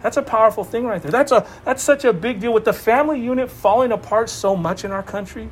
That's 0.02 0.16
a 0.16 0.22
powerful 0.22 0.64
thing 0.64 0.86
right 0.86 1.02
there. 1.02 1.10
That's 1.10 1.32
a 1.32 1.46
that's 1.64 1.82
such 1.82 2.04
a 2.04 2.12
big 2.12 2.40
deal 2.40 2.52
with 2.52 2.64
the 2.64 2.72
family 2.72 3.20
unit 3.20 3.50
falling 3.50 3.92
apart 3.92 4.30
so 4.30 4.56
much 4.56 4.84
in 4.84 4.92
our 4.92 5.02
country 5.02 5.50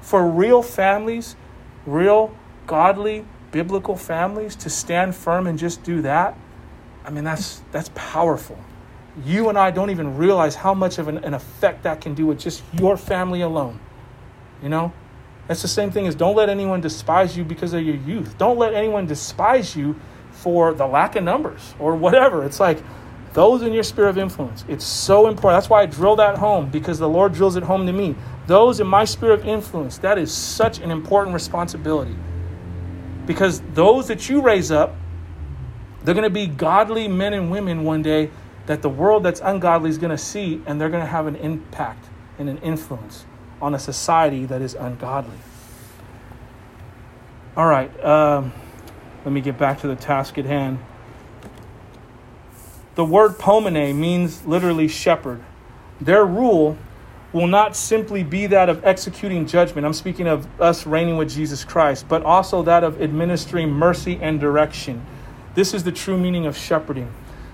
for 0.00 0.26
real 0.26 0.62
families, 0.62 1.36
real 1.86 2.34
godly 2.66 3.24
biblical 3.52 3.96
families 3.96 4.54
to 4.56 4.70
stand 4.70 5.14
firm 5.14 5.46
and 5.46 5.58
just 5.58 5.82
do 5.82 6.02
that, 6.02 6.36
I 7.04 7.10
mean 7.10 7.24
that's 7.24 7.62
that's 7.72 7.90
powerful. 7.94 8.58
You 9.24 9.48
and 9.48 9.58
I 9.58 9.70
don't 9.70 9.90
even 9.90 10.16
realize 10.16 10.54
how 10.54 10.72
much 10.72 10.98
of 10.98 11.08
an, 11.08 11.18
an 11.18 11.34
effect 11.34 11.82
that 11.82 12.00
can 12.00 12.14
do 12.14 12.26
with 12.26 12.38
just 12.38 12.62
your 12.72 12.96
family 12.96 13.40
alone. 13.40 13.80
You 14.62 14.68
know? 14.68 14.92
That's 15.48 15.62
the 15.62 15.68
same 15.68 15.90
thing 15.90 16.06
as 16.06 16.14
don't 16.14 16.36
let 16.36 16.48
anyone 16.48 16.80
despise 16.80 17.36
you 17.36 17.44
because 17.44 17.72
of 17.72 17.82
your 17.82 17.96
youth. 17.96 18.38
Don't 18.38 18.58
let 18.58 18.74
anyone 18.74 19.06
despise 19.06 19.74
you 19.74 19.98
for 20.30 20.72
the 20.74 20.86
lack 20.86 21.16
of 21.16 21.24
numbers 21.24 21.74
or 21.78 21.96
whatever. 21.96 22.44
It's 22.44 22.60
like 22.60 22.82
those 23.32 23.62
in 23.62 23.72
your 23.72 23.82
sphere 23.82 24.08
of 24.08 24.16
influence. 24.16 24.64
It's 24.68 24.84
so 24.84 25.26
important. 25.26 25.60
That's 25.60 25.70
why 25.70 25.82
I 25.82 25.86
drill 25.86 26.16
that 26.16 26.38
home 26.38 26.70
because 26.70 26.98
the 26.98 27.08
Lord 27.08 27.32
drills 27.32 27.56
it 27.56 27.64
home 27.64 27.86
to 27.86 27.92
me 27.92 28.14
those 28.50 28.80
in 28.80 28.86
my 28.88 29.04
sphere 29.04 29.30
of 29.30 29.46
influence, 29.46 29.98
that 29.98 30.18
is 30.18 30.32
such 30.32 30.80
an 30.80 30.90
important 30.90 31.34
responsibility. 31.34 32.16
Because 33.24 33.60
those 33.74 34.08
that 34.08 34.28
you 34.28 34.40
raise 34.42 34.72
up, 34.72 34.96
they're 36.02 36.14
going 36.14 36.24
to 36.24 36.30
be 36.30 36.48
godly 36.48 37.06
men 37.06 37.32
and 37.32 37.48
women 37.48 37.84
one 37.84 38.02
day 38.02 38.28
that 38.66 38.82
the 38.82 38.88
world 38.88 39.22
that's 39.22 39.40
ungodly 39.40 39.88
is 39.88 39.98
going 39.98 40.10
to 40.10 40.18
see, 40.18 40.60
and 40.66 40.80
they're 40.80 40.90
going 40.90 41.02
to 41.02 41.10
have 41.10 41.28
an 41.28 41.36
impact 41.36 42.06
and 42.38 42.48
an 42.48 42.58
influence 42.58 43.24
on 43.60 43.74
a 43.74 43.78
society 43.78 44.46
that 44.46 44.62
is 44.62 44.74
ungodly. 44.74 45.38
All 47.56 47.66
right, 47.66 48.04
um, 48.04 48.52
let 49.24 49.32
me 49.32 49.40
get 49.40 49.58
back 49.58 49.80
to 49.80 49.88
the 49.88 49.96
task 49.96 50.38
at 50.38 50.44
hand. 50.44 50.78
The 52.94 53.04
word 53.04 53.38
pomene 53.38 53.94
means 53.94 54.44
literally 54.46 54.88
shepherd. 54.88 55.42
Their 56.00 56.24
rule 56.24 56.78
will 57.32 57.46
not 57.46 57.76
simply 57.76 58.24
be 58.24 58.46
that 58.46 58.68
of 58.68 58.84
executing 58.84 59.46
judgment. 59.46 59.86
I'm 59.86 59.92
speaking 59.92 60.26
of 60.26 60.48
us 60.60 60.86
reigning 60.86 61.16
with 61.16 61.30
Jesus 61.30 61.64
Christ, 61.64 62.08
but 62.08 62.22
also 62.22 62.62
that 62.62 62.82
of 62.82 63.00
administering 63.00 63.70
mercy 63.70 64.18
and 64.20 64.40
direction. 64.40 65.04
This 65.54 65.74
is 65.74 65.84
the 65.84 65.92
true 65.92 66.18
meaning 66.18 66.46
of 66.46 66.56
shepherding 66.56 67.12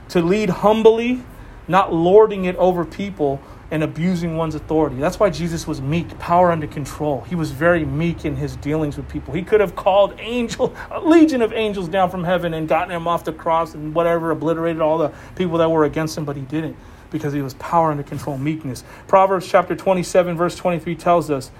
to 0.08 0.22
lead 0.22 0.48
humbly, 0.48 1.22
not 1.68 1.92
lording 1.92 2.44
it 2.44 2.56
over 2.56 2.84
people 2.84 3.40
and 3.70 3.82
abusing 3.82 4.36
one's 4.36 4.54
authority. 4.54 4.96
That's 4.96 5.18
why 5.18 5.30
Jesus 5.30 5.66
was 5.66 5.80
meek, 5.80 6.18
power 6.18 6.52
under 6.52 6.66
control. 6.66 7.22
He 7.22 7.34
was 7.34 7.50
very 7.50 7.84
meek 7.84 8.24
in 8.24 8.36
his 8.36 8.56
dealings 8.56 8.96
with 8.96 9.08
people. 9.08 9.34
He 9.34 9.42
could 9.42 9.60
have 9.60 9.74
called 9.74 10.14
angel, 10.20 10.74
a 10.90 11.00
legion 11.00 11.42
of 11.42 11.52
angels 11.52 11.88
down 11.88 12.10
from 12.10 12.24
heaven 12.24 12.54
and 12.54 12.68
gotten 12.68 12.94
him 12.94 13.08
off 13.08 13.24
the 13.24 13.32
cross 13.32 13.74
and 13.74 13.94
whatever, 13.94 14.30
obliterated 14.30 14.80
all 14.80 14.98
the 14.98 15.12
people 15.34 15.58
that 15.58 15.70
were 15.70 15.84
against 15.84 16.16
him, 16.16 16.24
but 16.24 16.36
he 16.36 16.42
didn't. 16.42 16.76
because 17.10 17.32
he 17.32 17.42
was 17.42 17.54
power 17.54 17.90
under 17.90 18.02
control, 18.02 18.38
meekness. 18.38 18.84
Proverbs 19.08 19.48
chapter 19.48 19.74
27, 19.74 20.36
verse 20.36 20.56
23 20.56 20.94
tells 20.96 21.30
us, 21.30 21.50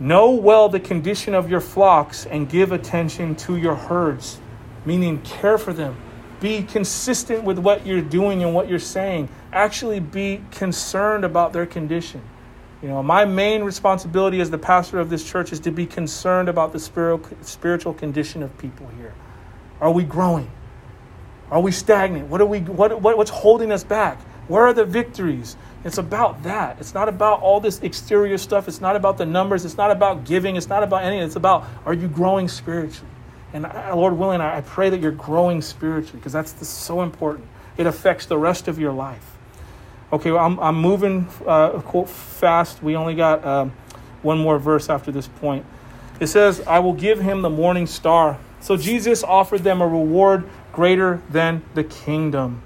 Know 0.00 0.30
well 0.32 0.68
the 0.68 0.80
condition 0.80 1.34
of 1.34 1.50
your 1.50 1.60
flocks 1.60 2.26
and 2.26 2.48
give 2.48 2.72
attention 2.72 3.36
to 3.36 3.56
your 3.56 3.76
herds, 3.76 4.40
meaning 4.84 5.20
care 5.22 5.58
for 5.58 5.72
them. 5.72 5.96
Be 6.42 6.64
consistent 6.64 7.44
with 7.44 7.58
what 7.58 7.86
you're 7.86 8.02
doing 8.02 8.42
and 8.42 8.52
what 8.52 8.68
you're 8.68 8.80
saying. 8.80 9.28
Actually, 9.52 10.00
be 10.00 10.42
concerned 10.50 11.24
about 11.24 11.52
their 11.52 11.66
condition. 11.66 12.20
You 12.82 12.88
know, 12.88 13.00
my 13.00 13.24
main 13.24 13.62
responsibility 13.62 14.40
as 14.40 14.50
the 14.50 14.58
pastor 14.58 14.98
of 14.98 15.08
this 15.08 15.22
church 15.22 15.52
is 15.52 15.60
to 15.60 15.70
be 15.70 15.86
concerned 15.86 16.48
about 16.48 16.72
the 16.72 16.80
spiritual 16.80 17.94
condition 17.94 18.42
of 18.42 18.58
people 18.58 18.88
here. 18.98 19.14
Are 19.80 19.92
we 19.92 20.02
growing? 20.02 20.50
Are 21.52 21.60
we 21.60 21.70
stagnant? 21.70 22.28
What 22.28 22.40
are 22.40 22.46
we 22.46 22.58
what, 22.58 23.00
what 23.00 23.16
what's 23.16 23.30
holding 23.30 23.70
us 23.70 23.84
back? 23.84 24.20
Where 24.48 24.66
are 24.66 24.72
the 24.72 24.84
victories? 24.84 25.56
It's 25.84 25.98
about 25.98 26.42
that. 26.42 26.78
It's 26.80 26.94
not 26.94 27.08
about 27.08 27.40
all 27.40 27.60
this 27.60 27.78
exterior 27.80 28.36
stuff. 28.36 28.66
It's 28.66 28.80
not 28.80 28.96
about 28.96 29.16
the 29.16 29.26
numbers. 29.26 29.64
It's 29.64 29.76
not 29.76 29.92
about 29.92 30.24
giving. 30.24 30.56
It's 30.56 30.68
not 30.68 30.82
about 30.82 31.04
anything. 31.04 31.24
It's 31.24 31.36
about 31.36 31.66
are 31.86 31.94
you 31.94 32.08
growing 32.08 32.48
spiritually? 32.48 33.11
And 33.52 33.66
I, 33.66 33.92
Lord 33.92 34.14
willing, 34.14 34.40
I, 34.40 34.60
pray 34.62 34.90
that 34.90 35.00
you're 35.00 35.12
growing 35.12 35.60
spiritually 35.60 36.18
because 36.18 36.32
that's 36.32 36.66
so 36.66 37.02
important. 37.02 37.46
It 37.76 37.86
affects 37.86 38.26
the 38.26 38.38
rest 38.38 38.68
of 38.68 38.78
your 38.78 38.92
life. 38.92 39.36
Okay, 40.12 40.30
well, 40.30 40.44
I'm, 40.44 40.58
I'm 40.60 40.76
moving 40.76 41.26
uh, 41.46 41.80
fast. 42.06 42.82
We 42.82 42.96
only 42.96 43.14
got 43.14 43.44
um, 43.44 43.72
one 44.22 44.38
more 44.38 44.58
verse 44.58 44.88
after 44.88 45.10
this 45.12 45.26
point. 45.26 45.66
It 46.20 46.26
says, 46.28 46.60
I 46.66 46.78
will 46.78 46.92
give 46.92 47.20
him 47.20 47.42
the 47.42 47.50
morning 47.50 47.86
star. 47.86 48.38
So 48.60 48.76
Jesus 48.76 49.22
offered 49.24 49.64
them 49.64 49.80
a 49.80 49.86
reward 49.86 50.44
greater 50.72 51.22
than 51.30 51.62
the 51.74 51.84
kingdom 51.84 52.62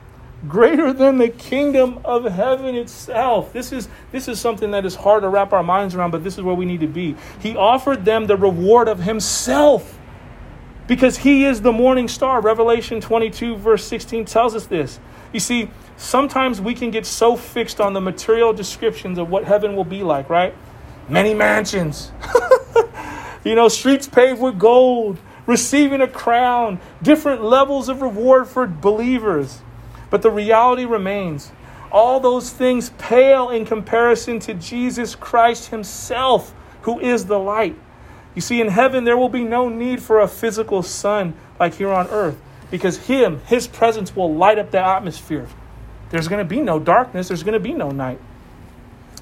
greater 0.48 0.92
than 0.92 1.18
the 1.18 1.28
kingdom 1.28 1.98
of 2.04 2.24
heaven 2.24 2.74
itself. 2.74 3.52
This 3.52 3.72
is 3.72 3.88
this 4.12 4.28
is 4.28 4.40
something 4.40 4.70
that 4.72 4.84
is 4.84 4.94
hard 4.94 5.22
to 5.22 5.28
wrap 5.28 5.52
our 5.52 5.62
minds 5.62 5.94
around, 5.94 6.10
but 6.10 6.22
this 6.22 6.36
is 6.36 6.42
where 6.42 6.54
we 6.54 6.64
need 6.64 6.80
to 6.80 6.86
be. 6.86 7.16
He 7.40 7.56
offered 7.56 8.04
them 8.04 8.26
the 8.26 8.36
reward 8.36 8.88
of 8.88 9.00
himself 9.00 9.95
because 10.86 11.18
he 11.18 11.44
is 11.44 11.62
the 11.62 11.72
morning 11.72 12.08
star. 12.08 12.40
Revelation 12.40 13.00
22 13.00 13.56
verse 13.56 13.84
16 13.84 14.24
tells 14.24 14.54
us 14.54 14.66
this. 14.66 15.00
You 15.32 15.40
see, 15.40 15.70
sometimes 15.96 16.60
we 16.60 16.74
can 16.74 16.90
get 16.90 17.06
so 17.06 17.36
fixed 17.36 17.80
on 17.80 17.92
the 17.92 18.00
material 18.00 18.52
descriptions 18.52 19.18
of 19.18 19.28
what 19.28 19.44
heaven 19.44 19.76
will 19.76 19.84
be 19.84 20.02
like, 20.02 20.28
right? 20.30 20.54
Many 21.08 21.34
mansions. 21.34 22.12
you 23.44 23.54
know, 23.54 23.68
streets 23.68 24.08
paved 24.08 24.40
with 24.40 24.58
gold, 24.58 25.18
receiving 25.46 26.00
a 26.00 26.08
crown, 26.08 26.80
different 27.02 27.42
levels 27.42 27.88
of 27.88 28.02
reward 28.02 28.48
for 28.48 28.66
believers. 28.66 29.60
But 30.10 30.22
the 30.22 30.30
reality 30.30 30.84
remains 30.84 31.52
all 31.92 32.20
those 32.20 32.50
things 32.50 32.90
pale 32.98 33.50
in 33.50 33.64
comparison 33.64 34.38
to 34.40 34.54
Jesus 34.54 35.14
Christ 35.14 35.70
Himself, 35.70 36.54
who 36.82 37.00
is 37.00 37.26
the 37.26 37.38
light. 37.38 37.76
You 38.36 38.42
see, 38.42 38.60
in 38.60 38.68
heaven, 38.68 39.04
there 39.04 39.16
will 39.16 39.30
be 39.30 39.42
no 39.42 39.68
need 39.70 40.00
for 40.00 40.20
a 40.20 40.28
physical 40.28 40.82
sun 40.82 41.34
like 41.58 41.74
here 41.74 41.90
on 41.90 42.06
earth 42.08 42.38
because 42.70 42.98
Him, 42.98 43.40
His 43.46 43.66
presence 43.66 44.14
will 44.14 44.32
light 44.32 44.58
up 44.58 44.70
the 44.70 44.78
atmosphere. 44.78 45.48
There's 46.10 46.28
going 46.28 46.44
to 46.44 46.48
be 46.48 46.60
no 46.60 46.78
darkness, 46.78 47.28
there's 47.28 47.42
going 47.42 47.54
to 47.54 47.60
be 47.60 47.72
no 47.72 47.90
night. 47.90 48.20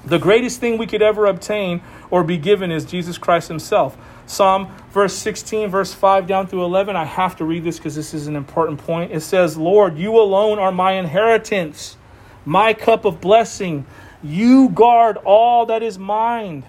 The 0.05 0.19
greatest 0.19 0.59
thing 0.59 0.77
we 0.77 0.85
could 0.85 1.01
ever 1.01 1.25
obtain 1.25 1.81
or 2.11 2.23
be 2.23 2.37
given 2.37 2.71
is 2.71 2.85
Jesus 2.85 3.17
Christ 3.17 3.47
Himself. 3.47 3.97
Psalm 4.27 4.67
verse 4.91 5.15
16, 5.15 5.69
verse 5.69 5.93
5 5.93 6.27
down 6.27 6.47
through 6.47 6.65
11. 6.65 6.95
I 6.95 7.05
have 7.05 7.37
to 7.37 7.45
read 7.45 7.63
this 7.63 7.77
because 7.77 7.95
this 7.95 8.13
is 8.13 8.27
an 8.27 8.35
important 8.35 8.79
point. 8.79 9.11
It 9.11 9.21
says, 9.21 9.57
Lord, 9.57 9.97
you 9.97 10.19
alone 10.19 10.59
are 10.59 10.71
my 10.71 10.93
inheritance, 10.93 11.95
my 12.43 12.73
cup 12.73 13.05
of 13.05 13.21
blessing. 13.21 13.85
You 14.21 14.69
guard 14.69 15.17
all 15.17 15.67
that 15.67 15.81
is 15.81 15.97
mine. 15.97 16.65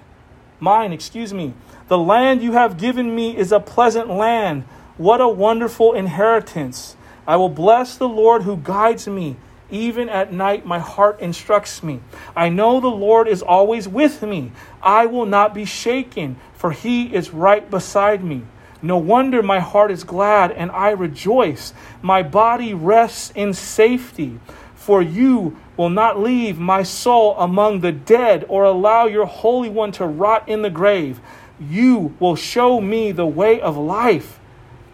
Mine, 0.61 0.93
excuse 0.93 1.35
me. 1.35 1.53
The 1.89 1.99
land 1.99 2.43
you 2.43 2.53
have 2.53 2.79
given 2.79 3.15
me 3.15 3.37
is 3.37 3.53
a 3.53 3.61
pleasant 3.61 4.11
land. 4.11 4.65
What 4.97 5.21
a 5.21 5.29
wonderful 5.29 5.93
inheritance. 5.93 6.97
I 7.29 7.37
will 7.37 7.49
bless 7.49 7.97
the 7.97 8.09
Lord 8.09 8.43
who 8.43 8.57
guides 8.57 9.07
me. 9.07 9.37
Even 9.71 10.09
at 10.09 10.33
night, 10.33 10.67
my 10.67 10.81
heart 10.81 11.21
instructs 11.21 11.83
me. 11.83 12.01
I 12.35 12.49
know 12.49 12.81
the 12.81 12.89
Lord 12.89 13.29
is 13.29 13.43
always 13.43 13.87
with 13.87 14.23
me. 14.23 14.51
I 14.83 15.07
will 15.07 15.27
not 15.27 15.55
be 15.55 15.65
shaken, 15.65 16.37
for 16.55 16.73
he 16.73 17.15
is 17.15 17.31
right 17.31 17.69
beside 17.71 18.23
me. 18.23 18.43
No 18.83 18.99
wonder 18.99 19.43
my 19.43 19.61
heart 19.61 19.91
is 19.91 20.05
glad 20.05 20.53
and 20.53 20.71
I 20.73 20.91
rejoice. 20.91 21.73
My 22.03 22.23
body 22.23 22.75
rests 22.75 23.33
in 23.35 23.53
safety, 23.53 24.39
for 24.75 25.03
you 25.03 25.57
will 25.77 25.91
not 25.91 26.21
leave 26.21 26.59
my 26.59 26.83
soul 26.83 27.37
among 27.39 27.81
the 27.81 27.93
dead 27.93 28.45
or 28.49 28.65
allow 28.65 29.07
your 29.07 29.27
Holy 29.27 29.69
One 29.69 29.93
to 29.93 30.07
rot 30.07 30.49
in 30.49 30.63
the 30.63 30.71
grave. 30.71 31.21
You 31.61 32.15
will 32.21 32.37
show 32.37 32.81
me 32.81 33.13
the 33.13 33.27
way 33.27 33.61
of 33.61 33.77
life 33.77 34.41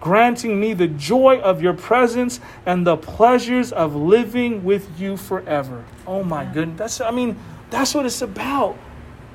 granting 0.03 0.59
me 0.59 0.75
the 0.75 0.89
joy 0.89 1.39
of 1.41 1.63
your 1.63 1.73
presence 1.73 2.41
and 2.67 2.85
the 2.85 2.97
pleasures 2.97 3.73
of 3.73 3.95
living 3.95 4.65
with 4.65 5.01
you 5.01 5.17
forever. 5.17 5.85
Oh 6.09 6.25
my 6.25 6.45
goodness. 6.45 6.99
That's 6.99 7.01
I 7.01 7.13
mean, 7.13 7.39
that's 7.71 7.95
what 7.95 8.05
it's 8.05 8.21
about. 8.21 8.77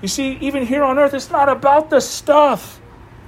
You 0.01 0.09
see, 0.09 0.33
even 0.41 0.65
here 0.65 0.83
on 0.83 0.99
earth, 0.99 1.13
it's 1.13 1.31
not 1.31 1.47
about 1.47 1.89
the 1.89 2.01
stuff. 2.01 2.81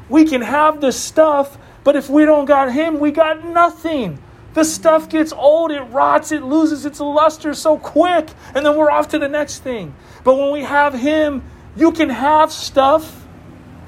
We 0.09 0.25
can 0.25 0.41
have 0.41 0.81
the 0.81 0.91
stuff, 0.91 1.57
but 1.85 1.95
if 1.95 2.09
we 2.09 2.25
don't 2.25 2.45
got 2.45 2.73
him, 2.73 2.99
we 2.99 3.11
got 3.11 3.45
nothing. 3.45 4.21
The 4.53 4.65
stuff 4.65 5.07
gets 5.07 5.31
old, 5.31 5.71
it 5.71 5.81
rots, 5.83 6.31
it 6.33 6.43
loses 6.43 6.85
its 6.85 6.99
luster 6.99 7.53
so 7.53 7.77
quick, 7.77 8.29
and 8.53 8.65
then 8.65 8.75
we're 8.75 8.91
off 8.91 9.07
to 9.09 9.19
the 9.19 9.29
next 9.29 9.59
thing. 9.59 9.95
But 10.25 10.35
when 10.35 10.51
we 10.51 10.63
have 10.63 10.93
him, 10.93 11.43
you 11.77 11.91
can 11.93 12.09
have 12.09 12.51
stuff 12.51 13.18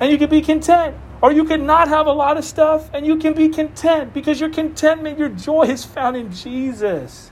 and 0.02 0.12
you 0.12 0.18
can 0.18 0.30
be 0.30 0.42
content. 0.42 0.98
Or 1.22 1.32
you 1.32 1.46
can 1.46 1.68
not 1.68 1.88
have 1.88 2.08
a 2.08 2.12
lot 2.12 2.38
of 2.38 2.44
stuff 2.44 2.90
and 2.94 3.06
you 3.06 3.16
can 3.18 3.34
be 3.34 3.48
content 3.48 4.12
because 4.12 4.40
your 4.40 4.50
contentment, 4.50 5.20
your 5.20 5.30
joy 5.30 5.64
is 5.64 5.86
found 5.86 6.18
in 6.18 6.34
Jesus. 6.34 7.32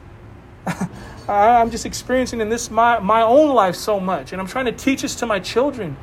I'm 1.27 1.71
just 1.71 1.85
experiencing 1.85 2.39
in 2.39 2.49
this 2.49 2.69
my, 2.69 2.99
my 2.99 3.21
own 3.21 3.53
life 3.53 3.75
so 3.75 3.99
much, 3.99 4.31
and 4.31 4.41
I'm 4.41 4.47
trying 4.47 4.65
to 4.65 4.71
teach 4.71 5.01
this 5.01 5.15
to 5.15 5.25
my 5.25 5.39
children. 5.39 5.97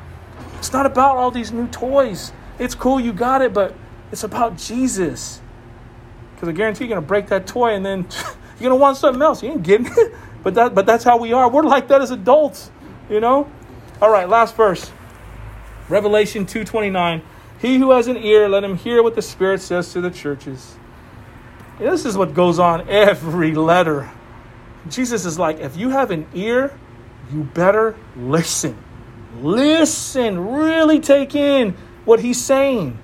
It's 0.59 0.73
not 0.73 0.87
about 0.87 1.17
all 1.17 1.31
these 1.31 1.53
new 1.53 1.67
toys. 1.69 2.33
It's 2.59 2.75
cool, 2.75 3.01
you 3.01 3.13
got 3.13 3.43
it, 3.43 3.53
but 3.53 3.75
it's 4.13 4.25
about 4.25 4.57
Jesus. 4.57 5.41
Because 6.35 6.49
I 6.49 6.53
guarantee 6.53 6.85
you're 6.85 6.91
going 6.91 7.03
to 7.03 7.07
break 7.07 7.29
that 7.29 7.47
toy 7.47 7.75
and 7.75 7.85
then 7.85 8.03
you're 8.61 8.69
going 8.69 8.71
to 8.71 8.77
want 8.77 8.97
something 8.97 9.23
else. 9.23 9.43
You 9.43 9.51
ain't 9.51 9.63
getting 9.63 9.87
it. 9.87 10.15
But, 10.43 10.55
that, 10.55 10.77
but 10.77 10.87
that's 10.87 11.03
how 11.03 11.17
we 11.17 11.33
are. 11.33 11.51
We're 11.51 11.65
like 11.65 11.89
that 11.89 12.03
as 12.03 12.13
adults, 12.13 12.71
you 13.11 13.19
know? 13.19 13.51
All 14.01 14.09
right, 14.09 14.29
last 14.29 14.55
verse. 14.55 14.93
Revelation 15.89 16.47
2.29. 16.47 17.23
He 17.61 17.79
who 17.79 17.93
has 17.93 18.07
an 18.09 18.17
ear, 18.17 18.49
let 18.49 18.65
him 18.65 18.77
hear 18.77 19.03
what 19.03 19.15
the 19.15 19.23
Spirit 19.23 19.61
says 19.61 19.93
to 19.93 20.01
the 20.01 20.11
churches. 20.11 20.77
This 21.79 22.05
is 22.05 22.17
what 22.17 22.35
goes 22.35 22.59
on 22.59 22.89
every 22.89 23.55
letter. 23.55 24.11
Jesus 24.89 25.25
is 25.25 25.39
like, 25.39 25.59
if 25.61 25.77
you 25.77 25.91
have 25.91 26.11
an 26.11 26.27
ear, 26.35 26.77
you 27.33 27.45
better 27.45 27.97
listen. 28.17 28.77
Listen, 29.41 30.39
really 30.39 31.01
take 31.01 31.35
in 31.35 31.77
what 32.05 32.21
he's 32.21 32.43
saying. 32.43 32.99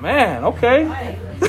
Man, 0.00 0.44
okay. 0.44 1.18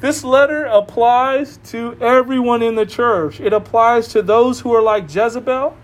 this 0.00 0.22
letter 0.22 0.66
applies 0.66 1.56
to 1.64 1.96
everyone 2.00 2.62
in 2.62 2.74
the 2.74 2.84
church. 2.84 3.40
It 3.40 3.52
applies 3.52 4.08
to 4.08 4.22
those 4.22 4.60
who 4.60 4.74
are 4.74 4.82
like 4.82 5.12
Jezebel 5.12 5.76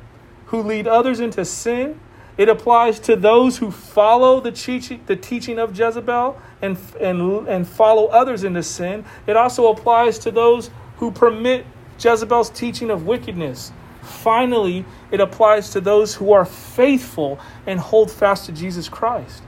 who 0.51 0.62
lead 0.62 0.86
others 0.86 1.20
into 1.20 1.44
sin. 1.44 1.98
It 2.36 2.48
applies 2.48 2.98
to 3.01 3.16
those 3.16 3.59
who 3.59 3.70
follow 3.70 4.40
the 4.40 4.52
teaching, 4.52 5.02
the 5.06 5.16
teaching 5.16 5.59
of 5.59 5.78
Jezebel 5.78 6.40
and, 6.60 6.77
and, 7.01 7.48
and 7.48 7.68
follow 7.68 8.06
others 8.06 8.44
into 8.44 8.62
sin. 8.62 9.05
It 9.27 9.36
also 9.36 9.70
applies 9.70 10.18
to 10.20 10.31
those 10.31 10.70
who 10.97 11.10
permit 11.10 11.66
Jezebel's 11.98 12.51
teaching 12.51 12.90
of 12.90 13.06
wickedness. 13.06 13.72
Finally, 14.02 14.85
it 15.10 15.20
applies 15.20 15.70
to 15.70 15.81
those 15.81 16.14
who 16.14 16.32
are 16.32 16.44
faithful 16.44 17.39
and 17.66 17.78
hold 17.78 18.10
fast 18.10 18.47
to 18.47 18.52
Jesus 18.52 18.89
Christ. 18.89 19.43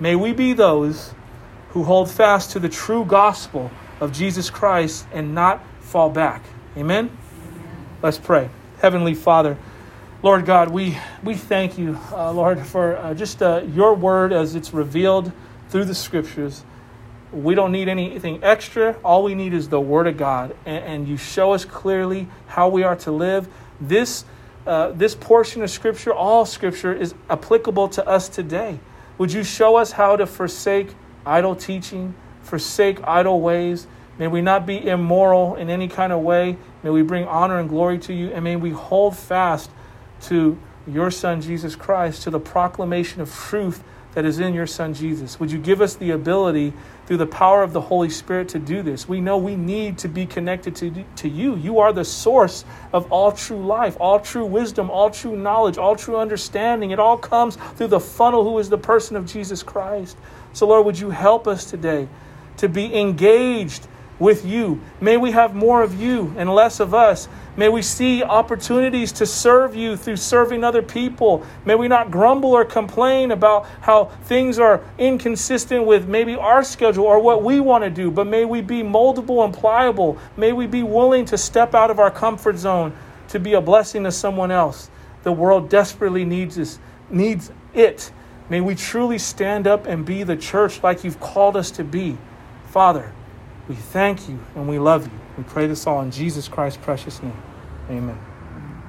May 0.00 0.16
we 0.16 0.32
be 0.32 0.54
those 0.54 1.14
who 1.70 1.84
hold 1.84 2.10
fast 2.10 2.50
to 2.52 2.58
the 2.58 2.68
true 2.68 3.04
gospel 3.04 3.70
of 4.00 4.12
Jesus 4.12 4.50
Christ 4.50 5.06
and 5.12 5.34
not 5.34 5.62
fall 5.80 6.10
back. 6.10 6.42
Amen? 6.76 7.16
Let's 8.02 8.18
pray. 8.18 8.50
Heavenly 8.80 9.14
Father, 9.14 9.56
Lord 10.22 10.46
God, 10.46 10.68
we, 10.68 10.96
we 11.24 11.34
thank 11.34 11.76
you, 11.76 11.98
uh, 12.12 12.30
Lord, 12.30 12.64
for 12.64 12.96
uh, 12.96 13.12
just 13.12 13.42
uh, 13.42 13.62
your 13.74 13.94
word 13.94 14.32
as 14.32 14.54
it's 14.54 14.72
revealed 14.72 15.32
through 15.68 15.86
the 15.86 15.96
scriptures. 15.96 16.62
We 17.32 17.56
don't 17.56 17.72
need 17.72 17.88
anything 17.88 18.38
extra. 18.44 18.96
All 19.04 19.24
we 19.24 19.34
need 19.34 19.52
is 19.52 19.68
the 19.68 19.80
word 19.80 20.06
of 20.06 20.16
God. 20.16 20.54
And, 20.64 20.84
and 20.84 21.08
you 21.08 21.16
show 21.16 21.54
us 21.54 21.64
clearly 21.64 22.28
how 22.46 22.68
we 22.68 22.84
are 22.84 22.94
to 22.98 23.10
live. 23.10 23.48
This, 23.80 24.24
uh, 24.64 24.92
this 24.92 25.16
portion 25.16 25.60
of 25.62 25.70
scripture, 25.70 26.14
all 26.14 26.46
scripture, 26.46 26.94
is 26.94 27.16
applicable 27.28 27.88
to 27.88 28.06
us 28.06 28.28
today. 28.28 28.78
Would 29.18 29.32
you 29.32 29.42
show 29.42 29.74
us 29.74 29.90
how 29.90 30.14
to 30.14 30.26
forsake 30.26 30.94
idle 31.26 31.56
teaching, 31.56 32.14
forsake 32.42 33.02
idle 33.02 33.40
ways, 33.40 33.88
May 34.18 34.28
we 34.28 34.42
not 34.42 34.66
be 34.66 34.86
immoral 34.86 35.56
in 35.56 35.70
any 35.70 35.88
kind 35.88 36.12
of 36.12 36.20
way. 36.20 36.56
May 36.82 36.90
we 36.90 37.02
bring 37.02 37.26
honor 37.26 37.58
and 37.58 37.68
glory 37.68 37.98
to 38.00 38.12
you. 38.12 38.30
And 38.30 38.44
may 38.44 38.56
we 38.56 38.70
hold 38.70 39.16
fast 39.16 39.70
to 40.22 40.58
your 40.86 41.10
Son, 41.10 41.40
Jesus 41.40 41.76
Christ, 41.76 42.22
to 42.22 42.30
the 42.30 42.40
proclamation 42.40 43.20
of 43.20 43.32
truth 43.32 43.82
that 44.14 44.24
is 44.24 44.40
in 44.40 44.52
your 44.52 44.66
Son, 44.66 44.92
Jesus. 44.92 45.40
Would 45.40 45.50
you 45.50 45.58
give 45.58 45.80
us 45.80 45.96
the 45.96 46.10
ability 46.10 46.72
through 47.06 47.16
the 47.16 47.26
power 47.26 47.62
of 47.62 47.72
the 47.72 47.80
Holy 47.80 48.10
Spirit 48.10 48.48
to 48.50 48.58
do 48.58 48.82
this? 48.82 49.08
We 49.08 49.20
know 49.20 49.38
we 49.38 49.56
need 49.56 49.98
to 49.98 50.08
be 50.08 50.26
connected 50.26 50.76
to, 50.76 51.04
to 51.16 51.28
you. 51.28 51.56
You 51.56 51.78
are 51.78 51.92
the 51.92 52.04
source 52.04 52.64
of 52.92 53.10
all 53.10 53.32
true 53.32 53.64
life, 53.64 53.96
all 53.98 54.20
true 54.20 54.44
wisdom, 54.44 54.90
all 54.90 55.10
true 55.10 55.36
knowledge, 55.36 55.78
all 55.78 55.96
true 55.96 56.18
understanding. 56.18 56.90
It 56.90 56.98
all 56.98 57.16
comes 57.16 57.56
through 57.76 57.88
the 57.88 58.00
funnel 58.00 58.44
who 58.44 58.58
is 58.58 58.68
the 58.68 58.78
person 58.78 59.16
of 59.16 59.26
Jesus 59.26 59.62
Christ. 59.62 60.16
So, 60.52 60.66
Lord, 60.66 60.84
would 60.84 60.98
you 60.98 61.10
help 61.10 61.48
us 61.48 61.64
today 61.64 62.08
to 62.58 62.68
be 62.68 62.94
engaged 62.94 63.88
with 64.18 64.44
you? 64.44 64.80
May 65.00 65.16
we 65.16 65.30
have 65.32 65.54
more 65.54 65.82
of 65.82 66.00
you 66.00 66.32
and 66.36 66.52
less 66.54 66.80
of 66.80 66.94
us. 66.94 67.28
May 67.56 67.68
we 67.68 67.82
see 67.82 68.22
opportunities 68.22 69.12
to 69.12 69.26
serve 69.26 69.74
you 69.74 69.96
through 69.96 70.16
serving 70.16 70.64
other 70.64 70.80
people. 70.80 71.44
May 71.64 71.74
we 71.74 71.88
not 71.88 72.10
grumble 72.10 72.52
or 72.52 72.64
complain 72.64 73.32
about 73.32 73.66
how 73.80 74.06
things 74.24 74.58
are 74.58 74.82
inconsistent 74.96 75.84
with 75.84 76.08
maybe 76.08 76.34
our 76.34 76.64
schedule 76.64 77.04
or 77.04 77.18
what 77.18 77.42
we 77.42 77.60
want 77.60 77.84
to 77.84 77.90
do, 77.90 78.10
but 78.10 78.26
may 78.26 78.44
we 78.44 78.60
be 78.60 78.82
moldable 78.82 79.44
and 79.44 79.52
pliable. 79.52 80.16
May 80.36 80.52
we 80.52 80.66
be 80.66 80.82
willing 80.82 81.24
to 81.26 81.36
step 81.36 81.74
out 81.74 81.90
of 81.90 81.98
our 81.98 82.10
comfort 82.10 82.56
zone 82.56 82.94
to 83.28 83.38
be 83.38 83.54
a 83.54 83.60
blessing 83.60 84.04
to 84.04 84.12
someone 84.12 84.50
else. 84.50 84.90
The 85.22 85.32
world 85.32 85.68
desperately 85.68 86.24
needs 86.24 86.56
this, 86.56 86.78
needs 87.10 87.50
it. 87.74 88.10
May 88.48 88.60
we 88.60 88.74
truly 88.74 89.18
stand 89.18 89.66
up 89.66 89.86
and 89.86 90.04
be 90.04 90.22
the 90.22 90.36
church 90.36 90.82
like 90.82 91.04
you've 91.04 91.20
called 91.20 91.56
us 91.56 91.70
to 91.72 91.84
be. 91.84 92.18
Father, 92.66 93.12
we 93.72 93.76
thank 93.76 94.28
you 94.28 94.38
and 94.54 94.68
we 94.68 94.78
love 94.78 95.06
you. 95.06 95.18
We 95.38 95.44
pray 95.44 95.66
this 95.66 95.86
all 95.86 96.02
in 96.02 96.10
Jesus 96.10 96.46
Christ's 96.46 96.78
precious 96.84 97.22
name. 97.22 97.42
Amen. 97.88 98.31